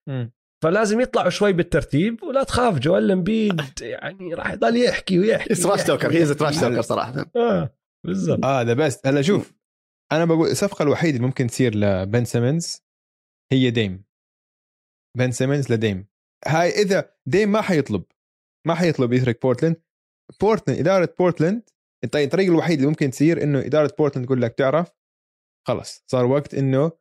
فلازم 0.63 1.01
يطلعوا 1.01 1.31
شوي 1.31 1.53
بالترتيب 1.53 2.23
ولا 2.23 2.43
تخاف. 2.43 2.79
جوال 2.79 3.11
امبيد 3.11 3.63
يعني 3.81 4.35
راح 4.35 4.53
يضل 4.53 4.77
يحكي 4.77 5.19
ويحكي 5.19 5.55
trash 5.55 5.85
talker 5.85 6.13
هي 6.13 6.35
trash. 6.35 6.61
talker 6.61 6.83
صراحة. 6.83 7.31
آه 7.37 7.77
بالضبط. 8.07 8.45
آه 8.45 8.63
ذا 8.63 8.73
beast 8.73 9.07
هلا 9.07 9.23
شوف 9.23 9.55
أنا 10.13 10.25
بقول 10.25 10.49
الصفقة 10.49 10.83
الوحيدة 10.83 11.17
اللي 11.17 11.27
ممكن 11.27 11.47
تصير 11.47 11.75
لبن 11.75 12.25
سيمنز 12.25 12.83
هي 13.53 13.71
ديم 13.71 14.05
بن 15.19 15.31
سيمنز 15.31 15.73
لديم 15.73 16.07
هاي 16.47 16.71
إذا 16.71 17.11
ديم 17.27 17.53
ما 17.53 17.61
حيطلب 17.61 18.05
ما 18.67 18.75
حيطلب 18.75 19.13
يترك 19.13 19.43
بورتلاند 19.43 19.77
بورتلاند 20.41 20.81
إدارة 20.81 21.15
بورتلاند 21.19 21.63
الط- 22.05 22.17
الطريقة 22.17 22.49
الوحيده 22.51 22.77
اللي 22.79 22.87
ممكن 22.89 23.11
تصير 23.11 23.43
إنه 23.43 23.59
إدارة 23.59 23.95
بورتلاند 23.99 24.27
تقول 24.27 24.43
لك 24.43 24.55
تعرف 24.55 24.89
خلص 25.69 26.05
صار 26.07 26.25
وقت 26.27 26.55
إنه 26.55 26.93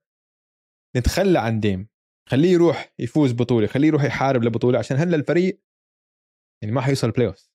نتخلى 0.97 1.39
عن 1.39 1.59
ديم 1.59 1.87
خليه 2.29 2.51
يروح 2.51 2.93
يفوز 2.99 3.31
بطولة 3.31 3.67
خليه 3.67 3.87
يروح 3.87 4.03
يحارب 4.03 4.43
لبطولة 4.43 4.79
عشان 4.79 4.97
هلأ 4.97 5.15
الفريق 5.15 5.61
يعني 6.61 6.75
ما 6.75 6.81
حيوصل 6.81 7.07
ال 7.07 7.27
playoff 7.27 7.49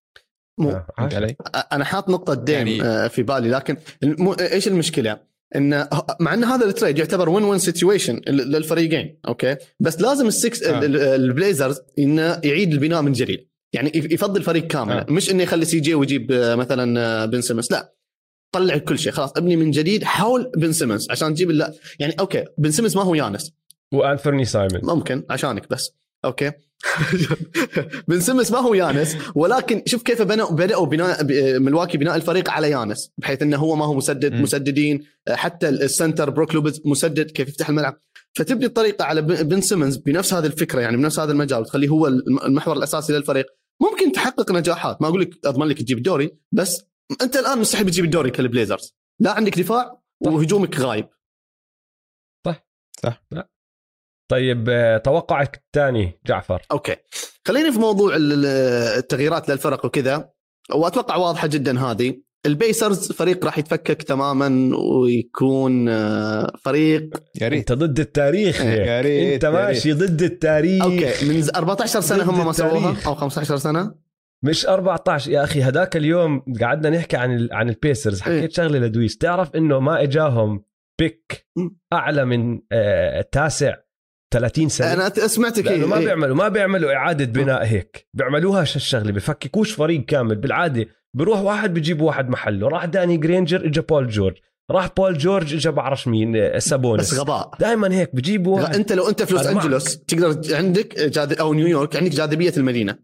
مو 0.60 0.70
آه،. 0.70 0.86
علي؟ 0.98 1.36
أنا 1.72 1.84
حاط 1.84 2.08
نقطة 2.08 2.34
ديم 2.34 2.54
يعني- 2.56 2.76
يعني 2.76 3.08
في 3.08 3.22
بالي 3.22 3.50
لكن 3.50 3.76
الم... 4.02 4.36
إيش 4.40 4.68
المشكلة؟ 4.68 5.30
إن 5.56 5.88
مع 6.20 6.34
إن 6.34 6.44
هذا 6.44 6.66
ال 6.66 6.71
trade 6.71 6.98
يعتبر 6.98 7.28
win-win 7.28 7.58
situation 7.58 8.20
للفريقين 8.28 9.20
okay 9.28 9.56
بس 9.80 10.00
لازم 10.00 10.26
السكس 10.26 10.62
آه. 10.62 10.78
ال- 10.78 10.84
ال- 10.84 10.96
البليزرز 11.02 11.80
إنه 11.98 12.40
يعيد 12.44 12.72
البناء 12.72 13.02
من 13.02 13.12
جديد 13.12 13.49
يعني 13.72 13.92
يف- 13.94 14.12
يفضل 14.12 14.42
فريق 14.42 14.66
كامل. 14.66 14.92
آه. 14.92 15.06
مش 15.08 15.30
إنه 15.30 15.42
يخلي 15.42 15.64
سي 15.64 15.80
جي 15.80 15.94
ويجيب 15.94 16.32
آه، 16.32 16.54
مثلا 16.54 17.00
آه، 17.00 17.26
بن 17.26 17.40
سيمنز. 17.40 17.68
لا 17.72 17.94
طلع 18.52 18.78
كل 18.78 18.98
شيء. 18.98 19.12
خلاص 19.12 19.32
ابني 19.36 19.56
من 19.56 19.70
جديد 19.70 20.04
حاول 20.04 20.50
بن 20.56 20.72
سيمنز 20.72 21.10
عشان 21.10 21.34
تجيب 21.34 21.50
لا 21.50 21.72
يعني 21.98 22.14
okay 22.20 22.44
بن 22.58 22.70
سيمنز 22.70 22.96
ما 22.96 23.02
هو 23.02 23.14
يانس. 23.14 23.52
وأنفيرني 23.92 24.44
سايمونز. 24.44 24.80
ممكن 24.82 25.22
عشانك 25.30 25.70
بس. 25.70 25.90
Okay. 26.24 26.52
بن 28.08 28.20
سيمنز 28.20 28.52
ما 28.52 28.58
هو 28.58 28.74
يانس 28.74 29.16
ولكن 29.34 29.82
شوف 29.86 30.02
كيف 30.02 30.22
بنوا 30.22 30.50
بدأوا 30.50 30.86
بناء 30.86 31.22
ب- 31.22 31.32
ملواكي 31.62 31.98
بناء 31.98 32.16
الفريق 32.16 32.50
على 32.50 32.70
يانس 32.70 33.12
بحيث 33.18 33.42
إنه 33.42 33.56
هو 33.56 33.76
ما 33.76 33.84
هو 33.84 33.94
مسدد 33.94 34.32
مم. 34.34 34.42
مسددين. 34.42 35.04
حتى 35.30 35.68
ال 35.68 35.77
center 35.77 36.30
بروك 36.30 36.54
لوبيز 36.54 36.80
مسدد 36.84 37.30
كيف 37.30 37.48
يفتح 37.48 37.68
الملعب. 37.68 38.00
فتبني 38.34 38.66
الطريقة 38.66 39.04
على 39.04 39.22
بن 39.22 39.60
سيمنز 39.60 39.96
بنفس 39.96 40.34
هذه 40.34 40.46
الفكرة 40.46 40.80
يعني 40.80 40.96
بنفس 40.96 41.18
هذا 41.18 41.32
المجال 41.32 41.60
وتخليه 41.60 41.88
هو 41.88 42.06
الم- 42.06 42.38
المحور 42.44 42.76
الأساسي 42.76 43.12
للفريق. 43.12 43.46
ممكن 43.80 44.12
تحقق 44.12 44.52
نجاحات. 44.52 45.02
ما 45.02 45.08
أقول 45.08 45.20
لك 45.20 45.46
أضمن 45.46 45.66
لك 45.66 45.78
تجيب 45.78 45.98
الدوري 45.98 46.38
بس 46.52 46.84
أنت 47.22 47.36
الآن 47.36 47.58
مستحيل 47.58 47.86
تجيب 47.86 48.04
الدوري 48.04 48.30
كالبليزرز. 48.30 48.96
لا 49.20 49.32
عندك 49.32 49.58
دفاع 49.58 50.02
صح. 50.24 50.32
وهجومك 50.32 50.80
غايب. 50.80 51.08
طيب 54.30 54.68
آه، 54.68 54.98
توقعك 54.98 55.56
الثاني 55.56 56.20
جعفر. 56.26 56.62
Okay. 56.72 56.96
خليني 57.46 57.72
في 57.72 57.78
موضوع 57.78 58.16
ال- 58.16 58.32
ال- 58.32 58.46
التغييرات 58.98 59.48
للفرق 59.48 59.84
وكذا. 59.86 60.32
وأتوقع 60.74 61.16
واضحة 61.16 61.46
جدا 61.46 61.80
هذه. 61.80 62.22
البيسرز 62.46 63.12
فريق 63.12 63.44
راح 63.44 63.58
يتفكك 63.58 64.02
تماما 64.02 64.76
ويكون 64.76 65.88
آه، 65.88 66.52
فريق 66.62 67.10
يا 67.40 67.48
ريت 67.48 67.70
انت 67.70 67.72
ضد 67.82 68.00
التاريخ 68.00 68.60
هيك. 68.60 68.86
يا 68.86 69.00
ريت 69.00 69.44
انت. 69.44 69.54
ماشي 69.54 69.92
ضد 69.92 70.22
التاريخ 70.22 70.82
okay 70.84 71.28
من 71.28 71.42
ز- 71.42 71.50
14 71.50 72.00
سنة 72.00 72.30
هم 72.30 72.46
ما 72.46 72.52
سووها. 72.52 72.96
أو 73.06 73.14
15 73.14 73.56
سنة 73.56 73.94
مش 74.44 74.66
14 74.66 75.30
يا 75.30 75.44
أخي 75.44 75.62
هداك 75.62 75.96
اليوم 75.96 76.42
قعدنا 76.60 76.96
نحكي 76.96 77.16
عن 77.16 77.34
ال... 77.36 77.48
عن 77.52 77.68
البيسرز 77.68 78.20
حكيت 78.20 78.34
إيه. 78.42 78.48
شغلة 78.66 78.78
لدويس 78.78 79.16
تعرف 79.18 79.56
إنه 79.56 79.80
ما 79.80 80.02
إجاهم 80.02 80.64
pick. 80.98 81.46
أعلى 81.92 82.24
من 82.24 82.60
آه 82.72 83.28
تاسع 83.32 83.74
30 84.32 84.68
سنة 84.68 84.92
أنا 84.92 85.08
سمعتك 85.26 85.64
لأنه 85.66 85.86
ما 85.86 85.98
إيه. 85.98 86.04
بيعملوا 86.04 86.36
ما 86.36 86.48
بيعملوا 86.48 86.92
إعادة 86.94 87.24
بناء 87.24 87.64
هيك 87.64 88.08
بيعملوها 88.14 88.62
الشغلة 88.62 89.12
بفككوش 89.12 89.72
فريق 89.72 90.04
كامل 90.04 90.36
بالعادة 90.36 90.86
بروح 91.14 91.40
واحد 91.40 91.74
بيجيب 91.74 92.00
واحد 92.00 92.28
محله. 92.28 92.68
راح 92.68 92.84
داني 92.84 93.16
جرينجر 93.16 93.66
اجى 93.66 93.80
بول 93.80 94.08
جورج. 94.08 94.36
راح 94.70 94.88
بول 94.96 95.18
جورج 95.18 95.54
اجى 95.54 95.70
بعرفش 95.70 96.08
مين 96.08 96.36
آه، 96.36 96.56
بس 96.56 96.68
سابونيس 96.68 97.14
غباء. 97.14 97.50
دائما 97.60 97.94
هيك 97.94 98.14
بجيبوا 98.16 98.60
واحد. 98.60 98.74
أنت 98.74 98.92
لو 98.92 99.08
أنت 99.08 99.22
في 99.22 99.34
لوس. 99.34 99.46
أنجلوس 99.46 99.98
تقدر 99.98 100.56
عندك 100.56 101.00
جاذ... 101.00 101.40
أو 101.40 101.54
نيويورك 101.54 101.96
عندك 101.96 102.10
جاذبية 102.10 102.52
المدينة. 102.56 102.98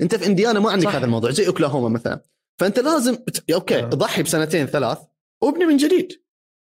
أنت 0.00 0.14
في 0.14 0.26
إنديانا 0.26 0.60
ما 0.60 0.70
عندك 0.70 0.84
صح. 0.84 0.94
هذا 0.94 1.04
الموضوع 1.04 1.30
زي 1.30 1.46
أوكلاهوما 1.46 1.88
مثلا. 1.88 2.22
فأنت 2.58 2.78
لازم 2.78 3.16
okay 3.54 3.78
آه. 3.78 3.84
ضحي 3.84 4.22
بسنتين 4.22 4.66
ثلاث 4.66 4.98
وابني 5.42 5.64
من 5.64 5.76
جديد. 5.76 6.12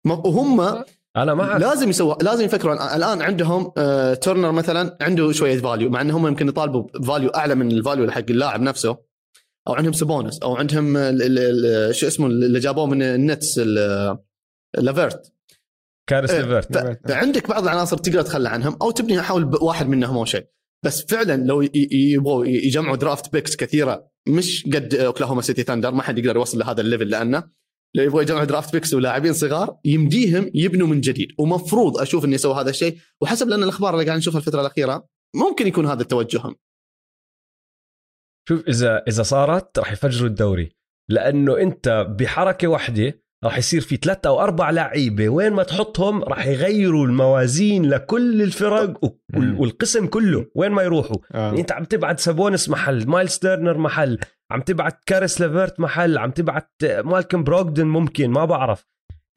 وهم 0.05 0.61
أنا 1.17 1.33
معك 1.33 1.61
لازم 1.61 1.89
يسوى 1.89 2.17
لازم 2.21 2.45
يفكرون 2.45 2.77
الآن. 2.77 3.21
عندهم 3.21 3.71
آه 3.77 4.13
Turner 4.13 4.51
مثلا 4.51 4.97
عنده 5.01 5.31
شوية 5.31 5.59
value 5.59 5.89
مع 5.89 6.01
انهم 6.01 6.27
يمكن 6.27 6.47
يطالبوا 6.47 6.81
ب 6.81 6.89
value 6.89 7.29
أعلى 7.29 7.55
من 7.55 7.71
ال 7.71 7.78
value 7.78 8.11
حق 8.11 8.25
اللاعب 8.29 8.61
نفسه. 8.61 9.08
أو 9.67 9.73
عندهم 9.73 9.93
سابونيس 9.93 10.39
أو 10.39 10.55
عندهم 10.55 10.97
ال- 10.97 11.21
ال- 11.21 11.65
ال- 11.65 11.95
شو 11.95 12.07
اسمه 12.07 12.27
اللي 12.27 12.59
جابوه 12.59 12.85
من 12.85 13.01
ال 13.01 13.12
Nets 13.12 13.55
ال- 13.63 14.17
ليفرت. 14.77 15.33
كارس 16.09 16.29
إيه. 16.31 16.41
ليفرت 16.41 16.77
ف- 16.77 16.97
فعندك 17.09 17.47
بعض 17.49 17.63
العناصر 17.63 17.97
تقدر 17.97 18.21
تتخلى 18.21 18.49
عنهم 18.49 18.77
أو 18.81 18.91
تبني 18.91 19.21
حول 19.21 19.55
واحد 19.61 19.87
منهم 19.89 20.17
أو 20.17 20.25
شيء. 20.25 20.45
بس 20.85 21.05
فعلا 21.05 21.43
لو 21.45 21.61
ي- 21.61 21.71
ي- 21.75 21.89
يبغوا 21.91 22.45
يجمعوا 22.45 22.95
draft 22.95 23.33
picks 23.33 23.55
كثيرة 23.55 24.07
مش 24.27 24.65
قد 24.65 24.95
أوكلاهوما 24.95 25.41
سيتي 25.41 25.63
ثاندر 25.63 25.91
ما 25.91 26.01
حد 26.03 26.17
يقدر 26.17 26.35
يوصل 26.35 26.59
لهذا 26.59 26.81
ال 26.81 26.86
level 26.86 27.09
لأنه 27.09 27.43
لو 27.95 28.03
يبغوا 28.03 28.21
يجمعوا 28.21 28.45
draft 28.45 28.73
picks 28.73 28.93
ولاعبين 28.93 29.33
صغار 29.33 29.77
يمديهم 29.85 30.51
يبنوا 30.53 30.87
من 30.87 31.01
جديد. 31.01 31.27
ومفروض 31.39 31.97
أشوف 31.97 32.25
إنه 32.25 32.35
يسوي 32.35 32.53
هذا 32.53 32.69
الشيء 32.69 32.97
وحسب 33.21 33.49
لأن 33.49 33.63
الأخبار 33.63 33.93
اللي 33.93 34.05
قاعد 34.05 34.17
نشوفها 34.17 34.39
الفترة 34.39 34.61
الأخيرة 34.61 35.07
ممكن 35.35 35.67
يكون 35.67 35.85
هذا 35.85 36.03
توجههم. 36.03 36.55
شوف 38.49 38.67
إذا 38.67 39.03
إذا 39.07 39.23
صارت 39.23 39.79
راح 39.79 39.91
يفجروا 39.91 40.29
الدوري 40.29 40.71
لأنه 41.09 41.57
أنت 41.57 42.07
بحركة 42.19 42.67
واحدة 42.67 43.21
راح 43.45 43.57
يصير 43.57 43.81
في 43.81 43.95
ثلاثة 43.95 44.29
أو 44.29 44.41
أربع 44.41 44.69
لعيبة 44.69 45.29
وين 45.29 45.53
ما 45.53 45.63
تحطهم 45.63 46.23
راح 46.23 46.47
يغيروا 46.47 47.05
الموازين 47.05 47.89
لكل 47.89 48.41
الفرق. 48.41 49.13
والقسم 49.35 50.07
كله 50.07 50.45
وين 50.55 50.71
ما 50.71 50.83
يروحوا 50.83 51.17
آه. 51.33 51.47
يعني 51.47 51.61
أنت 51.61 51.71
عم 51.71 51.83
تبعت 51.83 52.19
سابونس 52.19 52.69
محل 52.69 53.07
مايلز 53.07 53.37
تيرنر 53.37 53.77
محل 53.77 54.19
عم 54.51 54.61
تبعت 54.61 55.03
كارس 55.05 55.41
ليفرت 55.41 55.79
محل 55.79 56.17
عم 56.17 56.31
تبعت 56.31 56.71
مالكم 56.83 57.43
بروغدن 57.43 57.87
ممكن 57.87 58.29
ما 58.29 58.45
بعرف 58.45 58.87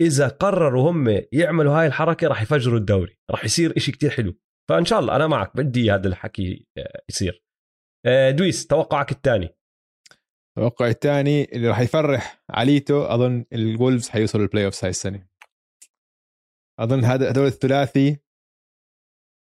إذا 0.00 0.28
قرروا 0.28 0.90
هم 0.90 1.22
يعملوا 1.32 1.80
هاي 1.80 1.86
الحركة 1.86 2.28
راح 2.28 2.42
يفجروا 2.42 2.78
الدوري 2.78 3.18
راح 3.30 3.44
يصير 3.44 3.76
إشي 3.76 3.92
كتير 3.92 4.10
حلو 4.10 4.34
فإن 4.70 4.84
شاء 4.84 5.00
الله 5.00 5.16
أنا 5.16 5.26
معك 5.26 5.56
بدي 5.56 5.90
هذا 5.90 6.08
الحكي 6.08 6.66
آه، 6.78 7.02
يصير 7.10 7.42
دويس 8.06 8.66
توقعك 8.66 9.12
الثاني. 9.12 9.48
التوقع 10.58 10.88
الثاني 10.88 11.44
اللي 11.44 11.68
راح 11.68 11.80
يفرح 11.80 12.44
عليتو 12.50 13.02
أظن 13.02 13.44
الولفز 13.52 14.08
حيوصلوا 14.08 14.44
ال 14.44 14.64
playoffs 14.64 14.84
هاي 14.84 14.90
السنة. 14.90 15.26
أظن 16.80 17.04
هذا 17.04 17.30
هذول 17.30 17.46
الثلاثي 17.46 18.18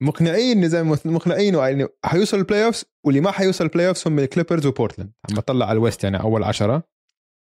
مقنعين 0.02 0.68
زي 0.68 0.82
ما 0.82 0.98
مقنعين 1.04 1.54
يعني 1.54 1.88
حيوصلوا 2.04 2.42
ال 2.42 2.64
playoffs 2.64 2.84
واللي 3.06 3.20
ما 3.20 3.30
حيوصل 3.30 3.64
ال 3.64 3.88
playoffs 3.88 4.06
هم 4.06 4.18
الكليبرز 4.18 4.66
وبورتلاند 4.66 5.12
عم 5.30 5.36
بطلع 5.36 5.66
على 5.66 5.76
الويست 5.76 6.04
يعني 6.04 6.20
أول 6.20 6.44
عشرة. 6.44 6.82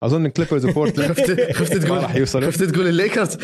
أظن 0.03 0.25
الكليبرز 0.25 0.65
وبورتلاند 0.65 1.11
خفت 1.19 1.51
خفت 1.51 1.85
ما 1.85 1.99
راح 1.99 2.15
يوصلوا. 2.15 2.51
خفت 2.51 2.63
تقول 2.63 2.87
الليكرز. 2.87 3.37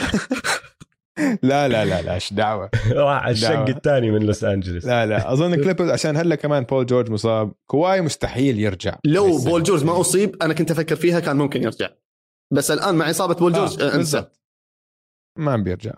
لا 1.20 1.68
لا 1.68 1.86
لا 1.86 2.02
لا 2.02 2.14
إيش 2.14 2.34
دعوة؟ 2.34 2.70
راح 2.92 3.24
على 3.24 3.32
الشق. 3.32 3.70
الثاني 3.70 4.12
من 4.12 4.24
لوس 4.26 4.44
أنجلوس. 4.44 4.86
لا 4.86 5.06
لا 5.06 5.34
أظن 5.34 5.54
الكليبرز 5.54 5.90
عشان 5.90 6.18
هلا 6.18 6.36
كمان 6.36 6.64
بول 6.64 6.86
جورج 6.86 7.12
مصاب 7.12 7.54
كواي 7.68 8.02
مستحيل 8.02 8.60
يرجع. 8.60 8.98
لو. 9.06 9.38
بول 9.38 9.64
جورج 9.64 9.84
ما 9.84 10.02
أصيب 10.02 10.44
أنا 10.44 10.54
كنت 10.54 10.72
أفكر 10.72 10.96
فيها 10.96 11.20
كان 11.20 11.36
ممكن 11.38 11.64
يرجع. 11.64 11.90
بس 12.54 12.72
الآن 12.72 12.96
مع 12.96 13.10
إصابة 13.10 13.34
بول 13.36 13.54
جورج 13.54 13.82
آه، 13.82 13.92
آه 13.92 13.96
انسى. 13.96 14.26
ما 15.40 15.58
بيرجع. 15.58 15.94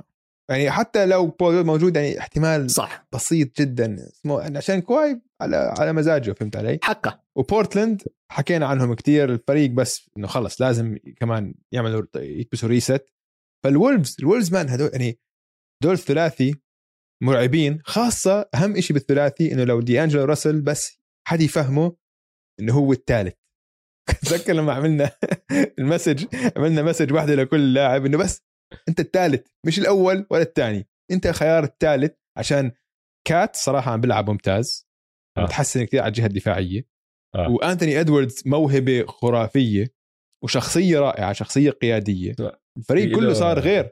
يعني 0.49 0.71
حتى 0.71 1.05
لو 1.05 1.27
بول 1.27 1.53
جورج 1.53 1.65
موجود 1.65 1.95
يعني 1.95 2.19
احتمال 2.19 2.71
صح. 2.71 3.07
بسيط 3.11 3.61
جدا. 3.61 3.95
اسمه 4.13 4.57
عشان 4.57 4.81
كواي 4.81 5.21
على 5.41 5.73
على 5.79 5.93
مزاجه 5.93 6.31
فهمت 6.31 6.55
علي؟ 6.55 6.79
حقه. 6.83 7.23
وبورتلاند 7.35 8.03
حكينا 8.31 8.65
عنهم 8.67 8.93
كتير 8.93 9.29
الفريق 9.33 9.71
بس 9.71 10.09
إنه 10.17 10.27
خلص 10.27 10.61
لازم 10.61 10.97
كمان 11.17 11.53
يعملوا 11.71 12.03
يكبسوا 12.15 12.69
reset 12.69 13.05
فالولفز 13.63 14.17
الولفز 14.19 14.53
مان 14.53 14.69
هدول 14.69 14.89
يعني 14.93 15.19
دول 15.83 15.93
الثلاثي 15.93 16.55
مرعبين 17.23 17.81
خاصة 17.85 18.49
أهم 18.55 18.79
شيء 18.79 18.93
بالثلاثي 18.93 19.53
إنه 19.53 19.63
لو 19.63 19.81
دي 19.81 20.03
أنجلو 20.03 20.23
راسل 20.23 20.61
بس 20.61 21.01
حد 21.27 21.41
يفهمه 21.41 21.95
إنه 22.59 22.73
هو 22.73 22.91
الثالث 22.91 23.33
تذكر 24.21 24.53
لما 24.53 24.73
عملنا 24.73 25.11
ال 25.79 25.85
message 25.85 26.25
عملنا 26.57 26.83
message 26.83 27.13
واحدة 27.13 27.35
لكل 27.35 27.73
لاعب 27.73 28.05
إنه 28.05 28.17
بس 28.17 28.41
أنت 28.89 28.99
الثالث 28.99 29.47
مش 29.65 29.79
الأول 29.79 30.27
ولا 30.29 30.41
الثاني 30.41 30.87
أنت 31.11 31.27
خيار 31.27 31.63
الثالث 31.63 32.13
عشان 32.37 32.71
كات 33.27 33.55
صراحة 33.55 33.91
عم 33.91 34.01
بيلعب 34.01 34.29
ممتاز 34.29 34.87
آه. 35.37 35.43
متحسن 35.43 35.83
كثير 35.83 36.01
على 36.01 36.07
الجهة 36.07 36.25
الدفاعية 36.25 36.87
آه. 37.35 37.49
وأنتوني 37.49 37.99
إدواردز 37.99 38.43
موهبة 38.45 39.05
خرافية 39.05 39.93
وشخصية 40.43 40.99
رائعة 40.99 41.33
شخصية 41.33 41.71
قيادية 41.71 42.35
الفريق 42.77 43.07
في 43.09 43.15
كله 43.15 43.27
له- 43.27 43.33
صار 43.33 43.59
غير. 43.59 43.89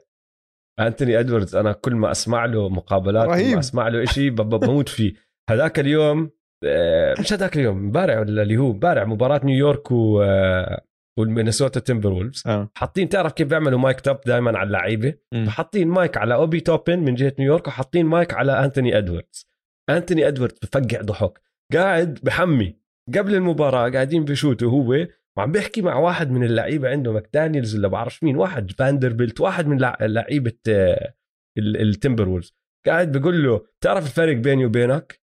أنتوني 0.80 1.20
إدواردز 1.20 1.56
أنا 1.56 1.72
كل 1.72 1.94
ما 1.94 2.10
أسمع 2.10 2.44
له 2.44 2.68
مقابلات 2.68 3.24
كل 3.26 3.30
رهيب. 3.32 3.54
ما 3.54 3.58
أسمع 3.60 3.88
له 3.88 4.04
شيء 4.04 4.30
بموت 4.30 4.88
فيه. 4.88 5.14
هذاك 5.50 5.78
اليوم 5.78 6.30
آه، 6.64 7.14
مش 7.20 7.32
هذاك 7.32 7.56
اليوم 7.56 7.76
امبارح 7.78 8.18
ولا 8.18 8.42
اللي 8.42 8.56
هو 8.56 8.70
امبارح 8.70 9.06
مباراة 9.08 9.40
نيويورك 9.44 9.90
و 9.92 10.22
آه، 10.22 10.84
والمينيسوتا 11.18 11.80
تيمبر 11.80 12.12
وولفز 12.12 12.42
آه. 12.46 12.70
حاطين 12.74 13.08
تعرف 13.08 13.32
كيف 13.32 13.48
بيعملوا 13.48 13.78
mic'd 13.78 14.00
up 14.00 14.16
دائما 14.26 14.58
على 14.58 14.66
اللعيبة؟ 14.66 15.14
مم. 15.34 15.44
فحاطين 15.46 15.88
مايك 15.88 16.16
على 16.16 16.34
أوبي 16.34 16.60
توبن 16.60 16.98
من 16.98 17.14
جهة 17.14 17.32
نيويورك 17.38 17.66
وحاطين 17.68 18.06
مايك 18.06 18.34
على 18.34 18.64
أنتوني 18.64 18.98
إدواردز. 18.98 19.46
أنتوني 19.90 20.28
إدواردز 20.28 20.58
بفقع 20.62 21.00
ضحك. 21.02 21.40
قاعد 21.74 22.18
بحمي. 22.22 22.76
قبل 23.14 23.34
المباراة 23.34 23.90
قاعدين 23.90 24.24
بشوتوا 24.24 24.70
هو 24.70 25.06
وعم 25.38 25.52
بيحكي 25.52 25.82
مع 25.82 25.96
واحد 25.96 26.30
من 26.30 26.44
اللعيبة 26.44 26.88
عنده 26.88 27.12
ماكدانيلز 27.12 27.76
ولا 27.76 27.88
بعرفش 27.88 28.22
مين 28.22 28.36
واحد 28.36 28.70
فاندربيلت 28.72 29.40
واحد 29.40 29.66
من 29.66 29.78
لع- 29.78 29.98
لعيبة 30.00 30.52
آه، 30.68 31.14
ال- 31.58 31.80
التمبر 31.88 32.28
وولفز 32.28 32.54
قاعد 32.86 33.12
بيقول 33.12 33.44
له 33.44 33.66
تعرف 33.80 34.06
الفرق 34.06 34.36
بيني 34.36 34.64
وبينك؟ 34.66 35.20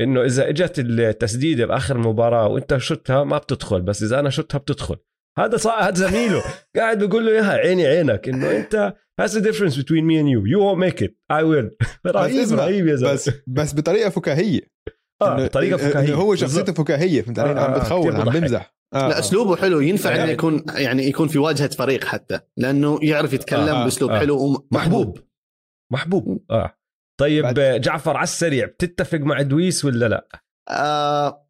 إنه 0.00 0.22
إذا 0.24 0.48
إجت 0.48 0.78
التسديدة 0.78 1.66
بآخر 1.66 1.96
المباراة 1.96 2.48
وإنت 2.48 2.76
شتها 2.76 3.24
ما 3.24 3.38
بتدخل 3.38 3.82
بس 3.82 4.02
إذا 4.02 4.20
أنا 4.20 4.30
شتها 4.30 4.58
بتدخل. 4.58 4.96
هذا 5.38 5.56
صار 5.56 5.82
هذا 5.82 5.94
زميله. 5.94 6.42
قاعد 6.76 6.98
بيقول 6.98 7.26
له 7.26 7.32
إياها 7.32 7.52
عيني 7.52 7.86
عينك 7.86 8.28
إنه 8.28 8.56
إنت 8.56 8.94
has 9.22 9.30
a 9.30 9.40
difference 9.40 9.74
between 9.76 10.04
me 10.08 10.16
and 10.20 10.28
you. 10.28 10.40
You 10.52 10.58
won't 10.60 10.80
make 10.88 11.04
it. 11.06 11.10
I 11.32 11.42
will. 11.42 11.86
رهيب 12.06 12.86
يا 12.86 12.94
زلمة. 12.94 13.12
بس 13.12 13.30
بس 13.46 13.74
بطريقة 13.74 14.10
فكاهية. 14.10 14.60
آه 15.22 15.44
بطريقة 15.44 15.76
فكاهية. 15.76 16.14
هو 16.14 16.34
شخصيته. 16.34 16.72
فكاهية 16.72 17.22
فهمت 17.22 17.38
علي؟ 17.38 17.60
آه، 17.60 17.64
عم 17.64 17.72
آه، 17.72 17.78
بتخول 17.78 18.12
كتير 18.12 18.20
عم. 18.30 18.40
بمزح. 18.40 18.74
آه 18.94 19.08
لا 19.08 19.16
آه. 19.16 19.18
أسلوبه 19.18 19.56
حلو 19.56 19.80
ينفع 19.80 20.10
يعني- 20.10 20.22
إنه 20.22 20.32
يكون 20.32 20.64
يعني 20.74 21.08
يكون 21.08 21.28
في 21.28 21.38
واجهة 21.38 21.68
فريق 21.68 22.04
حتى 22.04 22.40
لأنه 22.56 22.98
يعرف 23.02 23.32
يتكلم 23.32 23.68
آه، 23.68 23.84
بأسلوب 23.84 24.10
آه. 24.10 24.18
حلو 24.18 24.38
ومحبوب 24.38 24.72
محبوب 24.72 25.18
محبوب 25.92 26.44
آه 26.50 26.76
طيب 27.20 27.42
بعد... 27.42 27.80
جعفر 27.80 28.16
على 28.16 28.24
السريع 28.24 28.66
بتتفق 28.66 29.18
مع 29.18 29.42
دويس 29.42 29.84
ولا 29.84 30.08
لا؟ 30.08 30.28
آه 30.68 31.46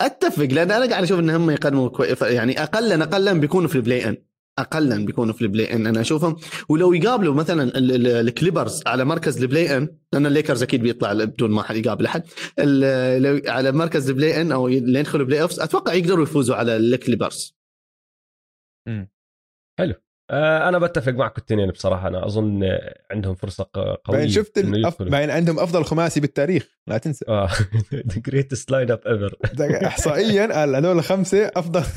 أتفق 0.00 0.44
لأن 0.44 0.70
أنا 0.70 0.90
قاعد 0.90 1.02
أشوف 1.02 1.20
إن 1.20 1.30
هم 1.30 1.50
يقدموا 1.50 1.88
كوي... 1.88 2.06
يعني 2.22 2.62
اقلا 2.62 3.04
اقلا 3.04 3.32
بيكونوا 3.32 3.68
في 3.68 3.76
البلاي 3.76 4.08
ان 4.08 4.16
اقلا 4.60 5.04
بيكونوا 5.04 5.34
في 5.34 5.42
ال 5.42 5.72
play-in. 5.72 5.86
أنا 5.86 6.00
أشوفهم. 6.00 6.36
ولو 6.68 6.92
يقابلوا 6.92 7.34
مثلا 7.34 7.62
ال- 7.62 7.92
ال- 7.92 8.28
الكليبرز 8.28 8.82
على 8.86 9.04
مركز 9.04 9.42
ال 9.42 9.76
play-in 9.76 9.88
لأن 10.12 10.26
الليكرز 10.26 10.62
أكيد 10.62 10.82
بيطلع 10.82 11.12
بدون 11.12 11.50
ما 11.50 11.62
حد 11.62 11.76
يقابل 11.76 12.06
أحد. 12.06 12.22
ال- 12.58 13.22
لو 13.22 13.52
على 13.52 13.72
مركز 13.72 14.10
ال 14.10 14.40
play-in 14.40 14.52
أو 14.52 14.68
اللي 14.68 14.98
يدخلوا 15.00 15.26
playoffs 15.26 15.60
أتوقع 15.60 15.92
يقدروا 15.94 16.22
يفوزوا 16.22 16.56
على 16.56 16.76
الكليبرز. 16.76 17.58
آه 20.30 20.68
أنا 20.68 20.78
بتفق 20.78 21.12
معكم 21.12 21.34
الاثنين 21.38 21.70
بصراحة. 21.70 22.08
أنا 22.08 22.26
أظن 22.26 22.62
عندهم 23.10 23.34
فرصة 23.34 23.66
قوية 23.74 23.98
بعدين 24.08 24.28
شفت 24.28 24.58
الأف... 24.58 25.02
بعدين 25.02 25.30
عندهم 25.30 25.58
أفضل 25.58 25.84
خماسي 25.84 26.20
بالتاريخ. 26.20 26.68
لا 26.86 26.98
تنسى. 26.98 27.24
آه 27.28 27.48
the 27.94 28.20
greatest 28.26 28.70
lineup 28.70 29.00
ever 29.06 29.36
احصائيا 29.86 30.46
قال 30.46 30.76
هذول 30.76 30.98
الخمسة 30.98 31.50
أفضل. 31.56 31.82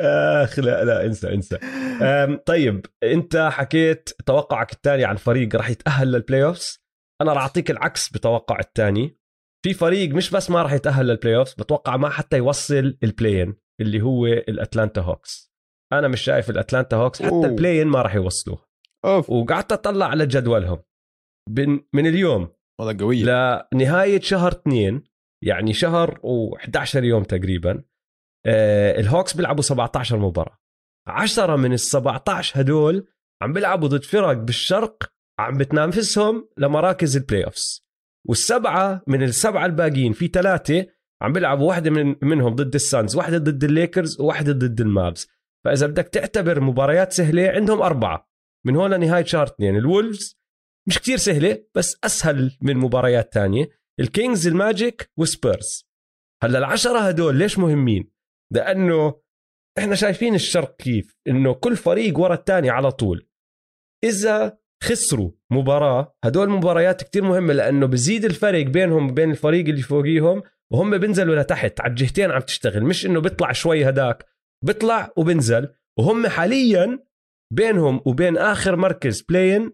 آخ 0.00 0.58
لا 0.58 0.84
لا 0.84 1.06
انسى 1.06 1.34
انسى. 1.34 1.58
طيب 2.46 2.86
انت 3.02 3.36
حكيت 3.36 4.10
توقعك 4.26 4.72
الثاني 4.72 5.04
عن 5.04 5.16
فريق 5.16 5.56
راح 5.56 5.70
يتأهل 5.70 6.12
لل 6.12 6.44
playoffs 6.44 6.84
أنا 7.22 7.32
راح 7.32 7.42
أعطيك 7.42 7.70
العكس 7.70 8.08
بتوقع 8.08 8.58
الثاني 8.58 9.18
في 9.64 9.74
فريق 9.74 10.10
مش 10.14 10.30
بس 10.30 10.50
ما 10.50 10.62
راح 10.62 10.72
يتأهل 10.72 11.06
لل 11.06 11.36
playoffs 11.36 11.54
بتوقع 11.54 11.96
ما 11.96 12.08
حتى 12.08 12.36
يوصل 12.36 12.98
ال 13.02 13.09
play-in 13.09 13.54
اللي 13.80 14.02
هو 14.02 14.26
الأتلانتا 14.26 15.00
هوكس. 15.00 15.54
أنا 15.92 16.08
مش 16.08 16.20
شايف 16.20 16.50
الأتلانتا 16.50 16.96
هوكس 16.96 17.22
حتى 17.22 17.30
أوه. 17.30 17.46
ال 17.46 17.51
play-in 17.51 17.86
ما 17.86 18.02
راح 18.02 18.14
يوصلوه. 18.14 18.64
أوف. 19.04 19.30
وقعدت 19.30 19.72
أطلع 19.72 20.06
على 20.06 20.26
جدولهم. 20.26 20.82
من 21.94 22.06
اليوم. 22.06 22.48
والله 22.80 22.96
قوية. 23.00 23.24
لنهاية 23.74 24.20
شهر 24.20 24.52
اثنين 24.52 25.02
يعني 25.44 25.72
شهر 25.72 26.20
و11 26.20 26.94
يوم 26.96 27.22
تقريبا 27.22 27.84
الهوكس 28.46 29.36
بيلعبوا 29.36 29.62
17 29.62 30.18
مباراة. 30.18 30.58
10 31.06 31.56
من 31.56 31.72
ال 31.72 31.80
17 31.80 32.60
هدول 32.60 33.06
عم 33.42 33.52
بيلعبوا 33.52 33.88
ضد 33.88 34.04
فرق 34.04 34.32
بالشرق 34.32 35.12
عم 35.38 35.58
بتنافسهم 35.58 36.48
لمراكز 36.58 37.16
ال 37.16 37.44
playoffs 37.44 37.84
والسبعة 38.28 39.02
من 39.06 39.22
السبعة 39.22 39.66
الباقيين 39.66 40.12
في 40.12 40.26
ثلاثة 40.26 40.86
عم 41.22 41.32
بيلعبوا 41.32 41.68
واحدة 41.68 41.90
من 41.90 42.16
منهم 42.22 42.54
ضد 42.54 42.74
السانز 42.74 43.16
واحدة 43.16 43.38
ضد 43.38 43.64
الليكرز 43.64 44.20
وواحده 44.20 44.52
ضد 44.52 44.80
المافز. 44.80 45.28
فإذا 45.64 45.86
بدك 45.86 46.08
تعتبر 46.08 46.60
مباريات 46.60 47.12
سهلة 47.12 47.48
عندهم 47.48 47.82
أربعة. 47.82 48.30
من 48.66 48.76
هون 48.76 48.94
لنهاية 48.94 49.24
شهر 49.24 49.46
اثنين. 49.46 49.76
الولفز 49.76 50.40
مش 50.88 50.98
كتير 50.98 51.16
سهلة 51.16 51.64
بس 51.74 51.96
أسهل 52.04 52.58
من 52.60 52.76
مباريات 52.76 53.32
تانية. 53.32 53.68
الكينجز 54.00 54.46
الماجيك 54.46 55.10
وسبيرز 55.16 55.88
هلأ 56.42 56.58
العشرة 56.58 56.98
هدول 56.98 57.36
ليش 57.36 57.58
مهمين؟ 57.58 58.13
لأنه 58.52 59.20
إحنا 59.78 59.94
شايفين 59.94 60.34
الشرق 60.34 60.76
كيف؟ 60.76 61.16
إنه 61.28 61.54
كل 61.54 61.76
فريق 61.76 62.18
ورا 62.18 62.34
الثاني 62.34 62.70
على 62.70 62.92
طول. 62.92 63.28
إذا 64.04 64.58
خسروا 64.82 65.30
مباراة 65.50 66.16
هدول 66.24 66.50
مباريات 66.50 67.02
كتير 67.02 67.24
مهمة 67.24 67.52
لأنه 67.52 67.86
بزيد 67.86 68.24
الفرق 68.24 68.66
بينهم 68.66 69.10
وبين 69.10 69.30
الفريق 69.30 69.68
اللي 69.68 69.82
فوقيهم 69.82 70.42
وهم 70.72 70.98
بينزلوا 70.98 71.42
لتحت 71.42 71.80
على 71.80 71.90
الجهتين 71.90 72.30
عم 72.30 72.40
تشتغل. 72.40 72.84
مش 72.84 73.06
إنه 73.06 73.20
بيطلع 73.20 73.52
شوي 73.52 73.88
هداك 73.88 74.26
بيطلع 74.64 75.12
وبنزل 75.16 75.68
وهم 75.98 76.26
حاليا 76.26 77.06
بينهم 77.52 78.00
وبين 78.06 78.36
آخر 78.36 78.76
مركز 78.76 79.22
play-in 79.22 79.72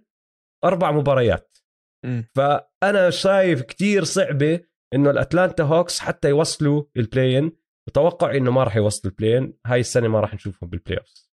أربع 0.64 0.90
مباريات. 0.90 1.59
مم. 2.05 2.24
فأنا 2.34 3.10
شايف 3.10 3.62
كتير 3.62 4.05
صعبة 4.05 4.60
إنه 4.94 5.10
الأتلانتا 5.10 5.62
هوكس 5.62 6.01
حتى 6.01 6.28
يوصلوا 6.28 6.84
ال 6.97 7.03
play-in 7.03 7.52
بتوقع 7.91 8.37
إنه 8.37 8.51
ما 8.51 8.65
راح 8.65 8.77
يوصلوا 8.77 9.12
ال 9.12 9.18
play-in 9.18 9.55
هاي 9.67 9.81
السنة 9.81 10.09
ما 10.09 10.21
راح 10.21 10.35
نشوفهم 10.35 10.71
بال 10.70 10.98
playoff. 10.98 11.31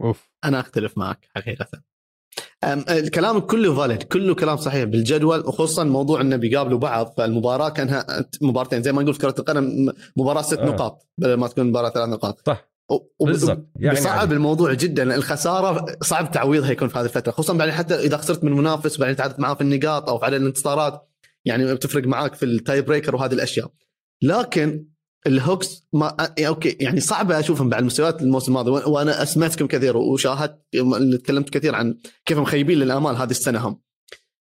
اوف 0.00 0.30
أنا 0.44 0.60
أختلف 0.60 0.98
معك 0.98 1.28
حقيقة. 1.36 1.66
الكلام 2.90 3.38
كله 3.38 3.74
valid 3.74 4.02
كله 4.02 4.34
كلام 4.34 4.56
صحيح 4.56 4.84
بالجدول 4.84 5.40
وخصوصا 5.40 5.84
موضوع 5.84 6.20
إنه 6.20 6.36
بيقابلوا 6.36 6.78
بعض 6.78 7.14
فالمباراة 7.16 7.68
كأنها 7.68 8.06
مباراتين 8.42 8.82
زي 8.82 8.92
ما 8.92 9.02
نقول 9.02 9.14
في 9.14 9.20
كرة 9.20 9.34
القدم 9.38 9.92
مباراة 10.16 10.42
ست 10.42 10.58
آه. 10.58 10.64
نقاط 10.64 11.08
بدل 11.18 11.34
ما 11.34 11.48
تكون 11.48 11.66
مباراة 11.66 11.90
ثلاث 11.90 12.08
نقاط. 12.08 12.46
صح. 12.46 12.72
بالضبط. 13.20 13.66
يعني 13.76 13.96
صعب 13.96 14.18
عادي. 14.18 14.34
الموضوع 14.34 14.72
جدا 14.72 15.14
الخسارة 15.14 15.96
صعب 16.02 16.30
تعويضها 16.30 16.70
يكون 16.70 16.88
في 16.88 16.98
هذه 16.98 17.04
الفترة. 17.04 17.32
خصوصا 17.32 17.52
بعدين 17.52 17.74
حتى 17.74 17.94
إذا 17.94 18.16
خسرت 18.16 18.44
من 18.44 18.52
منافس 18.52 18.96
وبعدين 18.96 19.16
تعادلت 19.16 19.40
معاه 19.40 19.54
في 19.54 19.60
النقاط 19.60 20.08
أو 20.08 20.18
في 20.18 20.24
عدد 20.24 20.34
الانتصارات 20.34 21.08
يعني 21.44 21.74
بتفرق 21.74 22.06
معاك 22.06 22.34
في 22.34 22.44
ال 22.44 22.53
tie 22.53 22.82
breaker 22.82 23.16
وهذه 23.16 23.32
الأشياء. 23.32 23.70
لكن 24.22 24.86
الهوكس 25.26 25.86
ما 25.92 26.16
أ- 26.22 26.44
okay 26.46 26.76
يعني 26.80 27.00
صعبة 27.00 27.38
أشوفهم 27.38 27.68
بعد 27.68 27.82
مستويات 27.82 28.22
الموسم 28.22 28.52
الماضي 28.52 28.70
وأنا 28.70 29.22
أسمعتكم 29.22 29.66
كثير 29.66 29.96
وشاهدت 29.96 30.58
تكلمت 31.22 31.50
كثير 31.50 31.74
عن 31.74 31.94
كيف 32.26 32.38
مخيبين 32.38 32.78
للأمال 32.78 33.16
هذه 33.16 33.30
السنة 33.30 33.58
هم. 33.68 33.80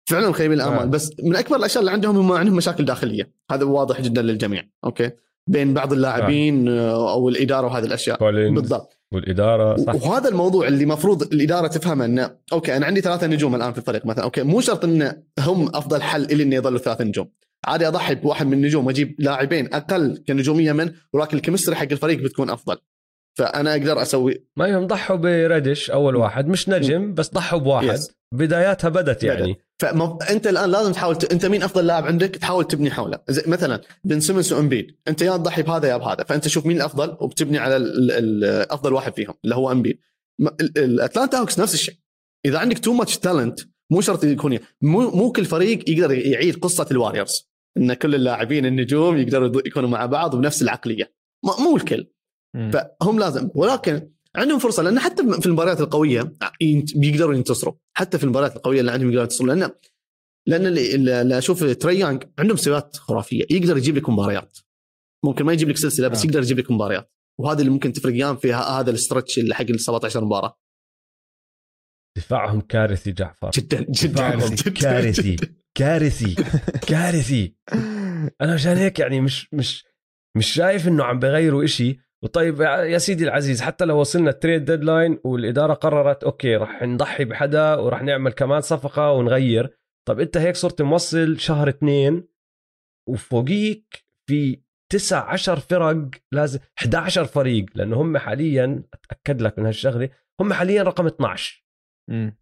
فعلا 0.09 0.29
مخيبين 0.29 0.61
الامال 0.61 0.79
آه. 0.79 0.85
بس 0.85 1.11
من 1.23 1.37
أكبر 1.37 1.57
الأشياء 1.57 1.81
اللي 1.81 1.91
عندهم 1.91 2.17
هم 2.17 2.33
عندهم 2.33 2.57
مشاكل 2.57 2.85
داخلية. 2.85 3.33
هذا 3.51 3.65
واضح 3.65 4.01
جدا 4.01 4.23
للجميع 4.23 4.65
okay؟ 4.85 5.11
بين 5.47 5.75
بعض 5.75 5.93
اللاعبين 5.93 6.69
آه. 6.69 7.13
أو 7.13 7.29
الإدارة 7.29 7.67
وهذه 7.67 7.85
الأشياء. 7.85 8.17
كولينز 8.19 8.61
بالضبط. 8.61 8.93
والإدارة 9.13 9.77
صح. 9.77 9.95
وهذا 9.95 10.29
الموضوع 10.29 10.69
اللي 10.69 10.85
المفروض 10.85 11.23
الإدارة 11.23 11.67
تفهمه 11.67 12.05
إنه 12.05 12.31
okay 12.53 12.77
أنا 12.77 12.87
عندي 12.87 13.01
ثلاثة 13.01 13.27
نجوم 13.27 13.55
الآن 13.55 13.73
في 13.73 13.79
الفريق 13.79 14.07
مثلا 14.07 14.25
okay 14.25 14.43
مو 14.43 14.61
شرط 14.61 14.85
انه 14.85 15.23
هم 15.39 15.69
أفضل 15.75 16.03
حل 16.03 16.37
لي 16.37 16.43
إنه 16.43 16.57
يظلوا 16.57 16.79
ثلاثة 16.79 17.05
نجوم. 17.05 17.29
عادي 17.67 17.89
أضحي 17.89 18.15
بواحد 18.15 18.47
من 18.47 18.53
النجوم 18.53 18.87
وأجيب 18.87 19.15
لاعبين 19.19 19.75
أقل 19.75 20.25
كنجومية 20.29 20.73
منه 20.73 20.95
ولكن 21.13 21.37
ال 21.37 21.41
chemistry 21.41 21.77
حق 21.77 21.89
الفريق 21.93 22.19
بتكون 22.19 22.51
أفضل. 22.51 22.77
فأنا 23.39 23.73
أقدر 23.73 24.03
أسوي 24.03 24.45
ما 24.57 24.67
يهم 24.69 24.87
ضحوا 24.87 25.17
بريدش 25.17 25.91
أول 25.91 26.17
واحد 26.17 26.49
مش 26.49 26.69
نجم 26.69 27.15
بس 27.15 27.31
ضحوا 27.31 27.59
بواحد. 27.59 27.99
Yes. 27.99 28.11
بداياتها 28.35 28.89
بدت 28.89 29.25
يعني. 29.25 29.57
فانت 29.79 30.47
الآن 30.47 30.71
لازم 30.71 30.93
تحاول 30.93 31.19
ت... 31.19 31.33
أنت 31.33 31.47
مين 31.47 31.63
أفضل 31.63 31.87
لاعب 31.87 32.07
عندك؟ 32.07 32.29
تحاول 32.29 32.67
تبني 32.67 32.91
حوله. 32.91 33.19
زي 33.29 33.43
مثلا 33.47 33.81
بن 34.05 34.21
سيمونز 34.21 34.53
وامبيد 34.53 34.97
أنت 35.09 35.23
يا 35.23 35.37
تضحي 35.37 35.63
بهذا 35.63 35.89
يا 35.89 35.97
بهذا. 35.97 36.25
فأنت 36.25 36.49
شوف 36.49 36.67
مين 36.67 36.77
الأفضل 36.77 37.17
وبتبني 37.21 37.59
على 37.59 37.77
ال... 37.77 38.11
ال... 38.11 38.45
أفضل 38.73 38.93
واحد 38.93 39.15
فيهم 39.15 39.35
اللي 39.45 39.55
هو 39.55 39.73
امبيد 39.73 39.99
الأتلانتا 40.61 41.39
هوكس 41.39 41.61
نفس 41.61 41.75
الشيء. 41.75 41.95
إذا 42.47 42.59
عندك 42.59 42.79
too 42.79 42.93
much 42.93 43.19
talent 43.19 43.61
مو 43.93 44.01
شرط 44.01 44.25
يكون 44.25 44.59
مو 44.83 45.11
مو 45.11 45.33
كل 45.33 45.45
فريق 45.45 45.91
يقدر 45.91 46.13
يعيد 46.15 46.57
قصة 46.57 46.87
الواريورز 46.91 47.48
إن 47.77 47.95
كل 47.95 48.15
اللاعبين 48.15 48.67
النجوم 48.67 49.17
يقدروا 49.17 49.63
يكونوا 49.67 49.89
مع 49.89 50.07
بعض 50.07 50.37
بنفس 50.37 50.63
العقلية. 50.63 51.15
مو 51.59 51.77
الكل. 51.77 52.11
فهم 52.55 53.19
لازم. 53.19 53.51
ولكن 53.55 54.11
عندهم 54.37 54.59
فرصة 54.59 54.83
لأن 54.83 54.99
حتى 54.99 55.41
في 55.41 55.47
المباريات 55.47 55.81
القوية 55.81 56.33
بيقدروا 56.95 57.35
ينتصروا. 57.35 57.75
حتى 57.97 58.19
في 58.19 58.25
المباريات 58.25 58.57
القوية 58.57 58.81
اللي 58.81 58.93
عندهم 58.93 59.09
يقدروا 59.09 59.23
ينتصروا. 59.23 59.55
لأن 59.55 59.71
لأن 60.47 60.67
اللي, 60.67 61.39
أشوف 61.39 61.65
تري 61.65 61.99
يانج 61.99 62.25
عنده 62.39 62.55
مستويات 62.55 62.97
خرافية. 62.97 63.47
يقدر 63.51 63.77
يجيب 63.77 63.97
لك 63.97 64.09
مباريات. 64.09 64.59
ممكن 65.25 65.45
ما 65.45 65.53
يجيب 65.53 65.69
لك 65.69 65.77
سلسلة 65.77 66.09
بس 66.09 66.23
آه. 66.23 66.27
يقدر 66.27 66.43
يجيب 66.43 66.59
لك 66.59 66.71
مباريات. 66.71 67.13
وهذا 67.41 67.61
اللي 67.61 67.71
ممكن 67.71 67.93
تفرق 67.93 68.15
يام 68.15 68.37
في 68.37 68.53
هذا 68.53 68.91
ال 68.91 68.97
stretch 68.97 69.39
اللي 69.39 69.55
حق 69.55 69.67
ال 69.71 69.81
17 69.81 70.25
مباراة. 70.25 70.59
دفاعهم 72.17 72.61
كارثي 72.61 73.13
جعفر. 73.13 73.51
جدا 73.51 73.87
جدا 73.91 74.13
دفاعهم 74.13 74.55
جدا 74.55 74.81
كارثي. 74.81 75.37
كارثي 75.75 76.35
كارثي. 76.89 77.55
أنا 78.41 78.55
عشان 78.55 78.77
هيك 78.77 78.99
يعني 78.99 79.21
مش 79.21 79.55
مش 79.55 79.85
مش 80.37 80.47
شايف 80.53 80.89
إنه 80.89 81.05
عم 81.05 81.19
بغيروا 81.19 81.65
إشي. 81.65 81.99
وطيب 82.23 82.61
يا 82.61 82.99
سيدي 82.99 83.25
العزيز 83.25 83.63
حتى 83.63 83.85
لو 83.85 84.01
وصلنا 84.01 84.31
ال 84.31 84.37
trade 84.37 84.65
deadline 84.65 85.19
والإدارة 85.25 85.75
قررت 85.75 86.25
okay 86.25 86.57
رح 86.57 86.83
نضحي 86.83 87.25
بحدا 87.25 87.75
ورح 87.75 88.03
نعمل 88.03 88.33
كمان 88.33 88.61
صفقة 88.61 89.13
ونغير. 89.13 89.79
طب 90.09 90.21
أنت 90.21 90.37
هيك 90.37 90.57
صرت 90.57 90.83
موصل 90.83 91.39
شهر 91.39 91.69
اثنين 91.69 92.29
وفوقيك 93.09 94.05
في 94.27 94.63
تسع 94.93 95.31
عشر 95.33 95.61
فرق 95.61 96.11
لازم 96.33 96.59
11 96.79 97.25
فريق 97.25 97.67
لأنه 97.75 98.01
هم 98.01 98.19
حاليا 98.19 98.83
أتأكد 98.95 99.43
لك 99.43 99.59
من 99.59 99.67
هالشغلة 99.67 100.09
هم 100.41 100.53
حاليا 100.53 100.83
رقم 100.83 101.07
12 101.07 101.65
مم. 102.11 102.37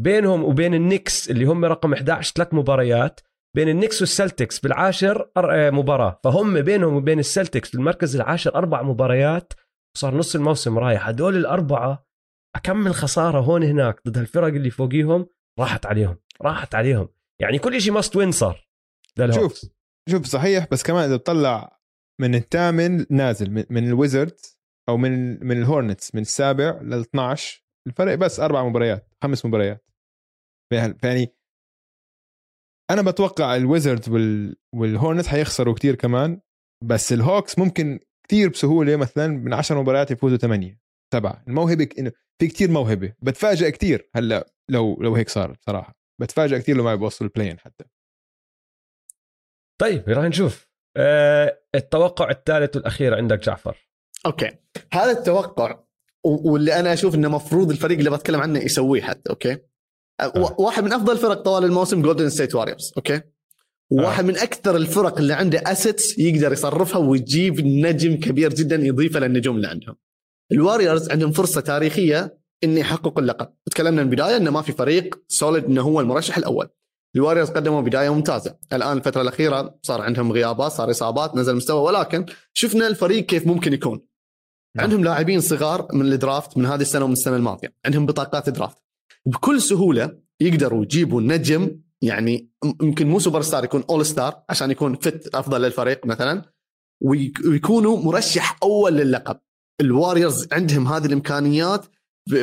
بينهم 0.00 0.44
وبين 0.44 0.74
النكس 0.74 1.30
اللي 1.30 1.44
هم 1.44 1.64
رقم 1.64 1.92
11 1.92 2.32
ثلاث 2.36 2.54
مباريات 2.54 3.20
بين 3.56 3.68
النكس 3.68 4.00
والسلتكس 4.00 4.58
بالعاشر 4.58 5.30
آه، 5.36 5.70
مباراة. 5.70 6.20
فهم 6.24 6.60
بينهم 6.60 6.94
وبين 6.94 7.18
السلتكس 7.18 7.70
بالمركز 7.70 8.16
العاشر 8.16 8.54
أربع 8.54 8.82
مباريات 8.82 9.52
صار 9.96 10.14
نص 10.14 10.34
الموسم 10.34 10.78
رايح. 10.78 11.08
هدول 11.08 11.36
الأربعة 11.36 12.06
اكمل 12.56 12.94
خساره 12.94 13.40
هون 13.40 13.62
هناك 13.62 14.00
ضد 14.08 14.18
الفرق 14.18 14.46
اللي 14.46 14.70
فوقيهم؟ 14.70 15.26
راحت 15.58 15.86
عليهم 15.86 16.16
راحت 16.42 16.74
عليهم. 16.74 17.08
يعني 17.40 17.58
كل 17.58 17.80
شيء 17.80 17.92
must 17.92 18.16
win 18.16 18.30
صار. 18.30 18.68
شوف 19.30 19.60
شوف 20.10 20.26
صحيح 20.26 20.66
بس 20.70 20.82
كمان 20.82 21.04
إذا 21.04 21.16
تطلع 21.16 21.80
من 22.20 22.34
الثامن 22.34 23.06
نازل 23.10 23.66
من, 23.70 23.88
الويزردز 23.88 24.58
أو 24.88 24.96
من 24.96 25.44
من 25.46 25.62
الهورنتس 25.62 26.14
من 26.14 26.20
السابع 26.20 26.80
لل 26.82 27.00
12 27.00 27.64
الفرق 27.86 28.14
بس 28.14 28.40
أربع 28.40 28.64
مباريات 28.64 29.14
خمس 29.22 29.46
مباريات. 29.46 29.89
يعني- 30.72 30.98
يعني 31.04 31.34
أنا 32.90 33.02
بتوقع 33.02 33.56
الويزردز 33.56 34.08
وال 34.08 34.56
والهورنتس 34.74 35.26
حيخسروا 35.28 35.74
كتير 35.74 35.94
كمان 35.94 36.40
بس 36.84 37.12
الهوكس 37.12 37.58
ممكن 37.58 38.00
كتير 38.28 38.48
بسهولة 38.48 38.96
مثلا 38.96 39.26
من 39.26 39.52
10 39.52 39.80
مباريات 39.80 40.10
يفوزوا 40.10 40.36
8 40.38 40.80
سبعة. 41.14 41.44
الموهبة 41.48 41.84
ك- 41.84 41.98
إنه 41.98 42.12
في 42.40 42.48
كتير 42.48 42.70
موهبة 42.70 43.14
بتفاجئ 43.22 43.70
كتير 43.70 44.10
هلأ 44.14 44.52
لو 44.70 45.02
لو 45.02 45.14
هيك 45.14 45.28
صار 45.28 45.52
بصراحة. 45.52 45.94
بتفاجئ 46.20 46.58
كتير 46.58 46.76
لو 46.76 46.84
ما 46.84 46.94
بيوصلوا 46.94 47.30
ال 47.30 47.34
play-in 47.34 47.58
حتى. 47.58 47.84
طيب 49.80 50.08
راح 50.08 50.24
نشوف. 50.24 50.68
آه 50.96 51.62
التوقع 51.74 52.30
الثالث 52.30 52.76
والأخير 52.76 53.14
عندك 53.14 53.38
جعفر. 53.38 53.88
okay. 54.26 54.58
هذا 54.92 55.10
التوقع 55.18 55.84
واللي 56.24 56.80
أنا 56.80 56.92
أشوف 56.92 57.14
إنه 57.14 57.28
مفروض 57.28 57.70
الفريق 57.70 57.98
اللي 57.98 58.10
بتكلم 58.10 58.40
عنه 58.40 58.58
يسويه 58.58 59.02
حتى 59.02 59.30
okay؟ 59.30 59.58
واحد 60.58 60.84
من 60.84 60.92
أفضل 60.92 61.12
الفرق 61.12 61.42
طوال 61.42 61.64
الموسم 61.64 62.02
جولدن 62.02 62.28
ستيت 62.28 62.54
واريورز 62.54 62.92
okay؟ 62.96 63.20
وواحد 63.90 64.24
من 64.24 64.36
أكثر 64.36 64.76
الفرق 64.76 65.18
اللي 65.18 65.32
عنده 65.32 65.62
assets 65.66 66.18
يقدر 66.18 66.52
يصرفها 66.52 66.98
ويجيب 66.98 67.66
نجم 67.66 68.16
كبير 68.16 68.54
جدا 68.54 68.76
يضيفه 68.76 69.20
للنجوم 69.20 69.56
اللي 69.56 69.68
عندهم. 69.68 69.96
الواريورز 70.52 71.10
عندهم 71.10 71.32
فرصة 71.32 71.60
تاريخية 71.60 72.38
إن 72.64 72.78
يحققوا 72.78 73.22
اللقب. 73.22 73.48
تكلمنا 73.70 74.02
من 74.02 74.08
البداية 74.08 74.36
إنه 74.36 74.50
ما 74.50 74.62
في 74.62 74.72
فريق 74.72 75.22
solid 75.28 75.64
إنه 75.64 75.82
هو 75.82 76.00
المرشح 76.00 76.36
الأول. 76.36 76.68
الواريورز 77.16 77.50
قدموا 77.50 77.80
بداية 77.80 78.10
ممتازة. 78.14 78.56
الآن 78.72 78.96
الفترة 78.96 79.22
الأخيرة 79.22 79.78
صار 79.82 80.00
عندهم 80.00 80.32
غيابات 80.32 80.72
صار 80.72 80.90
إصابات 80.90 81.36
نزل 81.36 81.56
مستوى 81.56 81.82
ولكن 81.82 82.26
شفنا 82.52 82.86
الفريق 82.86 83.26
كيف 83.26 83.46
ممكن 83.46 83.72
يكون. 83.72 84.00
نعم. 84.76 84.84
عندهم 84.84 85.04
لاعبين 85.04 85.40
صغار 85.40 85.88
من 85.92 86.12
ال 86.12 86.20
draft 86.20 86.58
من 86.58 86.66
هذه 86.66 86.80
السنة 86.80 87.04
ومن 87.04 87.12
السنة 87.12 87.36
الماضية. 87.36 87.74
عندهم 87.86 88.06
بطاقات 88.06 88.50
draft 88.50 88.78
بكل 89.26 89.60
سهولة 89.62 90.18
يقدروا 90.40 90.82
يجيبوا 90.82 91.20
نجم 91.22 91.80
يعني 92.02 92.50
يمكن 92.82 93.06
مو 93.08 93.18
super 93.18 93.42
star 93.42 93.64
يكون 93.64 93.84
all 93.90 94.06
star 94.06 94.42
عشان 94.50 94.70
يكون 94.70 94.94
fit 94.96 95.34
أفضل 95.34 95.62
للفريق 95.62 96.06
مثلا 96.06 96.42
ويك- 97.04 97.44
ويكونوا 97.48 97.96
مرشح 98.02 98.58
أول 98.62 98.92
للقب 98.92 99.40
الواريورز 99.80 100.48
عندهم 100.52 100.86
هذه 100.88 101.06
الإمكانيات 101.06 101.86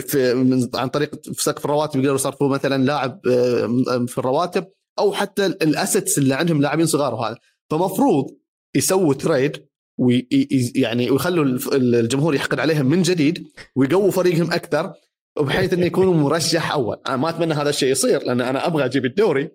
في 0.01 0.33
من 0.33 0.69
عن 0.75 0.87
طريق 0.87 1.15
في 1.33 1.43
سقف 1.43 1.65
الرواتب 1.65 1.99
يقدروا 1.99 2.15
يصرفوا 2.15 2.49
مثلا 2.49 2.83
لاعب 2.83 3.19
آه، 3.27 4.05
في 4.07 4.17
الرواتب 4.17 4.67
أو 4.99 5.13
حتى 5.13 5.45
ال 5.45 5.55
assets 5.55 6.17
اللي 6.17 6.33
عندهم 6.33 6.61
لاعبين 6.61 6.85
صغار 6.85 7.13
وهذا. 7.13 7.37
فمفروض 7.71 8.25
يسووا 8.75 9.13
trade 9.13 9.65
وي 9.99 10.27
ي- 10.31 10.71
يعني 10.75 11.11
ويخلوا 11.11 11.45
الجمهور 11.73 12.35
يحقد 12.35 12.59
عليهم 12.59 12.85
من 12.85 13.01
جديد 13.01 13.47
ويقووا 13.75 14.11
فريقهم 14.11 14.51
أكثر 14.51 14.93
بحيث 15.43 15.73
إنه 15.73 15.85
يكونوا 15.85 16.13
مرشح 16.13 16.71
أول. 16.71 16.97
أنا 17.07 17.17
ما 17.17 17.29
أتمنى 17.29 17.53
هذا 17.53 17.69
الشيء 17.69 17.91
يصير 17.91 18.23
لأن 18.23 18.41
أنا 18.41 18.67
أبغى 18.67 18.85
أجيب 18.85 19.05
الدوري. 19.05 19.49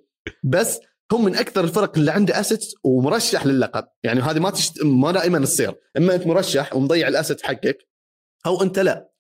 بس 0.45 0.81
هم 1.13 1.25
من 1.25 1.37
أكثر 1.37 1.65
الفرق 1.65 1.99
اللي 1.99 2.11
عنده 2.11 2.41
assets 2.41 2.75
ومرشح 2.85 3.47
للقب. 3.47 3.85
يعني 4.03 4.21
هذه 4.21 4.39
ما 4.39 4.51
تشت... 4.51 4.85
ما 4.85 5.13
دائما 5.13 5.39
تصير. 5.39 5.75
إما 5.97 6.15
أنت 6.15 6.27
مرشح 6.27 6.77
ومضيع 6.77 7.09
ال 7.09 7.15
asset 7.15 7.43
حقك 7.43 7.79
أو 8.47 8.63
أنت 8.63 8.79
لا. 8.79 9.13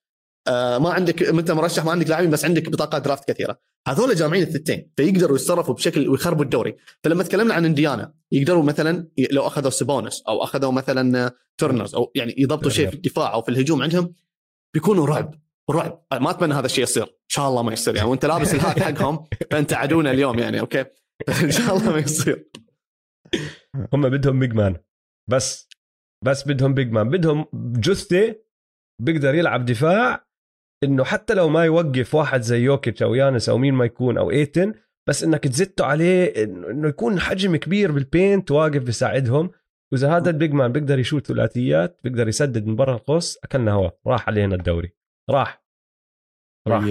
آه 0.49 0.79
ما 0.79 0.91
عندك 0.91 1.23
أنت 1.23 1.51
مرشح 1.51 1.85
ما 1.85 1.91
عندك 1.91 2.11
لاعبين 2.11 2.31
بس 2.31 2.45
عندك 2.45 2.69
بطاقات 2.69 3.03
draft 3.03 3.31
كثيرة. 3.31 3.59
هذول 3.89 4.15
جامعين 4.15 4.43
الثنتين 4.43 4.91
فيقدروا 4.97 5.37
يتصرفوا 5.37 5.75
بشكل 5.75 6.09
ويخربوا 6.09 6.45
الدوري. 6.45 6.77
فلما 7.05 7.23
تكلمنا 7.23 7.55
عن 7.55 7.65
إنديانا 7.65 8.15
يقدروا 8.33 8.63
مثلا 8.63 9.09
لو 9.31 9.47
أخذوا 9.47 9.71
سابونس 9.71 10.23
أو 10.29 10.43
أخذوا 10.43 10.73
مثلا 10.73 11.27
آه، 11.27 11.33
تورنرز 11.59 11.95
أو 11.95 12.13
يعني 12.15 12.35
يضبطوا 12.39 12.71
شيء 12.71 12.89
في 12.89 12.95
الدفاع 12.95 13.35
أو 13.35 13.43
في 13.43 13.49
الهجوم 13.49 13.83
عندهم 13.83 14.15
بيكونوا 14.75 15.07
رعب. 15.07 15.35
رعب 15.73 16.03
ما 16.13 16.31
أتمنى 16.31 16.55
هذا 16.55 16.67
الشيء 16.67 16.83
يصير. 16.85 17.03
إن 17.03 17.29
شاء 17.29 17.49
الله 17.49 17.63
ما 17.63 17.73
يصير. 17.73 17.97
يعني 17.97 18.09
وأنت 18.09 18.25
لابس 18.25 18.55
ال 18.55 18.62
hat 18.62 18.83
حقهم 18.83 19.25
فانت 19.51 19.73
عدونا 19.73 20.11
اليوم 20.11 20.39
يعني 20.39 20.61
okay؟ 20.61 20.85
إن 21.43 21.51
شاء 21.51 21.77
الله 21.77 21.93
ما 21.93 21.99
يصير. 21.99 22.51
هم 23.93 24.09
بدهم 24.09 24.39
big 24.39 24.55
man 24.55 24.77
بس 25.31 25.69
بس 26.25 26.49
بدهم 26.49 26.75
big 26.75 26.91
man 26.91 27.09
بدهم 27.09 27.47
جثة 27.55 28.37
بيقدر 29.03 29.35
يلعب 29.35 29.65
دفاع 29.65 30.27
إنه 30.85 31.05
حتى 31.05 31.35
لو 31.35 31.49
ما 31.49 31.65
يوقف 31.65 32.15
واحد 32.15 32.41
زي 32.41 32.61
يوكيتش 32.61 33.03
أو 33.03 33.15
يانس 33.15 33.49
أو 33.49 33.59
مين 33.59 33.75
ما 33.75 33.85
يكون 33.85 34.19
أو 34.19 34.31
ايتن 34.31 34.75
بس 35.09 35.25
إنك 35.25 35.45
تزته 35.45 35.85
عليه 35.85 36.45
انه 36.45 36.89
يكون 36.89 37.21
حجم 37.21 37.57
كبير 37.57 37.93
بال 37.93 38.09
paint 38.09 38.51
واقف 38.51 38.83
بيساعدهم. 38.83 39.51
وإذا 39.93 40.17
هذا 40.17 40.31
ال 40.31 40.36
big 40.36 40.53
man 40.53 40.73
بيقدر 40.73 40.99
يشوت 40.99 41.27
ثلاثيات 41.27 42.01
بيقدر 42.05 42.29
يسدد 42.29 42.67
من 42.67 42.77
برا 42.77 42.95
القوس 42.95 43.39
أكلنا 43.45 43.73
هوا. 43.73 43.91
راح 44.07 44.29
علينا 44.29 44.55
الدوري. 44.55 44.93
راح. 45.31 45.62
راح 46.69 46.85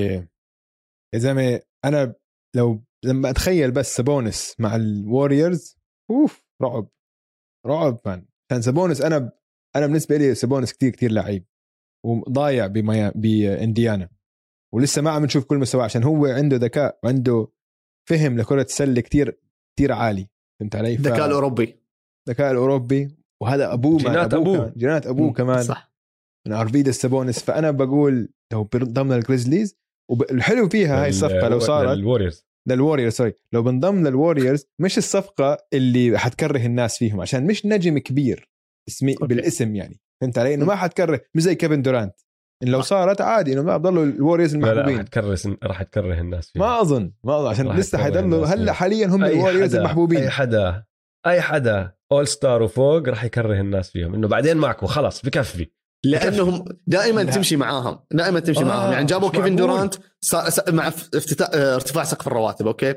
يا 1.14 1.19
زلمة 1.19 1.61
أنا 1.85 2.15
لو 2.56 2.84
لما 3.06 3.30
أتخيل 3.30 3.72
بس 3.72 3.95
سابونس 3.95 4.56
مع 4.60 4.76
الوريورز 4.76 5.77
أوف 6.11 6.45
رعب 6.61 6.88
رعب 7.65 7.99
man 8.05 8.26
كان 8.52 8.61
سابونس 8.61 9.02
أنا 9.02 9.31
أنا 9.76 9.85
بالنسبة 9.88 10.18
لي 10.18 10.35
سابونس 10.35 10.73
كتير 10.73 10.89
كتير 10.91 11.11
لعيب 11.11 11.45
وضايع 12.06 12.68
بميا 12.68 13.11
بانديانا 13.15 14.10
ولسه 14.73 15.02
ما 15.02 15.11
عم 15.11 15.26
نشوف 15.26 15.45
كل 15.45 15.57
مستواه 15.57 15.84
عشان 15.84 16.03
هو 16.03 16.26
عنده 16.26 16.57
ذكاء 16.57 16.99
وعنده 17.03 17.48
فهم 18.10 18.38
لكرة 18.38 18.61
السلة 18.61 19.02
كتير 19.02 19.39
كتير 19.76 19.91
عالي. 19.91 20.27
فهمت 20.60 20.76
علي؟ 20.76 20.98
ف- 20.98 20.99
الذكاء 20.99 21.26
الأوروبي. 21.27 21.80
الذكاء 22.27 22.52
الأوروبي. 22.52 23.15
وهذا 23.41 23.73
أبوه 23.73 23.98
جينات 23.98 24.34
أبوه. 24.34 24.57
كمان. 24.57 24.73
جينات 24.77 25.07
أبوه 25.07 25.34
كمان. 25.34 25.64
صح. 25.64 25.90
من 26.47 26.53
ارفيدس 26.53 27.01
سابونس 27.01 27.39
فأنا 27.43 27.72
بقول 27.72 28.30
لو 28.53 28.63
بنضم 28.63 29.13
لل 29.13 29.25
Grizzlies 29.25 29.76
والحلو 30.11 30.69
فيها 30.69 31.03
هاي 31.03 31.09
الصفقة 31.09 31.47
لو 31.47 31.59
صارت 31.59 31.97
ال 31.97 32.03
Warriors 32.03 32.45
لل 32.69 32.78
Warriors 32.78 33.13
sorry 33.13 33.34
لو 33.53 33.63
بنضم 33.63 34.07
لل 34.07 34.19
Warriors 34.19 34.65
مش 34.81 34.97
الصفقة 34.97 35.57
اللي 35.73 36.18
حتكره 36.18 36.65
الناس 36.65 36.97
فيهم 36.97 37.22
عشان 37.22 37.47
مش 37.47 37.65
نجم 37.65 37.97
كبير 37.97 38.49
اسمي 38.89 39.13
okay. 39.13 39.26
بالاسم 39.27 39.76
يعني. 39.76 39.99
فهمت 40.22 40.38
علي؟ 40.38 40.53
إنه 40.53 40.65
ما 40.65 40.76
حتكره 40.76 41.22
مش 41.35 41.41
زي 41.41 41.55
كيفن 41.55 41.81
دورانت 41.81 42.13
إن 42.63 42.68
لو 42.68 42.81
صارت 42.81 43.22
عادي 43.22 43.53
إنه 43.53 43.61
ما 43.61 43.77
بضلوا 43.77 44.03
ال 44.05 44.11
Warriors 44.11 44.55
لا 44.55 44.59
لا 44.59 44.68
راح 44.68 44.77
المحبوبين. 44.77 45.05
تكره 45.05 45.57
راح 45.63 45.84
تكره 45.84 46.19
الناس 46.22 46.49
فيها. 46.51 46.61
ما 46.61 46.81
أظن 46.81 47.11
ما 47.23 47.38
أظن 47.39 47.47
عشان 47.49 47.72
لسه 47.72 47.97
حيضلوا 47.97 48.45
هلأ. 48.45 48.73
حاليا 48.73 49.07
هم 49.07 49.23
الوريورز 49.26 49.69
حدا- 49.69 49.80
المحبوبين. 49.80 50.18
أي 50.22 50.30
حدا 50.30 50.84
أي 51.27 51.41
حدا 51.41 51.93
All-Star 52.11 52.61
وفوق 52.61 53.09
راح 53.09 53.23
يكره 53.23 53.61
الناس 53.61 53.89
فيهم. 53.91 54.13
إنه 54.13 54.27
بعدين 54.27 54.57
معكم 54.57 54.88
خلص 54.88 55.22
بكفي. 55.22 55.68
لأنهم 56.03 56.65
دائما 56.88 57.22
لا. 57.22 57.32
تمشي 57.32 57.56
معاهم 57.56 57.99
دائما 58.11 58.40
تمشي 58.40 58.60
آه، 58.60 58.64
معاهم 58.64 58.91
يعني 58.91 59.06
جابوا 59.06 59.30
كيفن. 59.30 59.56
دورانت 59.56 59.95
صار 60.22 60.49
س- 60.49 60.69
مع 60.69 60.88
افتتاح 60.88 61.49
آه، 61.53 61.76
ارتفاع 61.76 62.03
سقف 62.03 62.28
الرواتب 62.28 62.68
okay 62.68 62.95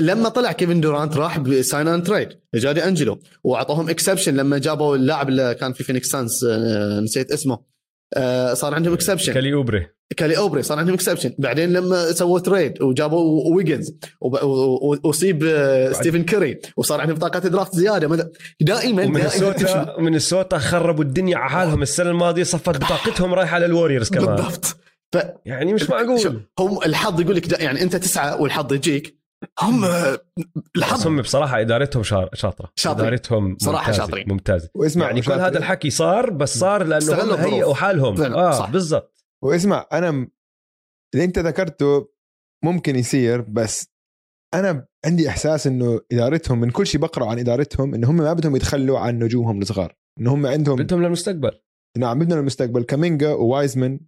لما 0.00 0.28
طلع 0.28 0.52
كيفن 0.52 0.80
دورانت 0.80 1.16
راح 1.16 1.38
ب 1.38 1.48
sign 1.48 1.88
and 1.88 2.02
trade 2.02 2.28
جا 2.54 2.64
دي 2.64 2.84
أنجلو 2.84 3.18
وأعطوهم 3.44 3.88
exception 3.88 4.36
لما 4.36 4.58
جابوا 4.58 4.96
اللاعب 4.96 5.28
اللي 5.28 5.54
كان 5.54 5.72
في 5.72 5.84
Phoenix 5.84 6.08
Suns 6.08 6.44
آه، 6.44 7.00
نسيت 7.00 7.32
اسمه 7.32 7.73
صار 8.54 8.74
عندهم 8.74 8.92
exception 8.94 9.32
كيلي 9.32 9.54
أوبري. 9.54 9.86
كيلي 10.16 10.36
أوبري 10.36 10.62
صار 10.62 10.78
عندهم 10.78 10.94
exception 10.94 11.34
بعدين 11.38 11.72
لما 11.72 12.12
سووا 12.12 12.38
trade 12.38 12.82
وجابوا 12.82 13.54
ويجنز 13.56 13.94
وب- 14.20 14.42
و- 14.42 14.92
و- 14.92 14.98
وصيب 15.04 15.44
آه، 15.46 15.92
ستيفن 15.92 16.22
كيري 16.22 16.58
وصار 16.76 17.00
عندهم 17.00 17.16
بطاقات 17.16 17.46
draft 17.46 17.74
زيادة. 17.76 17.98
دائما 17.98 18.30
دائما 18.60 19.04
ومينيسوتا 19.04 19.96
مينيسوتا 19.98 20.58
خربوا 20.58 21.04
الدنيا 21.04 21.36
على 21.38 21.50
حالهم. 21.50 21.82
السنة 21.82 22.10
الماضية 22.10 22.42
صفت 22.42 22.76
بطاقتهم 22.76 23.34
رايحة 23.34 23.58
لل 23.58 23.68
Warriors 23.68 24.08
كمان. 24.10 24.36
بالضبط. 24.36 24.76
يعني 25.46 25.72
مش 25.72 25.90
معقول. 25.90 26.42
هم 26.58 26.78
الحظ 26.86 27.20
يقول 27.20 27.36
لك 27.36 27.60
يعني 27.60 27.82
أنت 27.82 27.96
تسعى 27.96 28.40
والحظ 28.40 28.72
يجيك. 28.72 29.23
هم 29.60 29.84
الحظ 30.76 31.06
هم 31.06 31.22
بصراحة 31.22 31.60
إدارتهم 31.60 32.02
شا- 32.02 32.30
شاطرة 32.34 32.72
شاطرين. 32.76 33.06
إدارتهم 33.06 33.56
صراحة 33.60 33.86
ممتازة. 33.90 34.04
شاطرين. 34.06 34.28
ممتازة 34.28 34.70
واسمع 34.74 35.06
يعني 35.06 35.20
كل. 35.22 35.32
هذا 35.32 35.58
الحكي 35.58 35.90
صار 35.90 36.30
بس 36.30 36.58
صار 36.58 36.82
لأنه 36.82 37.34
هم. 37.34 37.34
هيئوا 37.34 37.74
حالهم 37.74 38.22
آه. 38.22 38.70
بالضبط 38.70 39.24
واسمع 39.44 39.86
أنا 39.92 40.08
اللي 41.14 41.24
أنت 41.24 41.38
ذكرته 41.38 42.08
ممكن 42.64 42.96
يصير 42.96 43.40
بس 43.40 43.86
أنا 44.54 44.86
عندي 45.06 45.28
إحساس 45.28 45.66
إنه 45.66 46.00
إدارتهم 46.12 46.60
من 46.60 46.70
كل 46.70 46.86
شيء 46.86 47.00
بقرأ 47.00 47.26
عن 47.26 47.38
إدارتهم 47.38 47.94
إنه 47.94 48.10
هم 48.10 48.16
ما 48.16 48.32
بدهم 48.32 48.56
يتخلوا 48.56 48.98
عن 48.98 49.18
نجومهم 49.18 49.62
الصغار 49.62 49.96
إنه 50.20 50.34
هم 50.34 50.46
عندهم 50.46 50.76
بدهم 50.76 51.02
للمستقبل 51.02 51.50
انه 51.96 52.06
عم 52.06 52.18
بدهم 52.18 52.38
المستقبل 52.38 52.82
كامينجا 52.82 53.32
ووايزمان 53.32 54.00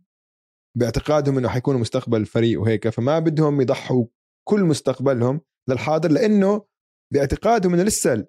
باعتقادهم 0.79 1.39
إنه 1.39 1.49
حيكونوا 1.49 1.81
مستقبل 1.81 2.21
الفريق 2.21 2.61
وهيك 2.61 2.89
فما 2.89 3.19
بدهم 3.19 3.61
يضحوا 3.61 4.05
كل 4.49 4.61
مستقبلهم 4.61 5.41
للحاضر 5.69 6.11
لأنه 6.11 6.67
باعتقادهم 7.13 7.75
إنه 7.75 7.83
لسه 7.83 8.27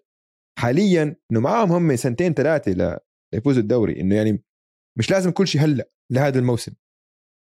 حاليا 0.59 1.15
إنه 1.31 1.39
معاهم 1.39 1.71
هم 1.71 1.95
سنتين 1.95 2.33
ثلاثة 2.33 2.99
ليفوزوا 3.33 3.61
الدوري 3.61 4.01
إنه 4.01 4.15
يعني 4.15 4.43
مش 4.99 5.11
لازم 5.11 5.31
كل 5.31 5.47
شيء 5.47 5.61
هلأ 5.61 5.89
لهذا 6.11 6.39
الموسم. 6.39 6.73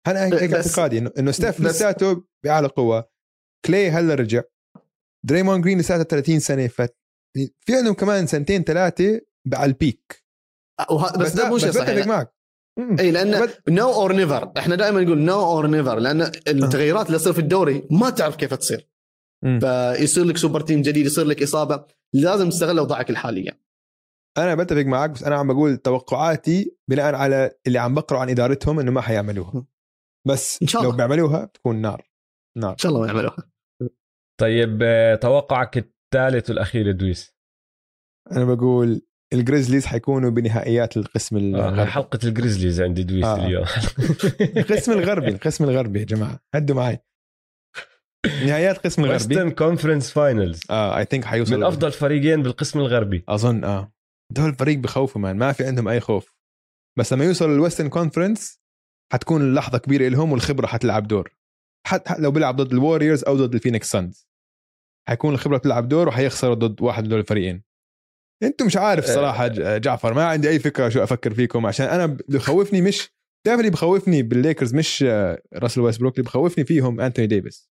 أنا 0.07 0.24
هيك 0.24 0.53
اعتقادي؟ 0.55 0.99
انه 0.99 1.12
إنه 1.19 1.31
ستيف 1.31 1.61
لساته 1.61 2.24
بأعلى 2.44 2.69
قوة 2.69 3.11
كلي 3.66 3.90
هلأ 3.90 4.15
رجع 4.15 4.43
دريمون 5.27 5.61
جرين 5.61 5.78
لساته 5.78 6.03
30 6.03 6.40
سنة 6.40 6.66
ف 6.66 6.82
في 7.36 7.77
عندهم 7.77 7.94
كمان 7.94 8.27
سنتين 8.27 8.62
ثلاثة 8.62 9.20
على 9.55 9.69
ال 9.69 9.78
peak. 9.78 10.24
بس, 10.90 11.16
بس 11.16 11.32
ده 11.32 11.49
مو 11.49 11.59
شيء 11.59 11.70
صحيح. 11.70 12.07
معك. 12.07 12.35
اي 12.78 13.11
لأن 13.11 13.49
now 13.69 13.93
or 13.93 14.12
never 14.12 14.53
إحنا 14.59 14.74
دائما 14.74 15.01
نقول 15.01 15.19
now 15.19 15.41
or 15.41 15.66
never 15.66 15.99
لأن 15.99 16.23
التغيرات 16.23 17.07
اللي 17.07 17.19
تصير 17.19 17.32
في 17.32 17.39
الدوري 17.39 17.89
ما 17.90 18.11
تعرف 18.11 18.36
كيف 18.36 18.55
تصير. 18.55 18.89
فيصير 19.61 20.24
لك 20.24 20.36
super 20.37 20.61
team 20.61 20.83
جديد 20.82 21.07
يصير 21.07 21.24
لك 21.24 21.43
إصابة. 21.43 21.85
لازم 22.15 22.49
تستغل 22.49 22.78
أوضاعك 22.78 23.11
الحالية. 23.11 23.62
أنا 24.39 24.55
بتفق 24.55 24.82
معك 24.82 25.11
بس 25.11 25.23
أنا 25.23 25.36
عم 25.36 25.53
بقول 25.53 25.77
توقعاتي 25.77 26.77
بناء 26.90 27.15
على 27.15 27.59
اللي 27.66 27.78
عم 27.78 27.94
بقرأ 27.94 28.19
عن 28.19 28.31
إدارتهم 28.31 28.81
إنه 28.81 28.90
ما 28.90 29.01
حيعملوها. 29.01 29.66
بس 30.28 30.62
إن 30.62 30.69
شاء 30.69 30.82
الله. 30.82 30.93
لو 30.93 30.97
بيعملوها 30.97 31.44
بتكون 31.44 31.77
نار. 31.77 32.11
نار. 32.57 32.73
إن 32.73 32.78
شاء 32.78 32.93
الله 32.93 33.01
ما 33.01 33.07
يعملوها. 33.07 33.36
طيب 34.40 34.78
آه، 34.82 35.15
توقعك 35.15 35.78
الثالث 35.78 36.51
والأخير 36.51 36.90
ادويس 36.90 37.35
أنا 38.32 38.44
بقول 38.44 39.03
ال 39.33 39.38
Grizzlies 39.38 39.87
حيكونوا 39.87 40.31
بنهائيات 40.31 40.97
القسم 40.97 41.37
الغربي 41.37 41.83
آه 41.83 41.85
حلقة 41.85 42.19
ال 42.24 42.30
Grizzlies 42.30 42.81
عند 42.81 42.99
ادويس 42.99 43.25
آه. 43.25 43.47
اليوم. 43.47 43.65
القسم 44.57 44.93
الغربي 44.93 45.29
القسم 45.29 45.65
الغربي 45.65 45.99
يا 46.01 46.05
جماعة. 46.05 46.41
هدوا 46.55 46.77
معي 46.77 46.99
نهايات 48.27 48.77
القسم 48.77 49.05
الغربي. 49.05 49.25
Western 49.24 49.51
Conference 49.51 50.11
Finals 50.11 50.61
آه 50.71 50.99
I 50.99 51.05
think 51.05 51.24
حيوصل 51.25 51.57
من 51.57 51.63
أفضل 51.63 51.93
فريقين 51.93 52.43
بالقسم 52.43 52.79
الغربي. 52.79 53.25
أظن 53.29 53.65
آه. 53.65 53.93
دول 54.33 54.49
الفريق 54.49 54.79
بخوفوا 54.79 55.21
man 55.20 55.37
ما 55.37 55.53
في 55.53 55.65
عندهم 55.65 55.89
أي 55.89 56.01
خوف. 56.01 56.35
بس 56.99 57.13
لما 57.13 57.25
يوصل 57.25 57.51
ال 57.51 57.55
Western 57.55 57.89
Conference 57.89 58.61
حتكون 59.13 59.43
اللحظه 59.43 59.79
كبيرة 59.79 60.09
لهم 60.09 60.33
والخبرة 60.33 60.67
حتلعب 60.67 61.07
دور. 61.09 61.37
حتى 61.87 62.15
لو 62.19 62.31
بيلعب 62.31 62.57
ضد 62.57 62.73
ال 62.73 62.78
Warriors 62.78 63.24
أو 63.25 63.37
ضد 63.37 63.55
ال 63.55 63.59
Phoenix 63.59 63.91
Suns 63.91 64.29
حيكون 65.09 65.35
الخبرة 65.35 65.57
بتلعب 65.57 65.89
دور 65.89 66.09
وحيخسروا 66.09 66.55
ضد 66.55 66.83
واحد 66.83 67.03
من 67.03 67.09
دول 67.09 67.19
الفريقين. 67.19 67.63
أنتم 68.43 68.66
مش 68.66 68.77
عارف 68.77 69.05
آه. 69.05 69.14
صراحة 69.14 69.48
جعفر 69.78 70.14
ما 70.14 70.24
عندي 70.24 70.48
أي 70.48 70.59
فكرة 70.59 70.89
شو 70.89 71.02
أفكر 71.02 71.35
فيكم 71.35 71.66
عشان 71.66 71.86
أنا 71.86 72.16
بخوفني 72.28 72.82
مش 72.82 73.10
بتعرف 73.44 73.60
اللي 73.60 73.70
بخوفني 73.70 74.23
بالليكرز 74.23 74.74
مش 74.74 75.05
آه، 75.09 75.43
راسل 75.55 75.81
ويستبروك 75.81 76.14
اللي 76.14 76.24
بخوفني 76.24 76.64
فيهم 76.64 77.01
أنتوني 77.01 77.27
ديفيس. 77.27 77.70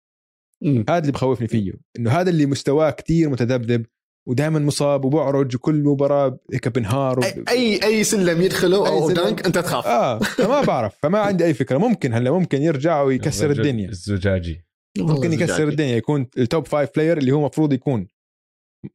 هذا 0.90 0.98
اللي 1.00 1.12
بخوفني 1.12 1.48
فيه 1.48 1.74
إنه 2.00 2.12
هذا 2.12 2.30
اللي 2.30 2.46
مستواه 2.46 2.92
كتير 2.92 3.30
متذبذب 3.30 3.86
ودائما 4.28 4.60
مصاب 4.60 5.06
وبعرج 5.06 5.56
وكل 5.56 5.84
مباراة 5.84 6.40
هيك 6.54 6.68
بنهار 6.68 7.24
اي 7.24 7.44
اي, 7.50 7.84
أي 7.84 8.04
slam 8.04 8.42
يدخله 8.42 8.88
أو 8.88 9.12
dunk 9.12 9.46
أنت 9.46 9.58
تخاف. 9.58 9.88
آه 9.88 10.20
فما 10.20 10.62
بعرف 10.62 10.96
فما 11.02 11.20
عندي 11.20 11.46
أي 11.46 11.54
فكرة 11.54 11.78
ممكن 11.78 12.14
هلأ 12.14 12.32
ممكن 12.32 12.62
يرجع 12.62 13.02
ويكسر 13.02 13.52
الدنيا. 13.52 13.90
الزجاجي. 13.90 14.66
ممكن 14.98 15.34
يكسر 15.34 15.68
الدنيا 15.68 15.98
يكون 15.98 16.28
ال 16.38 16.45
top 16.45 16.68
five 16.68 16.90
player 16.96 17.18
اللي 17.18 17.32
هو 17.32 17.40
المفروض 17.40 17.74
يكون. 17.74 18.08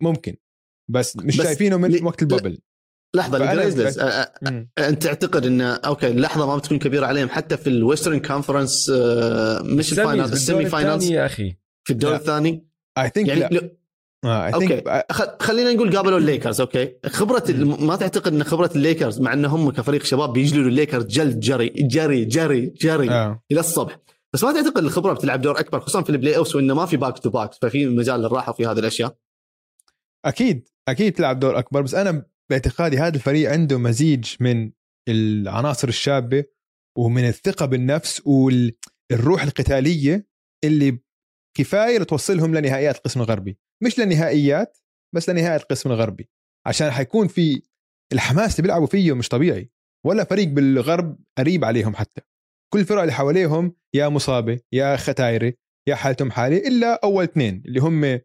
ممكن. 0.00 0.36
بس 0.88 1.16
مش 1.16 1.36
بس 1.36 1.46
شايفينه 1.46 1.76
من 1.76 2.04
وقت 2.04 2.22
ال 2.22 2.27
bubble. 2.27 2.58
لحظة 3.16 3.52
ال 3.52 3.57
Grizzlies 3.57 3.98
أنت 4.78 5.02
تعتقد 5.02 5.46
إن 5.46 5.60
okay 5.60 6.08
اللحظه 6.08 6.46
ما 6.46 6.56
بتكون 6.56 6.78
كبيرة 6.78 7.06
عليهم 7.06 7.28
حتى 7.28 7.56
في 7.56 7.66
ال 7.66 7.73
Western 7.73 8.20
Conference 8.20 8.90
مش 9.64 9.92
ال 9.92 9.97
final 9.97 10.20
ال 10.20 10.24
semi-finals 10.24 11.10
يا 11.10 11.26
أخي. 11.26 11.56
في 11.84 11.92
الدور 11.92 12.14
الثاني؟ 12.14 12.68
I 12.98 13.08
think 13.08 13.28
يعني 13.28 13.76
آه 14.24 14.50
okay 14.50 14.82
خلينا 15.40 15.72
نقول 15.72 15.96
قابلوا 15.96 16.18
ال 16.18 16.24
Lakers 16.24 16.60
okay. 16.60 16.94
خبرة 17.06 17.44
ما 17.80 17.96
تعتقد 17.96 18.32
إن 18.32 18.44
خبرة 18.44 18.70
الليكرز 18.76 19.20
مع 19.20 19.32
إن 19.32 19.44
هم 19.44 19.70
كفريق 19.70 20.04
شباب 20.04 20.32
بيجلدوا 20.32 20.68
الليكرز 20.68 21.04
جلد 21.04 21.40
جري 21.40 21.68
جري 21.68 22.24
جري 22.24 22.66
جري 22.66 23.10
آه. 23.10 23.42
إلى 23.52 23.60
الصبح. 23.60 23.98
بس 24.32 24.44
ما 24.44 24.52
تعتقد 24.52 24.84
الخبرة 24.84 25.12
بتلعب 25.12 25.40
دور 25.40 25.60
أكبر 25.60 25.80
خصوصا 25.80 26.02
في 26.02 26.10
ال 26.10 26.36
playoffs 26.36 26.56
وإنه 26.56 26.74
ما 26.74 26.86
في 26.86 26.96
back-to-back 26.96 27.54
ففي 27.54 27.86
مجال 27.86 28.20
للراحة 28.20 28.52
في 28.52 28.66
هذه 28.66 28.78
الأشياء؟ 28.78 29.16
أكيد. 30.24 30.68
أكيد 30.88 31.12
تلعب 31.12 31.40
دور 31.40 31.58
أكبر 31.58 31.82
بس 31.82 31.94
أنا 31.94 32.26
باعتقادي 32.50 32.98
هذا 32.98 33.14
الفريق 33.16 33.50
عنده 33.50 33.78
مزيج 33.78 34.34
من 34.40 34.72
العناصر 35.08 35.88
الشابة 35.88 36.44
ومن 36.98 37.28
الثقة 37.28 37.66
بالنفس 37.66 38.22
والروح 38.26 39.42
القتالية 39.42 40.26
اللي 40.64 40.98
كفاية 41.56 41.98
لتوصلهم 41.98 42.54
لنهائيات 42.54 42.96
القسم 42.96 43.20
الغربي 43.20 43.58
مش 43.82 43.98
لنهائيات 43.98 44.78
بس 45.14 45.28
لنهايه 45.30 45.56
القسم 45.56 45.90
الغربي 45.90 46.30
عشان 46.66 46.90
حيكون 46.90 47.28
في 47.28 47.62
الحماس 48.12 48.52
اللي 48.52 48.62
بيلعبوا 48.62 48.86
فيه 48.86 49.16
مش 49.16 49.28
طبيعي 49.28 49.70
ولا 50.06 50.24
فريق 50.24 50.48
بالغرب 50.48 51.18
قريب 51.38 51.64
عليهم 51.64 51.94
حتى. 51.94 52.20
كل 52.72 52.80
الفرق 52.80 53.00
اللي 53.00 53.12
حواليهم 53.12 53.76
يا 53.94 54.08
مصابة 54.08 54.60
يا 54.72 54.96
ختايرة 54.96 55.52
يا 55.88 55.94
حالتهم 55.94 56.30
حالي 56.30 56.68
إلا 56.68 57.00
أول 57.04 57.24
اثنين 57.24 57.62
اللي 57.66 57.80
هم 57.80 58.20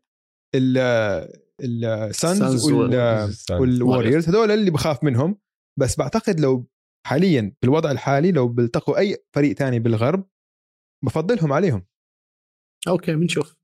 السانز 1.64 2.72
وال 3.52 3.67
Warriors 3.67 4.30
هذول 4.30 4.52
اللي 4.52 4.72
بخاف 4.72 5.03
منهم. 5.03 5.41
بس 5.80 5.98
بعتقد 5.98 6.40
لو 6.40 6.68
حاليا 7.07 7.56
بالوضع 7.61 7.91
الحالي 7.91 8.31
لو 8.31 8.48
بيلتقوا 8.48 8.98
أي 8.98 9.18
فريق 9.36 9.56
تاني 9.56 9.80
بالغرب 9.80 10.30
بفضلهم 11.06 11.53
عليهم. 11.53 11.86
okay 12.88 13.15
بنشوف. 13.15 13.60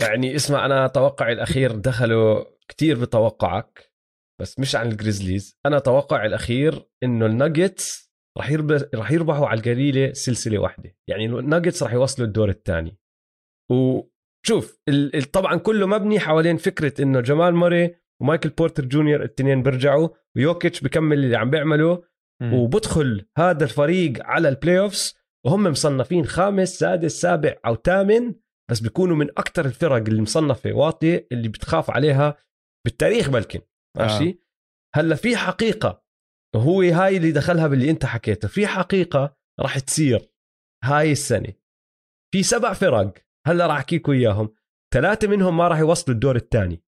يعني 0.00 0.36
اسمع 0.36 0.66
أنا 0.66 0.86
توقعي 0.86 1.32
الأخير 1.32 1.76
دخلوا 1.76 2.44
كتير 2.68 3.00
بتوقعك 3.00 3.92
بس 4.40 4.58
مش 4.58 4.76
عن 4.76 4.88
ال 4.88 4.95
Grizzlies 4.95 5.58
أنا 5.66 5.78
توقعي 5.78 6.26
الأخير 6.26 6.88
إنه 7.02 7.26
الناجتس 7.26 8.10
راح 8.38 8.50
يرب... 8.50 8.70
راح 8.94 9.10
يربحوا 9.10 9.46
على 9.46 9.60
القليلة 9.60 10.12
سلسلة 10.12 10.58
واحدة. 10.58 10.96
يعني 11.08 11.26
الناجتس 11.26 11.82
راح 11.82 11.92
يوصلوا 11.92 12.26
الدور 12.28 12.48
الثاني. 12.48 12.98
وشوف 13.70 14.09
ال... 14.88 15.22
طبعا 15.22 15.56
كله 15.56 15.86
مبني 15.86 16.20
حوالين 16.20 16.56
فكرة 16.56 17.02
إنه 17.02 17.20
جمال 17.20 17.54
موري 17.54 17.94
ومايكل 18.22 18.48
بورتر 18.48 18.84
جونيور 18.84 19.20
الاثنين 19.20 19.62
بيرجعوا 19.62 20.08
ويوكيتش 20.36 20.80
بكمل 20.80 21.24
اللي 21.24 21.36
عم 21.36 21.50
بيعمله 21.50 22.02
وبدخل 22.42 23.26
هذا 23.38 23.64
الفريق 23.64 24.12
على 24.24 24.48
ال 24.48 24.78
playoffs 24.78 25.18
وهم 25.46 25.62
مصنفين 25.62 26.24
خامس 26.26 26.78
سادس 26.78 27.20
سابع 27.20 27.56
أو 27.66 27.74
ثامن 27.74 28.34
بس 28.70 28.80
بيكونوا 28.80 29.16
من 29.16 29.30
أكثر 29.30 29.64
الفرق 29.64 29.96
اللي 29.96 30.22
مصنفة 30.22 30.72
واطية 30.72 31.28
اللي 31.32 31.48
بتخاف 31.48 31.90
عليها 31.90 32.36
بالتاريخ 32.84 33.30
بلكن 33.30 33.60
ماشي 33.98 34.28
آه. 34.28 34.34
هلأ 34.94 35.14
في 35.14 35.36
حقيقة 35.36 36.04
هو 36.56 36.82
هاي 36.82 37.16
اللي 37.16 37.32
دخلها 37.32 37.66
باللي 37.66 37.90
أنت 37.90 38.06
حكيته 38.06 38.48
في 38.48 38.66
حقيقة 38.66 39.36
راح 39.60 39.78
تصير 39.78 40.30
هاي 40.84 41.12
السنة. 41.12 41.52
في 42.32 42.42
سبع 42.42 42.72
فرق 42.72 43.14
هلا 43.46 43.66
راح 43.66 43.76
احكي 43.76 43.96
لكم 43.96 44.12
اياهم 44.12 44.54
ثلاثة 44.94 45.28
منهم 45.28 45.56
ما 45.56 45.68
راح 45.68 45.78
يوصلوا 45.78 46.14
الدور 46.14 46.36
الثاني. 46.36 46.82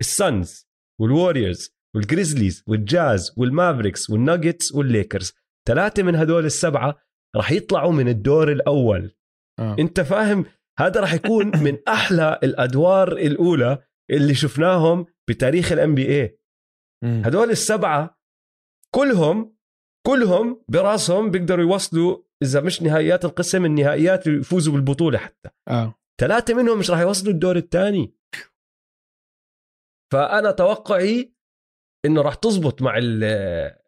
السانز 0.00 0.68
والوريورز 1.00 1.74
والجريزليز 1.94 2.64
والجاز 2.66 3.34
والمافريكس 3.36 4.10
والناجتس 4.10 4.74
والليكرز 4.74 5.32
ثلاثة 5.68 6.02
من 6.02 6.16
هدول 6.16 6.44
السبعة 6.44 6.96
راح 7.36 7.52
يطلعوا 7.52 7.92
من 7.92 8.08
الدور 8.08 8.52
الأول. 8.52 9.16
آه. 9.58 9.76
انت 9.78 10.00
فاهم؟ 10.00 10.44
هذا 10.78 11.00
راح 11.00 11.14
يكون 11.14 11.46
من 11.64 11.78
أحلى 11.88 12.40
الأدوار 12.42 13.12
الأولى 13.12 13.78
اللي 14.10 14.34
شفناهم 14.34 15.06
بتاريخ 15.28 15.72
ال 15.72 15.94
NBA 15.94 16.38
هدول 17.04 17.50
السبعة 17.50 18.18
كلهم 18.94 19.56
كلهم 20.06 20.64
براسهم 20.68 21.30
بيقدروا 21.30 21.64
يوصلوا 21.64 22.18
إذا 22.44 22.60
مش 22.60 22.82
نهائيات 22.82 23.24
القسم 23.24 23.64
النهائيات 23.64 24.26
يفوزوا 24.26 24.72
بالبطولة 24.72 25.18
حتى. 25.18 25.48
آه. 25.68 25.94
ثلاثة 26.20 26.54
منهم 26.54 26.78
مش 26.78 26.90
راح 26.90 27.00
يوصلوا 27.00 27.32
الدور 27.32 27.56
الثاني. 27.56 28.14
فأنا 30.12 30.50
توقعي 30.50 31.34
إنه 32.06 32.22
راح 32.22 32.34
تزبط 32.34 32.82
مع 32.82 32.92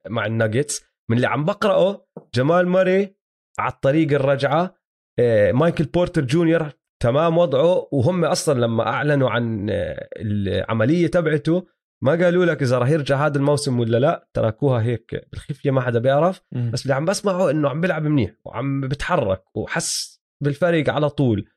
مع 0.09 0.27
الناجتس. 0.27 0.85
من 1.11 1.17
اللي 1.17 1.27
عم 1.27 1.45
بقرأه 1.45 2.07
جمال 2.35 2.69
ماري 2.69 3.17
على 3.59 3.73
الطريق 3.73 4.13
الرجعة 4.13 4.77
آه، 5.19 5.53
مايكل 5.53 5.85
بورتر 5.85 6.25
جونيور 6.25 6.73
تمام 7.03 7.39
وضعه. 7.39 7.89
وهم 7.93 8.25
أصلا 8.25 8.61
لما 8.61 8.87
أعلنوا 8.87 9.31
عن 9.31 9.71
آه، 9.71 10.09
العملية 10.17 11.07
تبعته 11.07 11.67
ما 12.05 12.13
قالوا 12.13 12.45
لك 12.45 12.63
إذا 12.63 12.79
راح 12.79 12.89
يرجع 12.89 13.27
هذا 13.27 13.39
الموسم 13.39 13.81
ولا 13.81 13.99
لا؟ 13.99 14.29
تركوها 14.35 14.83
هيك. 14.83 15.29
بالخفيه 15.33 15.71
ما 15.71 15.81
حدا 15.81 15.99
بيعرف. 15.99 16.43
بس 16.73 16.83
اللي 16.83 16.95
عم 16.95 17.05
بسمعه 17.05 17.51
إنه 17.51 17.69
عم 17.69 17.81
بيلعب 17.81 18.03
منيح 18.03 18.31
وعم 18.45 18.81
بتحرك 18.81 19.45
وحس 19.57 20.21
بالفريق 20.43 20.91
على 20.91 21.11
طول. 21.11 21.49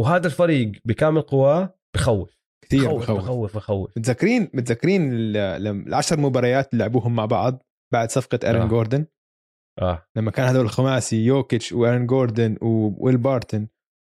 وهذا 0.00 0.26
الفريق 0.26 0.72
بكامل 0.84 1.22
قواه 1.22 1.78
بخوف. 1.94 2.34
كثير 2.64 2.84
بخوف 2.84 3.02
بخوف, 3.02 3.18
بخوف, 3.18 3.56
بخوف. 3.56 3.90
متذكرين 3.96 4.50
متذكرين 4.54 5.10
العشر 5.12 6.20
مباريات 6.20 6.72
اللي 6.72 6.84
لعبوهم 6.84 7.16
مع 7.16 7.26
بعض 7.26 7.62
بعد 7.92 8.10
صفقة 8.10 8.38
آرون 8.44 8.60
آه. 8.60 8.68
جوردن؟ 8.68 9.06
آه. 9.82 10.06
لما 10.16 10.30
كان 10.30 10.46
هذول 10.46 10.64
الخماسي 10.64 11.24
يوكيتش 11.24 11.72
وآرون 11.72 12.06
جوردن 12.06 12.56
وويل 12.62 13.16
بارتن 13.16 13.68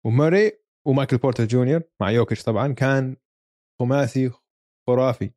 وماري 0.06 0.52
ومايكل 0.88 1.18
بورتر 1.18 1.46
جونيور 1.46 1.82
مع 2.02 2.12
يوكيتش 2.12 2.44
طبعا 2.44 2.74
كان 2.74 3.16
خماسي 3.80 4.32
خرافي. 4.88 5.32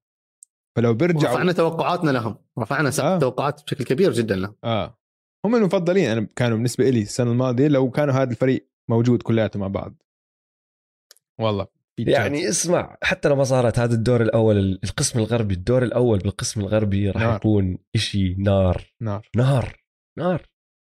فلو 0.77 0.95
بيرجعوا 0.95 1.35
رفعنا 1.35 1.53
توقعاتنا 1.53 2.11
لهم. 2.11 2.37
رفعنا 2.59 2.91
سقف 2.91 3.07
آه. 3.07 3.19
توقعات 3.19 3.63
بشكل 3.65 3.85
كبير 3.85 4.13
جدا 4.13 4.37
لهم. 4.37 4.55
آه. 4.65 4.99
هم 5.47 5.57
المفضلين. 5.57 6.11
أنا 6.11 6.29
كانوا 6.37 6.57
بالنسبة 6.57 6.91
لي 6.91 7.03
السنة 7.03 7.31
الماضية 7.31 7.69
لو 7.69 7.91
كانوا 7.91 8.15
هذا 8.15 8.31
الفريق 8.31 8.69
موجود 8.91 9.23
كلياته 9.23 9.59
مع 9.59 9.67
بعض. 9.67 10.03
والله 11.41 11.67
يعني 11.99 12.49
اسمع 12.49 12.97
حتى 13.03 13.29
لما 13.29 13.45
صارت 13.45 13.79
هذا 13.79 13.95
الدور 13.95 14.23
الأول 14.23 14.81
القسم 14.85 15.19
الغربي 15.19 15.55
الدور 15.55 15.83
الأول 15.83 16.19
بالقسم 16.19 16.61
الغربي 16.61 17.11
راح 17.11 17.23
نار. 17.23 17.37
يكون 17.37 17.79
إشي 17.95 18.35
نار. 18.35 18.95
نار. 19.01 19.29
نار. 19.37 19.85
نار. 20.19 20.43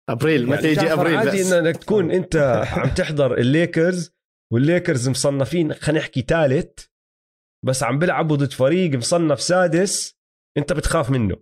أبريل 0.09 0.47
متى 0.47 0.67
يعني 0.67 0.77
يجي 0.77 0.93
أبريل؟ 0.93 1.17
عادي 1.17 1.39
بس. 1.39 1.51
إنك 1.51 1.77
تكون 1.77 2.11
أنت 2.11 2.35
عم 2.77 2.89
تحضر 2.89 3.37
الليكرز 3.37 4.11
والليكرز 4.53 5.09
مصنفين 5.09 5.73
خلينا 5.73 6.01
نحكي 6.01 6.21
ثالث 6.21 6.79
بس 7.65 7.83
عم 7.83 7.99
بيلعبوا 7.99 8.35
ضد 8.37 8.51
فريق 8.53 8.91
مصنف 8.97 9.41
سادس 9.41 10.15
انت 10.57 10.73
بتخاف 10.73 11.09
منه. 11.09 11.35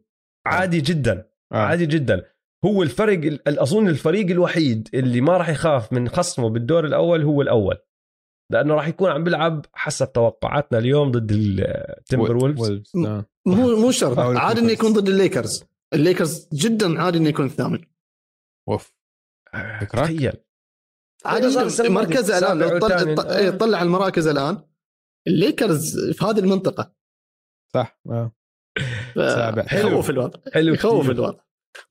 عادي 0.45 0.81
جدا. 0.81 1.29
آه. 1.51 1.55
عادي 1.57 1.85
جدا. 1.85 2.25
هو 2.65 2.83
الفرق 2.83 3.13
ال- 3.17 3.59
أظن 3.59 3.87
الفريق 3.87 4.25
الوحيد 4.29 4.89
اللي 4.93 5.21
ما 5.21 5.37
راح 5.37 5.49
يخاف 5.49 5.93
من 5.93 6.09
خصمه 6.09 6.49
بالدور 6.49 6.85
الأول 6.85 7.23
هو 7.23 7.41
الأول. 7.41 7.77
لأنه 8.51 8.73
راح 8.73 8.87
يكون 8.87 9.09
عم 9.11 9.23
بيلعب 9.23 9.65
حسب 9.73 10.13
توقعاتنا 10.13 10.79
اليوم 10.79 11.11
ضد 11.11 11.31
التمبر 11.31 12.37
وولفز 12.37 12.61
وولفز 12.61 12.91
آه. 12.95 13.25
مو 13.45 13.75
مو 13.75 13.91
شرط. 13.91 14.19
عادي 14.19 14.59
إنه. 14.61 14.71
يكون 14.71 14.93
ضد 14.93 15.09
الليكرز. 15.09 15.63
الليكرز 15.93 16.47
جدا 16.53 17.01
عادي 17.01 17.17
إنه 17.17 17.29
يكون 17.29 17.45
الثامن. 17.45 17.79
أوف؟ 18.69 18.93
تخيل. 19.89 20.33
عادي 21.25 21.47
مركزه 21.89 22.37
الآن. 22.37 22.59
لو 22.59 22.79
طلع, 22.79 23.35
إيه، 23.37 23.49
طلع 23.49 23.81
المراكز 23.81 24.27
الآن. 24.27 24.57
الليكرز 25.27 26.11
في 26.11 26.25
هذه 26.25 26.39
المنطقة. 26.39 26.91
صح 27.73 27.99
آه. 28.09 28.31
سابع. 29.15 29.63
حلو. 29.63 29.87
يخوف 29.89 30.09
الوضع. 30.09 30.39
حلو 30.53 30.73
يخوف. 30.73 31.09
الوضع. 31.09 31.39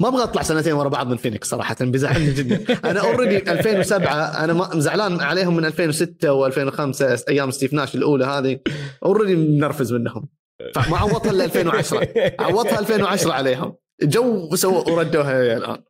ما 0.01 0.09
أبغى 0.09 0.23
أطلع 0.23 0.43
سنتين 0.43 0.73
ورا 0.73 0.89
بعض 0.89 1.07
من 1.07 1.17
فينيكس 1.17 1.49
صراحة 1.49 1.77
بيزعلني 1.81 2.33
جدا. 2.33 2.91
أنا 2.91 3.01
already 3.11 3.51
2007 3.53 4.45
أنا 4.45 4.53
ما- 4.53 4.71
زعلان 4.81 5.21
عليهم 5.21 5.57
من 5.57 5.65
2006 5.65 6.51
و2005 6.51 7.25
أيام 7.29 7.51
ستيف 7.51 7.73
ناش 7.73 7.95
الأولى 7.95 8.25
هذه. 8.25 8.61
already 9.05 9.37
منرفز 9.37 9.93
منهم. 9.93 10.29
فما 10.75 10.97
عوضها 10.99 11.31
إلا 11.31 11.45
2010 11.45 12.09
عوضها 12.41 12.79
2010 12.79 13.33
عليهم. 13.33 13.77
جو 14.03 14.55
سووا 14.57 14.91
وردوها 14.91 15.57
الآن. 15.57 15.83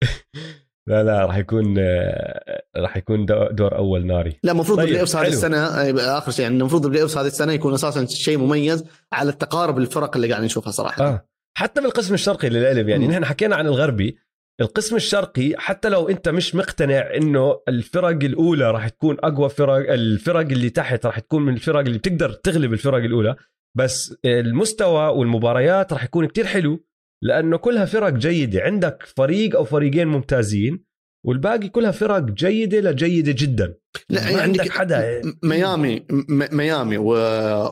لا 0.90 1.02
لا 1.02 1.24
راح 1.26 1.36
يكون 1.36 1.74
آه، 1.78 2.62
راح 2.76 2.96
يكون 2.96 3.26
دو- 3.26 3.48
دور 3.50 3.76
أول 3.76 4.06
ناري. 4.06 4.36
لا 4.42 4.52
المفروض 4.52 4.78
طيب، 4.78 4.88
ال 4.88 4.91
play 4.91 5.04
هذه. 5.14 5.28
السنة 5.28 5.56
آه، 5.58 6.18
آخر 6.18 6.32
شيء 6.32 6.42
يعني 6.42 6.56
المفروض 6.58 6.84
ال 6.84 7.02
playoffs 7.02 7.16
هذه 7.18 7.26
السنة 7.26 7.52
يكون 7.52 7.74
أساسا 7.74 8.06
شيء 8.06 8.38
مميز 8.38 8.84
على 9.12 9.30
التقارب 9.30 9.78
الفرق 9.78 10.16
اللي 10.16 10.28
قاعدين 10.28 10.46
نشوفها 10.46 10.70
صراحة. 10.70 11.04
آه. 11.08 11.26
حتى 11.58 11.80
بالقسم 11.80 12.14
الشرقي 12.14 12.48
للعلم 12.48 12.88
يعني. 12.88 13.06
نحن 13.08 13.24
حكينا 13.24 13.56
عن 13.56 13.66
الغربي. 13.66 14.16
القسم 14.60 14.96
الشرقي 14.96 15.54
حتى 15.58 15.88
لو 15.88 16.08
أنت 16.08 16.28
مش 16.28 16.54
مقتنع 16.54 17.14
إنه 17.16 17.60
الفرق 17.68 18.08
الأولى 18.24 18.70
راح 18.70 18.88
تكون 18.88 19.16
أقوى 19.24 19.48
فرق 19.48 19.92
الفرق 19.92 20.40
اللي 20.40 20.70
تحت 20.70 21.06
راح 21.06 21.18
تكون 21.18 21.42
من 21.42 21.54
الفرق 21.54 21.78
اللي 21.80 21.98
بتقدر 21.98 22.32
تغلب 22.32 22.72
الفرق 22.72 23.04
الأولى 23.04 23.36
بس 23.76 24.14
المستوى 24.24 25.08
والمباريات 25.08 25.92
راح 25.92 26.04
يكون 26.04 26.26
كتير 26.26 26.46
حلو. 26.46 26.84
لأنه 27.22 27.56
كلها 27.56 27.84
فرق 27.84 28.12
جيدة. 28.12 28.62
عندك 28.62 29.02
فريق 29.16 29.56
أو 29.56 29.64
فريقين 29.64 30.08
ممتازين 30.08 30.84
والباقي 31.26 31.68
كلها 31.68 31.90
فرق 31.90 32.18
جيدة 32.24 32.80
لجيدة 32.80 33.34
جدا. 33.38 33.74
لا 34.10 34.20
ما 34.24 34.30
يعني 34.30 34.42
عندك 34.42 34.60
عندك 34.60 34.72
حدا. 34.72 35.22
ميامي 35.42 36.06
م- 36.10 36.56
ميامي 36.56 36.98
و... 36.98 37.14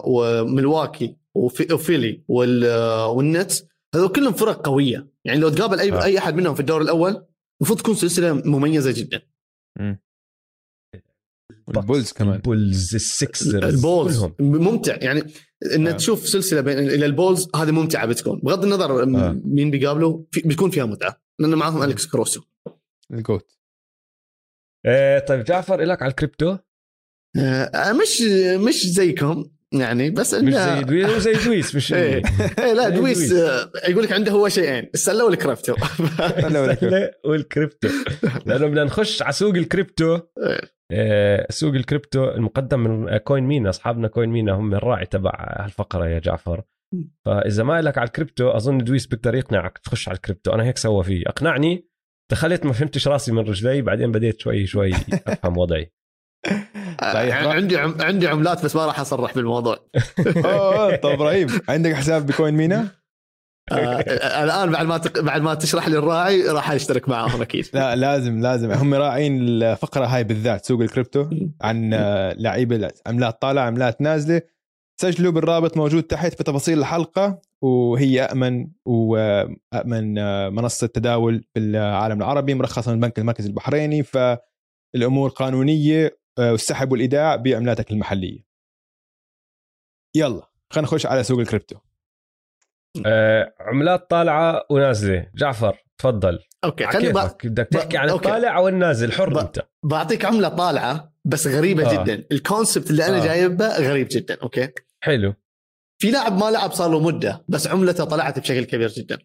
وملواكي 0.04 1.16
وفي... 1.36 1.74
وفيلي 1.74 2.24
وال... 2.28 2.64
والنتس 3.04 3.64
هذول 3.94 4.08
كلهم 4.08 4.32
فرق 4.32 4.66
قوية. 4.66 5.08
يعني 5.24 5.40
لو 5.40 5.48
تقابل 5.48 5.80
اي 5.80 5.92
آه. 5.92 6.04
أي 6.04 6.18
أحد 6.18 6.34
منهم 6.34 6.54
في 6.54 6.60
الدور 6.60 6.82
الأول 6.82 7.26
المفروض 7.60 7.78
تكون 7.78 7.94
سلسلة 7.94 8.32
مميزة 8.32 8.92
جدا. 8.92 9.22
والبولز 11.66 12.12
كمان. 12.12 12.34
البولز 12.34 12.94
السيكسرز 12.94 13.74
البولز. 13.74 14.24
ممتع. 14.38 14.96
يعني 15.00 15.22
إن 15.74 15.86
آه. 15.86 15.92
تشوف 15.92 16.28
سلسلة 16.28 16.60
بين 16.60 16.78
إلى 16.78 17.06
البولز 17.06 17.48
هذه 17.56 17.70
ممتعة 17.70 18.06
بتكون. 18.06 18.40
بغض 18.42 18.64
النظر 18.64 19.02
آه. 19.02 19.40
مين 19.44 19.70
بيقابلوا 19.70 20.24
في... 20.30 20.40
بتكون 20.40 20.70
فيها 20.70 20.84
متعة. 20.84 21.22
لأنه 21.38 21.56
معاهم 21.56 21.82
أليكس 21.82 22.06
كاروسو. 22.06 22.42
ال 23.12 23.21
GOAT 23.21 23.58
آه 24.86 25.18
طيب 25.18 25.44
جعفر 25.44 25.80
لك 25.80 26.02
على 26.02 26.10
الكريبتو؟ 26.10 26.56
آه 27.36 27.92
مش 27.92 28.22
مش 28.68 28.86
زيكم. 28.86 29.50
يعني 29.74 30.10
بس 30.10 30.34
مش 30.34 30.54
إنه- 30.54 30.56
زي 30.58 30.82
دويس 30.84 31.10
زي 31.22 31.32
دويس 31.44 31.74
مش 31.74 31.92
إيه. 31.94 32.22
إيه 32.58 32.72
لا 32.72 32.88
دويس 32.88 33.32
آه، 33.32 33.70
يقول 33.88 34.04
لك 34.04 34.12
عنده 34.12 34.32
هو 34.32 34.48
شيئين 34.48 34.90
السلة 34.94 35.24
والكريبتو. 35.24 35.74
السلة 36.20 37.10
والكريبتو. 37.24 37.88
لأنه 38.46 38.66
بدنا 38.66 38.84
نخش 38.84 39.22
على 39.22 39.32
سوق 39.32 39.54
الكريبتو. 39.54 40.18
آه، 40.92 41.46
سوق 41.50 41.74
الكريبتو 41.74 42.24
المقدم 42.30 42.80
من 42.80 43.16
CoinMENA 43.16 43.68
أصحابنا 43.70 44.08
CoinMENA 44.08 44.52
هم 44.52 44.74
الراعي 44.74 45.06
تبع 45.06 45.56
هالفقرة 45.60 46.06
يا 46.08 46.18
جعفر. 46.18 46.62
فإذا 47.26 47.62
ما 47.62 47.82
لك 47.82 47.98
على 47.98 48.06
الكريبتو 48.06 48.50
أظن 48.50 48.78
دويس 48.78 49.06
بيقدر 49.06 49.34
يقنعك 49.34 49.78
تخش 49.78 50.08
على 50.08 50.16
الكريبتو. 50.16 50.52
أنا 50.52 50.64
هيك 50.64 50.78
سوى 50.78 51.04
فيه. 51.04 51.22
أقنعني 51.26 51.88
دخلت 52.30 52.66
ما 52.66 52.72
فهمتش 52.72 53.08
راسي 53.08 53.32
من 53.32 53.38
رجلي 53.38 53.82
بعدين 53.82 54.12
بديت 54.12 54.40
شوي 54.40 54.66
شوي 54.66 54.92
أفهم 55.26 55.58
وضعي. 55.58 55.92
عندي 57.02 57.76
عم... 57.76 57.94
عندي 58.00 58.28
عملات 58.28 58.64
بس 58.64 58.76
ما 58.76 58.86
راح 58.86 59.00
أصرح 59.00 59.34
بالموضوع. 59.34 59.78
أوه 60.44 60.96
طب 60.96 61.10
إبراهيم 61.10 61.48
عندك 61.68 61.92
حساب 61.94 62.26
ب 62.26 62.54
CoinMENA؟ 62.54 62.88
آه، 63.72 64.00
الآن 64.44 64.70
بعد 64.70 64.86
ما 64.86 64.98
تق... 64.98 65.20
بعد 65.20 65.42
ما 65.42 65.54
تشرح 65.54 65.88
لي 65.88 65.98
الراعي 65.98 66.42
راح 66.42 66.70
أشترك 66.70 67.08
معاهم 67.08 67.42
أكيد. 67.42 67.68
لا 67.74 67.96
لازم 67.96 68.40
لازم. 68.40 68.72
هم 68.72 68.94
راعين 68.94 69.40
الفقرة 69.40 70.06
هاي 70.06 70.24
بالذات 70.24 70.64
سوق 70.66 70.80
الكريبتو 70.80 71.30
عن 71.62 71.94
آه، 71.94 72.32
لعيبة 72.32 72.90
عملات 73.06 73.42
طالعة 73.42 73.64
عملات 73.66 74.00
نازلة. 74.00 74.42
سجلوا 75.00 75.32
بالرابط 75.32 75.76
موجود 75.76 76.02
تحت 76.02 76.34
في 76.34 76.44
تفاصيل 76.44 76.78
الحلقة 76.78 77.40
وهي 77.62 78.20
امن 78.22 78.68
وامن 78.86 80.18
آه، 80.18 80.48
منصة 80.48 80.86
تداول 80.86 81.44
بالعالم 81.54 82.18
العربي 82.18 82.54
مرخصه 82.54 82.90
من 82.90 82.96
البنك 82.96 83.18
المركزي 83.18 83.48
البحريني. 83.48 84.02
فالأمور 84.02 85.30
قانونية 85.30 86.06
آه، 86.06 86.12
والسحب 86.38 86.92
والإيداع 86.92 87.36
بعملاتك 87.36 87.90
المحلية 87.90 88.44
يلا 90.16 90.50
خلينا 90.72 90.88
نخش 90.88 91.06
على 91.06 91.22
سوق 91.22 91.38
الكريبتو 91.40 91.76
آه، 93.06 93.54
عملات 93.60 94.10
طالعة 94.10 94.64
ونازلة 94.70 95.30
جعفر 95.34 95.84
تفضل 95.98 96.38
أوكي. 96.64 96.86
كيفك 96.86 97.46
بدك 97.46 97.66
تحكي 97.68 97.96
عن 97.98 98.08
أوكي. 98.08 98.28
الطالع 98.28 98.56
أو 98.56 98.68
النازل 98.68 99.12
حر 99.12 99.34
ب- 99.34 99.38
أنت 99.38 99.66
بعطيك 99.84 100.24
عملة 100.24 100.48
طالعة 100.48 101.14
بس 101.24 101.46
غريبة 101.46 101.90
آه. 101.90 102.00
آه. 102.00 102.04
جدا 102.04 102.24
ال 102.32 102.39
concept 102.40 102.90
اللي 102.90 103.06
أنا 103.06 103.16
آه. 103.16 103.20
آه. 103.20 103.24
جايبه 103.24 103.76
غريب 103.78 104.08
جدا 104.10 104.38
أوكي 104.42 104.68
حلو 105.00 105.34
في 105.98 106.10
لاعب 106.10 106.38
ما 106.38 106.50
لعب 106.50 106.72
صار 106.72 106.90
له 106.90 107.00
مدة 107.00 107.44
بس 107.48 107.66
عملته 107.66 108.04
طلعت 108.04 108.38
بشكل 108.38 108.64
كبير 108.64 108.88
جدا 108.88 109.18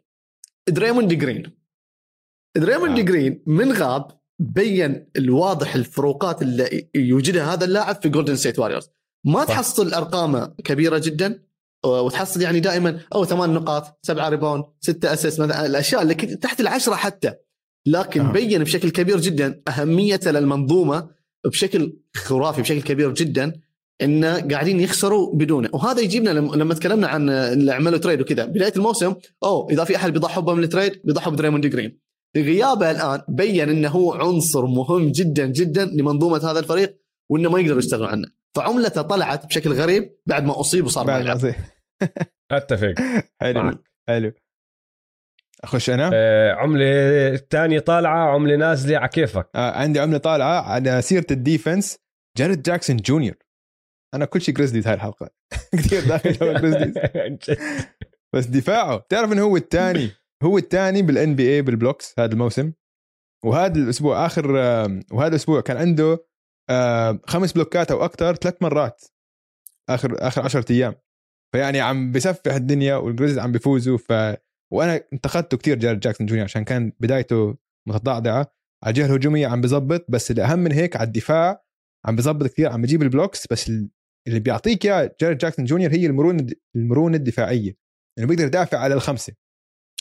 درايموند 0.69 1.13
جرين 1.13 1.57
درايموند 2.57 2.97
آه. 2.97 3.01
آه. 3.01 3.05
جرين 3.05 3.43
من 3.47 3.71
غاب 3.71 4.07
بين 4.43 5.05
الواضح 5.17 5.75
الفروقات 5.75 6.41
اللي 6.41 6.89
يوجدها 6.95 7.53
هذا 7.53 7.65
اللاعب 7.65 8.01
في 8.01 8.09
جولدن 8.09 8.35
ستيت 8.35 8.59
واريورز 8.59 8.89
ما 9.25 9.39
صح. 9.39 9.47
تحصل 9.47 9.93
ارقامه 9.93 10.45
كبيرة 10.63 10.97
جدا 10.97 11.43
وتحصل 11.85 12.41
يعني 12.41 12.59
دائما 12.59 12.99
أو 13.15 13.25
ثمان 13.25 13.53
نقاط 13.53 13.99
سبعة 14.01 14.29
rebound 14.29 14.63
ستة 14.81 15.13
اسيس 15.13 15.39
مثلا 15.39 15.65
الأشياء 15.65 16.01
اللي 16.01 16.15
كنت 16.15 16.31
تحت 16.31 16.59
العشرة 16.61 16.95
حتى. 16.95 17.33
لكن 17.85 18.21
آه. 18.21 18.31
بين 18.31 18.63
بشكل 18.63 18.89
كبير 18.89 19.19
جدا 19.19 19.61
اهميته 19.67 20.31
للمنظومة 20.31 21.09
بشكل 21.45 21.93
خرافي 22.15 22.61
بشكل 22.61 22.81
كبير 22.81 23.13
جدا 23.13 23.53
انه 24.01 24.39
قاعدين 24.39 24.79
يخسروا 24.79 25.35
بدونه. 25.35 25.69
وهذا 25.73 26.01
يجيبنا 26.01 26.29
لما 26.29 26.55
لما 26.55 26.73
تكلمنا 26.73 27.07
عن 27.07 27.29
اللي 27.29 27.73
عملوا 27.73 27.97
trade 27.97 28.21
وكذا. 28.21 28.45
بداية 28.45 28.73
الموسم 28.75 29.15
أو 29.43 29.69
إذا 29.69 29.83
في 29.83 29.95
أحد 29.95 30.13
بيضحوا 30.13 30.43
به 30.43 30.53
من 30.53 30.63
ال 30.63 30.70
trade 30.70 31.01
بيضحوا 31.03 31.33
بدرايموند 31.33 31.67
جرين. 31.67 32.02
غيابه 32.37 32.91
الآن 32.91 33.21
بين 33.27 33.69
إنه 33.69 33.89
هو 33.89 34.13
عنصر 34.13 34.65
مهم 34.65 35.11
جدا 35.11 35.45
جدا 35.45 35.85
لمنظومة 35.85 36.51
هذا 36.51 36.59
الفريق 36.59 36.99
وإنه 37.31 37.49
ما 37.49 37.59
يقدروا 37.59 37.79
يستغنوا 37.79 38.07
عنه. 38.07 38.27
فعملته 38.55 39.01
طلعت 39.01 39.45
بشكل 39.45 39.73
غريب 39.73 40.17
بعد 40.25 40.43
ما 40.43 40.59
أصيب 40.59 40.85
وصار 40.85 41.07
ما 41.07 41.19
يلعب 41.19 41.37
أتفق. 42.51 42.93
حلو 43.41 43.63
معك. 43.63 43.79
حلو. 44.07 44.31
أخش 45.63 45.89
أنا؟ 45.89 46.09
آه، 46.13 46.51
عملة 46.51 47.35
ثانية 47.35 47.79
طالعة 47.79 48.33
عملة 48.33 48.55
نازلة 48.55 48.97
على 48.97 49.07
كيفك. 49.07 49.49
آه 49.55 49.71
عندي 49.71 49.99
عملة 49.99 50.17
طالعة 50.17 50.61
على 50.61 51.01
سيرة 51.01 51.25
ال 51.31 51.39
defense 51.40 51.97
جارين 52.37 52.61
جاكسون 52.61 52.97
جونيور. 52.97 53.35
أنا 54.13 54.25
كل 54.25 54.41
شيء 54.41 54.55
جريزليز 54.55 54.87
هاي 54.87 54.95
الحلقة. 54.95 55.29
كثير 55.73 56.07
داخل 56.07 56.31
جريزليز 56.33 56.93
بس 58.35 58.45
دفاعه 58.45 59.05
تعرف 59.09 59.31
إنه 59.31 59.41
هو 59.41 59.57
الثاني 59.57 60.11
هو 60.43 60.57
الثاني 60.57 61.01
بال 61.01 61.35
NBA 61.35 61.61
بال 61.61 61.76
blocks 61.76 62.19
هذا 62.19 62.33
الموسم. 62.33 62.73
وهذا 63.45 63.79
الأسبوع 63.79 64.25
آخر 64.25 64.59
آه، 64.59 64.99
وهذا 65.11 65.27
الأسبوع 65.27 65.61
كان 65.61 65.77
عنده 65.77 66.25
آه، 66.69 67.19
خمس 67.27 67.53
بلوكات 67.53 67.91
أو 67.91 68.05
أكثر 68.05 68.35
ثلاث 68.35 68.61
مرات 68.61 69.05
آخر 69.89 70.27
آخر 70.27 70.41
10 70.41 70.65
أيام. 70.71 70.95
فيعني 71.53 71.81
عم 71.81 72.11
بسفح 72.11 72.53
الدنيا 72.53 72.95
والجريز 72.95 73.39
عم 73.39 73.51
بيفوزوا. 73.51 73.97
ف 73.97 74.13
وأنا 74.73 75.03
انتقدته 75.13 75.57
كثير 75.57 75.79
جارد 75.79 75.99
جاكسون 75.99 76.27
جونيور 76.27 76.43
عشان 76.43 76.63
كان 76.63 76.91
بدايته 76.99 77.57
متضعضعة. 77.87 78.53
على 78.83 78.91
الجهه 78.91 79.05
الهجوميه 79.05 79.47
عم 79.47 79.61
بزبط 79.61 80.05
بس 80.09 80.31
الأهم 80.31 80.59
من 80.59 80.71
هيك 80.71 80.95
على 80.95 81.07
الدفاع 81.07 81.63
عم 82.05 82.15
بزبط 82.15 82.47
كثير 82.47 82.69
عم 82.69 82.81
بجيب 82.81 83.01
ال 83.01 83.08
blocks 83.08 83.47
بس 83.47 83.71
اللي 84.27 84.39
بيعطيك 84.39 84.85
إياه 84.85 85.15
جارد 85.21 85.37
جاكسون 85.37 85.65
جونيور 85.65 85.91
هي 85.91 86.05
المرونة 86.05 86.47
المرونة 86.75 87.17
الدفاعية. 87.17 87.77
إنه 88.19 88.27
بيقدر 88.27 88.45
يدافع 88.45 88.77
على 88.77 88.93
الخمسة. 88.93 89.33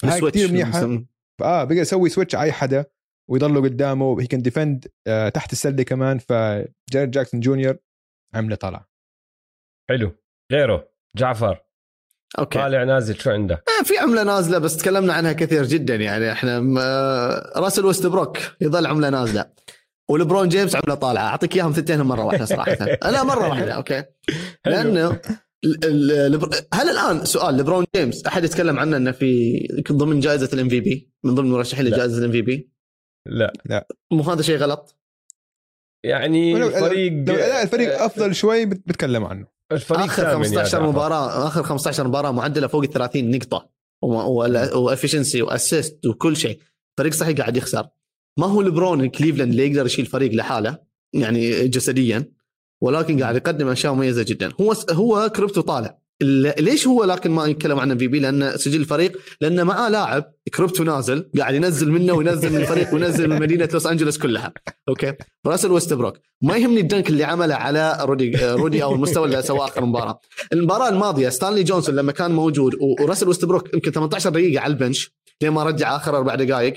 هاي 0.04 0.20
كثير 0.20 0.50
منيحة. 0.52 1.02
آه 1.42 1.64
بيقدر 1.64 1.82
يسوي 1.82 2.08
switch 2.08 2.34
على 2.34 2.44
أي 2.44 2.52
حدا 2.52 2.84
ويضلوا 3.30 3.62
قدامه 3.62 4.20
هي 4.20 4.26
can 4.26 4.42
defend 4.42 4.86
آه 5.06 5.28
تحت 5.28 5.52
السلة 5.52 5.82
كمان 5.82 6.18
فجارد 6.18 7.10
جاكسون 7.10 7.40
جونيور 7.40 7.76
عملة 8.34 8.56
طلع. 8.56 8.86
حلو. 9.90 10.12
غيره. 10.52 10.88
جعفر. 11.16 11.62
أوكي. 12.38 12.58
طالع 12.58 12.84
نازل 12.84 13.20
شو 13.20 13.30
عندك؟ 13.30 13.62
آه، 13.80 13.84
في 13.84 13.98
عملة 13.98 14.22
نازلة 14.22 14.58
بس 14.58 14.76
تكلمنا 14.76 15.12
عنها 15.12 15.32
كثير 15.32 15.64
جدا 15.64 15.94
يعني. 15.96 16.32
إحنا 16.32 16.74
آه، 16.80 17.52
راسل 17.60 17.84
ويست 17.84 18.06
بروك 18.06 18.38
يظل 18.60 18.86
عملة 18.86 19.10
نازلة. 19.10 19.50
ولبرون 20.10 20.48
جيمس 20.48 20.76
عملة 20.76 20.94
طالعة. 20.94 21.22
أعطيك 21.22 21.56
إياهم 21.56 21.72
ثنتين 21.72 22.00
مرة 22.00 22.24
واحدة 22.24 22.44
صراحة. 22.44 22.72
لا 23.10 23.22
مرة 23.22 23.48
واحدة. 23.48 23.72
أوكي. 23.72 24.04
لأنه 24.66 25.20
هل 26.74 26.88
الآن 26.88 27.24
سؤال 27.24 27.56
لبرون 27.56 27.84
جيمس 27.96 28.26
أحد 28.26 28.44
يتكلم 28.44 28.78
عنه 28.78 28.96
إنه 28.96 29.12
في 29.12 29.82
ضمن 29.92 30.20
جائزة 30.20 30.50
ال 30.52 30.68
MVP 30.68 31.10
من 31.24 31.34
ضمن 31.34 31.50
مرشحين 31.50 31.84
لجائزة 31.84 32.18
ال 32.18 32.32
MVP؟ 32.32 32.70
لا 33.26 33.52
لا. 33.64 33.88
مو 34.12 34.22
هذا 34.22 34.42
شيء 34.42 34.56
غلط؟ 34.56 34.98
يعني 36.04 36.56
الفريق 36.56 37.12
لو 37.12 37.34
الفريق 37.62 38.02
أفضل 38.02 38.34
شوي 38.34 38.66
بتكلم 38.66 39.24
عنه. 39.24 39.46
الفريق 39.72 40.02
آخر 40.02 40.34
15 40.34 40.86
مباراة 40.86 41.46
آخر 41.46 41.62
15 41.62 42.08
مباراة 42.08 42.30
معدلة 42.30 42.66
فوق 42.66 42.82
ال 42.82 42.90
30 42.90 43.30
نقطه 43.30 43.70
و 44.74 44.80
efficiency 44.80 45.42
و 45.42 45.51
assist 45.51 46.06
وكل 46.06 46.36
شيء. 46.36 46.60
فريق 46.98 47.12
صحيح 47.12 47.38
قاعد 47.38 47.56
يخسر. 47.56 47.88
ما 48.38 48.46
هو 48.46 48.62
لبرون 48.62 49.08
كليفلاند 49.08 49.50
اللي 49.50 49.66
يقدر 49.66 49.86
يشيل 49.86 50.06
فريق 50.06 50.32
لحاله؟ 50.32 50.78
يعني 51.12 51.68
جسديا. 51.68 52.32
ولكن 52.82 53.22
قاعد 53.22 53.36
يقدم 53.36 53.68
أشياء 53.68 53.94
مميزة 53.94 54.22
جدا. 54.22 54.52
هو 54.60 54.74
هو 54.90 55.30
كريبتو 55.36 55.60
طالع. 55.60 55.98
ليش 56.58 56.86
هو 56.86 57.04
لكن 57.04 57.30
ما 57.30 57.46
يتكلم 57.46 57.80
عن 57.80 57.98
في 57.98 58.08
بي؟ 58.08 58.18
لأن 58.18 58.56
سجل 58.56 58.80
الفريق 58.80 59.18
لأن 59.40 59.66
معاه 59.66 59.88
لاعب 59.88 60.32
كريبتو 60.54 60.84
نازل 60.84 61.30
قاعد 61.38 61.54
ينزل 61.54 61.92
منه 61.92 62.12
وينزل 62.12 62.52
من 62.52 62.56
الفريق 62.56 62.94
وينزل 62.94 63.28
من 63.28 63.40
مدينة 63.40 63.68
لوس 63.72 63.86
أنجلوس 63.86 64.18
كلها. 64.18 64.52
أوكي؟ 64.88 65.12
راسل 65.46 65.70
ويستبروك. 65.70 66.18
ما 66.42 66.56
يهمني 66.56 66.80
ال 66.80 66.86
dunk 66.86 67.08
اللي 67.10 67.24
عمله 67.24 67.54
على 67.54 67.98
رودي 68.00 68.36
رودي 68.42 68.82
أو 68.82 68.94
المستوى 68.94 69.26
اللي 69.26 69.42
سواه 69.42 69.64
آخر 69.64 69.84
مباراة. 69.84 70.20
المباراة 70.52 70.88
الماضية 70.88 71.28
ستانلي 71.28 71.62
جونسون 71.62 71.94
لما 71.94 72.12
كان 72.12 72.30
موجود 72.30 72.74
وراسل 73.00 73.28
ويستبروك 73.28 73.74
يمكن 73.74 73.90
18 73.90 74.30
دقيقة 74.30 74.60
على 74.60 74.72
ال 74.72 74.79
bench 74.79 75.12
لين 75.42 75.52
ما 75.52 75.64
رجع 75.64 75.96
آخر 75.96 76.16
أربع 76.16 76.34
دقائق 76.34 76.74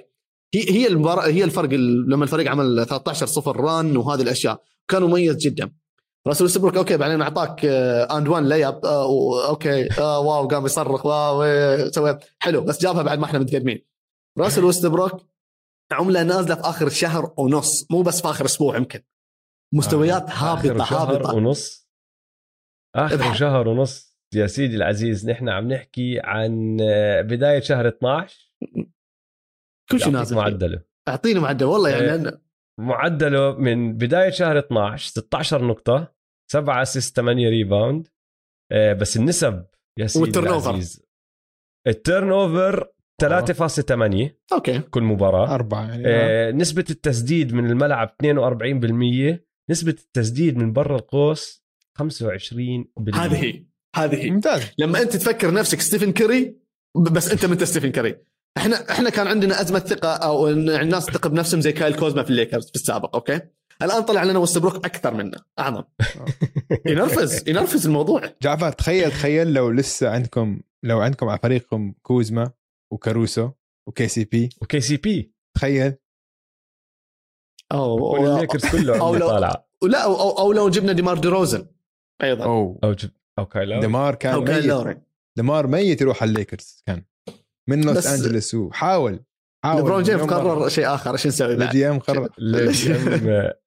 هي 0.56 0.72
هي 0.72 0.88
المباراة 0.88 1.28
هي 1.28 1.44
الفرق 1.44 1.70
لما 2.08 2.24
الفريق 2.24 2.52
عمل 2.52 2.86
13 2.86 3.26
صفر 3.26 3.58
run 3.58 3.98
وهذه 3.98 4.22
الأشياء. 4.22 4.62
كان 4.88 5.04
مميز 5.04 5.36
جدا. 5.36 5.72
راسل 6.28 6.44
ويستبروك 6.44 6.78
أوكي 6.78 6.98
بعدين 6.98 7.22
أعطاك 7.22 7.66
and 7.66 8.28
one 8.28 8.50
layup 8.50 8.86
أوكي 8.86 10.00
آه 10.00 10.20
wow 10.20 10.48
قام 10.48 10.66
يصرخ 10.66 11.06
wow 11.06 11.44
إيه، 11.44 11.92
سوى 11.92 12.20
حلو 12.40 12.62
بس 12.62 12.82
جابها 12.82 13.04
بعد 13.04 13.20
ما 13.20 13.26
إحنا 13.26 13.40
متقدمين. 13.40 13.86
راسل 14.40 14.64
ويستبروك 14.66 15.22
عمله 15.92 16.24
نازلة 16.24 16.56
في 16.56 16.62
آخر 16.62 16.90
شهر 16.90 17.34
ونص 17.38 17.92
مو 17.92 18.02
بس 18.02 18.22
في 18.22 18.30
آخر 18.30 18.46
أسبوع 18.46 18.78
يمكن. 18.78 19.02
مستويات 19.74 20.30
آه. 20.30 20.34
هابطه 20.34 20.84
آخر 20.84 20.96
هابطة 20.98 21.24
شهر 21.26 21.36
ونص. 21.36 21.90
آخر 22.96 23.16
ابحث. 23.16 23.38
شهر 23.38 23.68
ونص 23.68 24.16
يا 24.36 24.48
سيدي 24.48 24.76
العزيز 24.76 25.30
نحن 25.30 25.50
عم 25.50 25.68
نحكي 25.68 26.20
عن 26.24 26.78
آه، 26.82 27.22
بداية 27.22 27.60
شهر 27.60 27.88
12 27.88 28.52
كل 29.92 30.00
شيء 30.00 30.10
نازل 30.10 30.36
معدله. 30.36 30.82
أعطيني 31.08 31.40
معدل 31.40 31.66
والله 31.66 31.90
يعني 31.90 32.28
آه، 32.28 32.42
معدله 32.80 33.56
من 33.58 33.98
بداية 33.98 34.30
شهر 34.30 34.60
12 34.60 35.10
16 35.10 35.68
نقطة 35.68 36.14
7 36.52 36.82
assist 36.82 37.16
8 37.16 37.50
rebound. 37.50 38.08
آه 38.72 38.94
بس 38.94 39.18
النسب 39.18 39.66
يا 40.00 40.08
سيدي 40.08 40.24
وال 40.24 40.48
turnover. 40.48 40.80
ال 41.88 42.32
turnover 42.32 42.92
3.8 43.24 44.30
أوكي. 44.54 44.80
كل 44.80 45.04
مباراة. 45.04 45.56
أربعة 45.56 45.90
يعني. 45.90 46.04
آه 46.08 46.52
نسبة 46.52 46.86
التسديد 46.90 47.54
من 47.54 47.66
الملعب 47.66 48.16
42% 48.24 49.40
نسبة 49.70 49.92
التسديد 49.92 50.58
من 50.58 50.74
برا 50.74 50.96
القوس 50.96 51.66
25% 52.02 52.04
هذه 53.16 53.66
هذه 53.96 54.32
ممتاز. 54.32 54.72
لما 54.78 55.02
أنت 55.02 55.16
تفكر 55.16 55.54
نفسك 55.54 55.82
ستيفن 55.82 56.12
كاري 56.12 56.58
بس 57.12 57.32
أنت 57.32 57.46
من 57.46 57.66
ستيفن 57.66 57.92
كاري 57.92 58.16
إحنا 58.58 58.92
إحنا 58.92 59.10
كان 59.10 59.28
عندنا 59.28 59.62
أزمة 59.62 59.80
ثقة 59.80 60.14
أو 60.16 60.48
الناس 60.48 61.06
تثق 61.06 61.28
بنفسهم 61.28 61.62
زي 61.62 61.72
كايل 61.72 61.96
كوزما 61.96 62.24
في 62.24 62.30
الليكرز 62.30 62.70
في 62.70 62.76
السابق 62.76 63.16
أوكي؟ 63.16 63.42
الآن 63.82 64.02
طلع 64.04 64.24
لنا 64.24 64.40
وستبروك 64.40 64.76
أكثر 64.76 65.14
منه 65.14 65.38
أعظم. 65.60 65.84
ينرفز 66.90 67.50
ينرفز 67.50 67.86
الموضوع. 67.86 68.22
جعفر 68.42 68.72
تخيل 68.72 69.12
تخيل 69.12 69.54
لو 69.54 69.72
لسه 69.72 70.10
عندكم 70.10 70.62
لو 70.84 71.00
عندكم 71.00 71.30
على 71.30 71.40
فريقكم 71.44 71.94
كوزما 72.02 72.52
وكاروسو 72.94 73.50
و 73.88 74.08
KCP. 74.08 74.50
و 74.62 74.82
KCP. 74.82 75.34
تخيل. 75.58 75.96
أو 77.72 78.36
الليكرز 78.36 78.66
كله 78.66 79.00
أو 79.00 79.16
لو 79.16 79.28
طالعه 79.28 79.66
لا 79.84 80.04
أو, 80.04 80.16
أو, 80.16 80.30
أو 80.30 80.52
لو 80.54 80.70
جبنا 80.70 80.94
ديمار 80.94 81.18
دي 81.18 81.28
روزن 81.28 81.68
أيضا. 82.24 82.46
أو 82.46 82.80
أو 82.84 82.94
جب 82.94 83.12
أو 83.40 83.46
كايل 83.46 83.80
ديمار 83.80 84.16
كان 84.16 84.34
أو 84.34 84.44
كايل 84.44 84.86
ميت. 84.86 84.98
ديمار 85.38 85.68
ميت 85.68 86.02
يروح 86.02 86.22
على 86.22 86.30
الليكرز 86.30 86.84
كان. 86.86 87.06
من 87.68 87.82
لوس 87.82 88.08
أنجلس. 88.08 88.56
وحاول 88.56 89.20
ليبرون 89.66 90.04
جيمس 90.04 90.22
قرر 90.22 90.70
شيء 90.70 90.90
إيش 90.90 91.28
نسوي 91.28 91.56
بعد؟ 91.56 91.68
الجي 91.68 91.90
إم 91.90 92.00
قرر. 92.00 92.30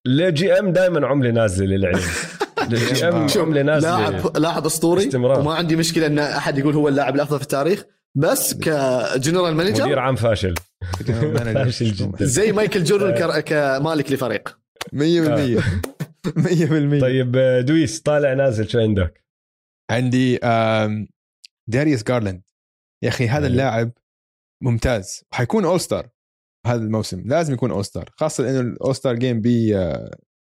الجي 0.07 0.59
M. 0.59 0.73
دائما 0.79 1.07
عملة 1.07 1.31
نازلة 1.31 1.67
للعلم 1.67 2.01
ال 2.63 3.05
GM 3.09 3.27
عملة 3.37 3.63
نازلة 3.63 4.11
لاعب 4.11 4.37
لاعب 4.37 4.67
أسطوري 4.67 5.09
استمرار. 5.09 5.41
وما 5.41 5.55
عندي 5.55 5.77
مشكلة 5.77 6.07
إن 6.07 6.19
أحد 6.19 6.59
يقول 6.59 6.75
هو 6.75 6.89
اللاعب 6.89 7.15
الأفضل 7.15 7.37
في 7.37 7.43
التاريخ 7.43 7.85
بس 8.15 8.55
ك 8.65 8.76
general 8.76 9.55
manager 9.55 9.85
مدير 9.85 9.99
عام 9.99 10.17
فاشل. 10.17 10.55
فاشل 11.55 11.93
جدا. 11.93 12.25
زي 12.25 12.53
مايكل 12.53 12.85
جوردن 12.85 13.41
كمالك 13.41 14.13
لفريق. 14.13 14.59
100% 14.95 14.99
100% 14.99 15.01
طيب 17.01 17.33
دويس 17.67 18.01
طالع 18.01 18.35
نازل 18.35 18.69
شو 18.69 18.79
عندك؟ 18.79 19.25
عندي 19.91 20.39
داريوس 21.67 22.03
جارلاند 22.03 22.43
يا 23.05 23.09
أخي 23.09 23.29
هذا 23.29 23.47
اللاعب 23.47 23.93
ممتاز. 24.63 25.25
وحيكون 25.33 25.65
all-star 25.65 26.09
هذا 26.67 26.83
الموسم. 26.83 27.23
لازم 27.27 27.55
يكون 27.55 27.71
all-star 27.71 28.11
خاصة 28.17 28.45
لأنه 28.45 28.61
ال 28.61 28.97
all-star 28.97 29.15
game 29.15 29.41
ب 29.41 29.49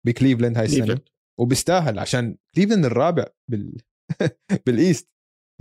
بكليفلاند 0.05 0.57
هاي 0.57 0.65
السنة. 0.65 0.99
وبيستاهل 1.39 1.99
عشان 1.99 2.37
كليفلاند 2.55 2.85
الرابع 2.85 3.25
بال 3.51 3.77
بال 4.65 4.80
East 4.80 5.09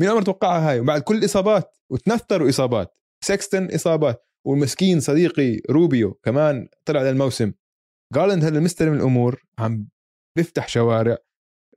مين 0.00 0.10
عمر 0.10 0.22
توقعها 0.22 0.70
هاي؟ 0.70 0.80
وبعد 0.80 1.02
كل 1.02 1.16
الاصابات 1.16 1.76
وتنثروا 1.92 2.48
إصابات. 2.48 2.98
سكستن 3.24 3.74
إصابات. 3.74 4.26
والمسكين 4.46 5.00
صديقي 5.00 5.60
روبيو 5.70 6.14
كمان 6.14 6.68
طلع 6.84 7.02
للموسم 7.02 7.52
جارلاند 8.14 8.44
هذا 8.44 8.60
مستلم 8.60 8.92
الأمور 8.94 9.42
عم 9.58 9.88
بيفتح 10.36 10.68
شوارع. 10.68 11.16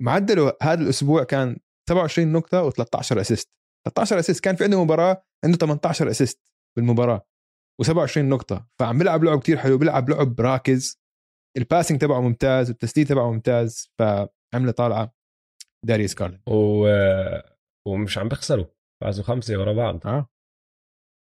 معدله 0.02 0.53
هذا 0.61 0.81
الأسبوع 0.81 1.23
كان 1.23 1.57
27 1.90 2.31
نقطة 2.31 2.69
و13 2.69 3.18
assist 3.18 3.59
13 3.85 4.19
assist 4.19 4.43
كان 4.43 4.56
في 4.56 4.64
عنده 4.64 4.84
مباراة 4.84 5.23
عنده 5.45 5.57
18 5.57 6.10
assist 6.10 6.51
بالمباراة 6.77 7.26
و27 7.84 8.18
نقطة. 8.18 8.68
فعم 8.80 8.97
بيلعب 8.97 9.23
لعب 9.23 9.39
كتير 9.39 9.57
حلو 9.57 9.77
بيلعب 9.77 10.10
لعب 10.10 10.41
راكز. 10.41 10.99
ال 11.57 11.63
passing 11.63 12.01
تبعه 12.01 12.22
ممتاز 12.22 12.69
والتسديد 12.69 13.07
تبعه 13.07 13.31
ممتاز. 13.31 13.91
فعملة 13.99 14.72
طالعة 14.72 15.14
داريوس 15.85 16.15
جارلاند. 16.15 16.41
و... 16.47 16.88
ومش 17.88 18.18
عم 18.18 18.27
بيخسروا. 18.27 18.65
فازوا 19.03 19.23
خمسة 19.23 19.60
ورا 19.60 19.73
بعض. 19.73 20.07
آه. 20.07 20.30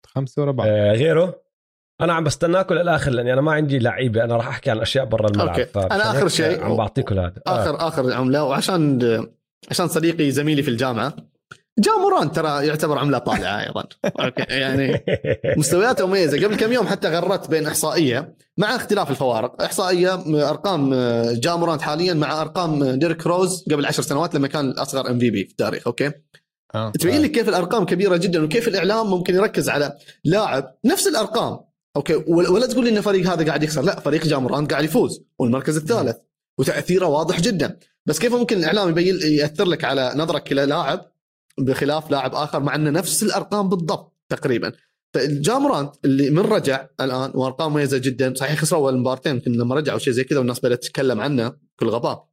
خمسة 0.08 0.42
ورا 0.42 0.52
بعض. 0.52 0.68
آه 0.68 0.92
غيره. 0.92 1.44
أنا 2.02 2.14
عم 2.14 2.24
بستناكم 2.24 2.76
للآخر 2.76 3.12
لأني 3.12 3.34
أنا 3.34 3.42
ما 3.42 3.52
عندي 3.52 3.80
لعيبة. 3.80 4.24
أنا 4.24 4.36
راح 4.36 4.48
أحكي 4.48 4.72
عن 4.72 4.80
أشياء 4.80 5.06
برا 5.06 5.28
الملعب. 5.30 5.60
أوكي. 5.60 5.80
أنا 5.80 6.12
آخر 6.12 6.28
شيء 6.28 6.64
عم 6.64 6.78
بعطيكم 6.78 7.20
هذا 7.20 7.42
آخر 7.48 7.80
آه. 7.80 7.88
اخر 7.88 8.14
عمله 8.14 8.44
وعشان 8.44 9.00
عشان 9.70 9.88
صديقي 9.88 10.32
زميلي 10.32 10.64
في 10.64 10.70
الجامعة. 10.70 11.14
جا 11.80 11.88
مورانت 11.88 12.32
ترى 12.32 12.68
يعتبر 12.68 12.98
عملة 12.98 13.18
طالعة 13.18 13.64
أيضا. 13.68 13.84
أوكي 14.06 14.44
يعني 14.50 15.04
مستوياته 15.58 16.08
مميزة. 16.08 16.46
قبل 16.46 16.56
كم 16.56 16.74
يوم 16.74 16.88
حتى 16.88 17.08
غرت 17.08 17.50
بين 17.50 17.68
إحصائية 17.68 18.36
مع 18.58 18.76
اختلاف 18.76 19.12
الفوارق. 19.12 19.62
إحصائية 19.62 20.14
أرقام 20.50 20.96
جا 21.34 21.42
مورانت 21.42 21.82
حاليا 21.82 22.14
مع 22.14 22.42
أرقام 22.42 22.84
ديريك 22.84 23.28
روز 23.28 23.66
قبل 23.72 23.86
عشر 23.86 24.04
سنوات 24.04 24.36
لما 24.36 24.48
كان 24.48 24.72
اصغر 24.72 25.10
MVP 25.10 25.46
في 25.46 25.52
التاريخ. 25.52 25.88
أوكي؟ 25.88 26.12
آه. 26.76 26.92
تبين 26.92 27.22
لك 27.22 27.32
كيف 27.32 27.50
الأرقام 27.50 27.86
كبيرة 27.86 28.18
جدا 28.18 28.44
وكيف 28.44 28.68
الإعلام 28.68 29.10
ممكن 29.10 29.36
يركز 29.36 29.70
على 29.70 29.98
لاعب 30.24 30.76
نفس 30.86 31.08
الأرقام. 31.08 31.60
أوكي؟ 31.96 32.16
ولا 32.28 32.68
تقول 32.68 32.84
لي 32.86 32.90
إن 32.90 33.02
فريق 33.02 33.28
هذا 33.28 33.46
قاعد 33.46 33.64
يخسر. 33.64 33.82
لا 33.82 34.00
فريق 34.00 34.26
جا 34.26 34.33
مورانت 34.33 34.72
قاعد 34.72 34.84
يفوز 34.84 35.24
والمركز 35.40 35.78
الثالث. 35.78 36.18
وتأثيره 36.58 37.06
واضح 37.06 37.40
جدا. 37.40 37.78
بس 38.06 38.20
كيف 38.20 38.34
ممكن 38.34 38.58
الإعلام 38.58 38.90
يبين 38.90 39.20
يأثر 39.24 39.66
لك 39.66 39.84
على 39.84 40.14
نظرك 40.16 40.52
إلى 40.52 40.66
لاعب 40.66 41.06
بخلاف 41.66 42.12
لاعب 42.12 42.36
آخر 42.36 42.60
مع 42.60 42.76
إنه 42.76 42.90
نفس 42.90 43.24
الأرقام 43.24 43.70
بالضبط 43.70 44.18
تقريبا. 44.30 44.72
فجا 45.14 45.37
مورانت 45.37 45.96
اللي 46.06 46.30
من 46.30 46.40
رجع 46.40 46.88
الآن 47.02 47.32
وأرقام 47.34 47.72
مميزة 47.72 47.98
جدا. 47.98 48.34
صحيح 48.34 48.60
خسروا 48.60 48.82
اول 48.82 48.98
مباراتين 48.98 49.36
يمكن 49.36 49.52
لما 49.52 49.76
رجع 49.76 49.94
أو 49.94 49.98
شيء 49.98 50.14
زي 50.14 50.24
كذا 50.24 50.40
والناس 50.40 50.60
بدأت 50.60 50.84
تتكلم 50.84 51.22
عنه 51.22 51.58
كل 51.76 51.90
غباء. 51.90 52.30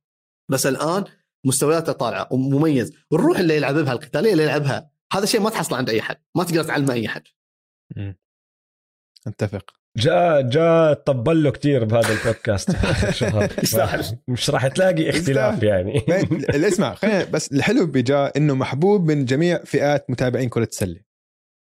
بس 0.51 0.66
الآن 0.66 1.05
مستوياته 1.47 1.93
طالعة 1.93 2.28
ومميز. 2.31 2.93
والروح 3.11 3.39
اللي 3.39 3.57
يلعب 3.57 3.74
بها 3.74 3.93
القتاليه 3.93 4.32
اللي 4.32 4.43
يلعبها 4.43 4.90
هذا 5.12 5.27
شيء 5.27 5.40
ما 5.40 5.51
تحصله 5.51 5.78
عند 5.78 5.90
أي 5.90 6.03
حد. 6.03 6.16
ما 6.35 6.44
تقدر 6.44 6.65
تعلمه 6.65 6.93
أي 6.93 7.09
حد. 7.09 7.23
أتفق. 9.27 9.76
جاء 9.97 10.43
جاء 10.43 10.93
طبل 10.93 11.43
له 11.43 11.51
كثير 11.51 11.85
بهذا 11.85 12.12
البودكاست. 12.12 12.70
يستاهل. 13.62 14.05
مش 14.28 14.51
راح 14.51 14.66
تلاقي 14.66 15.10
اختلاف 15.10 15.62
يعني. 15.62 16.02
اسمع 16.68 16.94
خلينا 16.94 17.24
بس 17.24 17.52
الحلو 17.52 17.86
بجا 17.86 18.32
إنه 18.36 18.55
محبوب 18.55 19.10
من 19.10 19.24
جميع 19.24 19.59
فئات 19.64 20.10
متابعين 20.10 20.48
كرة 20.48 20.64
السلة. 20.64 21.01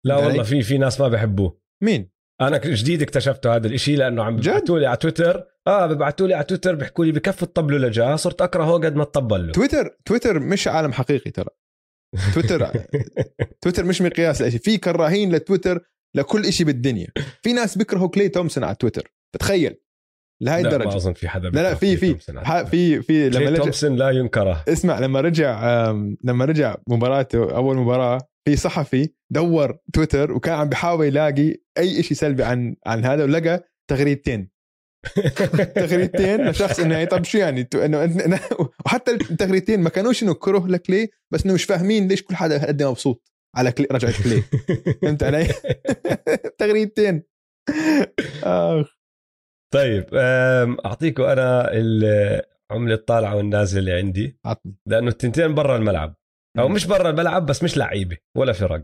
لا 0.06 0.16
علي؟ 0.16 0.26
والله 0.26 0.44
في 0.44 0.62
في 0.62 0.78
ناس 0.78 1.02
ما 1.02 1.08
بحبوه. 1.08 1.60
مين؟ 1.84 2.10
أنا 2.42 2.58
جديد 2.58 3.02
اكتشفته 3.02 3.56
هذا 3.56 3.68
الإشي 3.68 3.96
لأنه 3.96 4.24
عم؟ 4.24 4.36
ببعثوا 4.36 4.80
لي 4.80 4.86
على 4.86 4.98
تويتر. 4.98 5.44
آه 5.68 5.88
ببعثوا 5.88 6.28
لي 6.28 6.34
على 6.34 6.44
تويتر 6.44 6.76
بيحكوا 6.76 7.06
لي 7.06 7.12
بكفي 7.12 7.44
الطبلوا 7.44 7.80
لجاه 7.80 8.16
صرت 8.16 8.42
أكرهه 8.42 8.74
قد 8.74 8.96
ما 8.96 9.04
تطبل 9.04 9.48
له. 9.48 9.52
تويتر 9.52 9.98
تويتر 10.06 10.40
مش 10.40 10.68
عالم 10.68 10.94
حقيقي 10.94 11.32
ترى. 11.32 11.50
تويتر 12.34 12.68
تويتر 13.62 13.86
مش 13.86 14.02
مقياس 14.02 14.42
لشيء 14.42 14.60
في 14.60 14.78
كراهين 14.78 15.32
لتويتر 15.36 15.80
لكل 16.16 16.54
شيء 16.54 16.66
بالدنيا. 16.66 17.08
في 17.42 17.54
ناس 17.54 17.78
بيكرهوا 17.78 18.08
كلي 18.08 18.30
تومسون 18.30 18.64
على 18.64 18.76
تويتر. 18.76 19.14
تخيل. 19.40 19.76
لهي 20.42 20.62
لا 20.62 20.70
ما 20.70 20.76
الدرجة. 20.76 20.96
أظن 20.96 21.14
في 21.14 21.28
حدا 21.28 21.50
لا 21.50 21.62
لا 21.62 21.76
في 21.76 21.98
في. 21.98 22.16
في 22.66 23.02
في 23.02 23.30
لما 23.30 23.50
رجع 23.50 23.64
تومسون 23.64 23.96
لا 23.96 24.10
ينكره. 24.10 24.64
اسمع 24.68 25.00
لما 25.00 25.22
رجع 25.22 25.92
لما 26.24 26.46
رجع 26.46 26.76
مباراته 26.88 27.56
أول 27.56 27.78
مباراة 27.78 28.20
في 28.46 28.56
صحفي 28.56 29.10
دور 29.30 29.78
تويتر 29.94 30.32
وكان 30.32 30.54
عم 30.56 30.70
بيحاول 30.70 31.06
يلاقي 31.06 31.56
أي 31.78 32.04
شيء 32.04 32.18
سلبي 32.18 32.44
عن 32.44 32.76
عن 32.86 33.06
هذا 33.06 33.24
ولقى 33.24 33.64
تغريدتين. 33.90 34.56
تغريدتين 35.76 36.50
لشخص 36.50 36.80
إنه 36.80 36.94
يعني 36.94 37.06
طب 37.06 37.24
شو 37.24 37.38
يعني؟ 37.38 37.70
إنه 37.76 38.40
وحتى 38.86 39.12
التغريدتين 39.12 39.80
ما 39.80 39.90
كانوش 39.90 40.24
انه 40.24 40.34
كره 40.34 40.68
لكلي 40.68 41.10
بس 41.32 41.46
إنه 41.46 41.54
مش 41.54 41.64
فاهمين 41.64 42.08
ليش 42.08 42.24
كل 42.24 42.36
حدا 42.36 42.68
قد 42.68 42.84
مبسوط. 42.84 43.32
على 43.56 43.72
كلي 43.72 43.88
رجعت 43.92 44.14
كلي. 44.24 44.42
فهمت 45.02 45.24
علي؟ 45.24 45.48
تغريدتين. 46.60 47.24
آخ. 48.44 48.96
طيب 49.74 50.06
اعطيكم 50.86 51.24
أنا 51.24 51.72
العمله 51.74 52.94
الطالعة 52.94 53.36
والنازلة 53.36 53.80
اللي 53.80 53.94
عندي. 53.94 54.40
عطني. 54.46 54.76
لأنه 54.88 55.08
التنتين 55.08 55.56
برا 55.56 55.78
الملعب. 55.78 56.16
أو 56.60 56.68
مش 56.70 56.86
برا 56.88 57.10
الملعب 57.10 57.46
بس 57.46 57.64
مش 57.64 57.78
لعيبة 57.78 58.18
ولا 58.38 58.54
فرق. 58.54 58.84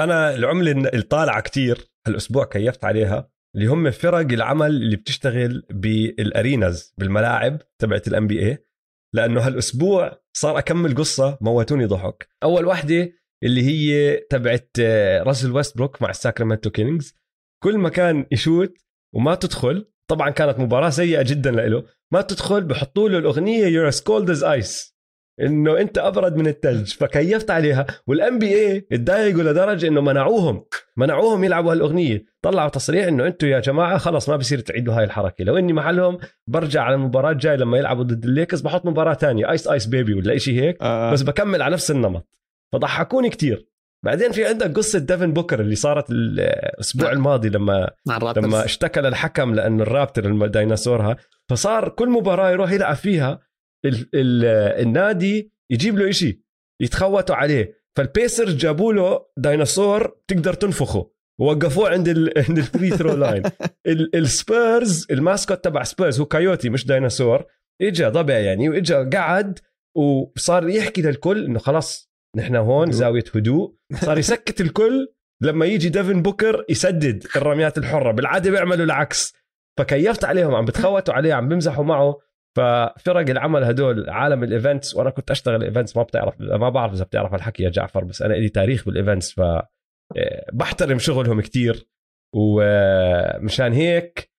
أنا 0.00 0.34
العملة 0.34 0.90
الطالعة 0.94 1.40
كتير 1.40 1.90
هالأسبوع 2.06 2.44
كيفت 2.44 2.84
عليها 2.84 3.30
اللي 3.56 3.66
هم 3.66 3.90
فرق 3.90 4.32
العمل 4.32 4.66
اللي 4.66 4.96
بتشتغل 4.96 5.66
بالأريناز 5.70 6.94
بالملاعب 6.98 7.58
تبعت 7.78 8.08
الان 8.08 8.26
بي 8.26 8.46
اي 8.46 8.66
لأنه 9.14 9.40
هالأسبوع 9.46 10.22
صار 10.36 10.58
أكم 10.58 10.94
قصة 10.94 11.38
موتوني 11.40 11.84
ضحك. 11.84 12.28
أول 12.42 12.64
واحدة 12.66 13.12
اللي 13.44 13.62
هي 13.62 14.16
تبعت 14.30 14.70
آه، 14.80 15.22
راسل 15.22 15.52
ويستبروك 15.52 16.02
مع 16.02 16.10
الساكرامنتو 16.10 16.70
كينجز. 16.70 17.14
كل 17.62 17.78
ما 17.78 17.88
كان 17.88 18.26
يشوت 18.32 18.78
وما 19.14 19.34
تدخل 19.34 19.86
طبعا 20.10 20.30
كانت 20.30 20.58
مباراة 20.58 20.90
سيئة 20.90 21.22
جدا 21.22 21.50
له 21.50 21.84
ما 22.12 22.20
تدخل 22.20 22.64
بحطوا 22.64 23.08
له 23.08 23.18
الأغنية 23.18 23.66
you're 23.66 23.90
cold 23.90 24.28
as 24.28 24.42
ice 24.42 24.94
إنه 25.40 25.80
أنت 25.80 25.98
أبرد 25.98 26.36
من 26.36 26.46
الثلج 26.46 26.92
فكيفت 26.92 27.50
عليها. 27.50 27.86
وال 28.06 28.38
NBA 28.38 28.80
تضايقوا 28.80 29.42
لدرجة 29.42 29.88
إنه 29.88 30.00
منعوهم 30.00 30.64
منعوهم 30.96 31.44
يلعبوا 31.44 31.72
هالأغنية. 31.72 32.24
طلعوا 32.42 32.68
تصريح 32.68 33.06
إنه 33.06 33.26
أنتم 33.26 33.46
يا 33.46 33.60
جماعة 33.60 33.98
خلص 33.98 34.28
ما 34.28 34.36
بصير 34.36 34.58
تعيدوا 34.58 34.94
هاي 34.94 35.04
الحركة. 35.04 35.44
لو 35.44 35.58
إني 35.58 35.72
محلهم 35.72 36.18
برجع 36.46 36.82
على 36.82 36.94
المباراة 36.94 37.30
الجاي 37.30 37.56
لما 37.56 37.78
يلعبوا 37.78 38.04
ضد 38.04 38.24
الليكرز 38.24 38.60
بحط 38.60 38.86
مباراة 38.86 39.14
تانية 39.14 39.50
Ice 39.50 39.68
Ice 39.68 39.86
Baby 39.86 40.14
ولا 40.14 40.38
شيء 40.38 40.62
هيك 40.62 40.82
آه. 40.82 41.12
بس 41.12 41.22
بكمل 41.22 41.62
على 41.62 41.72
نفس 41.72 41.90
النمط. 41.90 42.28
فضحكوني 42.72 43.30
كتير. 43.30 43.68
بعدين 44.04 44.32
في 44.32 44.44
عندك 44.44 44.76
قصة 44.76 44.98
ديفن 44.98 45.32
بوكر 45.32 45.60
اللي 45.60 45.74
صارت 45.74 46.10
الأسبوع 46.10 47.06
نعم. 47.06 47.16
الماضي 47.16 47.48
لما 47.48 47.90
لما 48.36 48.64
اشتكى 48.64 49.00
للحكم 49.00 49.54
لأنه 49.54 49.82
ال 49.82 49.88
Raptor 49.88 50.26
الديناصورها 50.30 51.16
فصار 51.50 51.88
كل 51.88 52.08
مباراة 52.08 52.50
يروح 52.50 52.72
يلعب 52.72 52.96
فيها 52.96 53.40
ال 53.84 54.08
ال 54.14 54.44
النادي 54.86 55.52
يجيب 55.70 55.98
له 55.98 56.08
إشي 56.08 56.42
يتخوتوا 56.82 57.36
عليه. 57.36 57.84
فالسبيرز 57.96 58.54
جابوا 58.56 58.92
له 58.92 59.26
ديناصور 59.36 60.16
تقدر 60.28 60.54
تنفخه. 60.54 61.10
ووقفوه 61.40 61.90
عند 61.90 62.08
ال 62.08 62.32
عند 62.48 62.58
ال 62.58 62.64
free 62.64 62.90
throw 62.90 63.14
line. 63.14 63.42
ال- 63.86 64.16
السبيرز 64.16 65.06
ال 65.10 65.18
mascot 65.18 65.64
تبع 65.64 65.82
سبيرز 65.82 66.20
هو 66.20 66.26
كايوتي 66.26 66.70
مش 66.70 66.86
ديناصور 66.86 67.44
اجى 67.82 68.04
ضبع 68.04 68.34
يعني 68.38 68.68
واجى 68.68 68.94
قعد 68.94 69.58
وصار 69.96 70.68
يحكي 70.68 71.02
للكل 71.02 71.44
إنه 71.44 71.58
خلاص 71.58 72.13
نحن 72.36 72.56
هون. 72.56 72.92
زاوية 72.92 73.24
هدوء. 73.34 73.76
صار 73.94 74.18
يسكت 74.18 74.60
الكل. 74.60 75.14
لما 75.42 75.66
يجي 75.66 75.88
ديفن 75.88 76.22
بوكر 76.22 76.64
يسدد 76.68 77.26
الرميات 77.36 77.78
الحرة. 77.78 78.12
بالعادة 78.12 78.50
بيعملوا 78.50 78.84
العكس. 78.84 79.34
فكيفت 79.78 80.24
عليهم. 80.24 80.54
عم 80.54 80.64
بتخوتوا 80.64 81.14
عليه. 81.14 81.34
عم 81.34 81.48
بمزحوا 81.48 81.84
معه. 81.84 82.18
ففرق 82.56 83.30
العمل 83.30 83.64
هدول 83.64 84.10
عالم 84.10 84.44
ال 84.44 84.51
events 84.51 84.94
وأنا 84.94 85.10
كنت 85.10 85.30
أشتغل 85.30 85.64
events 85.64 85.96
ما 85.96 86.02
بتعرف 86.02 86.40
ما 86.40 86.68
بعرف 86.68 86.92
إذا 86.92 87.04
بتعرف 87.04 87.34
الحكي 87.34 87.62
يا 87.62 87.70
جعفر. 87.70 88.04
بس 88.04 88.22
أنا 88.22 88.34
لي 88.34 88.48
تاريخ 88.48 88.84
بال 88.84 88.96
events 88.96 89.32
ف 89.32 89.40
آه، 89.40 90.50
بحترم 90.52 90.98
شغلهم 90.98 91.40
كتير. 91.40 91.88
ومشان 92.34 93.72
هيك 93.72 94.30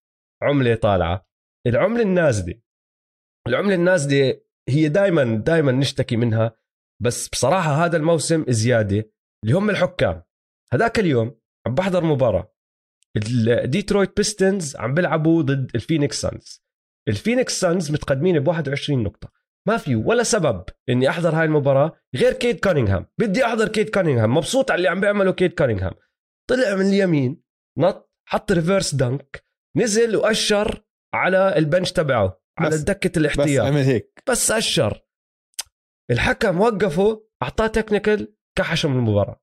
عملة 0.43 0.75
طالعة. 0.75 1.27
العملة 1.67 2.01
النازلة. 2.01 2.55
العملة 3.47 3.75
النازلة 3.75 4.41
هي 4.69 4.87
دائما 4.87 5.23
دائما 5.23 5.71
نشتكي 5.71 6.15
منها. 6.15 6.55
بس 7.01 7.27
بصراحة 7.29 7.85
هذا 7.85 7.97
الموسم 7.97 8.45
زيادة 8.49 9.11
اللي 9.43 9.55
هم 9.55 9.69
الحكام. 9.69 10.23
هذاك 10.73 10.99
اليوم 10.99 11.39
عم 11.67 11.75
بحضر 11.75 12.03
مباراة. 12.03 12.55
ال 13.17 13.30
Detroit 13.30 14.17
Pistons 14.17 14.75
عم 14.75 14.93
بيلعبوا 14.93 15.41
ضد 15.41 15.71
ال 15.75 15.81
Phoenix 15.81 16.21
Suns 16.21 16.63
ال 17.07 17.14
Phoenix 17.14 17.59
Suns 17.59 17.91
متقدمين 17.91 18.39
ب 18.39 18.47
21 18.47 19.03
نقطة. 19.03 19.31
ما 19.67 19.77
في 19.77 19.95
ولا 19.95 20.23
سبب 20.23 20.63
إني 20.89 21.09
أحضر 21.09 21.35
هاي 21.35 21.45
المباراة 21.45 21.91
غير 22.15 22.33
كيد 22.33 22.59
كانينغهام 22.63 23.05
بدي 23.17 23.45
أحضر 23.45 23.67
كيد 23.67 23.89
كانينغهام 23.89 24.33
مبسوط 24.37 24.71
على 24.71 24.77
اللي 24.77 24.87
عم 24.89 25.01
بيعمله 25.01 25.31
كيد 25.33 25.53
كانينغهام 25.53 25.93
طلع 26.49 26.75
من 26.75 26.85
اليمين 26.85 27.41
نط 27.77 28.11
حط 28.27 28.51
reverse 28.51 28.95
dunk 28.95 29.43
نزل 29.77 30.15
وأشر 30.15 30.83
على 31.13 31.57
ال 31.57 31.63
bench 31.63 31.91
تبعه 31.91 32.41
على 32.57 32.69
بس- 32.69 32.81
دكة 32.81 33.09
بس 33.09 33.17
الاحتياط. 33.17 33.65
عمل 33.65 33.77
هيك. 33.83 34.23
بس 34.29 34.51
أشر. 34.51 35.04
الحكم 36.11 36.61
وقفه 36.61 37.23
أعطاه 37.43 37.67
technical 37.67 38.33
كحشه 38.57 38.89
من 38.89 38.95
المباراة. 38.95 39.41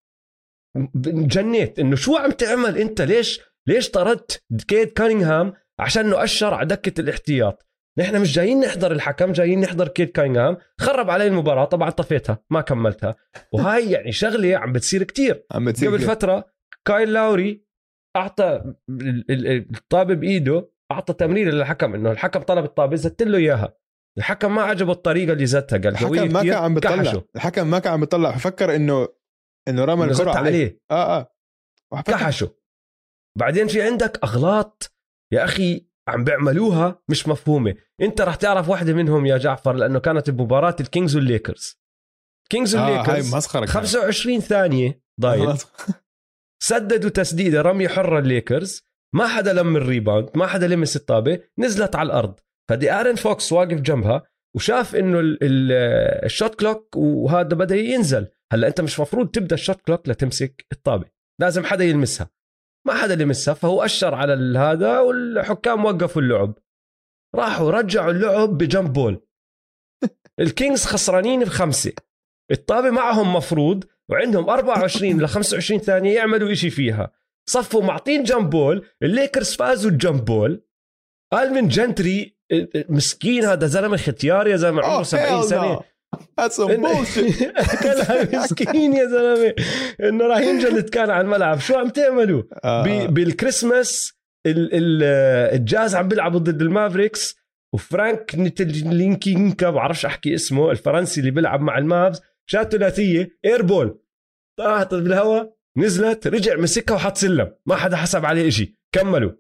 جنيت 1.07 1.79
إنه 1.79 1.97
شو 1.97 2.17
عم 2.17 2.31
تعمل 2.31 2.79
أنت؟ 2.79 3.03
ليش؟ 3.03 3.41
ليش 3.69 3.91
طردت 3.91 4.45
كيد 4.69 4.91
كانينغهام 4.91 5.53
عشان 5.79 6.07
إنه 6.07 6.25
أشر 6.25 6.55
على 6.55 6.67
دكة 6.69 7.01
الاحتياط؟ 7.01 7.67
نحن 7.99 8.21
مش 8.21 8.35
جايين 8.35 8.61
نحضر 8.61 8.93
الحكم 8.93 9.33
جايين 9.33 9.61
نحضر 9.61 9.89
كيد 9.89 10.09
كانينغهام. 10.11 10.57
خرب 10.81 11.11
علي 11.11 11.27
المباراة 11.27 11.65
طبعا 11.65 11.91
طفيتها 11.91 12.39
ما 12.51 12.61
كملتها. 12.61 13.17
وهاي 13.53 13.91
يعني 13.91 14.13
شغلة 14.13 14.57
عم 14.57 14.73
بتصير 14.73 15.03
كتير. 15.03 15.47
عم 15.53 15.65
بتصير 15.65 15.89
قبل 15.89 15.99
فترة 16.01 16.45
كايل 16.85 17.13
لاوري 17.13 17.65
أعطى 18.17 18.63
ال- 18.91 19.31
ال- 19.31 19.75
الطابة 19.77 20.15
بإيده 20.15 20.71
أعطى 20.93 21.13
تمرير 21.13 21.55
للحكم 21.55 21.95
إنه 21.95 22.11
الحكم 22.11 22.41
طلب 22.41 22.65
الطابة 22.65 22.97
زت 22.97 23.23
له 23.23 23.39
إياها. 23.39 23.75
الحكم 24.19 24.55
ما 24.55 24.63
عجبه 24.63 24.93
الطريقة 24.93 25.33
اللي 25.33 25.47
زتها 25.47 25.79
قال 25.79 25.89
الحكم 25.89 26.33
ما 26.33 26.43
كان 26.43 26.53
عم 26.53 26.75
بيطلع. 26.75 27.23
الحكم 27.37 27.67
ما 27.67 27.79
كان 27.79 27.93
عم 27.93 28.01
بيطلع. 28.01 28.37
فكر 28.37 28.77
إنه 28.77 29.09
إنه 29.69 29.85
رمى 29.85 30.05
الكرة 30.05 30.31
عليه. 30.31 30.41
عليه. 30.51 30.81
آه 30.91 31.19
آه. 31.93 32.01
كحشه 32.01 32.55
بعدين 33.39 33.69
في 33.69 33.83
عندك 33.83 34.25
أغلاط 34.25 34.93
يا 35.33 35.45
أخي 35.45 35.87
عم 36.09 36.25
بيعملوها 36.25 37.03
مش 37.09 37.29
مفهومة. 37.29 37.75
أنت 38.01 38.21
رح 38.21 38.35
تعرف 38.35 38.69
واحدة 38.69 38.93
منهم 38.93 39.27
يا 39.27 39.39
جعفر 39.39 39.73
لأنه 39.73 39.99
كانت 39.99 40.31
بمباراة 40.31 40.77
ال 40.81 40.87
Kings 40.87 41.17
وال 41.17 41.31
Lakers. 41.31 41.83
Kings 42.51 42.77
آه 42.77 42.85
والليكرز 42.85 43.47
كانت. 43.47 43.69
25 43.69 44.41
ثانية 44.41 45.03
ضايل. 45.21 45.57
سددوا 46.69 47.11
تسديدة 47.11 47.63
رمي 47.63 47.89
حرة 47.89 48.19
الليكرز. 48.19 48.83
ما 49.15 49.27
حدا 49.27 49.53
لم 49.53 49.77
ال 49.77 49.84
rebound 49.84 50.31
ما 50.35 50.47
حدا 50.47 50.67
لمس 50.67 50.97
الطابة 50.97 51.41
نزلت 51.59 51.97
على 51.97 52.07
الأرض. 52.07 52.41
فدي 52.73 52.93
آرون 52.93 53.15
فوكس 53.15 53.53
واقف 53.53 53.81
جنبها 53.81 54.23
وشاف 54.57 54.97
إنه 54.97 55.21
ال- 55.21 55.39
ال- 55.43 55.73
ال 56.25 56.31
shot 56.31 56.55
clock 56.55 56.97
وهذا 56.97 57.49
بدأ 57.49 57.77
ينزل. 57.77 58.29
هلأ 58.53 58.69
أنت 58.69 58.81
مش 58.81 59.01
مفروض 59.01 59.29
تبدأ 59.31 59.55
ال 59.55 59.60
shot 59.60 59.81
clock 59.81 60.09
لتمسك 60.09 60.67
الطابة. 60.73 61.05
لازم 61.41 61.65
حدا 61.65 61.85
يلمسها. 61.85 62.31
ما 62.87 62.95
حدا 62.95 63.15
لمسها 63.15 63.55
فهو 63.55 63.85
أشر 63.85 64.15
على 64.15 64.59
هذا 64.59 65.01
والحكام 65.01 65.85
وقفوا 65.85 66.23
اللعب. 66.23 66.55
راحوا 67.35 67.71
رجعوا 67.71 68.11
اللعب 68.11 68.49
ب 68.59 68.66
jump 68.66 68.93
ball. 68.93 69.27
ال 70.41 70.48
Kings 70.48 70.85
خسرانين 70.85 71.41
بخمسة. 71.41 71.93
الطابة 72.51 72.91
معهم 72.91 73.35
مفروض 73.37 73.85
وعندهم 74.09 74.49
24 74.51 75.21
ل 75.21 75.29
25 75.29 75.81
ثانية 75.81 76.15
يعملوا 76.15 76.53
إشي 76.53 76.71
فيها. 76.71 77.13
صفوا 77.49 77.83
معطين 77.83 78.23
jump 78.23 78.51
ball 78.51 78.87
ال 79.03 79.10
Lakers 79.10 79.55
فازوا 79.55 79.91
ال 79.91 79.98
jump 79.98 80.25
ball. 80.25 80.65
الفين 81.35 81.69
جنتري 81.69 82.32
مسكين 82.89 83.45
هذا 83.45 83.67
زلمة 83.67 83.97
ختيار 83.97 84.47
يا 84.49 84.57
زلمة 84.57 84.83
عمره 84.85 85.03
70 85.03 85.43
سنة. 85.43 85.81
That's 86.41 86.53
some 86.57 86.69
bullshit. 86.69 88.35
مسكين 88.37 88.93
يا 88.93 89.07
زلمة. 89.07 89.55
إنه 90.01 90.25
راح 90.27 90.39
ينجلد 90.39 90.89
كان 90.89 91.11
على 91.11 91.21
الملعب. 91.21 91.59
شو 91.61 91.75
عم 91.75 91.89
تعملوا؟ 91.89 92.43
آه. 92.65 92.83
ب- 93.07 93.15
بالكريسماس 93.15 94.13
ال- 94.47 94.71
ال- 94.75 95.03
الجاز 95.61 95.95
عم 95.95 96.09
بيلعبوا 96.09 96.39
ضد 96.41 96.63
ال 96.63 96.70
Mavericks 96.70 97.37
وفرانك 97.75 98.35
نتيليكينا 98.35 99.71
بعرفش 99.71 100.07
أحكي 100.07 100.35
اسمه 100.35 100.71
الفرنسي 100.71 101.21
اللي 101.21 101.31
بيلعب 101.31 101.61
مع 101.61 101.79
ال 101.79 101.87
Mavs 101.87 102.21
شات 102.47 102.73
ثلاثية 102.73 103.39
air 103.45 103.63
ball 103.63 103.99
طاحت 104.59 104.95
بالهواء 104.95 105.57
نزلت 105.77 106.27
رجع 106.27 106.57
مسكها 106.57 106.95
وحط 106.95 107.17
سلم. 107.17 107.53
ما 107.67 107.77
حدا 107.77 107.97
حسب 107.97 108.25
عليه 108.25 108.49
إشي. 108.49 108.77
كملوا. 108.95 109.33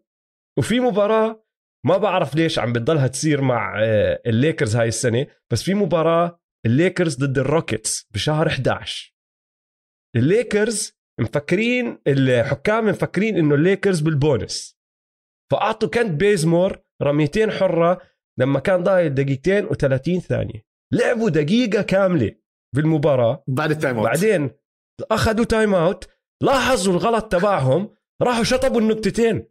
وفي 0.58 0.80
مباراة 0.80 1.44
ما 1.86 1.96
بعرف 1.96 2.34
ليش 2.34 2.58
عم 2.58 2.72
بتضلها 2.72 3.06
تصير 3.06 3.40
مع 3.40 3.82
آه، 3.84 4.22
الليكرز 4.26 4.76
هاي 4.76 4.88
السنة 4.88 5.26
بس 5.52 5.62
في 5.62 5.74
مباراة 5.74 6.40
الليكرز 6.66 7.16
ضد 7.16 7.38
ال 7.38 7.47
Rockets 7.47 8.08
بشهر 8.10 8.46
11 8.46 9.14
الليكرز 10.16 11.02
مفكرين 11.20 11.98
الحكام 12.06 12.86
مفكرين 12.86 13.36
إنه 13.36 13.54
ال 13.54 13.61
Lakers 13.61 14.00
بال 14.00 14.20
bonus. 14.20 14.78
فأعطوا 15.52 15.88
كنت 15.88 16.10
بيزمور 16.10 16.82
رميتين 17.02 17.50
حرة 17.50 18.00
لما 18.38 18.60
كان 18.60 18.82
ضايل 18.82 19.14
دقيقتين 19.14 19.68
و30 19.68 20.18
ثانية. 20.18 20.66
لعبوا 20.92 21.30
دقيقة 21.30 21.82
كاملة 21.82 22.34
بالمباراة. 22.74 23.44
بعد 23.46 23.70
ال 23.70 23.76
time 23.76 23.96
out. 23.96 24.06
بعدين 24.06 24.50
أخذوا 25.10 25.44
time 25.44 25.74
out 25.74 26.08
لاحظوا 26.42 26.92
الغلط 26.92 27.32
تبعهم 27.32 27.94
راحوا 28.22 28.44
شطبوا 28.44 28.80
النقطتين. 28.80 29.46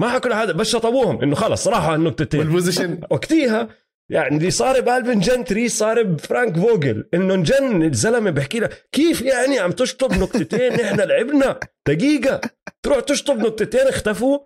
ما 0.00 0.08
حكوا 0.08 0.34
هذا 0.34 0.52
بس 0.52 0.68
شطبوهم. 0.68 1.22
إنه 1.22 1.34
خلص 1.34 1.68
راحوا 1.68 1.86
على 1.86 1.96
النقطتين 1.96 2.40
وال 2.40 2.50
possession 2.50 3.00
وقتيها 3.10 3.68
يعني 4.10 4.36
اللي 4.36 4.50
صار 4.50 4.80
بألفين 4.80 5.20
جنتري 5.20 5.68
صار 5.68 6.02
بفرانك 6.02 6.56
فوجل 6.56 7.08
إنه 7.14 7.34
انجن 7.34 7.82
الزلمة 7.82 8.30
بحكي 8.30 8.60
له 8.60 8.68
كيف 8.92 9.22
يعني 9.22 9.58
عم 9.58 9.72
تشطب 9.72 10.12
نقطتين؟ 10.12 10.72
نحن 10.72 11.00
لعبنا. 11.00 11.60
دقيقة. 11.88 12.40
تروح 12.82 13.00
تشطب 13.00 13.38
نقطتين 13.38 13.88
اختفوا. 13.88 14.38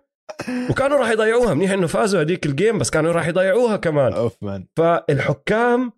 وكانوا 0.69 0.97
راح 0.97 1.09
يضيعوها. 1.09 1.53
منيح 1.53 1.71
إنه 1.71 1.87
فازوا 1.87 2.21
هذيك 2.21 2.45
الجيم 2.45 2.77
بس 2.77 2.89
كانوا 2.89 3.11
راح 3.11 3.27
يضيعوها 3.27 3.77
كمان. 3.77 4.13
أوف 4.13 4.37
مان 4.41 4.65
فالحكام 4.75 5.91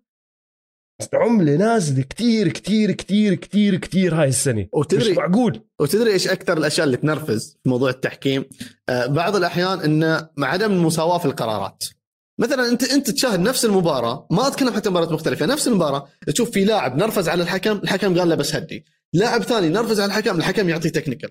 عمله 1.14 1.56
نازله 1.56 2.02
كتير 2.02 2.48
كتير 2.48 2.90
كتير 2.92 3.34
كتير 3.34 3.76
كتير 3.76 4.14
هاي 4.14 4.28
السنة. 4.28 4.60
مش 4.60 4.68
وتدري 4.72 5.12
معقول. 5.12 5.60
وتدري 5.80 6.12
إيش 6.12 6.28
أكثر 6.28 6.58
الأشياء 6.58 6.86
اللي 6.86 6.96
تنرفز 6.96 7.58
في 7.62 7.68
موضوع 7.68 7.90
التحكيم؟ 7.90 8.44
آه 8.88 9.06
بعض 9.06 9.36
الأحيان 9.36 9.80
انه 9.80 10.28
مع 10.36 10.48
عدم 10.48 10.72
المساواه 10.72 11.18
في 11.18 11.24
القرارات. 11.24 11.84
مثلا 12.38 12.68
انت 12.68 12.84
أنت 12.84 13.10
تشاهد 13.10 13.40
نفس 13.40 13.64
المباراة 13.64 14.26
ما 14.30 14.46
أتكلم 14.46 14.70
حتى 14.70 14.90
مباريات 14.90 15.12
مختلفة 15.12 15.46
نفس 15.46 15.68
المباراة 15.68 16.08
تشوف 16.26 16.50
في 16.50 16.64
لاعب 16.64 16.96
نرفز 16.96 17.28
على 17.28 17.42
الحكم 17.42 17.72
الحكم 17.72 18.18
قال 18.18 18.28
له 18.28 18.34
بس 18.34 18.54
هدي. 18.54 18.84
لاعب 19.12 19.42
ثاني 19.42 19.68
نرفز 19.68 20.00
على 20.00 20.08
الحكم 20.08 20.38
الحكم 20.38 20.68
يعطي 20.68 20.90
technical 20.90 21.30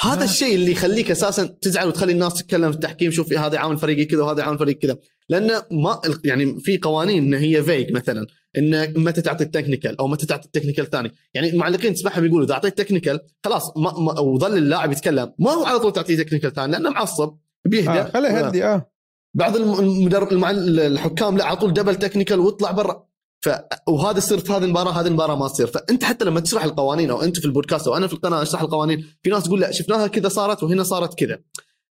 هذا 0.00 0.20
آه. 0.20 0.24
الشيء 0.24 0.54
اللي 0.54 0.72
يخليك 0.72 1.10
أساسا 1.10 1.44
تزعل 1.44 1.88
وتخلي 1.88 2.12
الناس 2.12 2.34
تتكلم 2.34 2.70
في 2.70 2.76
التحكيم 2.76 3.10
شوف 3.10 3.32
هذا 3.32 3.58
عامل 3.58 3.78
فريقي 3.78 4.04
كذا 4.04 4.22
وهذا 4.22 4.42
عامل 4.42 4.58
فريق 4.58 4.78
كذا. 4.78 4.96
لأنه 5.32 5.62
ما 5.70 6.00
يعني 6.24 6.60
في 6.60 6.78
قوانين 6.78 7.24
إن 7.24 7.34
هي 7.40 7.62
vague 7.62 7.92
مثلا 7.92 8.26
إن 8.58 8.92
متى 9.04 9.22
تعطي 9.22 9.44
ال 9.44 9.49
technical 9.49 9.98
أو 10.00 10.08
متى 10.08 10.26
تعطي 10.26 10.46
ال 10.46 10.50
technical 10.50 10.84
الثاني 10.84 11.12
يعني 11.34 11.50
المعلقين 11.50 11.94
تسمعهم 11.94 12.24
يقولوا 12.24 12.46
إذا 12.46 12.54
أعطيت 12.54 12.78
technical 12.78 13.20
خلاص 13.44 13.76
ما 13.76 13.92
ما 13.98 14.20
وظل 14.20 14.56
اللاعب 14.58 14.92
يتكلم 14.92 15.32
ما 15.38 15.50
هو 15.50 15.64
على 15.64 15.78
طول 15.78 15.92
تعطيه 15.92 16.16
technical 16.16 16.52
ثاني 16.52 16.72
لأنه 16.72 16.90
معصب 16.90 17.36
بيهدى 17.66 17.88
آه 18.00 18.10
خليه 18.10 18.28
يهدي 18.28 18.64
آه. 18.64 18.92
بعض 19.34 19.56
الم- 19.56 19.80
المدرب 19.80 20.32
المع... 20.32 20.50
الحكام 20.50 21.36
لا 21.38 21.44
على 21.44 21.56
طول 21.56 21.72
double 21.72 21.94
technical 21.96 22.40
واطلع 22.40 22.70
برا. 22.70 23.06
ف... 23.40 23.48
وهذا 23.88 24.18
يصير 24.18 24.38
في 24.38 24.52
هذه 24.52 24.64
المباراة 24.64 24.90
هذه 25.00 25.06
المباراة 25.06 25.36
ما 25.36 25.48
تصير. 25.48 25.66
فأنت 25.66 26.04
حتى 26.04 26.24
لما 26.24 26.40
تشرح 26.40 26.64
القوانين 26.64 27.10
أو 27.10 27.22
أنت 27.22 27.38
في 27.38 27.44
البودكاست 27.44 27.86
أو 27.88 27.96
أنا 27.96 28.06
في 28.06 28.12
القناة 28.12 28.42
أشرح 28.42 28.62
القوانين 28.62 29.04
في 29.22 29.30
ناس 29.30 29.44
تقول 29.44 29.60
لا 29.60 29.70
شفناها 29.72 30.06
كذا 30.06 30.28
صارت 30.28 30.62
وهنا 30.62 30.82
صارت 30.82 31.14
كذا. 31.18 31.38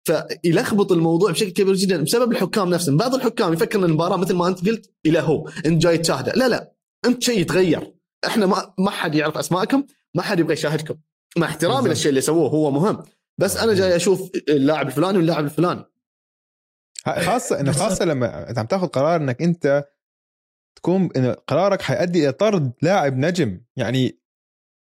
فيلخبط 0.06 0.92
الموضوع 0.92 1.30
بشكل 1.30 1.50
كبير 1.50 1.74
جدا 1.74 2.02
بسبب 2.02 2.32
الحكام 2.32 2.70
نفسهم. 2.70 2.96
بعض 2.96 3.14
الحكام 3.14 3.52
يفكر 3.52 3.78
إن 3.78 3.84
المباراة 3.84 4.16
مثل 4.16 4.34
ما 4.34 4.48
أنت 4.48 4.68
قلت 4.68 4.90
إلى 5.06 5.18
هو 5.20 5.48
انت 5.66 5.82
جاي 5.82 5.98
تشاهده. 5.98 6.32
لا 6.32 6.48
لا 6.48 6.72
أنت 7.04 7.22
شيء 7.22 7.40
يتغير. 7.40 7.94
إحنا 8.26 8.46
ما 8.46 8.74
ما 8.78 8.90
حد 8.90 9.14
يعرف 9.14 9.38
أسماءكم 9.38 9.86
ما 10.14 10.22
حد 10.22 10.40
يبغى 10.40 10.52
يشاهدكم. 10.52 10.94
مع 11.38 11.46
احترامي. 11.46 11.88
للشيء 11.88 12.08
اللي 12.08 12.20
سووه 12.20 12.50
هو 12.50 12.70
مهم. 12.70 13.02
بس 13.38 13.56
أنا 13.56 13.74
جاي 13.74 13.96
أشوف 13.96 14.30
اللاعب 14.48 14.86
الفلاني 14.86 15.18
واللاعب 15.18 15.44
الفلاني. 15.44 15.84
خاصة 17.06 17.60
إنه 17.60 17.72
خاصة 17.72 18.04
لما 18.04 18.50
انت 18.50 18.58
عم 18.58 18.66
تاخذ 18.66 18.86
قرار 18.86 19.20
إنك 19.20 19.42
أنت 19.42 19.84
تكون 20.76 21.08
انه 21.16 21.32
قرارك 21.32 21.82
حيؤدي 21.82 22.24
إلى 22.24 22.32
طرد 22.32 22.72
لاعب 22.82 23.18
نجم 23.18 23.60
يعني 23.76 24.20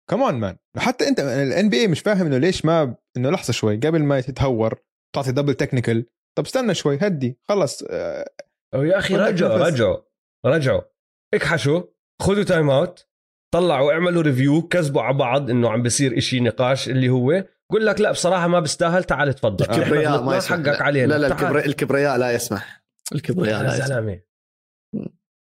كمان 0.10 0.35
مان 0.35 0.57
حتى 0.77 1.07
أنت 1.07 1.19
ال 1.19 1.69
NBA 1.69 1.88
مش 1.88 1.99
فاهم 1.99 2.26
إنه 2.26 2.38
ليش 2.38 2.65
ما 2.65 2.95
إنه 3.18 3.30
لحظة 3.30 3.53
شوي 3.53 3.77
قبل 3.77 4.03
ما 4.03 4.22
تتهور 4.22 4.80
تعطي 5.15 5.31
double 5.31 5.53
technical 5.53 6.05
طب 6.38 6.45
استنى 6.45 6.73
شوي 6.73 6.97
هدي 7.01 7.39
خلص 7.49 7.84
آه، 7.89 8.29
أو 8.73 8.84
يا 8.84 8.97
أخي 8.97 9.15
رجعوا. 9.15 9.57
رجعوا 9.67 9.97
رجعوا. 10.45 10.81
اكحشوا 11.34 11.84
خذوا 12.21 12.43
time 12.43 12.69
out 12.69 13.07
طلعوا 13.53 13.91
اعملوا 13.91 14.21
review 14.21 14.61
كذبوا 14.61 15.01
على 15.01 15.17
بعض 15.17 15.49
إنه 15.49 15.69
عم 15.69 15.81
بيصير 15.84 16.17
إشي 16.17 16.39
نقاش 16.39 16.89
اللي 16.89 17.09
هو. 17.09 17.43
قول 17.71 17.85
لك 17.85 18.01
لا 18.01 18.11
بصراحة 18.11 18.47
ما 18.47 18.59
بيستاهل 18.59 19.03
تعال 19.03 19.34
تفضل 19.34 19.65
الكبرياء 19.65 20.23
ما 20.25 20.38
يسمح. 20.38 20.57
حقك 20.57 20.81
علينا. 20.81 21.13
لا 21.13 21.17
لا. 21.17 21.27
الكبرياء, 21.27 21.65
الكبرياء 21.65 22.17
لا 22.17 22.31
يسمح. 22.31 22.84
الكبرياء 23.15 23.63
لا 23.63 23.75
يا 23.75 23.84
يسمح. 23.84 24.19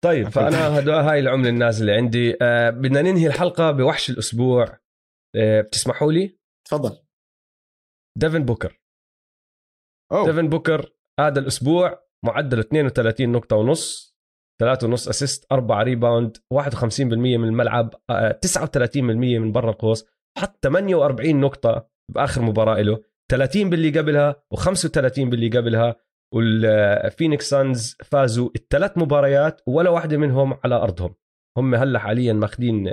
طيب 0.04 0.30
فأنا 0.30 0.80
هدول 0.80 0.94
هاي 0.94 1.20
العملة 1.20 1.50
النازلة 1.50 1.94
عندي. 1.94 2.38
آه 2.42 2.70
بدنا 2.70 3.02
ننهي 3.02 3.28
الحلقة 3.28 3.72
بوحش 3.72 4.10
الأسبوع. 4.10 4.80
آه 5.36 5.62
بتسمحوا 5.62 6.12
لي؟ 6.12 6.38
تفضل. 6.68 6.98
ديفن 8.18 8.46
بوكر. 8.46 8.80
أوه. 10.12 10.26
ديفن 10.26 10.50
بوكر 10.50 10.92
هذا 11.20 11.40
الأسبوع 11.40 12.00
معدله 12.26 12.62
32 12.62 13.32
نقطة 13.32 13.56
ونص. 13.56 14.16
3 14.62 14.88
ونص 14.88 15.08
assist 15.08 15.46
4 15.52 15.84
rebound 15.84 16.38
51% 16.54 17.38
من 17.38 17.48
الملعب 17.48 17.96
آه، 18.10 18.40
39% 18.46 19.40
من 19.40 19.52
برا 19.52 19.70
القوس. 19.70 20.06
حط 20.38 20.64
48 20.64 21.40
نقطة 21.40 21.90
بآخر 22.14 22.42
مباراة 22.42 22.82
له. 22.82 23.02
30 23.32 23.70
باللي 23.70 24.00
قبلها 24.00 24.36
و35 24.56 25.20
باللي 25.20 25.58
قبلها. 25.58 25.96
وال 26.34 26.60
Phoenix 26.60 27.50
Suns 27.50 27.98
فازوا 28.04 28.50
الثلاث 28.56 28.98
مباريات 28.98 29.62
ولا 29.68 29.90
واحدة 29.90 30.18
منهم 30.18 30.58
على 30.64 30.76
أرضهم. 30.76 31.16
هم 31.58 31.76
هلا 31.76 32.00
حاليا 32.00 32.34
ماخذين 32.34 32.92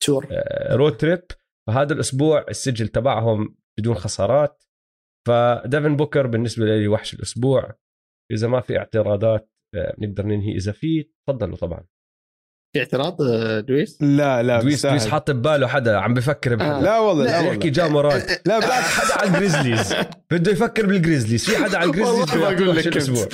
short 0.00 0.26
road 0.70 0.96
trip 0.96 1.22
فهذا 1.66 1.92
الأسبوع 1.92 2.44
السجل 2.48 2.88
تبعهم 2.88 3.56
بدون 3.78 3.94
خسارات. 3.94 4.64
فديفن 5.28 5.96
بوكر 5.96 6.26
بالنسبة 6.26 6.64
لي 6.64 6.88
وحش 6.88 7.14
الأسبوع. 7.14 7.74
إذا 8.32 8.48
ما 8.48 8.60
في 8.60 8.78
اعتراضات 8.78 9.50
آه، 9.74 9.94
نقدر 9.98 10.26
ننهي. 10.26 10.56
إذا 10.56 10.72
في 10.72 11.08
تفضلوا 11.28 11.56
طبعا. 11.56 11.84
في 12.74 12.80
اعتراض 12.80 13.22
آه، 13.22 13.60
دويس؟ 13.60 14.02
لا 14.02 14.42
لا 14.42 14.60
دويس. 14.62 14.86
دويس 14.86 15.06
حاط 15.06 15.30
بباله 15.30 15.66
حدا 15.66 15.96
عم 15.96 16.14
بفكر 16.14 16.56
بحدا 16.56 16.76
آه. 16.78 16.80
لا 16.82 16.98
والله 16.98 17.24
لا 17.24 17.30
لا، 17.30 17.36
والله. 17.38 17.52
يحكي 17.52 17.70
جا 17.70 17.88
مراد 17.88 18.22
لا 18.46 18.58
بالعكس 18.58 18.84
حدا 18.86 19.14
على 19.20 19.28
ال 19.28 19.35
Grizzlies 19.35 19.94
بده 20.30 20.52
يفكر 20.52 20.86
بال 20.86 20.98
Grizzlies 20.98 21.50
في 21.50 21.64
حدا 21.64 21.78
على 21.78 21.90
ال 21.90 21.94
Grizzlies 21.94 22.30
والله 22.32 22.54
بقول 22.54 22.76
لك. 22.76 22.86
الأسبوع. 22.86 23.28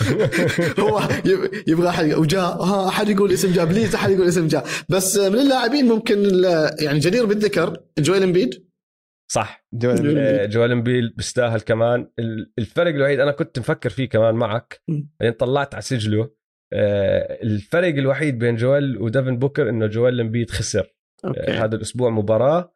هو 0.79 1.03
يب- 1.25 1.51
يبغى 1.69 1.89
أحد 1.89 2.13
وجاء 2.13 2.63
ها 2.63 2.89
أحد 2.89 3.09
يقول 3.09 3.33
اسم 3.33 3.53
جاء 3.53 3.65
please 3.65 3.95
أحد 3.95 4.11
يقول 4.11 4.29
اسم 4.29 4.47
جاء. 4.47 4.67
بس 4.89 5.17
من 5.19 5.39
اللاعبين 5.39 5.89
ممكن 5.89 6.19
ال- 6.25 6.71
يعني 6.85 6.99
جدير 6.99 7.27
بالذكر 7.27 7.77
جويل 7.99 8.23
إمبيد. 8.23 8.64
صح. 9.35 9.67
جوال- 9.75 10.19
آه، 10.19 10.73
إمبيد 10.73 11.09
بيستاهل 11.09 11.61
كمان. 11.61 12.11
ال- 12.19 12.53
الفرق 12.59 12.95
الوحيد 12.95 13.21
أنا 13.21 13.33
كنت 13.33 13.59
مفكر 13.59 13.91
فيه 13.91 14.09
كمان 14.09 14.35
معك. 14.35 14.83
بعدين 15.21 15.33
طلعت 15.39 15.75
على 15.75 15.83
سجله. 15.83 16.31
آه، 16.73 17.43
الفرق 17.43 17.89
الوحيد 17.89 18.39
بين 18.39 18.57
جوال 18.57 19.03
وديفن 19.03 19.39
بوكر 19.39 19.69
إنه 19.69 19.87
جوال 19.87 20.21
إمبيد 20.21 20.51
خسر. 20.51 20.95
آه، 21.25 21.29
أوكي. 21.29 21.41
هذا 21.41 21.77
الأسبوع 21.77 22.11
مباراة. 22.11 22.75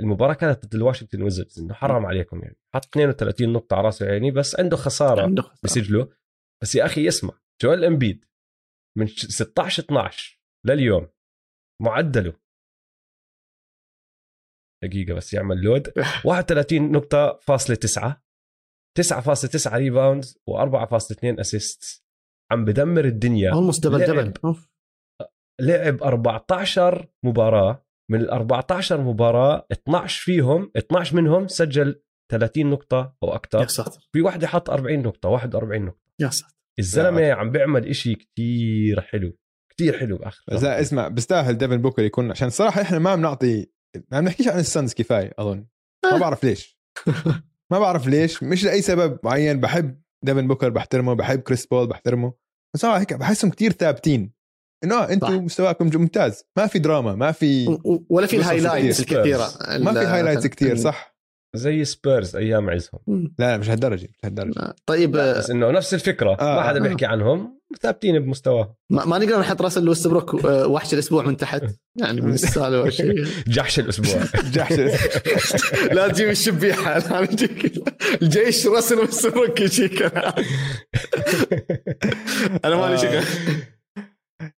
المباراة 0.00 0.34
كانت 0.34 0.66
ضد 0.66 0.74
ال 0.74 0.78
Washington 0.78 1.22
Wizards 1.22 1.60
إنه 1.60 1.74
حرام 1.74 2.06
عليكم 2.06 2.42
يعني. 2.42 2.56
حط 2.74 2.84
32 2.86 3.52
نقطة 3.52 3.76
على 3.76 3.84
راسه 3.86 4.06
يعني 4.06 4.30
بس 4.30 4.60
عنده 4.60 4.76
خسارة 4.76 5.22
عنده 5.22 5.42
خسارة. 5.42 5.58
بسجله. 5.64 6.08
بس 6.62 6.74
يا 6.74 6.84
أخي 6.86 7.08
اسمع 7.08 7.34
جوال 7.62 7.84
إمبيد 7.84 8.24
من 8.98 9.06
ش- 9.06 9.26
16 9.26 9.82
12 9.82 10.40
لليوم 10.66 11.08
معدله. 11.82 12.32
دقيقة 14.84 15.14
بس 15.14 15.34
يعمل 15.34 15.56
load 15.56 15.92
31 16.24 16.92
نقطة 16.92 17.38
فاصلة 17.42 17.76
9 17.76 18.22
9.9 19.00 19.74
rebound 19.74 20.24
و4.2 20.24 21.16
assist 21.24 22.04
عم 22.50 22.64
بدمر 22.64 23.04
الدنيا. 23.04 23.52
almost 23.52 23.86
double. 23.86 24.06
double. 24.06 24.56
لعب 25.60 26.02
14 26.02 27.08
مباراة. 27.24 27.86
من 28.10 28.20
ال 28.20 28.30
14 28.30 29.00
مباراة 29.00 29.66
12 29.72 30.22
فيهم 30.24 30.70
12 30.76 31.16
منهم 31.16 31.48
سجل 31.48 32.02
30 32.32 32.70
نقطة 32.70 33.16
أو 33.22 33.28
يا 33.28 33.34
أكثر 33.34 33.66
ساتر. 33.66 34.08
في 34.12 34.20
واحدة 34.20 34.46
حط 34.46 34.70
40 34.70 35.02
نقطة 35.02 35.28
41 35.28 35.84
نقطة. 35.84 36.00
يا 36.20 36.28
ساتر. 36.28 36.54
الزلمة 36.78 37.32
عم 37.32 37.50
بيعمل 37.50 37.86
إشي 37.86 38.14
كتير 38.14 39.00
حلو. 39.00 39.38
كتير 39.72 39.98
حلو 39.98 40.16
اخر 40.16 40.44
بس 40.52 40.62
لا 40.62 40.80
اسمع 40.80 41.08
بيستاهل 41.08 41.58
ديفن 41.58 41.76
بوكر 41.76 42.02
يكون 42.02 42.30
عشان 42.30 42.50
صراحة 42.50 42.82
إحنا 42.82 42.98
ما 42.98 43.16
بنعطي 43.16 43.66
ما 44.10 44.20
بنحكيش 44.20 44.48
عن 44.48 44.58
ال 44.58 44.65
Suns 44.65 44.94
كفاية 44.94 45.32
أظن. 45.38 45.66
ما 46.12 46.18
بعرف 46.18 46.44
ليش. 46.44 46.78
ما 47.72 47.78
بعرف 47.78 48.06
ليش. 48.06 48.42
مش 48.42 48.64
لأي 48.64 48.82
سبب 48.82 49.18
معين. 49.24 49.60
بحب 49.60 50.00
ديفن 50.24 50.48
بوكر 50.48 50.68
بحترمه. 50.68 51.14
بحب 51.14 51.40
كريس 51.40 51.66
بول 51.66 51.86
بحترمه. 51.86 52.32
بس 52.74 52.80
صراحة 52.80 53.00
هيك 53.00 53.12
بحسهم 53.14 53.50
كتير 53.50 53.72
ثابتين. 53.72 54.32
إنه 54.84 54.94
آه، 54.94 55.04
صح. 55.06 55.10
أنتم 55.10 55.44
مستواكم 55.44 55.90
ممتاز. 55.94 56.44
ما 56.58 56.66
في 56.66 56.78
دراما 56.78 57.14
ما 57.14 57.32
في 57.32 57.78
ولا 58.10 58.26
في 58.26 58.36
ال 58.36 58.41
highlights. 58.41 59.00
الكثيرة. 59.00 59.50
ما 59.78 59.92
في 59.92 59.98
highlights 59.98 60.46
كتير 60.46 60.72
ال- 60.72 60.78
صح؟ 60.78 61.16
زي 61.56 61.84
سبيرز 61.84 62.36
أيام 62.36 62.70
عزهم. 62.70 63.34
لا 63.38 63.56
مش 63.56 63.70
هالدرجة 63.70 64.08
مش 64.18 64.24
هالدرجة. 64.24 64.74
طيب 64.86 65.10
بس 65.10 65.50
إنه 65.50 65.70
نفس 65.70 65.94
الفكرة. 65.94 66.30
آه، 66.40 66.56
ما 66.56 66.62
حدا 66.62 66.78
آه. 66.78 66.82
بيحكي 66.82 67.06
عنهم. 67.06 67.59
ثابتين 67.82 68.18
بمستواهم 68.18 68.74
ما, 68.90 69.04
ما 69.04 69.18
نقدر 69.18 69.40
نحط 69.40 69.62
راسل 69.62 69.88
ويستبروك 69.88 70.44
آه، 70.44 70.66
وحش 70.66 70.94
الأسبوع 70.94 71.22
من 71.22 71.36
تحت. 71.36 71.62
يعني 71.96 72.20
من 72.20 72.32
السالفة 72.32 72.90
شيء 73.00 73.24
جحش 73.46 73.78
الأسبوع. 73.78 74.24
جحش 74.54 74.72
لا 75.92 76.08
تجيب 76.08 76.28
الشبيحة 76.28 76.98
لا 76.98 77.20
نجيك 77.32 77.72
الجيش 78.22 78.66
راسل 78.66 78.98
ويستبروك 78.98 79.60
يجيك. 79.60 80.02
أنا 82.64 82.76
مالي 82.76 82.98
شغل. 82.98 83.22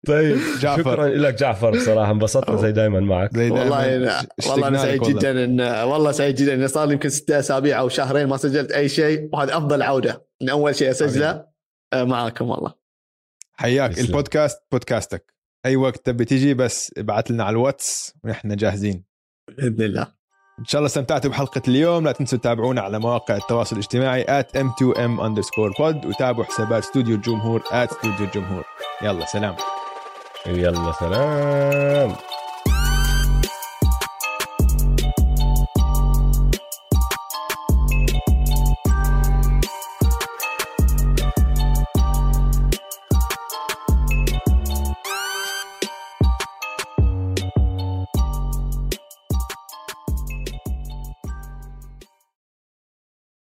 طيب 0.08 0.38
جعفر. 0.60 0.82
شكرا 0.82 1.08
لك 1.08 1.34
جعفر 1.34 1.72
بصراحة 1.72 2.12
انبسطنا 2.12 2.58
زي 2.58 2.72
دائما 2.72 3.00
معك. 3.00 3.34
زي 3.34 3.50
دايماً. 3.50 3.60
والله 3.60 3.96
أنا 3.96 4.26
والله 4.50 4.68
أنا 4.68 4.78
سعيد. 4.78 5.02
جدا 5.04 5.44
ان 5.44 5.62
والله 5.62 6.12
سعيد 6.12 6.36
جدا 6.36 6.54
إن 6.54 6.68
صار 6.68 6.88
لي 6.88 6.94
يمكن 6.94 7.10
ستة 7.10 7.40
أسابيع 7.40 7.80
أو 7.80 7.90
شهرين 7.90 8.28
ما 8.28 8.38
سجلت 8.38 8.72
أي 8.72 8.90
شيء 8.90 9.30
وهذه 9.34 9.58
أفضل 9.58 9.82
عودة. 9.82 10.28
إن 10.42 10.50
أول 10.50 10.76
شيء 10.76 10.92
أسجله 10.92 11.46
آه، 11.94 12.04
معاكم 12.04 12.50
والله. 12.50 12.81
حياك 13.62 13.92
تسلم. 13.92 14.06
البودكاست 14.06 14.60
بودكاستك. 14.72 15.34
أي 15.66 15.76
وقت 15.76 16.06
تبي 16.06 16.26
تيجي 16.26 16.54
بس 16.54 16.92
ابعث 16.98 17.32
لنا 17.32 17.44
على 17.44 17.54
الواتس 17.54 18.14
ونحن 18.24 18.56
جاهزين. 18.56 19.04
بإذن 19.58 19.82
الله. 19.82 20.08
إن 20.60 20.66
شاء 20.66 20.80
الله 20.80 20.88
استمتعتوا 20.88 21.30
بحلقة 21.30 21.62
اليوم. 21.68 22.04
لا 22.04 22.12
تنسوا 22.12 22.38
تتابعونا 22.38 22.82
على 22.82 23.00
مواقع 23.00 23.36
التواصل 23.36 23.76
الاجتماعي 23.76 24.44
m2m 24.44 25.20
underscore 25.20 25.74
pod 25.78 26.06
وتابعوا 26.06 26.44
حسابات 26.44 26.84
استوديو 26.84 27.16
الجمهور 27.16 27.64
استوديو 27.72 28.26
الجمهور. 28.26 28.64
يلا 29.02 29.26
سلام. 29.26 29.56
يلا 30.46 30.92
سلام. 30.92 32.16